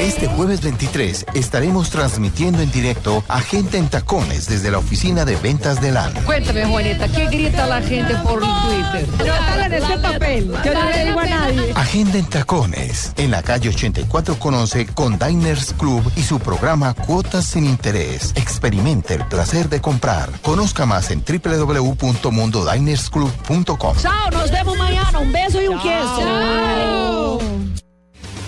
Este 0.00 0.26
jueves 0.26 0.60
23 0.60 1.26
estaremos 1.34 1.90
transmitiendo 1.90 2.60
en 2.60 2.72
directo 2.72 3.22
Agenda 3.28 3.78
en 3.78 3.88
Tacones 3.88 4.48
desde 4.48 4.72
la 4.72 4.78
oficina 4.78 5.24
de 5.24 5.36
ventas 5.36 5.80
de 5.80 5.92
LAN. 5.92 6.12
Cuéntame, 6.24 6.66
Juanita, 6.66 7.06
¿qué 7.06 7.28
grita 7.28 7.68
la 7.68 7.80
gente 7.80 8.12
por 8.24 8.40
Twitter? 8.40 9.06
Anótala 9.20 9.66
en 9.66 9.74
este 9.74 9.98
papel. 9.98 10.52
Yo 10.64 10.74
no 10.74 10.90
le 10.90 11.04
digo 11.04 11.20
a 11.20 11.26
nadie. 11.26 11.72
Agenda 11.76 12.18
en 12.18 12.24
Tacones 12.24 13.12
en 13.18 13.30
la 13.30 13.40
calle 13.44 13.68
84 13.68 14.36
con 14.40 14.54
11 14.54 14.86
con 14.94 15.16
Diners 15.16 15.72
Club 15.74 16.10
y 16.16 16.22
su 16.22 16.40
programa 16.40 16.92
Cuotas 16.94 17.44
sin 17.44 17.66
Interés. 17.66 18.32
Experimente 18.34 19.14
el 19.14 19.24
placer 19.28 19.68
de 19.68 19.80
comprar. 19.80 20.28
Conozca 20.40 20.86
más 20.86 21.12
en 21.12 21.22
www.mundodinersclub.com. 21.22 23.96
Chao, 23.96 24.30
nos 24.32 24.50
vemos 24.50 24.76
mañana. 24.76 25.20
Un 25.20 25.30
beso 25.30 25.62
y 25.62 25.68
un 25.68 25.78
queso. 25.78 27.09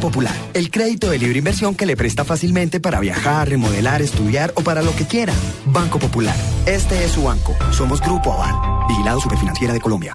Popular. 0.00 0.34
El 0.54 0.70
crédito 0.70 1.10
de 1.10 1.18
libre 1.18 1.38
inversión 1.38 1.74
que 1.74 1.86
le 1.86 1.96
presta 1.96 2.24
fácilmente 2.24 2.80
para 2.80 3.00
viajar, 3.00 3.48
remodelar, 3.48 4.02
estudiar 4.02 4.52
o 4.56 4.62
para 4.62 4.82
lo 4.82 4.94
que 4.96 5.06
quiera. 5.06 5.34
Banco 5.66 5.98
Popular. 5.98 6.36
Este 6.66 7.04
es 7.04 7.12
su 7.12 7.24
banco. 7.24 7.54
Somos 7.70 8.00
Grupo 8.00 8.32
Aval. 8.32 8.88
Vigilado 8.88 9.20
Superfinanciera 9.20 9.72
de 9.74 9.80
Colombia. 9.80 10.14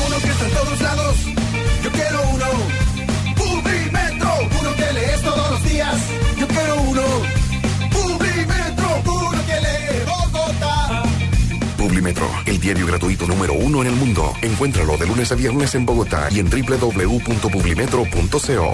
Uno 0.07 0.17
que 0.19 0.29
está 0.29 0.45
en 0.45 0.51
todos 0.53 0.81
lados. 0.81 1.15
Yo 1.83 1.91
quiero 1.91 2.21
uno. 2.33 2.45
Publimetro. 3.35 4.29
Uno 4.59 4.75
que 4.75 4.93
lees 4.93 5.21
todos 5.21 5.51
los 5.51 5.63
días. 5.69 5.95
Yo 6.39 6.47
quiero 6.47 6.81
uno. 6.81 7.01
Publimetro. 7.91 9.01
Uno 9.05 9.45
que 9.45 9.61
lee 9.61 10.03
Bogotá. 10.05 11.03
Publimetro, 11.77 12.27
el 12.45 12.59
diario 12.59 12.85
gratuito 12.87 13.27
número 13.27 13.53
uno 13.53 13.81
en 13.81 13.87
el 13.87 13.95
mundo. 13.95 14.33
Encuéntralo 14.41 14.97
de 14.97 15.07
lunes 15.07 15.31
a 15.31 15.35
viernes 15.35 15.75
en 15.75 15.85
Bogotá 15.85 16.27
y 16.31 16.39
en 16.39 16.49
www.publimetro.co. 16.49 18.71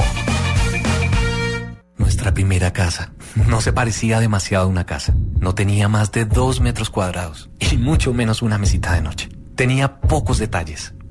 Nuestra 1.97 2.33
primera 2.33 2.71
casa 2.73 3.11
no 3.47 3.61
se 3.61 3.73
parecía 3.73 4.19
demasiado 4.19 4.65
a 4.65 4.67
una 4.67 4.85
casa. 4.85 5.13
No 5.39 5.55
tenía 5.55 5.87
más 5.87 6.11
de 6.11 6.25
dos 6.25 6.59
metros 6.61 6.89
cuadrados 6.89 7.49
y 7.59 7.77
mucho 7.77 8.13
menos 8.13 8.41
una 8.41 8.57
mesita 8.57 8.93
de 8.93 9.01
noche. 9.01 9.29
Tenía 9.55 9.99
pocos 9.99 10.37
detalles, 10.37 10.93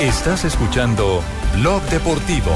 Estás 0.00 0.44
escuchando 0.44 1.22
Blog 1.56 1.82
Deportivo. 1.84 2.50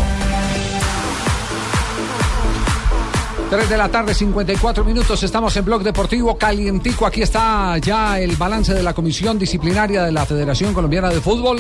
3 3.49 3.69
de 3.69 3.77
la 3.77 3.89
tarde, 3.89 4.15
54 4.15 4.85
minutos. 4.85 5.23
Estamos 5.23 5.57
en 5.57 5.65
Blog 5.65 5.83
Deportivo 5.83 6.37
Calientico. 6.39 7.07
Aquí 7.07 7.23
está 7.23 7.79
ya 7.79 8.21
el 8.21 8.37
balance 8.37 8.75
de 8.75 8.83
la 8.83 8.95
Comisión 8.95 9.39
Disciplinaria 9.39 10.05
de 10.05 10.13
la 10.13 10.25
Federación 10.27 10.73
Colombiana 10.75 11.09
de 11.09 11.21
Fútbol. 11.21 11.59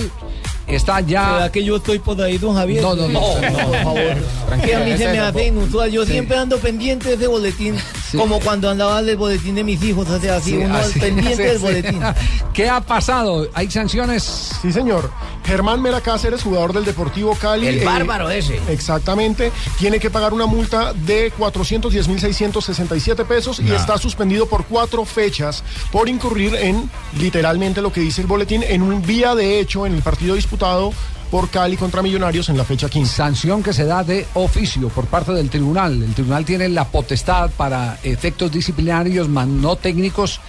Está 0.69 1.01
ya. 1.01 1.33
¿Verdad 1.33 1.51
que 1.51 1.65
yo 1.65 1.77
estoy 1.77 1.99
por 1.99 2.21
ahí, 2.21 2.39
don 2.39 2.55
Javier? 2.55 2.83
No, 2.83 2.95
no, 2.95 3.09
no. 3.09 3.21
por 3.21 3.83
favor. 3.83 4.63
Que 4.65 4.75
a 4.77 4.81
mí 4.81 4.97
se 4.97 5.09
me 5.09 5.19
hace 5.19 5.47
inusual. 5.49 5.91
Yo 5.91 6.05
Sí. 6.05 6.13
siempre 6.13 6.37
ando 6.37 6.59
pendiente 6.59 7.09
de 7.09 7.15
ese 7.17 7.27
boletín. 7.27 7.75
Como 8.17 8.41
cuando 8.41 8.71
andaba 8.71 9.03
del 9.03 9.17
boletín 9.17 9.55
de 9.55 9.65
mis 9.65 9.83
hijos. 9.83 10.09
O 10.09 10.21
sea, 10.21 10.37
así, 10.37 10.51
Sí, 10.51 10.57
uno 10.57 10.77
así, 10.77 10.99
pendiente 10.99 11.37
sí, 11.37 11.43
del 11.43 11.59
boletín. 11.59 12.01
¿Qué 12.53 12.69
ha 12.69 12.81
pasado? 12.81 13.49
¿Hay 13.55 13.71
sanciones? 13.71 14.23
Sí, 14.61 14.73
señor. 14.73 15.11
Germán 15.45 15.81
Mera 15.81 16.01
Cáceres, 16.01 16.43
jugador 16.43 16.73
del 16.73 16.85
Deportivo 16.85 17.35
Cali. 17.35 17.67
El 17.67 17.85
bárbaro 17.85 18.31
ese. 18.31 18.61
Exactamente. 18.69 19.53
Tiene 19.79 19.99
que 19.99 20.11
pagar 20.11 20.33
una 20.33 20.47
multa 20.47 20.93
de 20.93 21.33
410.667 21.33 23.25
pesos 23.27 23.61
y 23.61 23.71
está 23.73 23.99
suspendido 23.99 24.47
por 24.47 24.65
cuatro 24.67 25.05
fechas 25.05 25.65
por 25.91 26.09
incurrir 26.09 26.55
en, 26.55 26.91
literalmente 27.19 27.83
lo 27.83 27.93
que 27.93 28.01
dice 28.01 28.21
el 28.21 28.27
boletín, 28.27 28.63
en 28.63 28.83
un 28.83 29.03
vía 29.03 29.35
de 29.35 29.61
hecho 29.61 29.87
en 29.87 29.95
el 29.95 30.03
partido 30.03 30.35
disputado 30.35 30.93
por 31.31 31.49
Cali 31.49 31.77
contra 31.77 32.03
Millonarios 32.03 32.49
en 32.49 32.57
la 32.57 32.65
fecha 32.65 32.89
15. 32.89 33.15
Sanción 33.15 33.63
que 33.63 33.73
se 33.73 33.85
da 33.85 34.03
de 34.03 34.27
oficio 34.35 34.89
por 34.89 35.07
parte 35.07 35.33
del 35.33 35.49
tribunal. 35.49 36.03
El 36.03 36.13
tribunal 36.15 36.45
tiene 36.45 36.69
la 36.69 36.89
potestad 36.89 37.51
para 37.51 37.99
efectos 38.03 38.51
disciplinarios, 38.51 39.29
más 39.29 39.47
no 39.47 39.77
técnicos, 39.77 40.41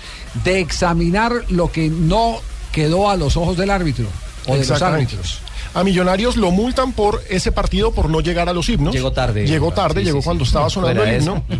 de 0.43 0.59
examinar 0.59 1.31
lo 1.49 1.71
que 1.71 1.89
no 1.89 2.37
quedó 2.71 3.09
a 3.09 3.15
los 3.15 3.37
ojos 3.37 3.57
del 3.57 3.69
árbitro 3.69 4.07
o 4.47 4.55
de 4.55 4.65
los 4.65 4.81
árbitros. 4.81 5.39
A 5.73 5.83
Millonarios 5.83 6.35
lo 6.37 6.51
multan 6.51 6.91
por 6.91 7.21
ese 7.29 7.51
partido 7.51 7.91
por 7.91 8.09
no 8.09 8.19
llegar 8.19 8.49
a 8.49 8.53
los 8.53 8.67
himnos. 8.67 8.93
Llegó 8.93 9.11
tarde. 9.11 9.47
Llegó 9.47 9.71
tarde, 9.71 10.01
Sí, 10.01 10.05
llegó 10.07 10.19
sí, 10.19 10.25
cuando 10.25 10.43
sí. 10.43 10.49
estaba 10.49 10.69
sonando 10.69 11.01
Fuera 11.01 11.15
el 11.15 11.21
himno. 11.21 11.43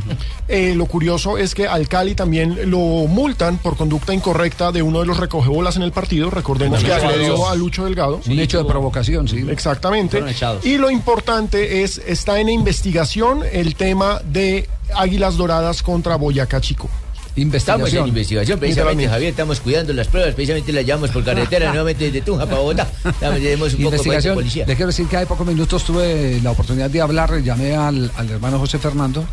Eh, 0.48 0.74
lo 0.76 0.86
curioso 0.86 1.38
es 1.38 1.56
que 1.56 1.66
al 1.66 1.88
Cali 1.88 2.14
también 2.14 2.70
lo 2.70 2.78
multan 2.78 3.58
por 3.58 3.78
conducta 3.78 4.14
incorrecta 4.14 4.74
de 4.74 4.82
uno 4.82 5.00
de 5.00 5.06
los 5.06 5.18
recogebolas 5.18 5.78
en 5.78 5.84
el 5.84 5.94
partido. 5.94 6.30
Recordemos 6.30 6.84
que 6.84 6.92
agredió 6.92 7.38
dos. 7.38 7.50
a 7.50 7.56
Lucho 7.56 7.86
Delgado. 7.86 8.20
Un 8.28 8.40
hecho 8.40 8.58
de 8.58 8.66
provocación, 8.66 9.30
sí. 9.30 9.46
Exactamente. 9.50 10.18
Fueron 10.18 10.30
echados. 10.30 10.66
Y 10.66 10.78
lo 10.78 10.92
importante 10.92 11.84
es, 11.84 12.00
está 12.06 12.40
en 12.42 12.50
investigación 12.50 13.44
el 13.50 13.76
tema 13.76 14.20
de 14.26 14.68
Águilas 14.94 15.38
Doradas 15.38 15.84
contra 15.84 16.18
Boyacá 16.18 16.60
Chico. 16.60 16.90
Estamos 17.36 17.94
en 17.94 18.08
investigación, 18.08 18.60
precisamente. 18.60 19.08
Javier. 19.08 19.30
Estamos 19.32 19.62
cuidando 19.62 19.94
las 19.94 20.08
pruebas, 20.08 20.34
precisamente 20.36 20.74
las 20.74 20.86
llevamos 20.86 21.12
por 21.12 21.24
carretera, 21.24 21.68
nuevamente 21.70 22.06
desde 22.06 22.22
Tunja 22.22 22.46
para 22.46 22.58
Bogotá. 22.58 22.88
Tenemos 23.20 23.74
un 23.74 23.84
poco 23.84 23.92
de 23.92 23.98
Investigación. 23.98 24.36
policía. 24.36 24.66
Le 24.66 24.76
quiero 24.76 24.88
decir 24.88 25.08
que 25.08 25.18
hace 25.18 25.26
pocos 25.26 25.48
minutos 25.48 25.84
tuve 25.84 26.40
la 26.44 26.52
oportunidad 26.52 26.90
de 26.90 27.02
hablar, 27.02 27.42
llamé 27.42 27.76
al, 27.76 28.12
al 28.16 28.30
hermano 28.30 28.60
José 28.60 28.80
Fernando, 28.80 29.26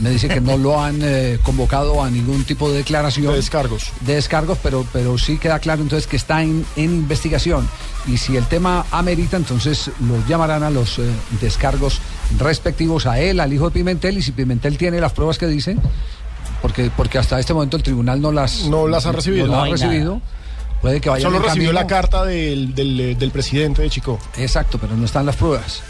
me 0.00 0.10
dice 0.10 0.28
que 0.28 0.40
no 0.40 0.58
lo 0.58 0.80
han 0.82 0.98
eh, 1.02 1.38
convocado 1.42 2.02
a 2.02 2.10
ningún 2.10 2.44
tipo 2.44 2.70
de 2.70 2.78
declaración. 2.78 3.28
De 3.28 3.36
descargos. 3.36 3.92
De 4.00 4.14
descargos, 4.16 4.58
pero, 4.62 4.86
pero 4.92 5.16
sí 5.16 5.38
queda 5.38 5.58
claro 5.58 5.82
entonces 5.82 6.06
que 6.06 6.16
está 6.16 6.42
en, 6.42 6.66
en 6.76 6.84
investigación. 6.84 7.68
Y 8.06 8.18
si 8.18 8.36
el 8.36 8.46
tema 8.46 8.86
amerita, 8.90 9.36
entonces 9.36 9.90
los 10.06 10.26
llamarán 10.28 10.62
a 10.62 10.70
los 10.70 10.98
eh, 10.98 11.02
descargos 11.40 12.00
respectivos 12.38 13.06
a 13.06 13.20
él, 13.20 13.40
al 13.40 13.52
hijo 13.52 13.66
de 13.66 13.70
Pimentel, 13.72 14.18
y 14.18 14.22
si 14.22 14.32
Pimentel 14.32 14.76
tiene 14.78 15.00
las 15.00 15.12
pruebas 15.12 15.38
que 15.38 15.46
dice, 15.46 15.76
porque, 16.66 16.90
porque 16.96 17.16
hasta 17.16 17.38
este 17.38 17.54
momento 17.54 17.76
el 17.76 17.84
tribunal 17.84 18.20
no 18.20 18.32
las, 18.32 18.64
No 18.64 18.88
las 18.88 19.06
ha 19.06 19.12
recibido. 19.12 19.46
no 19.46 19.52
No 19.52 19.62
ha 19.62 19.68
recibido. 19.68 20.20
Puede 20.82 21.00
que 21.00 21.08
vaya 21.08 21.22
Solo 21.22 21.38
recibió 21.38 21.68
camino. 21.68 21.72
la 21.80 21.86
carta 21.86 22.24
del, 22.24 22.74
del, 22.74 23.16
del 23.16 23.30
presidente 23.30 23.82
de 23.82 23.88
Chico. 23.90 24.18
Exacto, 24.36 24.76
pero 24.78 24.96
no 24.96 25.04
están 25.04 25.24
las 25.26 25.36
pruebas. 25.36 25.80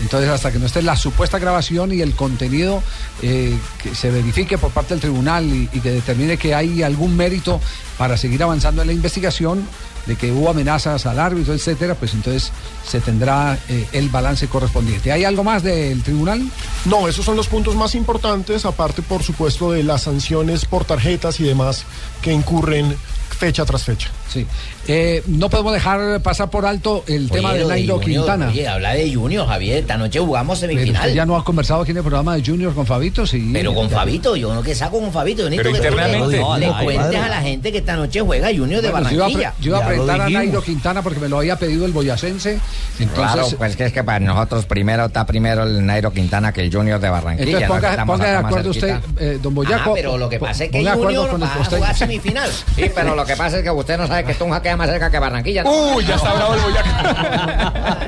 Entonces, 0.00 0.30
hasta 0.30 0.50
que 0.50 0.58
no 0.58 0.66
esté 0.66 0.82
la 0.82 0.96
supuesta 0.96 1.38
grabación 1.38 1.92
y 1.92 2.00
el 2.00 2.14
contenido 2.14 2.82
eh, 3.22 3.56
que 3.82 3.94
se 3.94 4.10
verifique 4.10 4.58
por 4.58 4.70
parte 4.70 4.94
del 4.94 5.00
tribunal 5.00 5.44
y, 5.44 5.66
que 5.68 5.90
determine 5.90 6.36
que 6.36 6.54
hay 6.54 6.82
algún 6.82 7.16
mérito 7.16 7.60
para 7.98 8.16
seguir 8.16 8.42
avanzando 8.42 8.82
en 8.82 8.88
la 8.88 8.94
investigación, 8.94 9.66
de 10.06 10.16
que 10.16 10.32
hubo 10.32 10.50
amenazas 10.50 11.06
al 11.06 11.20
árbitro, 11.20 11.54
etcétera, 11.54 11.94
pues 11.94 12.14
entonces 12.14 12.50
se 12.84 13.00
tendrá 13.00 13.56
eh, 13.68 13.86
el 13.92 14.08
balance 14.08 14.48
correspondiente. 14.48 15.12
¿Hay 15.12 15.24
algo 15.24 15.44
más 15.44 15.62
del 15.62 16.02
tribunal? 16.02 16.42
No, 16.86 17.06
esos 17.06 17.24
son 17.24 17.36
los 17.36 17.46
puntos 17.46 17.76
más 17.76 17.94
importantes, 17.94 18.64
aparte 18.64 19.02
por 19.02 19.22
supuesto 19.22 19.70
de 19.70 19.84
las 19.84 20.02
sanciones 20.02 20.64
por 20.64 20.84
tarjetas 20.84 21.38
y 21.38 21.44
demás 21.44 21.84
que 22.20 22.32
incurren 22.32 22.96
fecha 23.42 23.64
tras 23.64 23.82
fecha. 23.82 24.08
Sí. 24.32 24.46
Eh, 24.86 25.20
no 25.26 25.48
podemos 25.50 25.72
dejar 25.72 26.20
pasar 26.22 26.48
por 26.48 26.64
alto 26.64 27.02
el 27.08 27.28
tema 27.28 27.52
de 27.54 27.64
Nairo 27.64 27.98
Junior, 27.98 28.20
Quintana. 28.24 28.48
Oye, 28.48 28.68
habla 28.68 28.94
de 28.94 29.12
Junior, 29.12 29.46
Javier. 29.48 29.78
Esta 29.78 29.96
noche 29.96 30.20
jugamos 30.20 30.60
Pero 30.60 30.72
semifinal. 30.72 31.02
usted 31.02 31.14
ya 31.16 31.26
no 31.26 31.36
ha 31.36 31.42
conversado 31.44 31.82
aquí 31.82 31.90
en 31.90 31.96
el 31.96 32.02
programa 32.04 32.36
de 32.36 32.44
Junior 32.44 32.72
con 32.72 32.86
Fabito, 32.86 33.26
sí. 33.26 33.50
Pero 33.52 33.74
con 33.74 33.90
Fabito, 33.90 34.36
yo 34.36 34.54
no 34.54 34.62
que 34.62 34.76
saco 34.76 35.00
con 35.00 35.12
Fabito. 35.12 35.42
Yo 35.42 35.50
necesito 35.50 35.72
Pero 35.72 35.82
que 35.82 35.88
tú 35.90 35.96
le- 35.96 36.02
internamente. 36.02 36.36
le, 36.36 36.40
No, 36.42 36.56
le 36.58 36.66
no, 36.68 36.78
cuentes 36.84 37.04
padre. 37.04 37.18
a 37.18 37.28
la 37.28 37.40
gente 37.42 37.72
que 37.72 37.78
esta 37.78 37.96
noche 37.96 38.20
juega 38.20 38.48
Junior 38.56 38.80
de 38.80 38.90
Bueno, 38.92 39.10
yo 39.10 39.14
iba 39.16 39.26
a 39.26 39.28
pre- 39.28 39.36
Barranquilla. 39.38 39.54
yo 39.60 39.68
iba 39.70 39.78
a 39.78 39.86
presentar 39.88 40.20
a 40.20 40.30
Nairo 40.30 40.62
Quintana 40.62 41.02
porque 41.02 41.18
me 41.18 41.28
lo 41.28 41.38
había 41.38 41.56
pedido 41.56 41.84
el 41.84 41.90
boyacense. 41.92 42.60
Entonces, 43.00 43.14
claro, 43.34 43.48
pues 43.58 43.74
que 43.76 43.86
es 43.86 43.92
que 43.92 44.04
para 44.04 44.20
nosotros 44.20 44.66
primero 44.66 45.06
está 45.06 45.26
primero 45.26 45.64
el 45.64 45.84
Nairo 45.84 46.12
Quintana 46.12 46.52
que 46.52 46.60
el 46.62 46.72
Junior 46.72 47.00
de 47.00 47.10
Barranquilla. 47.10 47.60
entonces. 47.66 47.90
Que 47.90 47.96
ponga, 47.96 48.06
ponga 48.06 48.30
de 48.30 48.36
acuerdo 48.36 48.70
usted, 48.70 49.00
eh, 49.18 49.38
don 49.42 49.52
Boyaco. 49.54 49.90
Ah, 49.90 49.94
pero 49.96 50.16
lo 50.16 50.28
que 50.28 50.38
pasa 50.38 50.64
es 50.64 50.70
que 50.70 50.78
Junior 50.78 51.28
con 51.28 51.42
el 51.42 51.48
va 51.48 51.52
a 51.60 51.64
jugar 51.64 51.96
semifinal. 51.96 52.50
Sí, 52.76 52.84
pero 52.94 53.14
lo 53.16 53.24
que 53.32 53.36
pasa 53.36 53.56
es 53.58 53.62
que 53.62 53.70
usted 53.70 53.98
no 53.98 54.06
sabe 54.06 54.24
que 54.24 54.34
Tunja 54.34 54.60
queda 54.62 54.76
más 54.76 54.88
cerca 54.90 55.10
que 55.10 55.18
Barranquilla. 55.18 55.64
¿no? 55.64 55.70
Uy, 55.94 56.04
ya 56.06 56.14
está 56.16 56.32
bravo 56.34 56.54
el 56.54 56.60
Boyaco. 56.60 56.88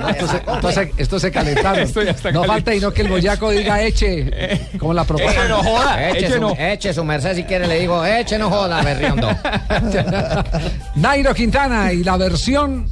Esto 0.14 0.28
se, 0.28 0.36
esto 0.36 0.72
se- 0.72 0.92
esto 0.98 1.18
se 1.18 1.32
calentaron. 1.32 1.80
Esto 1.82 2.02
ya 2.02 2.10
está 2.12 2.30
no 2.30 2.44
falta 2.44 2.74
y 2.74 2.80
no 2.80 2.92
que 2.92 3.02
el 3.02 3.09
boyaco 3.09 3.51
diga 3.51 3.80
eche, 3.82 4.68
como 4.78 4.92
la 4.94 5.05
propuesta. 5.05 5.40
Eche 5.40 5.48
no 5.48 5.62
joda. 5.62 6.09
Eche, 6.10 6.18
Eche 6.26 6.34
su, 6.34 6.40
no. 6.40 6.55
eche 6.59 6.94
su 6.94 7.05
merced 7.05 7.34
si 7.34 7.44
quiere, 7.44 7.66
le 7.66 7.80
digo, 7.80 8.05
eche 8.05 8.38
no 8.38 8.51
joda, 8.51 8.82
berriondo. 8.82 9.28
Nairo 10.96 11.34
Quintana 11.34 11.92
y 11.92 12.05
la 12.05 12.16
versión 12.16 12.88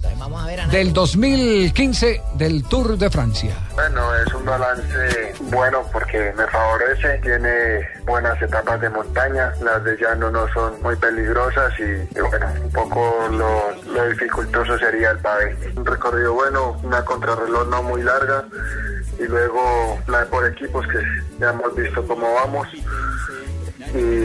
del 0.70 0.92
2015 0.92 2.20
del 2.34 2.64
Tour 2.64 2.96
de 2.98 3.10
Francia. 3.10 3.50
Bueno, 3.74 4.00
es 4.26 4.34
un 4.34 4.44
balance 4.44 5.34
bueno 5.50 5.78
porque 5.92 6.32
me 6.36 6.46
favorece, 6.46 7.18
tiene 7.22 7.80
buenas 8.04 8.40
etapas 8.42 8.80
de 8.80 8.90
montaña, 8.90 9.52
las 9.62 9.82
de 9.84 9.96
llano 9.96 10.30
no 10.30 10.46
son 10.52 10.80
muy 10.82 10.96
peligrosas 10.96 11.72
y, 11.78 12.18
un 12.24 12.70
poco 12.70 13.28
lo, 13.30 13.92
lo 13.92 14.08
dificultoso 14.08 14.78
sería 14.78 15.10
el 15.10 15.18
pavé. 15.18 15.56
Un 15.76 15.84
recorrido 15.84 16.34
bueno, 16.34 16.78
una 16.82 17.04
contrarreloj 17.04 17.68
no 17.68 17.82
muy 17.82 18.02
larga 18.02 18.44
y 19.18 19.24
luego 19.24 19.98
la 20.06 20.20
de 20.20 20.26
por 20.26 20.46
equipos 20.46 20.86
que 20.88 20.98
ya 21.38 21.50
hemos 21.50 21.74
visto 21.74 22.06
cómo 22.06 22.32
vamos 22.34 22.68
y 23.94 24.24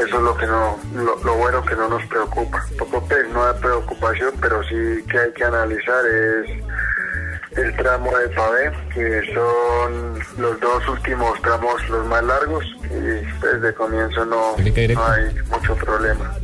eso 0.00 0.16
es 0.16 0.22
lo 0.22 0.36
que 0.36 0.46
no 0.46 0.78
lo, 0.94 1.36
bueno 1.36 1.62
que 1.64 1.76
no 1.76 1.88
nos 1.88 2.04
preocupa 2.06 2.64
poco 2.78 3.04
pues, 3.06 3.28
no 3.30 3.44
hay 3.44 3.54
preocupación 3.60 4.32
pero 4.40 4.62
sí 4.64 5.04
que 5.10 5.18
hay 5.18 5.32
que 5.32 5.44
analizar 5.44 6.06
es 6.06 6.64
el 7.56 7.76
tramo 7.76 8.10
de 8.16 8.28
pavé 8.28 8.70
que 8.94 9.20
son 9.34 10.18
los 10.42 10.60
dos 10.60 10.88
últimos 10.88 11.30
tramos 11.42 11.88
los 11.88 12.06
más 12.06 12.22
largos 12.24 12.64
y 12.84 12.94
desde 13.44 13.74
comienzo 13.74 14.24
no, 14.24 14.56
no 14.56 15.04
hay 15.04 15.24
mucho 15.50 15.74
problema 15.76 16.34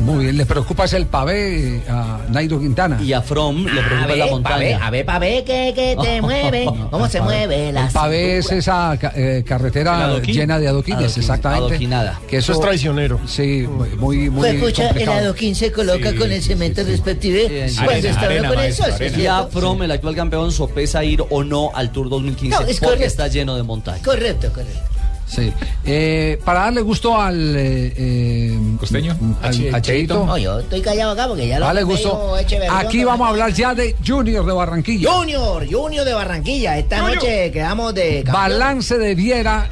Muy 0.00 0.24
bien, 0.24 0.36
le 0.38 0.46
preocupa 0.46 0.84
es 0.84 0.92
el 0.94 1.06
pavé 1.06 1.82
a 1.88 2.20
Nairo 2.30 2.58
Quintana. 2.58 2.98
Y 3.02 3.12
a 3.12 3.20
From 3.20 3.64
le 3.66 3.80
A 3.80 3.84
preocupa 3.84 4.06
ver, 4.06 4.16
la 4.18 4.24
pavé, 4.24 4.30
montaña. 4.30 4.86
a 4.86 4.90
ver, 4.90 5.04
pavé, 5.06 5.44
que, 5.44 5.72
que 5.74 5.96
te 6.00 6.22
mueve. 6.22 6.64
¿Cómo 6.90 7.06
se 7.08 7.20
mueve 7.20 7.72
la 7.72 7.86
El 7.86 7.92
pavé 7.92 8.38
es 8.38 8.50
esa 8.52 8.96
eh, 9.14 9.44
carretera 9.46 10.10
El 10.14 10.22
llena 10.22 10.58
de 10.58 10.68
adoquines, 10.68 11.00
Adoquín, 11.00 11.20
exactamente. 11.22 11.66
adoquinada. 11.74 12.20
Que 12.28 12.38
Eso 12.38 12.52
es 12.52 12.60
traicionero. 12.60 13.20
Sí, 13.26 13.66
muy, 13.98 14.30
muy, 14.30 14.40
Pues 14.40 14.54
escucha, 14.54 14.82
el 14.84 14.88
complicado. 14.88 15.18
adoquín 15.18 15.54
se 15.54 15.70
coloca 15.72 16.10
Sí, 16.10 16.16
con 16.16 16.32
el 16.32 16.42
cemento 16.42 16.82
respectivo 16.82 17.48
cuando 17.84 18.08
está 18.08 18.48
con 18.48 18.58
el 18.60 18.72
socio, 18.72 19.06
Y 19.18 19.26
a. 19.26 19.46
From, 19.48 19.82
el 19.82 19.90
actual 19.90 20.14
campeón, 20.14 20.29
sopesa 20.50 21.02
ir 21.04 21.22
o 21.30 21.44
no 21.44 21.70
al 21.74 21.90
Tour 21.92 22.08
2015 22.08 22.54
No, 22.56 22.60
es 22.62 22.66
porque 22.78 22.86
correcto. 22.86 23.06
está 23.06 23.28
lleno 23.28 23.56
de 23.56 23.62
montaña. 23.62 24.02
Correcto, 24.02 24.52
correcto. 24.52 24.80
Sí. 25.26 25.52
Eh, 25.84 26.40
para 26.44 26.62
darle 26.62 26.80
gusto 26.80 27.20
al. 27.20 27.54
Eh, 27.54 27.94
eh, 27.96 28.58
¿Costeño? 28.80 29.16
Al, 29.40 29.74
a 29.74 29.80
Cheito. 29.80 30.26
No, 30.26 30.36
yo 30.36 30.58
estoy 30.58 30.80
callado 30.80 31.12
acá 31.12 31.28
porque 31.28 31.46
ya 31.46 31.60
lo 31.60 31.66
Dale 31.66 31.84
gusto. 31.84 32.34
Aquí 32.72 33.04
vamos 33.04 33.26
a 33.26 33.30
hablar 33.30 33.52
ya 33.52 33.72
de 33.72 33.94
Junior 34.04 34.44
de 34.44 34.52
Barranquilla. 34.52 35.08
Junior, 35.12 35.64
Junior 35.70 36.04
de 36.04 36.14
Barranquilla. 36.14 36.76
Esta 36.78 36.98
noche 36.98 37.52
quedamos 37.52 37.94
de 37.94 38.24
campeón. 38.24 38.32
Balance 38.34 38.98
de 38.98 39.14
Viera, 39.14 39.68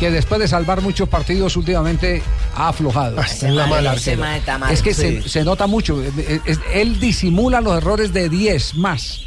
que 0.00 0.10
después 0.10 0.40
de 0.40 0.48
salvar 0.48 0.80
muchos 0.80 1.10
partidos 1.10 1.58
últimamente 1.58 2.22
ha 2.56 2.68
aflojado. 2.68 3.16
La 3.42 3.66
mal. 3.66 3.86
Es 4.72 4.80
que 4.82 4.94
Sí. 4.94 5.20
se, 5.22 5.28
se 5.28 5.44
nota 5.44 5.66
mucho. 5.66 6.02
Es- 6.02 6.40
es- 6.46 6.60
él 6.72 6.98
disimula 6.98 7.60
los 7.60 7.76
errores 7.76 8.14
de 8.14 8.30
10 8.30 8.76
más. 8.76 9.20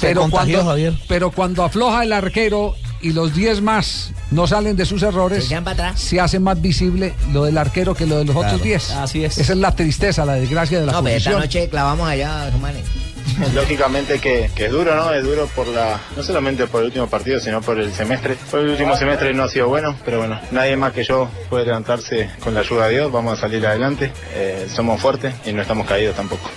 Contagió, 0.00 0.30
cuando, 0.30 0.64
Javier. 0.64 0.94
pero 1.08 1.30
cuando 1.30 1.64
afloja 1.64 2.02
el 2.04 2.12
arquero 2.12 2.74
y 3.00 3.12
los 3.12 3.34
10 3.34 3.60
más 3.62 4.10
no 4.30 4.46
salen 4.46 4.76
de 4.76 4.84
sus 4.84 5.02
errores, 5.02 5.44
Se 5.46 5.54
atrás. 5.56 6.00
se 6.00 6.20
hace 6.20 6.38
más 6.40 6.60
visible 6.60 7.14
lo 7.32 7.44
del 7.44 7.56
arquero 7.58 7.94
que 7.94 8.06
lo 8.06 8.18
de 8.18 8.24
los 8.24 8.34
Claro. 8.34 8.48
otros 8.48 8.62
10. 8.62 8.90
Así 8.92 9.24
es. 9.24 9.38
Esa 9.38 9.52
es 9.52 9.58
la 9.58 9.74
tristeza, 9.74 10.24
la 10.24 10.34
desgracia 10.34 10.80
de 10.80 10.86
la 10.86 10.92
No, 10.92 11.02
pero 11.02 11.16
esta 11.16 11.30
posición. 11.30 11.40
noche 11.62 11.68
clavamos 11.70 12.08
allá. 12.08 12.50
Lógicamente 13.54 14.18
que, 14.18 14.50
que 14.54 14.66
es 14.66 14.72
duro, 14.72 14.94
¿no? 14.96 15.12
Es 15.12 15.22
duro 15.22 15.46
por 15.54 15.68
la, 15.68 16.00
no 16.16 16.22
solamente 16.22 16.66
por 16.66 16.80
el 16.80 16.86
último 16.86 17.06
partido, 17.08 17.38
sino 17.38 17.60
por 17.60 17.78
el 17.78 17.92
semestre. 17.92 18.36
Por 18.50 18.60
el 18.60 18.70
último 18.70 18.96
semestre 18.96 19.32
no 19.34 19.44
ha 19.44 19.48
sido 19.48 19.68
bueno, 19.68 19.94
pero 20.04 20.18
bueno, 20.18 20.40
nadie 20.50 20.76
más 20.76 20.92
que 20.92 21.04
yo 21.04 21.28
puede 21.48 21.66
levantarse 21.66 22.30
con 22.42 22.54
la 22.54 22.60
ayuda 22.60 22.88
de 22.88 22.94
Dios, 22.94 23.12
vamos 23.12 23.38
a 23.38 23.40
salir 23.40 23.64
adelante, 23.66 24.10
Eh, 24.34 24.66
somos 24.74 25.00
fuertes 25.00 25.34
y 25.46 25.52
no 25.52 25.62
estamos 25.62 25.86
caídos 25.86 26.16
tampoco. 26.16 26.48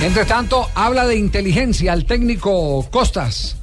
Entre 0.00 0.24
tanto, 0.24 0.68
habla 0.74 1.06
de 1.06 1.16
inteligencia 1.16 1.92
el 1.92 2.04
técnico 2.04 2.86
Costas, 2.90 3.56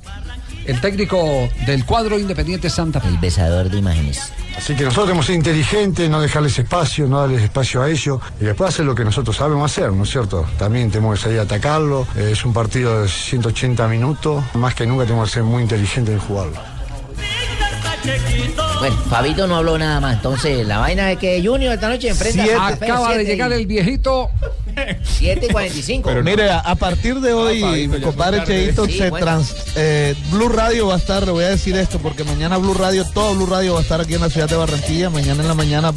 el 0.66 0.82
técnico 0.82 1.48
del 1.66 1.86
cuadro 1.86 2.20
Independiente 2.20 2.70
Santa 2.70 3.00
Fe. 3.00 3.08
El 3.08 3.18
besador 3.20 3.70
de 3.70 3.78
imágenes. 3.78 4.32
Así 4.58 4.74
que 4.76 4.84
nosotros 4.84 5.08
tenemos 5.08 5.26
que 5.26 5.34
ser 5.34 5.36
inteligentes, 5.38 6.10
no 6.10 6.22
dejarles 6.22 6.58
espacio, 6.60 7.08
no 7.08 7.20
darles 7.22 7.42
espacio 7.42 7.82
a 7.82 7.90
ellos 7.90 8.20
y 8.40 8.46
después 8.46 8.70
hacer 8.70 8.86
lo 8.86 8.96
que 8.96 9.04
nosotros 9.04 9.36
sabemos 9.36 9.70
hacer, 9.72 9.92
¿no 9.92 10.04
es 10.04 10.10
cierto? 10.10 10.46
También 10.58 10.90
tenemos 10.92 11.18
que 11.20 11.24
salir 11.24 11.40
a 11.40 11.44
atacarlo, 11.44 12.08
eh, 12.16 12.30
es 12.32 12.46
un 12.46 12.54
partido 12.54 13.02
de 13.02 13.08
180 13.10 13.88
minutos, 13.88 14.44
más 14.54 14.74
que 14.76 14.86
nunca 14.86 15.04
tenemos 15.06 15.30
que 15.30 15.34
ser 15.36 15.44
muy 15.44 15.62
inteligentes 15.64 16.14
en 16.16 16.20
jugarlo. 16.22 16.58
Bueno, 18.80 18.96
Fabito 19.10 19.48
no 19.48 19.56
habló 19.58 19.78
nada 19.78 20.00
más. 20.00 20.16
Entonces, 20.18 20.66
la 20.68 20.78
vaina 20.78 21.12
es 21.12 21.18
que 21.18 21.42
Junior 21.44 21.74
esta 21.74 21.90
noche 21.90 22.10
enfrenta 22.10 22.44
a 22.44 22.48
Santa 22.48 22.78
Fe, 22.78 22.86
Acaba 22.86 23.10
de 23.10 23.16
siete 23.16 23.32
llegar 23.32 23.52
y- 23.52 23.54
el 23.56 23.66
viejito 23.68 24.30
7 25.04 25.46
y 25.46 25.52
45. 25.52 26.12
Mire, 26.24 26.50
a, 26.50 26.60
a 26.60 26.76
partir 26.76 27.20
de 27.20 27.34
hoy, 27.34 27.62
Fabito, 27.62 27.98
ya 27.98 28.04
compadre. 28.06 28.44
Cheito, 28.46 28.86
Sí, 28.86 28.98
se 28.98 29.10
bueno. 29.10 29.26
trans, 29.26 29.56
eh, 29.76 30.16
Blue 30.32 30.50
Radio 30.50 30.88
va 30.88 30.96
a 30.96 30.98
estar, 30.98 31.26
le 31.26 31.32
voy 31.32 31.44
a 31.46 31.50
decir 31.50 31.76
esto, 31.78 32.00
porque 32.00 32.24
mañana 32.24 32.58
Blue 32.58 32.74
Radio, 32.74 33.06
todo 33.14 33.34
Blue 33.36 33.46
Radio 33.46 33.74
va 33.74 33.80
a 33.80 33.82
estar 33.84 34.02
aquí 34.02 34.14
en 34.16 34.22
la 34.22 34.30
ciudad 34.30 34.50
de 34.50 34.56
Barranquilla. 34.56 35.10
Mañana 35.10 35.42
en 35.42 35.48
la 35.48 35.54
mañana, 35.54 35.94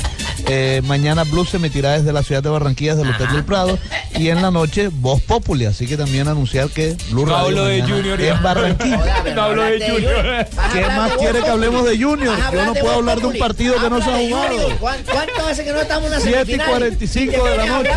eh, 0.47 0.81
mañana 0.85 1.25
Blue 1.25 1.45
se 1.45 1.57
emitirá 1.57 1.93
desde 1.99 2.13
la 2.13 2.23
ciudad 2.23 2.43
de 2.43 2.49
Barranquilla, 2.51 2.95
desde 2.95 3.09
el 3.09 3.15
Hotel 3.15 3.33
del 3.33 3.45
Prado. 3.45 3.79
Y 4.19 4.29
en 4.31 4.43
la 4.43 4.51
noche, 4.51 4.89
Voz 4.93 5.21
Populi. 5.23 5.67
Así 5.67 5.87
que 5.87 5.97
también 5.97 6.29
anunciar 6.29 6.69
que 6.71 6.97
Blue 7.11 7.27
No 7.27 7.33
Radio 7.33 7.47
hablo 7.47 7.65
de 7.67 7.83
Junior, 7.83 8.21
en 8.21 8.27
ya. 8.27 8.35
Barranquilla. 8.41 9.21
pero 9.23 9.35
No 9.37 9.43
hablo 9.43 9.63
de 9.65 9.91
Junior. 9.91 10.47
¿Qué 10.73 10.81
más 10.87 11.13
quiere 11.13 11.41
que 11.43 11.49
hablemos 11.49 11.85
de. 11.85 11.99
Junior? 12.03 12.37
Yo 12.53 12.65
no 12.65 12.75
puedo 12.75 12.95
hablar 12.95 13.21
de 13.21 13.27
un 13.27 13.39
partido 13.39 13.75
que 13.81 13.91
no 13.91 14.03
se 14.03 14.11
ha 14.11 14.17
jugado. 14.19 14.49
Junior. 14.49 14.77
¿Cuán- 14.79 15.01
¿Cuánto 15.11 15.47
hace 15.47 15.65
que 15.65 15.73
no 15.73 15.81
estamos 15.81 16.07
en 16.07 16.13
una 16.13 16.21
7 16.21 16.37
y 16.41 16.45
semifinal? 16.45 16.69
45 16.71 17.45
de 17.45 17.57
la 17.57 17.67
noche. 17.67 17.91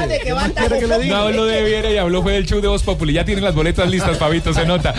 De 0.73 0.79
que 0.79 0.85
¿Qué 0.85 0.91
va 0.91 0.95
a 0.95 0.97
más 0.97 0.99
estar 0.99 0.99
quiere 0.99 0.99
que 0.99 0.99
le 0.99 0.99
Voz 0.99 1.03
diga? 1.03 1.17
No 1.17 1.23
habló 1.23 1.45
de 1.45 1.63
Viera 1.63 1.91
y 1.91 1.97
habló 1.97 2.21
fue 2.21 2.33
del 2.33 2.45
show 2.45 2.61
de 2.61 2.67
Voz 2.67 2.83
Populi. 2.83 3.13
Ya 3.13 3.25
tienen 3.25 3.43
las 3.43 3.55
boletas 3.55 3.89
listas, 3.89 4.17
Fabito, 4.17 4.53
se 4.53 4.65
nota. 4.65 4.93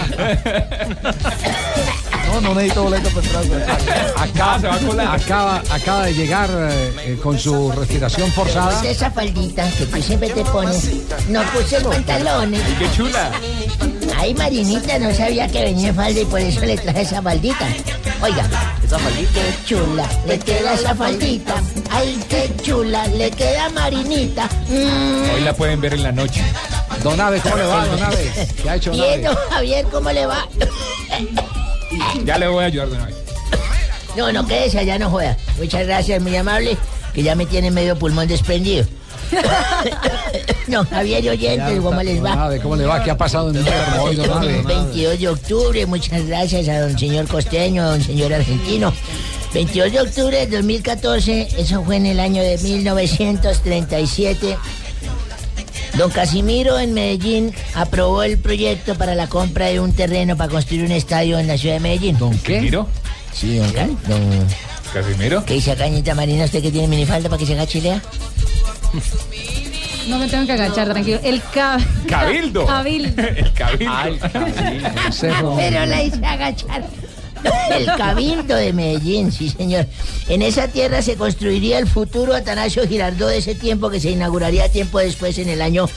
No, 2.32 2.40
no 2.40 2.54
necesito 2.54 2.84
boleto 2.84 3.10
para 3.10 3.42
entrar. 3.42 3.80
Acá 4.16 4.58
se 4.58 4.66
va 4.66 4.74
a 4.74 4.78
colar. 4.78 5.20
Acaba, 5.20 5.62
acaba 5.70 6.06
de 6.06 6.14
llegar 6.14 6.48
eh, 6.50 6.92
eh, 7.04 7.18
con 7.22 7.38
su 7.38 7.70
respiración 7.72 8.32
forzada. 8.32 8.82
Esa 8.88 9.10
faldita 9.10 9.70
que 9.70 9.84
tú 9.84 10.02
siempre 10.02 10.30
te 10.30 10.42
pones. 10.44 10.90
No 11.28 11.42
puse 11.52 11.80
pantalones. 11.80 12.62
¡Qué 12.78 12.90
chula! 12.96 13.30
Ay, 14.22 14.34
Marinita, 14.34 15.00
no 15.00 15.12
sabía 15.12 15.48
que 15.48 15.62
venía 15.62 15.88
en 15.88 15.96
falda 15.96 16.20
y 16.20 16.24
por 16.24 16.38
eso 16.38 16.60
le 16.60 16.76
traje 16.78 17.00
esa 17.00 17.20
faldita. 17.20 17.66
Oiga, 18.22 18.48
Esa 18.84 18.96
faldita. 18.96 19.32
qué 19.34 19.54
chula, 19.66 20.08
le 20.28 20.38
queda 20.38 20.74
esa 20.74 20.94
faldita. 20.94 21.54
Ay, 21.90 22.20
qué 22.28 22.48
chula, 22.62 23.08
le 23.08 23.32
queda 23.32 23.68
Marinita. 23.70 24.48
Mm. 24.68 25.34
Hoy 25.34 25.40
la 25.40 25.52
pueden 25.54 25.80
ver 25.80 25.94
en 25.94 26.04
la 26.04 26.12
noche. 26.12 26.40
Don 27.02 27.20
Ave, 27.20 27.40
¿cómo 27.40 27.56
le 27.56 27.64
va, 27.64 27.84
Don 27.84 28.00
Ave? 28.00 28.48
¿Qué 28.62 28.70
ha 28.70 28.76
hecho 28.76 28.92
Don 28.92 29.00
Bien, 29.00 29.22
don 29.24 29.36
Javier, 29.50 29.86
¿cómo 29.90 30.12
le 30.12 30.24
va? 30.24 30.46
Ya 32.24 32.38
le 32.38 32.46
voy 32.46 32.62
a 32.62 32.66
ayudar 32.68 32.90
de 32.90 32.94
una 32.94 33.06
vez. 33.06 33.16
No, 34.16 34.30
no, 34.30 34.46
quédese 34.46 34.78
allá, 34.78 35.00
no 35.00 35.10
juega. 35.10 35.36
Muchas 35.58 35.84
gracias, 35.84 36.22
muy 36.22 36.36
amable, 36.36 36.76
que 37.12 37.24
ya 37.24 37.34
me 37.34 37.44
tiene 37.44 37.72
medio 37.72 37.98
pulmón 37.98 38.28
desprendido. 38.28 38.86
no, 40.68 40.84
Javier 40.84 41.24
y 41.24 41.28
oyentes, 41.30 41.80
¿cómo 41.80 42.02
les 42.02 42.22
va? 42.24 42.50
¿cómo 42.62 42.76
le 42.76 42.84
va? 42.86 43.02
¿Qué 43.02 43.10
ha 43.10 43.16
pasado 43.16 43.50
en 43.50 43.56
el 43.56 43.64
hoy, 44.00 44.16
Don 44.16 44.30
Ave? 44.30 44.62
22 44.62 45.18
de 45.18 45.28
octubre, 45.28 45.86
muchas 45.86 46.26
gracias 46.26 46.68
a 46.68 46.80
don 46.80 46.98
señor 46.98 47.26
costeño, 47.28 47.82
a 47.82 47.86
don 47.86 48.02
señor 48.02 48.32
argentino. 48.32 48.92
22 49.54 49.92
de 49.92 50.00
octubre 50.00 50.36
del 50.38 50.50
2014, 50.50 51.48
eso 51.58 51.82
fue 51.84 51.96
en 51.96 52.06
el 52.06 52.20
año 52.20 52.42
de 52.42 52.56
1937. 52.58 54.56
Don 55.98 56.10
Casimiro 56.10 56.78
en 56.78 56.94
Medellín 56.94 57.52
aprobó 57.74 58.22
el 58.22 58.38
proyecto 58.38 58.94
para 58.94 59.14
la 59.14 59.26
compra 59.26 59.66
de 59.66 59.78
un 59.78 59.92
terreno 59.92 60.36
para 60.38 60.50
construir 60.50 60.84
un 60.84 60.92
estadio 60.92 61.38
en 61.38 61.46
la 61.46 61.58
ciudad 61.58 61.74
de 61.74 61.80
Medellín. 61.80 62.16
¿Don 62.18 62.38
qué? 62.38 62.62
¿Miro? 62.62 62.88
Sí, 63.34 63.56
don, 63.58 63.70
Ca- 63.72 63.86
don 64.08 64.46
¿Casimiro? 64.94 65.44
¿Qué 65.44 65.54
dice 65.54 65.72
acá, 65.72 65.84
Añita 65.84 66.14
Marina? 66.14 66.44
¿Usted 66.46 66.62
que 66.62 66.70
tiene 66.70 66.88
minifalda 66.88 67.28
para 67.28 67.38
que 67.38 67.44
se 67.46 67.52
agachilea? 67.52 68.00
No 70.08 70.18
me 70.18 70.26
tengo 70.28 70.46
que 70.46 70.52
agachar, 70.52 70.90
tranquilo. 70.90 71.20
El 71.22 71.40
ca- 71.42 71.78
Cabildo. 72.08 72.66
Cabildo. 72.66 73.22
El 73.22 73.52
cabildo. 73.52 74.28
Cerro. 75.12 75.54
Pero 75.56 75.86
la 75.86 76.02
hice 76.02 76.24
agachar. 76.26 76.84
El 77.70 77.86
Cabildo 77.86 78.54
de 78.54 78.72
Medellín, 78.72 79.32
sí 79.32 79.48
señor. 79.48 79.86
En 80.28 80.42
esa 80.42 80.68
tierra 80.68 81.02
se 81.02 81.16
construiría 81.16 81.78
el 81.78 81.88
futuro 81.88 82.34
Atanasio 82.34 82.86
Girardot 82.86 83.28
de 83.30 83.38
ese 83.38 83.54
tiempo 83.56 83.90
que 83.90 83.98
se 84.00 84.10
inauguraría 84.10 84.68
tiempo 84.70 84.98
después 85.00 85.38
en 85.38 85.48
el 85.48 85.60
año 85.62 85.88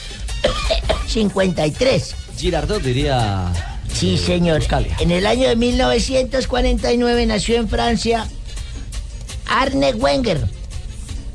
53. 1.08 2.14
Girardot 2.38 2.82
diría. 2.82 3.52
Sí, 3.92 4.18
señor. 4.18 4.62
En 5.00 5.10
el 5.10 5.24
año 5.26 5.48
de 5.48 5.56
1949 5.56 7.26
nació 7.26 7.56
en 7.56 7.68
Francia 7.68 8.26
Arne 9.48 9.94
Wenger, 9.94 10.44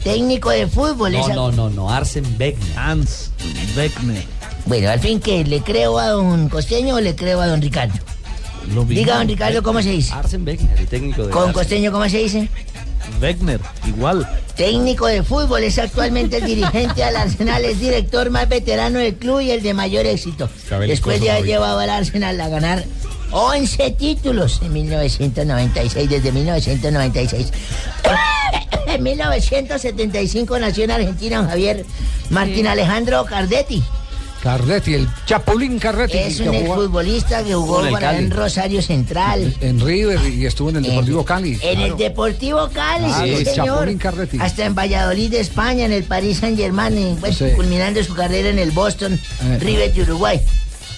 técnico 0.03 0.49
de 0.49 0.67
fútbol. 0.67 1.11
No, 1.13 1.19
Esa- 1.19 1.33
no, 1.33 1.51
no, 1.51 1.69
no. 1.69 1.89
Arsen 1.89 2.25
Wenger. 2.39 2.77
Hans 2.77 3.31
Beckner. 3.75 4.23
Bueno, 4.65 4.89
al 4.89 4.99
fin 4.99 5.19
que 5.19 5.43
le 5.43 5.61
creo 5.61 5.97
a 5.99 6.09
don 6.09 6.49
Costeño 6.49 6.95
o 6.95 7.01
le 7.01 7.15
creo 7.15 7.41
a 7.41 7.47
don 7.47 7.61
Ricardo. 7.61 7.95
Lo. 8.73 8.85
Diga 8.85 9.17
don 9.17 9.27
Ricardo 9.27 9.63
cómo 9.63 9.81
se 9.81 9.89
dice. 9.91 10.13
Arsen 10.13 10.45
Wenger, 10.45 10.79
el 10.79 10.87
técnico 10.87 11.25
de. 11.25 11.31
Con. 11.31 11.51
Costeño 11.53 11.91
cómo 11.91 12.07
se 12.09 12.17
dice. 12.19 12.49
Wegner, 13.19 13.59
igual. 13.87 14.27
Técnico 14.55 15.07
de 15.07 15.23
fútbol, 15.23 15.63
es 15.63 15.79
actualmente 15.79 16.37
el 16.37 16.45
dirigente 16.45 17.03
al 17.03 17.15
Arsenal, 17.15 17.65
es 17.65 17.79
director 17.79 18.29
más 18.29 18.47
veterano 18.47 18.99
del 18.99 19.15
club 19.15 19.41
y 19.41 19.49
el 19.51 19.63
de 19.63 19.73
mayor 19.73 20.05
éxito. 20.05 20.49
Después 20.87 21.19
de 21.19 21.31
haber 21.31 21.45
llevado 21.45 21.79
al 21.79 21.89
Arsenal 21.89 22.39
a 22.39 22.47
ganar 22.47 22.85
11 23.31 23.91
títulos 23.91 24.61
en 24.61 24.73
1996, 24.73 26.09
desde 26.09 26.31
1996. 26.31 27.51
En 28.87 29.03
1975 29.03 30.59
nació 30.59 30.83
en 30.85 30.91
Argentina 30.91 31.37
don 31.37 31.47
Javier 31.47 31.85
Martín 32.29 32.67
Alejandro 32.67 33.25
Cardetti. 33.25 33.83
Cardetti, 34.41 34.95
el 34.95 35.07
Chapulín 35.27 35.77
Cardetti. 35.77 36.17
Es 36.17 36.39
un 36.39 36.47
jugó 36.47 36.57
exfutbolista 36.57 37.43
que 37.43 37.53
jugó 37.53 37.85
en 37.85 38.31
Rosario 38.31 38.81
Central. 38.81 39.55
en 39.61 39.79
River 39.79 40.19
y 40.33 40.47
estuvo 40.47 40.71
en 40.71 40.77
el 40.77 40.83
Deportivo 40.83 41.23
Cali. 41.23 41.59
En 41.61 41.79
el. 41.79 41.95
Deportivo 41.95 42.67
Cali, 42.73 43.05
Claro, 43.05 43.23
sí, 43.23 43.29
el 43.33 43.45
señor. 43.45 43.67
Chapulín 43.67 43.97
Cardetti. 43.99 44.37
Hasta 44.39 44.65
en 44.65 44.73
Valladolid 44.73 45.29
de 45.29 45.41
España, 45.41 45.85
en 45.85 45.91
el 45.91 46.03
Paris 46.05 46.39
Saint 46.39 46.57
Germain, 46.57 47.19
Sí. 47.37 47.45
culminando 47.55 48.03
su 48.03 48.15
carrera 48.15 48.49
en 48.49 48.57
el 48.57 48.71
Boston 48.71 49.13
Eh. 49.13 49.57
River 49.59 49.93
de 49.93 50.01
Uruguay. 50.01 50.41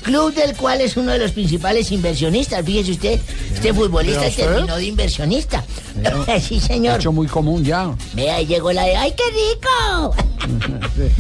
Club 0.04 0.34
del 0.34 0.56
cual 0.56 0.82
es 0.82 0.98
uno 0.98 1.12
de 1.12 1.18
los 1.20 1.32
principales 1.32 1.92
inversionistas. 1.92 2.64
Fíjese 2.66 2.92
usted, 2.92 3.20
este 3.54 3.74
futbolista 3.74 4.30
terminó 4.30 4.76
de 4.76 4.86
inversionista. 4.86 5.64
sí, 6.42 6.60
señor. 6.60 7.00
Hecho 7.00 7.12
muy 7.12 7.28
común 7.28 7.64
ya. 7.64 7.96
Vea, 8.14 8.36
ahí 8.36 8.46
llegó 8.46 8.72
la 8.72 8.84
de 8.84 8.96
¡Ay, 8.96 9.14
qué 9.16 9.24
rico! 9.32 10.16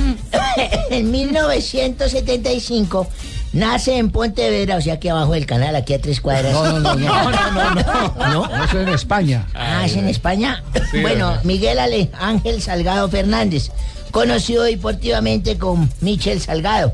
en 0.89 1.11
1975 1.11 3.07
nace 3.53 3.97
en 3.97 4.09
Pontevedra, 4.09 4.77
o 4.77 4.81
sea, 4.81 4.95
aquí 4.95 5.07
abajo 5.07 5.33
del 5.33 5.45
canal, 5.45 5.75
aquí 5.75 5.93
a 5.93 6.01
tres 6.01 6.19
cuadras. 6.19 6.53
No, 6.53 6.79
no, 6.79 6.79
no, 6.79 6.95
no. 6.95 7.31
no, 7.31 7.51
no, 7.51 7.75
no. 7.75 8.47
¿No? 8.47 8.65
Eso 8.65 8.81
en 8.81 8.89
España. 8.89 9.47
Ah, 9.53 9.85
es 9.85 9.95
en 9.95 10.09
España. 10.09 10.63
Sí, 10.91 11.01
bueno. 11.01 11.37
Miguel 11.43 11.79
Ale- 11.79 12.09
Ángel 12.19 12.61
Salgado 12.61 13.07
Fernández, 13.09 13.69
conocido 14.11 14.63
deportivamente 14.63 15.57
con 15.57 15.89
Michel 16.01 16.41
Salgado, 16.41 16.93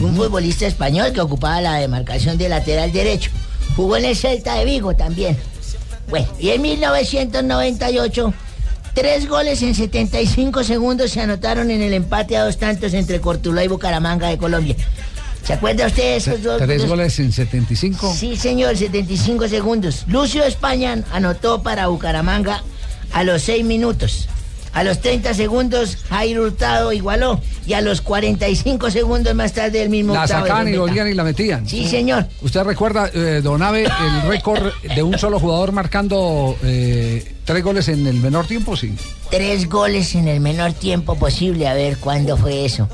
un 0.00 0.14
futbolista 0.16 0.66
español 0.66 1.12
que 1.12 1.20
ocupaba 1.20 1.60
la 1.60 1.74
demarcación 1.76 2.38
de 2.38 2.48
lateral 2.48 2.92
derecho. 2.92 3.30
Jugó 3.76 3.96
en 3.96 4.04
el 4.06 4.16
Celta 4.16 4.54
de 4.56 4.64
Vigo 4.64 4.94
también. 4.94 5.36
Bueno, 6.08 6.26
y 6.38 6.50
en 6.50 6.60
1998, 6.62 8.34
tres 8.94 9.28
goles 9.28 9.62
en 9.62 9.74
75 9.74 10.64
segundos 10.64 11.10
se 11.10 11.20
anotaron 11.20 11.70
en 11.70 11.82
el 11.82 11.92
empate 11.94 12.36
a 12.36 12.44
dos 12.44 12.58
tantos 12.58 12.92
entre 12.94 13.20
Cortuluá 13.20 13.64
y 13.64 13.68
Bucaramanga 13.68 14.28
de 14.28 14.38
Colombia. 14.38 14.76
¿Se 15.44 15.54
acuerda 15.54 15.86
usted 15.86 16.02
de 16.02 16.16
esos 16.16 16.42
dos? 16.42 16.58
Tres 16.62 16.82
dos- 16.82 16.88
goles 16.90 17.18
en 17.18 17.32
75. 17.32 18.14
Sí, 18.16 18.36
señor, 18.36 18.76
75 18.76 19.48
segundos. 19.48 20.04
Lucio 20.06 20.44
España 20.44 21.02
anotó 21.12 21.62
para 21.62 21.88
Bucaramanga 21.88 22.62
a 23.12 23.24
los 23.24 23.42
6 23.42 23.64
minutos. 23.64 24.28
A 24.72 24.84
los 24.84 25.00
30 25.00 25.34
segundos, 25.34 25.98
Jairo 26.08 26.44
Hurtado 26.44 26.92
igualó. 26.92 27.40
Y 27.66 27.74
a 27.74 27.80
los 27.82 28.00
45 28.00 28.90
segundos 28.90 29.34
más 29.34 29.52
tarde, 29.52 29.82
el 29.82 29.90
mismo 29.90 30.14
La 30.14 30.22
Hurtado 30.22 30.42
sacaban 30.42 30.68
y 30.68 30.76
volvían 30.76 31.08
y 31.08 31.14
la 31.14 31.24
metían. 31.24 31.68
Sí, 31.68 31.86
señor. 31.86 32.26
¿Usted 32.40 32.62
recuerda, 32.62 33.10
eh, 33.12 33.40
Don 33.42 33.62
Ave, 33.62 33.84
el 33.84 34.28
récord 34.28 34.72
de 34.94 35.02
un 35.02 35.18
solo 35.18 35.38
jugador 35.38 35.72
marcando 35.72 36.56
eh, 36.62 37.34
tres 37.44 37.62
goles 37.62 37.88
en 37.88 38.06
el 38.06 38.16
menor 38.16 38.46
tiempo? 38.46 38.76
Sí. 38.76 38.94
Tres 39.30 39.68
goles 39.68 40.14
en 40.14 40.28
el 40.28 40.40
menor 40.40 40.72
tiempo 40.72 41.16
posible. 41.16 41.68
A 41.68 41.74
ver, 41.74 41.98
¿cuándo 41.98 42.36
fue 42.36 42.64
eso? 42.64 42.88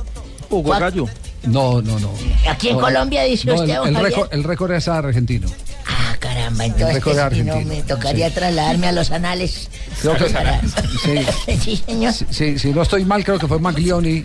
Hugo 0.50 0.70
Gallo. 0.70 1.06
No, 1.44 1.80
no, 1.80 1.98
no. 2.00 2.10
Aquí 2.48 2.70
en 2.70 2.76
No, 2.76 2.82
Colombia, 2.82 3.22
dice 3.22 3.46
no, 3.46 3.54
usted, 3.54 3.76
el, 3.84 3.96
el 3.96 4.02
récord, 4.02 4.28
el 4.32 4.44
récord 4.44 4.72
es 4.72 4.88
argentino. 4.88 5.48
Ah, 5.86 6.16
caramba, 6.18 6.66
entonces 6.66 7.44
no, 7.44 7.60
me 7.60 7.82
tocaría 7.82 8.32
trasladarme 8.34 8.88
a 8.88 8.92
los 8.92 9.10
anales. 9.12 9.70
Creo 10.00 10.16
que- 10.16 10.28
sí. 10.28 11.58
sí, 11.64 11.82
señor. 11.86 12.12
Sí, 12.30 12.58
si 12.58 12.68
no 12.72 12.82
estoy 12.82 13.04
mal, 13.04 13.24
creo 13.24 13.38
que 13.38 13.46
fue 13.48 13.58
Maglioni 13.58 14.24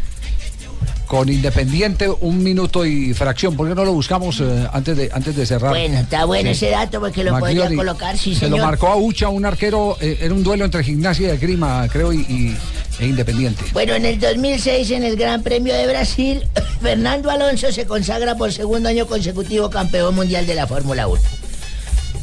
con 1.08 1.30
Independiente 1.30 2.10
un 2.10 2.41
minuto 2.41 2.86
y 2.86 3.14
fracción. 3.14 3.56
¿Por 3.56 3.68
qué 3.70 3.76
no 3.76 3.84
lo 3.86 3.94
buscamos 3.94 4.40
eh, 4.40 4.68
antes, 4.72 4.98
de, 4.98 5.10
antes 5.14 5.36
de 5.36 5.45
cerrar? 5.45 5.72
Bueno, 5.72 6.00
está 6.00 6.26
bueno 6.26 6.50
Sí. 6.50 6.66
ese 6.66 6.70
dato 6.72 7.00
porque 7.00 7.24
lo 7.24 7.32
podría 7.38 7.60
Maglioni 7.62 7.76
colocar, 7.76 8.18
sí, 8.18 8.34
Se 8.34 8.41
señor. 8.41 8.60
lo 8.60 8.66
marcó 8.66 8.88
a 8.88 8.95
Ucha, 8.95 9.30
un 9.30 9.45
arquero, 9.45 9.98
eh, 10.02 10.18
era 10.22 10.34
un 10.34 10.44
duelo 10.44 10.66
entre 10.66 10.84
Gimnasia 10.84 11.34
y 11.34 11.38
Grima, 11.38 11.88
creo, 11.91 12.12
y, 12.14 12.22
y- 12.22 12.58
e 13.00 13.08
Independiente. 13.08 13.64
Bueno, 13.74 13.94
en 13.94 14.06
el 14.06 14.20
2006, 14.20 14.91
en 14.91 15.04
el 15.04 15.16
Gran 15.16 15.41
Premio 15.44 15.74
de 15.76 15.88
Brasil, 15.88 16.44
Fernando 16.82 17.30
Alonso 17.32 17.72
se 17.72 17.86
consagra 17.86 18.36
por 18.36 18.52
segundo 18.52 18.90
año 18.90 19.06
consecutivo 19.08 19.70
campeón 19.70 20.16
mundial 20.16 20.45
de 20.48 20.56
la 20.56 20.68
Fórmula 20.68 21.08
1. 21.08 21.22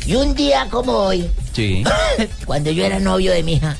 Y 0.07 0.15
un 0.15 0.35
día 0.35 0.67
como 0.71 0.93
hoy, 0.93 1.29
Sí. 1.53 1.85
cuando 2.47 2.71
yo 2.71 2.85
era 2.85 3.01
novio 3.01 3.33
de 3.33 3.43
mi 3.43 3.55
hija, 3.55 3.77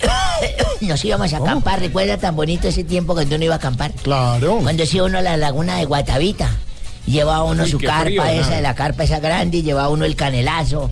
nos 0.80 1.04
íbamos 1.04 1.32
a 1.32 1.38
acampar. 1.38 1.80
¿Recuerda 1.80 2.18
tan 2.18 2.36
bonito 2.36 2.68
ese 2.68 2.84
tiempo 2.84 3.14
cuando 3.14 3.36
uno 3.36 3.44
iba 3.44 3.54
a 3.54 3.58
acampar? 3.58 3.92
Claro. 3.92 4.58
Cuando 4.62 4.86
se 4.86 4.96
iba 4.96 5.06
uno 5.06 5.18
a 5.18 5.22
la 5.22 5.36
laguna 5.36 5.76
de 5.76 5.84
Guatavita. 5.84 6.50
Llevaba 7.06 7.44
uno 7.44 7.64
Uy, 7.64 7.70
su 7.70 7.78
carpa 7.78 8.04
frío, 8.04 8.24
esa, 8.24 8.50
¿no? 8.50 8.56
de 8.56 8.62
la 8.62 8.74
carpa 8.74 9.04
esa 9.04 9.20
grande, 9.20 9.58
y 9.58 9.62
llevaba 9.62 9.90
uno 9.90 10.06
el 10.06 10.16
canelazo. 10.16 10.90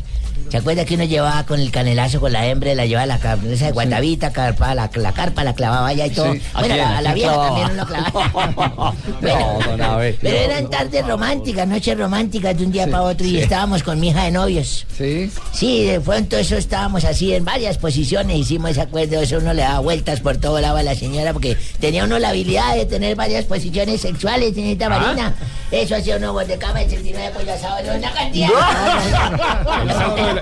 ¿Se 0.53 0.59
acuerda 0.59 0.85
que 0.85 0.97
uno 0.97 1.05
llevaba 1.05 1.47
con 1.47 1.61
el 1.61 1.71
canelazo 1.71 2.21
con 2.21 2.31
la 2.31 2.47
hembra, 2.47 2.75
la 2.75 2.85
llevaba 2.85 3.05
a 3.05 3.07
la 3.07 3.19
carpa, 3.19 3.47
esa 3.49 3.65
de 3.65 3.73
Guatavita, 3.73 4.33
carpa, 4.35 4.75
la, 4.75 4.91
la 4.95 5.13
carpa 5.15 5.45
la 5.45 5.55
clavaba 5.55 5.89
allá 5.89 6.05
y 6.05 6.11
todo? 6.11 6.35
Sí. 6.35 6.43
¿A 6.53 6.59
Bueno, 6.61 6.75
a, 6.75 6.77
la- 6.77 6.99
a 6.99 7.01
la 7.01 7.11
¿A 7.11 7.15
quién 7.15 7.27
vieja 7.31 7.43
también 7.43 7.71
uno 7.71 7.87
clavaba. 7.87 8.95
No, 9.23 9.59
don 9.67 9.81
Abe. 9.81 10.19
Pero 10.21 10.37
eran 10.37 10.69
tardes 10.69 11.07
románticas, 11.07 11.67
noches 11.67 11.97
románticas 11.97 12.55
de 12.59 12.65
un 12.67 12.71
día 12.71 12.87
para 12.87 13.05
otro 13.05 13.27
y 13.27 13.39
estábamos 13.39 13.83
con 13.83 13.99
mi 13.99 14.09
hija 14.11 14.25
de 14.25 14.31
novios. 14.31 14.85
Sí. 14.95 15.31
Sí, 15.55 15.87
de 15.87 16.01
pronto 16.03 16.37
eso 16.37 16.57
estábamos 16.59 17.05
así 17.07 17.33
en 17.33 17.47
varias 17.47 17.79
posiciones, 17.79 18.37
hicimos 18.37 18.73
ese 18.73 18.83
acuerdo, 18.83 19.23
eso 19.23 19.39
uno 19.39 19.55
le 19.55 19.63
daba 19.63 19.79
vueltas 19.79 20.21
por 20.21 20.37
todo 20.37 20.61
lado 20.61 20.77
a 20.77 20.83
la 20.83 20.95
señora 20.95 21.33
porque 21.33 21.57
tenía 21.81 22.05
uno 22.05 22.19
la 22.19 22.29
habilidad 22.29 22.75
de 22.77 22.85
tener 22.85 23.17
varias 23.17 23.47
posiciones 23.47 24.03
sexuales, 24.03 24.55
señorita 24.55 24.91
Marina. 24.91 25.35
Eso 25.71 25.97
hacía 25.97 26.19
uno 26.19 26.35
de 26.41 26.59
cama, 26.59 26.83
el 26.83 26.91
69 26.91 27.31
pollo 27.39 27.55
asado, 27.55 27.77
no, 27.87 27.95
una 27.99 28.13
cantidad. 28.13 28.51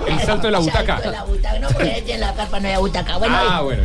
El 0.07 0.19
salto 0.19 0.47
de 0.47 0.51
la, 0.51 0.57
el 0.59 0.65
salto 0.65 0.71
de 0.71 0.81
la 0.81 0.83
butaca. 0.83 0.93
Salto 0.93 1.09
de 1.09 1.15
la 1.17 1.23
butaca, 1.23 1.59
no, 1.59 1.67
porque 1.69 2.03
en 2.07 2.19
la 2.19 2.33
carpa 2.33 2.59
no 2.59 2.67
hay 2.67 2.75
butaca. 2.77 3.17
Bueno, 3.17 3.37
Ah, 3.39 3.61
bueno. 3.61 3.83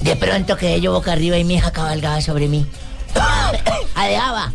de 0.00 0.16
pronto 0.16 0.56
quedé 0.56 0.80
yo 0.80 0.92
boca 0.92 1.12
arriba 1.12 1.36
y 1.38 1.44
mi 1.44 1.54
hija 1.54 1.70
cabalgaba 1.70 2.20
sobre 2.20 2.48
mí. 2.48 2.66
Adeaba. 3.94 4.52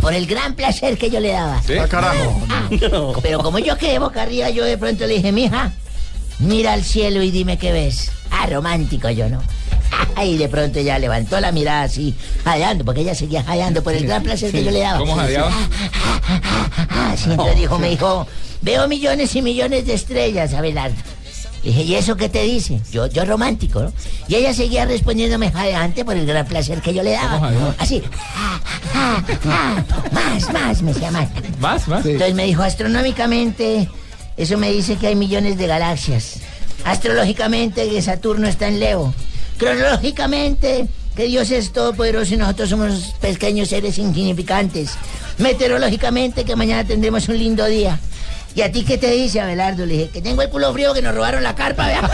Por 0.00 0.12
el 0.14 0.26
gran 0.26 0.54
placer 0.54 0.98
que 0.98 1.10
yo 1.10 1.20
le 1.20 1.32
daba. 1.32 1.62
¿Sí? 1.62 1.74
Ah, 1.78 1.86
carajo. 1.88 2.40
Pero 3.22 3.40
como 3.40 3.58
yo 3.58 3.76
quedé 3.76 3.98
boca 3.98 4.22
arriba, 4.22 4.50
yo 4.50 4.64
de 4.64 4.76
pronto 4.78 5.06
le 5.06 5.14
dije, 5.14 5.32
mija, 5.32 5.72
mira 6.38 6.72
al 6.74 6.84
cielo 6.84 7.22
y 7.22 7.30
dime 7.30 7.56
qué 7.58 7.72
ves. 7.72 8.10
Ah, 8.30 8.46
romántico 8.46 9.08
yo, 9.10 9.28
¿no? 9.28 9.40
Y 10.22 10.36
de 10.38 10.48
pronto 10.48 10.78
ella 10.78 10.98
levantó 10.98 11.38
la 11.40 11.52
mirada 11.52 11.82
así, 11.84 12.14
jadeando, 12.44 12.84
porque 12.84 13.02
ella 13.02 13.14
seguía 13.14 13.42
jadeando 13.44 13.82
por 13.82 13.92
el 13.94 14.06
gran 14.06 14.22
placer 14.22 14.50
que 14.50 14.64
yo 14.64 14.70
le 14.70 14.80
daba. 14.80 14.98
¿Cómo 14.98 15.14
jadeaba? 15.14 15.50
Ah, 16.98 17.14
siempre 17.16 17.54
dijo, 17.54 17.78
me 17.78 17.90
dijo, 17.90 18.26
veo 18.62 18.88
millones 18.88 19.34
y 19.36 19.42
millones 19.42 19.86
de 19.86 19.94
estrellas, 19.94 20.54
Abelardo. 20.54 20.96
Dije, 21.66 21.82
¿y 21.82 21.94
eso 21.96 22.16
qué 22.16 22.28
te 22.28 22.42
dice? 22.42 22.80
Yo, 22.92 23.08
yo 23.08 23.24
romántico, 23.24 23.82
¿no? 23.82 23.92
Y 24.28 24.36
ella 24.36 24.54
seguía 24.54 24.84
respondiéndome 24.84 25.50
jadeante 25.50 26.04
por 26.04 26.16
el 26.16 26.24
gran 26.24 26.46
placer 26.46 26.80
que 26.80 26.94
yo 26.94 27.02
le 27.02 27.16
¿Cómo 27.16 27.50
daba. 27.50 27.74
Así, 27.78 28.02
ah, 28.36 28.60
ah, 28.94 29.22
ah, 29.46 29.84
más, 30.12 30.52
más, 30.52 30.82
me 30.82 30.92
decía 30.92 31.10
más. 31.10 31.28
¿Más? 31.58 31.88
¿Más? 31.88 32.06
Entonces 32.06 32.34
me 32.36 32.44
dijo, 32.44 32.62
astronómicamente, 32.62 33.88
eso 34.36 34.56
me 34.58 34.70
dice 34.70 34.94
que 34.94 35.08
hay 35.08 35.16
millones 35.16 35.58
de 35.58 35.66
galaxias. 35.66 36.38
Astrológicamente, 36.84 37.88
que 37.88 38.00
Saturno 38.00 38.46
está 38.46 38.68
en 38.68 38.78
Leo. 38.78 39.12
Cronológicamente, 39.58 40.86
que 41.16 41.24
Dios 41.24 41.50
es 41.50 41.72
todopoderoso 41.72 42.34
y 42.34 42.36
nosotros 42.36 42.70
somos 42.70 43.14
pequeños 43.20 43.70
seres 43.70 43.98
insignificantes. 43.98 44.92
Meteorológicamente, 45.38 46.44
que 46.44 46.54
mañana 46.54 46.84
tendremos 46.84 47.28
un 47.28 47.38
lindo 47.38 47.64
día. 47.66 47.98
¿Y 48.56 48.62
a 48.62 48.72
ti 48.72 48.84
qué 48.84 48.96
te 48.96 49.10
dice, 49.10 49.38
Abelardo? 49.40 49.84
Le 49.86 49.92
dije, 49.94 50.08
que 50.08 50.22
tengo 50.22 50.40
el 50.42 50.48
culo 50.48 50.72
frío, 50.72 50.94
que 50.94 51.02
nos 51.02 51.14
robaron 51.14 51.42
la 51.42 51.54
carpa, 51.54 51.86
vea. 51.86 52.10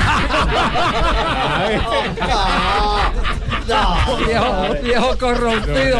Viejo, 4.26 4.74
viejo 4.82 5.18
corrompido. 5.18 5.98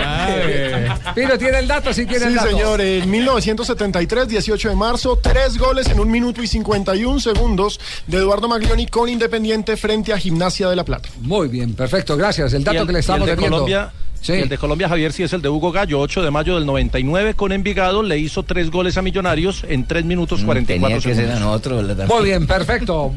Pino, 1.15 1.39
¿tiene 1.39 1.59
el 1.61 1.69
dato? 1.69 1.93
Sí, 1.93 2.07
tiene 2.07 2.25
el 2.27 2.31
Sí, 2.33 2.37
dato. 2.37 2.49
señor. 2.51 2.81
En 2.81 3.09
1973, 3.11 4.29
18 4.29 4.69
de 4.71 4.75
marzo, 4.75 5.17
tres 5.23 5.57
goles 5.59 5.87
en 5.89 6.01
un 6.01 6.11
minuto 6.11 6.43
y 6.43 6.47
51 6.49 7.21
segundos 7.21 7.79
de 8.09 8.19
Eduardo 8.19 8.49
Maglioni 8.49 8.87
con 8.89 9.09
Independiente 9.09 9.77
frente 9.77 10.13
a 10.13 10.19
Gimnasia 10.19 10.69
de 10.69 10.77
la 10.77 10.85
Plata. 10.85 11.09
Muy 11.21 11.49
bien, 11.49 11.75
perfecto, 11.75 12.17
gracias. 12.17 12.53
El 12.53 12.65
dato 12.65 12.81
el- 12.81 12.87
que 12.87 12.93
le 12.95 12.99
estamos 12.99 13.21
y 13.21 13.23
el 13.23 13.27
de 13.31 13.35
debiendo. 13.37 13.57
Colombia, 13.59 13.93
Sí. 14.23 14.33
el 14.33 14.49
de 14.49 14.57
Colombia, 14.57 14.89
Javier, 14.89 15.13
sí 15.13 15.25
es 15.25 15.33
el 15.33 15.43
de 15.43 15.49
Hugo 15.49 15.73
Gallo, 15.73 15.99
8 16.01 16.23
de 16.23 16.31
mayo 16.31 16.55
del 16.55 16.65
99 16.65 17.35
con 17.35 17.53
Envigado, 17.53 18.03
le 18.03 18.19
hizo 18.19 18.45
tres 18.45 18.71
goles 18.71 18.97
a 18.97 19.03
Millonarios 19.03 19.65
en 19.69 19.85
3 19.85 20.05
minutos 20.05 20.45
44 20.45 21.01
segundos. 21.01 22.09
Muy 22.09 22.25
bien, 22.25 22.47
perfecto. 22.47 23.15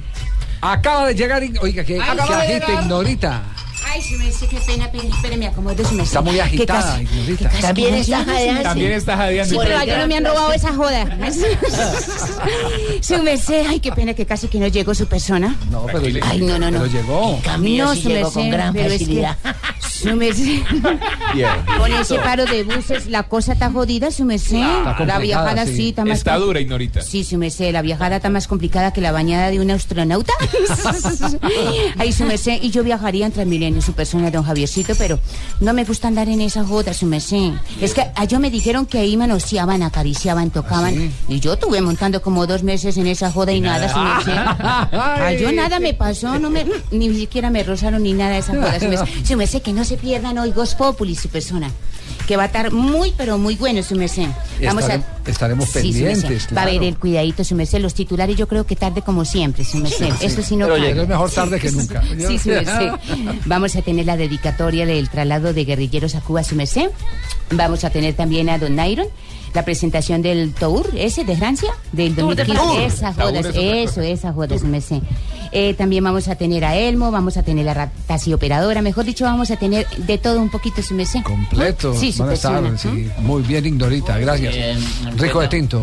Acaba 0.62 1.08
de 1.08 1.16
llegar. 1.16 1.44
Oiga, 1.62 1.84
que 1.84 1.94
Ay, 1.96 2.02
acaba 2.02 2.42
de 2.42 2.54
llegar. 2.54 2.84
Ignorita. 2.84 3.44
Ay, 3.96 4.02
sí 4.02 4.16
me 4.18 4.26
dice 4.26 4.46
qué 4.48 4.58
pena, 4.58 4.90
pero 4.92 5.08
espere, 5.08 5.38
me 5.38 5.48
acomodo 5.48 5.78
su 5.86 5.96
merced. 5.96 6.04
Está 6.04 6.22
muy 6.22 6.34
¿Qué 6.34 6.42
agitada? 6.42 7.02
Ignorita. 7.02 7.50
También 7.62 7.90
¿Cómo 7.92 8.02
está 8.02 8.26
jadeando. 8.26 8.64
También 8.64 8.92
está 8.92 9.16
jadeando. 9.18 9.54
Sí, 9.54 9.60
pero 9.64 9.78
ayer 9.78 9.98
no 10.00 10.08
me 10.08 10.18
han 10.18 10.26
robado 10.26 10.52
esa 10.52 10.74
joda. 10.74 11.06
su 13.02 13.24
merced, 13.24 13.66
ay, 13.70 13.80
qué 13.80 13.94
pena 13.94 14.14
que 14.14 14.26
casi 14.26 14.50
que 14.50 14.60
no 14.60 14.68
llegó 14.68 14.94
su 14.94 15.08
persona. 15.08 15.56
No, 15.72 15.86
pero, 15.86 16.00
Ay, 16.24 16.42
no, 16.42 16.60
no, 16.60 16.72
no. 16.72 16.80
pero 16.82 16.92
llegó. 16.92 17.40
Cambio, 17.42 17.86
no, 17.86 17.94
sí 17.96 18.02
su 18.02 18.10
llegó 18.10 18.22
merced, 18.24 18.34
con 18.42 18.50
gran 18.50 18.74
que- 18.74 18.84
facilidad. 18.90 19.38
Su 19.90 20.14
merced. 20.16 20.60
Con 21.80 21.92
ese 21.94 22.16
paro 22.16 22.46
de 22.46 22.64
buses, 22.64 23.08
la 23.08 23.24
cosa 23.24 23.54
está 23.54 23.72
jodida, 23.72 24.12
su 24.12 24.26
merced. 24.26 24.58
Está 24.58 24.84
la 24.84 24.96
complicada, 24.98 25.20
viajada 25.20 25.66
sí. 25.66 25.76
sí 25.76 25.90
está 25.90 26.04
más. 26.06 26.18
Está 26.18 26.36
dura, 26.38 26.60
Ignorita. 26.60 27.02
Sí, 27.02 27.24
su 27.24 27.38
merced, 27.38 27.72
la 27.72 27.82
viajada 27.82 28.18
está 28.18 28.30
más 28.30 28.48
complicada 28.48 28.92
que 28.92 29.00
la 29.02 29.12
bañada 29.12 29.52
de 29.52 29.60
un 29.60 29.72
astronauta. 29.72 30.34
Ay, 31.98 32.12
su 32.12 32.26
merced, 32.26 32.60
y 32.62 32.72
yo 32.72 32.84
viajaría 32.84 33.26
en 33.26 33.32
Transmilenio, 33.32 33.82
su 33.86 33.94
persona, 33.94 34.32
don 34.32 34.44
Javiercito, 34.44 34.96
pero 34.96 35.20
no 35.60 35.74
me 35.74 35.86
gusta 35.86 36.08
andar 36.08 36.28
en 36.28 36.42
esa 36.42 36.66
joda, 36.66 36.94
su 36.94 37.06
merced. 37.06 37.54
Es 37.82 37.94
que 37.94 38.02
a 38.16 38.26
yo 38.26 38.40
me 38.40 38.50
dijeron 38.50 38.86
que 38.86 39.00
ahí 39.00 39.16
manoseaban, 39.16 39.84
acariciaban, 39.84 40.50
tocaban, 40.50 41.14
y 41.28 41.40
yo 41.40 41.58
tuve 41.58 41.82
montando 41.82 42.22
como 42.22 42.48
dos 42.48 42.64
meses 42.64 42.98
en 42.98 43.08
esa 43.08 43.32
joda 43.32 43.52
y 43.52 43.62
nada, 43.62 43.92
su 43.92 44.00
merced. 44.00 44.34
A 44.36 45.34
yo 45.34 45.52
nada 45.52 45.80
me 45.80 45.94
pasó, 45.94 46.40
no 46.40 46.50
me, 46.50 46.66
ni 46.92 47.14
siquiera 47.14 47.50
me 47.50 47.64
rozaron 47.64 48.04
ni 48.04 48.14
nada 48.14 48.32
de 48.32 48.40
esa 48.40 48.54
joda, 48.54 48.80
su 48.80 48.88
merced. 48.88 49.26
Su 49.26 49.38
merced, 49.38 49.62
que 49.62 49.74
no 49.74 49.86
se 49.86 49.98
pierdan 49.98 50.38
hoy 50.38 50.52
Ghost 50.52 50.78
Populi, 50.78 51.16
su 51.16 51.30
persona. 51.30 51.70
Que 52.28 52.38
va 52.38 52.44
a 52.44 52.46
estar 52.48 52.72
muy, 52.72 53.14
pero 53.16 53.38
muy 53.38 53.56
bueno, 53.56 53.84
su 53.84 53.96
merced. 53.96 54.28
Vamos 54.64 54.86
a... 54.86 54.96
Estare- 54.96 55.04
estaremos 55.28 55.66
Sí, 55.70 55.72
su 55.94 56.00
merced. 56.00 56.22
pendientes. 56.22 56.48
Va 56.56 56.62
a 56.62 56.64
haber 56.64 56.74
claro. 56.76 56.88
el 56.88 56.98
cuidadito, 56.98 57.44
su 57.44 57.56
merced. 57.56 57.80
Los 57.80 57.94
titulares 57.94 58.36
yo 58.36 58.48
creo 58.48 58.66
que 58.66 58.76
tarde 58.76 59.02
como 59.04 59.26
siempre, 59.26 59.64
su 59.64 59.78
merced. 59.78 60.10
Eso 60.22 60.42
sí 60.42 60.56
no 60.56 60.68
Pero 60.68 60.84
es 61.02 61.08
mejor 61.08 61.30
tarde 61.32 61.60
que 61.60 61.72
nunca. 61.72 62.02
Sí, 62.28 62.40
su 62.40 62.50
merced. 62.50 62.90
Vamos 63.46 63.76
a 63.76 63.82
tener 63.82 64.06
la 64.06 64.18
dedicatoria 64.18 64.86
del 64.86 65.10
traslado 65.10 65.54
de 65.54 65.66
guerrilleros 65.66 66.16
a 66.16 66.22
Cuba, 66.22 66.44
su 66.44 66.56
merced. 66.56 66.90
Vamos 67.52 67.84
a 67.84 67.90
tener 67.92 68.16
también 68.16 68.50
a 68.50 68.58
Don 68.58 68.76
Nairon. 68.76 69.08
La 69.56 69.64
presentación 69.64 70.22
del 70.22 70.54
Tour, 70.54 70.88
ese 70.98 71.24
de 71.24 71.36
Francia, 71.38 71.72
del 71.94 72.14
Tour 72.14 72.36
de 72.36 72.44
2015. 72.44 72.78
Francia. 72.78 72.86
Esas 72.86 73.16
Tour 73.16 73.26
jodas, 73.32 73.56
eso, 73.56 74.02
esas 74.02 74.36
jodas, 74.36 74.60
su 74.62 74.68
merced. 74.68 75.00
Eh, 75.54 75.74
también 75.76 76.04
vamos 76.04 76.28
a 76.28 76.36
tener 76.36 76.66
a 76.66 76.76
Elmo, 76.76 77.10
vamos 77.12 77.38
a 77.38 77.44
tener 77.44 77.70
a 77.70 77.90
taxi 78.08 78.34
operadora. 78.34 78.82
Mejor 78.82 79.06
dicho, 79.06 79.24
vamos 79.24 79.52
a 79.52 79.56
tener 79.56 79.88
de 79.96 80.18
todo 80.18 80.42
un 80.42 80.50
poquito, 80.50 80.82
su 80.82 80.94
merced. 80.94 81.22
Completo. 81.24 81.94
Sí, 81.96 82.12
su 82.12 82.26
persona. 82.26 82.78
sí. 82.78 83.10
Muy 83.20 83.42
bien, 83.44 83.66
Ignorita, 83.66 84.18
gracias. 84.18 84.54
Rico 85.16 85.40
de 85.40 85.48
tinto. 85.48 85.82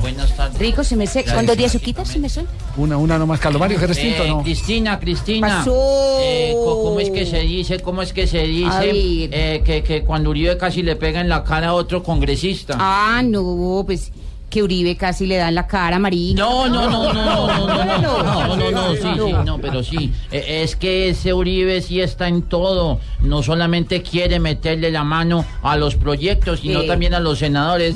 Rico, 0.59 0.85
su 0.85 0.97
merced. 0.97 1.25
¿Cuántos 1.33 1.57
días 1.57 1.73
suquitas, 1.73 2.09
su 2.09 2.19
merced? 2.19 2.45
Una, 2.77 2.99
una 2.99 3.19
nomás. 3.19 3.41
Calomario, 3.41 3.79
¿quieres 3.79 3.97
tinto 3.99 4.23
o 4.23 4.27
Eh, 4.27 4.29
no? 4.29 4.43
Cristina, 4.43 5.01
Cristina. 5.01 5.49
Pasó. 5.49 6.19
Eh, 6.21 6.53
¿Cómo 6.55 7.01
es 7.01 7.09
que 7.09 7.25
se 7.25 7.39
dice? 7.41 7.81
¿Cómo 7.81 8.03
es 8.03 8.13
que 8.13 8.27
se 8.27 8.43
dice? 8.43 8.67
A 8.71 8.81
ver. 8.81 8.95
eh, 8.95 9.63
que, 9.65 9.83
que 9.83 10.03
cuando 10.05 10.29
Uribe 10.29 10.59
casi 10.59 10.83
le 10.83 10.97
pega 10.97 11.21
en 11.23 11.31
la 11.31 11.43
cara 11.45 11.69
a 11.69 11.75
otro 11.75 12.03
congresista. 12.03 12.77
Ah, 12.79 13.23
no, 13.25 13.43
pues 13.87 14.13
que 14.51 14.63
Uribe 14.63 14.99
casi 14.99 15.25
le 15.25 15.37
da 15.39 15.49
en 15.49 15.55
la 15.55 15.67
cara, 15.67 15.99
marica. 15.99 16.43
No, 16.43 16.69
no, 16.69 16.91
no, 16.91 17.11
no, 17.11 17.47
no, 17.47 17.47
no, 17.57 17.67
no, 17.67 17.99
no, 18.03 18.47
no, 18.49 18.57
no, 18.57 18.71
no, 18.71 18.95
sí, 18.97 19.03
No. 19.17 19.27
sí, 19.27 19.33
no, 19.47 19.59
pero 19.59 19.83
sí, 19.83 20.13
Eh, 20.31 20.61
es 20.63 20.77
que 20.77 21.09
ese 21.09 21.33
Uribe 21.33 21.81
sí 21.81 22.03
está 22.03 22.29
en 22.29 22.43
todo, 22.43 23.01
no 23.23 23.43
solamente 23.43 24.03
quiere 24.03 24.39
meterle 24.41 24.91
la 24.91 25.05
mano 25.05 25.47
a 25.63 25.79
los 25.79 25.95
proyectos, 25.97 26.61
sino 26.61 26.83
Eh. 26.83 26.87
también 26.87 27.15
a 27.15 27.21
los 27.21 27.39
senadores, 27.39 27.95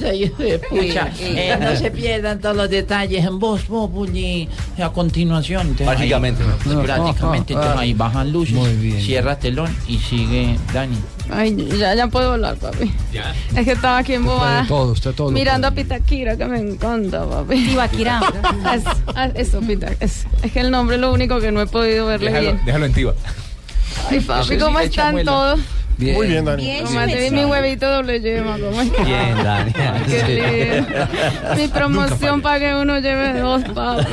pucha, 0.70 1.09
Eh, 1.09 1.10
eh. 1.20 1.51
Eh, 1.52 1.59
no 1.60 1.76
se 1.76 1.90
pierdan 1.90 2.40
todos 2.40 2.56
los 2.56 2.70
detalles 2.70 3.22
en 3.26 3.38
Voz 3.38 3.60
Populi, 3.64 4.48
a 4.82 4.88
continuación. 4.88 5.74
Prácticamente. 5.74 6.43
pues, 6.64 6.74
prácticamente, 6.78 7.52
entonces 7.52 7.78
ahí 7.78 7.93
bajan 7.93 8.32
luces, 8.32 8.56
cierra 9.05 9.38
telón 9.38 9.76
y 9.86 9.98
sigue 9.98 10.56
Dani. 10.72 10.97
Ay, 11.31 11.55
ya, 11.78 11.94
ya 11.94 12.07
puedo 12.09 12.32
hablar, 12.32 12.57
papi. 12.57 12.93
Es 13.57 13.65
que 13.65 13.73
estaba 13.73 13.98
aquí 13.98 14.15
embobada. 14.15 14.61
Puede 14.65 14.69
todo, 14.69 14.93
usted 14.93 15.12
todo 15.15 15.31
Mirando 15.31 15.66
a 15.66 15.70
Pitaquira, 15.73 16.36
que 16.36 16.44
me 16.47 16.59
encanta, 16.59 17.24
papi. 17.28 17.66
Tibaquira. 17.66 18.20
Es- 18.74 19.48
eso, 19.48 19.61
Pita. 19.61 19.89
Es, 20.01 20.27
es 20.43 20.53
que 20.53 20.61
el 20.61 20.70
nombre 20.70 20.97
es 20.97 21.01
lo 21.03 21.12
único 21.12 21.40
que 21.40 21.51
no 21.53 21.61
he 21.61 21.66
podido 21.66 22.07
verle 22.07 22.31
Déjalo, 22.31 22.53
bien. 22.53 22.65
déjalo 22.66 22.86
en 22.86 22.93
tiba. 22.93 23.15
Ay, 24.11 24.20
papi, 24.20 24.59
¿cómo 24.59 24.78
están 24.81 25.24
todos? 25.24 25.61
Bien. 25.98 26.14
Muy 26.14 26.27
bien, 26.27 26.44
Dani. 26.44 26.62
Bien, 26.62 26.85
Mamá, 26.85 27.06
te 27.06 27.20
vi 27.20 27.31
mi 27.31 27.44
huevito 27.47 27.90
doble 27.90 28.20
yema. 28.20 28.56
Bien, 28.56 29.36
Dani. 29.43 29.73
Qué 30.06 30.85
lindo. 30.85 31.56
Mi 31.56 31.68
promoción 31.68 32.43
para 32.43 32.59
que 32.59 32.74
uno 32.74 32.98
lleve 33.01 33.39
dos, 33.40 33.62
papi. 33.74 34.05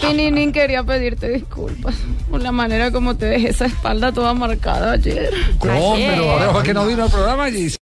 Pininin 0.00 0.52
quería 0.52 0.82
pedirte 0.82 1.28
disculpas 1.28 1.94
por 2.30 2.40
la 2.42 2.50
manera 2.50 2.90
como 2.90 3.16
te 3.16 3.26
dejé 3.26 3.50
esa 3.50 3.66
espalda 3.66 4.10
toda 4.12 4.34
marcada 4.34 4.92
ayer. 4.92 5.30
¿Cómo? 5.58 5.94
Pero 5.96 6.30
ahora 6.30 6.50
fue 6.50 6.62
que 6.62 6.74
no 6.74 6.86
vino 6.86 7.04
al 7.04 7.10
programa 7.10 7.48
y 7.48 7.52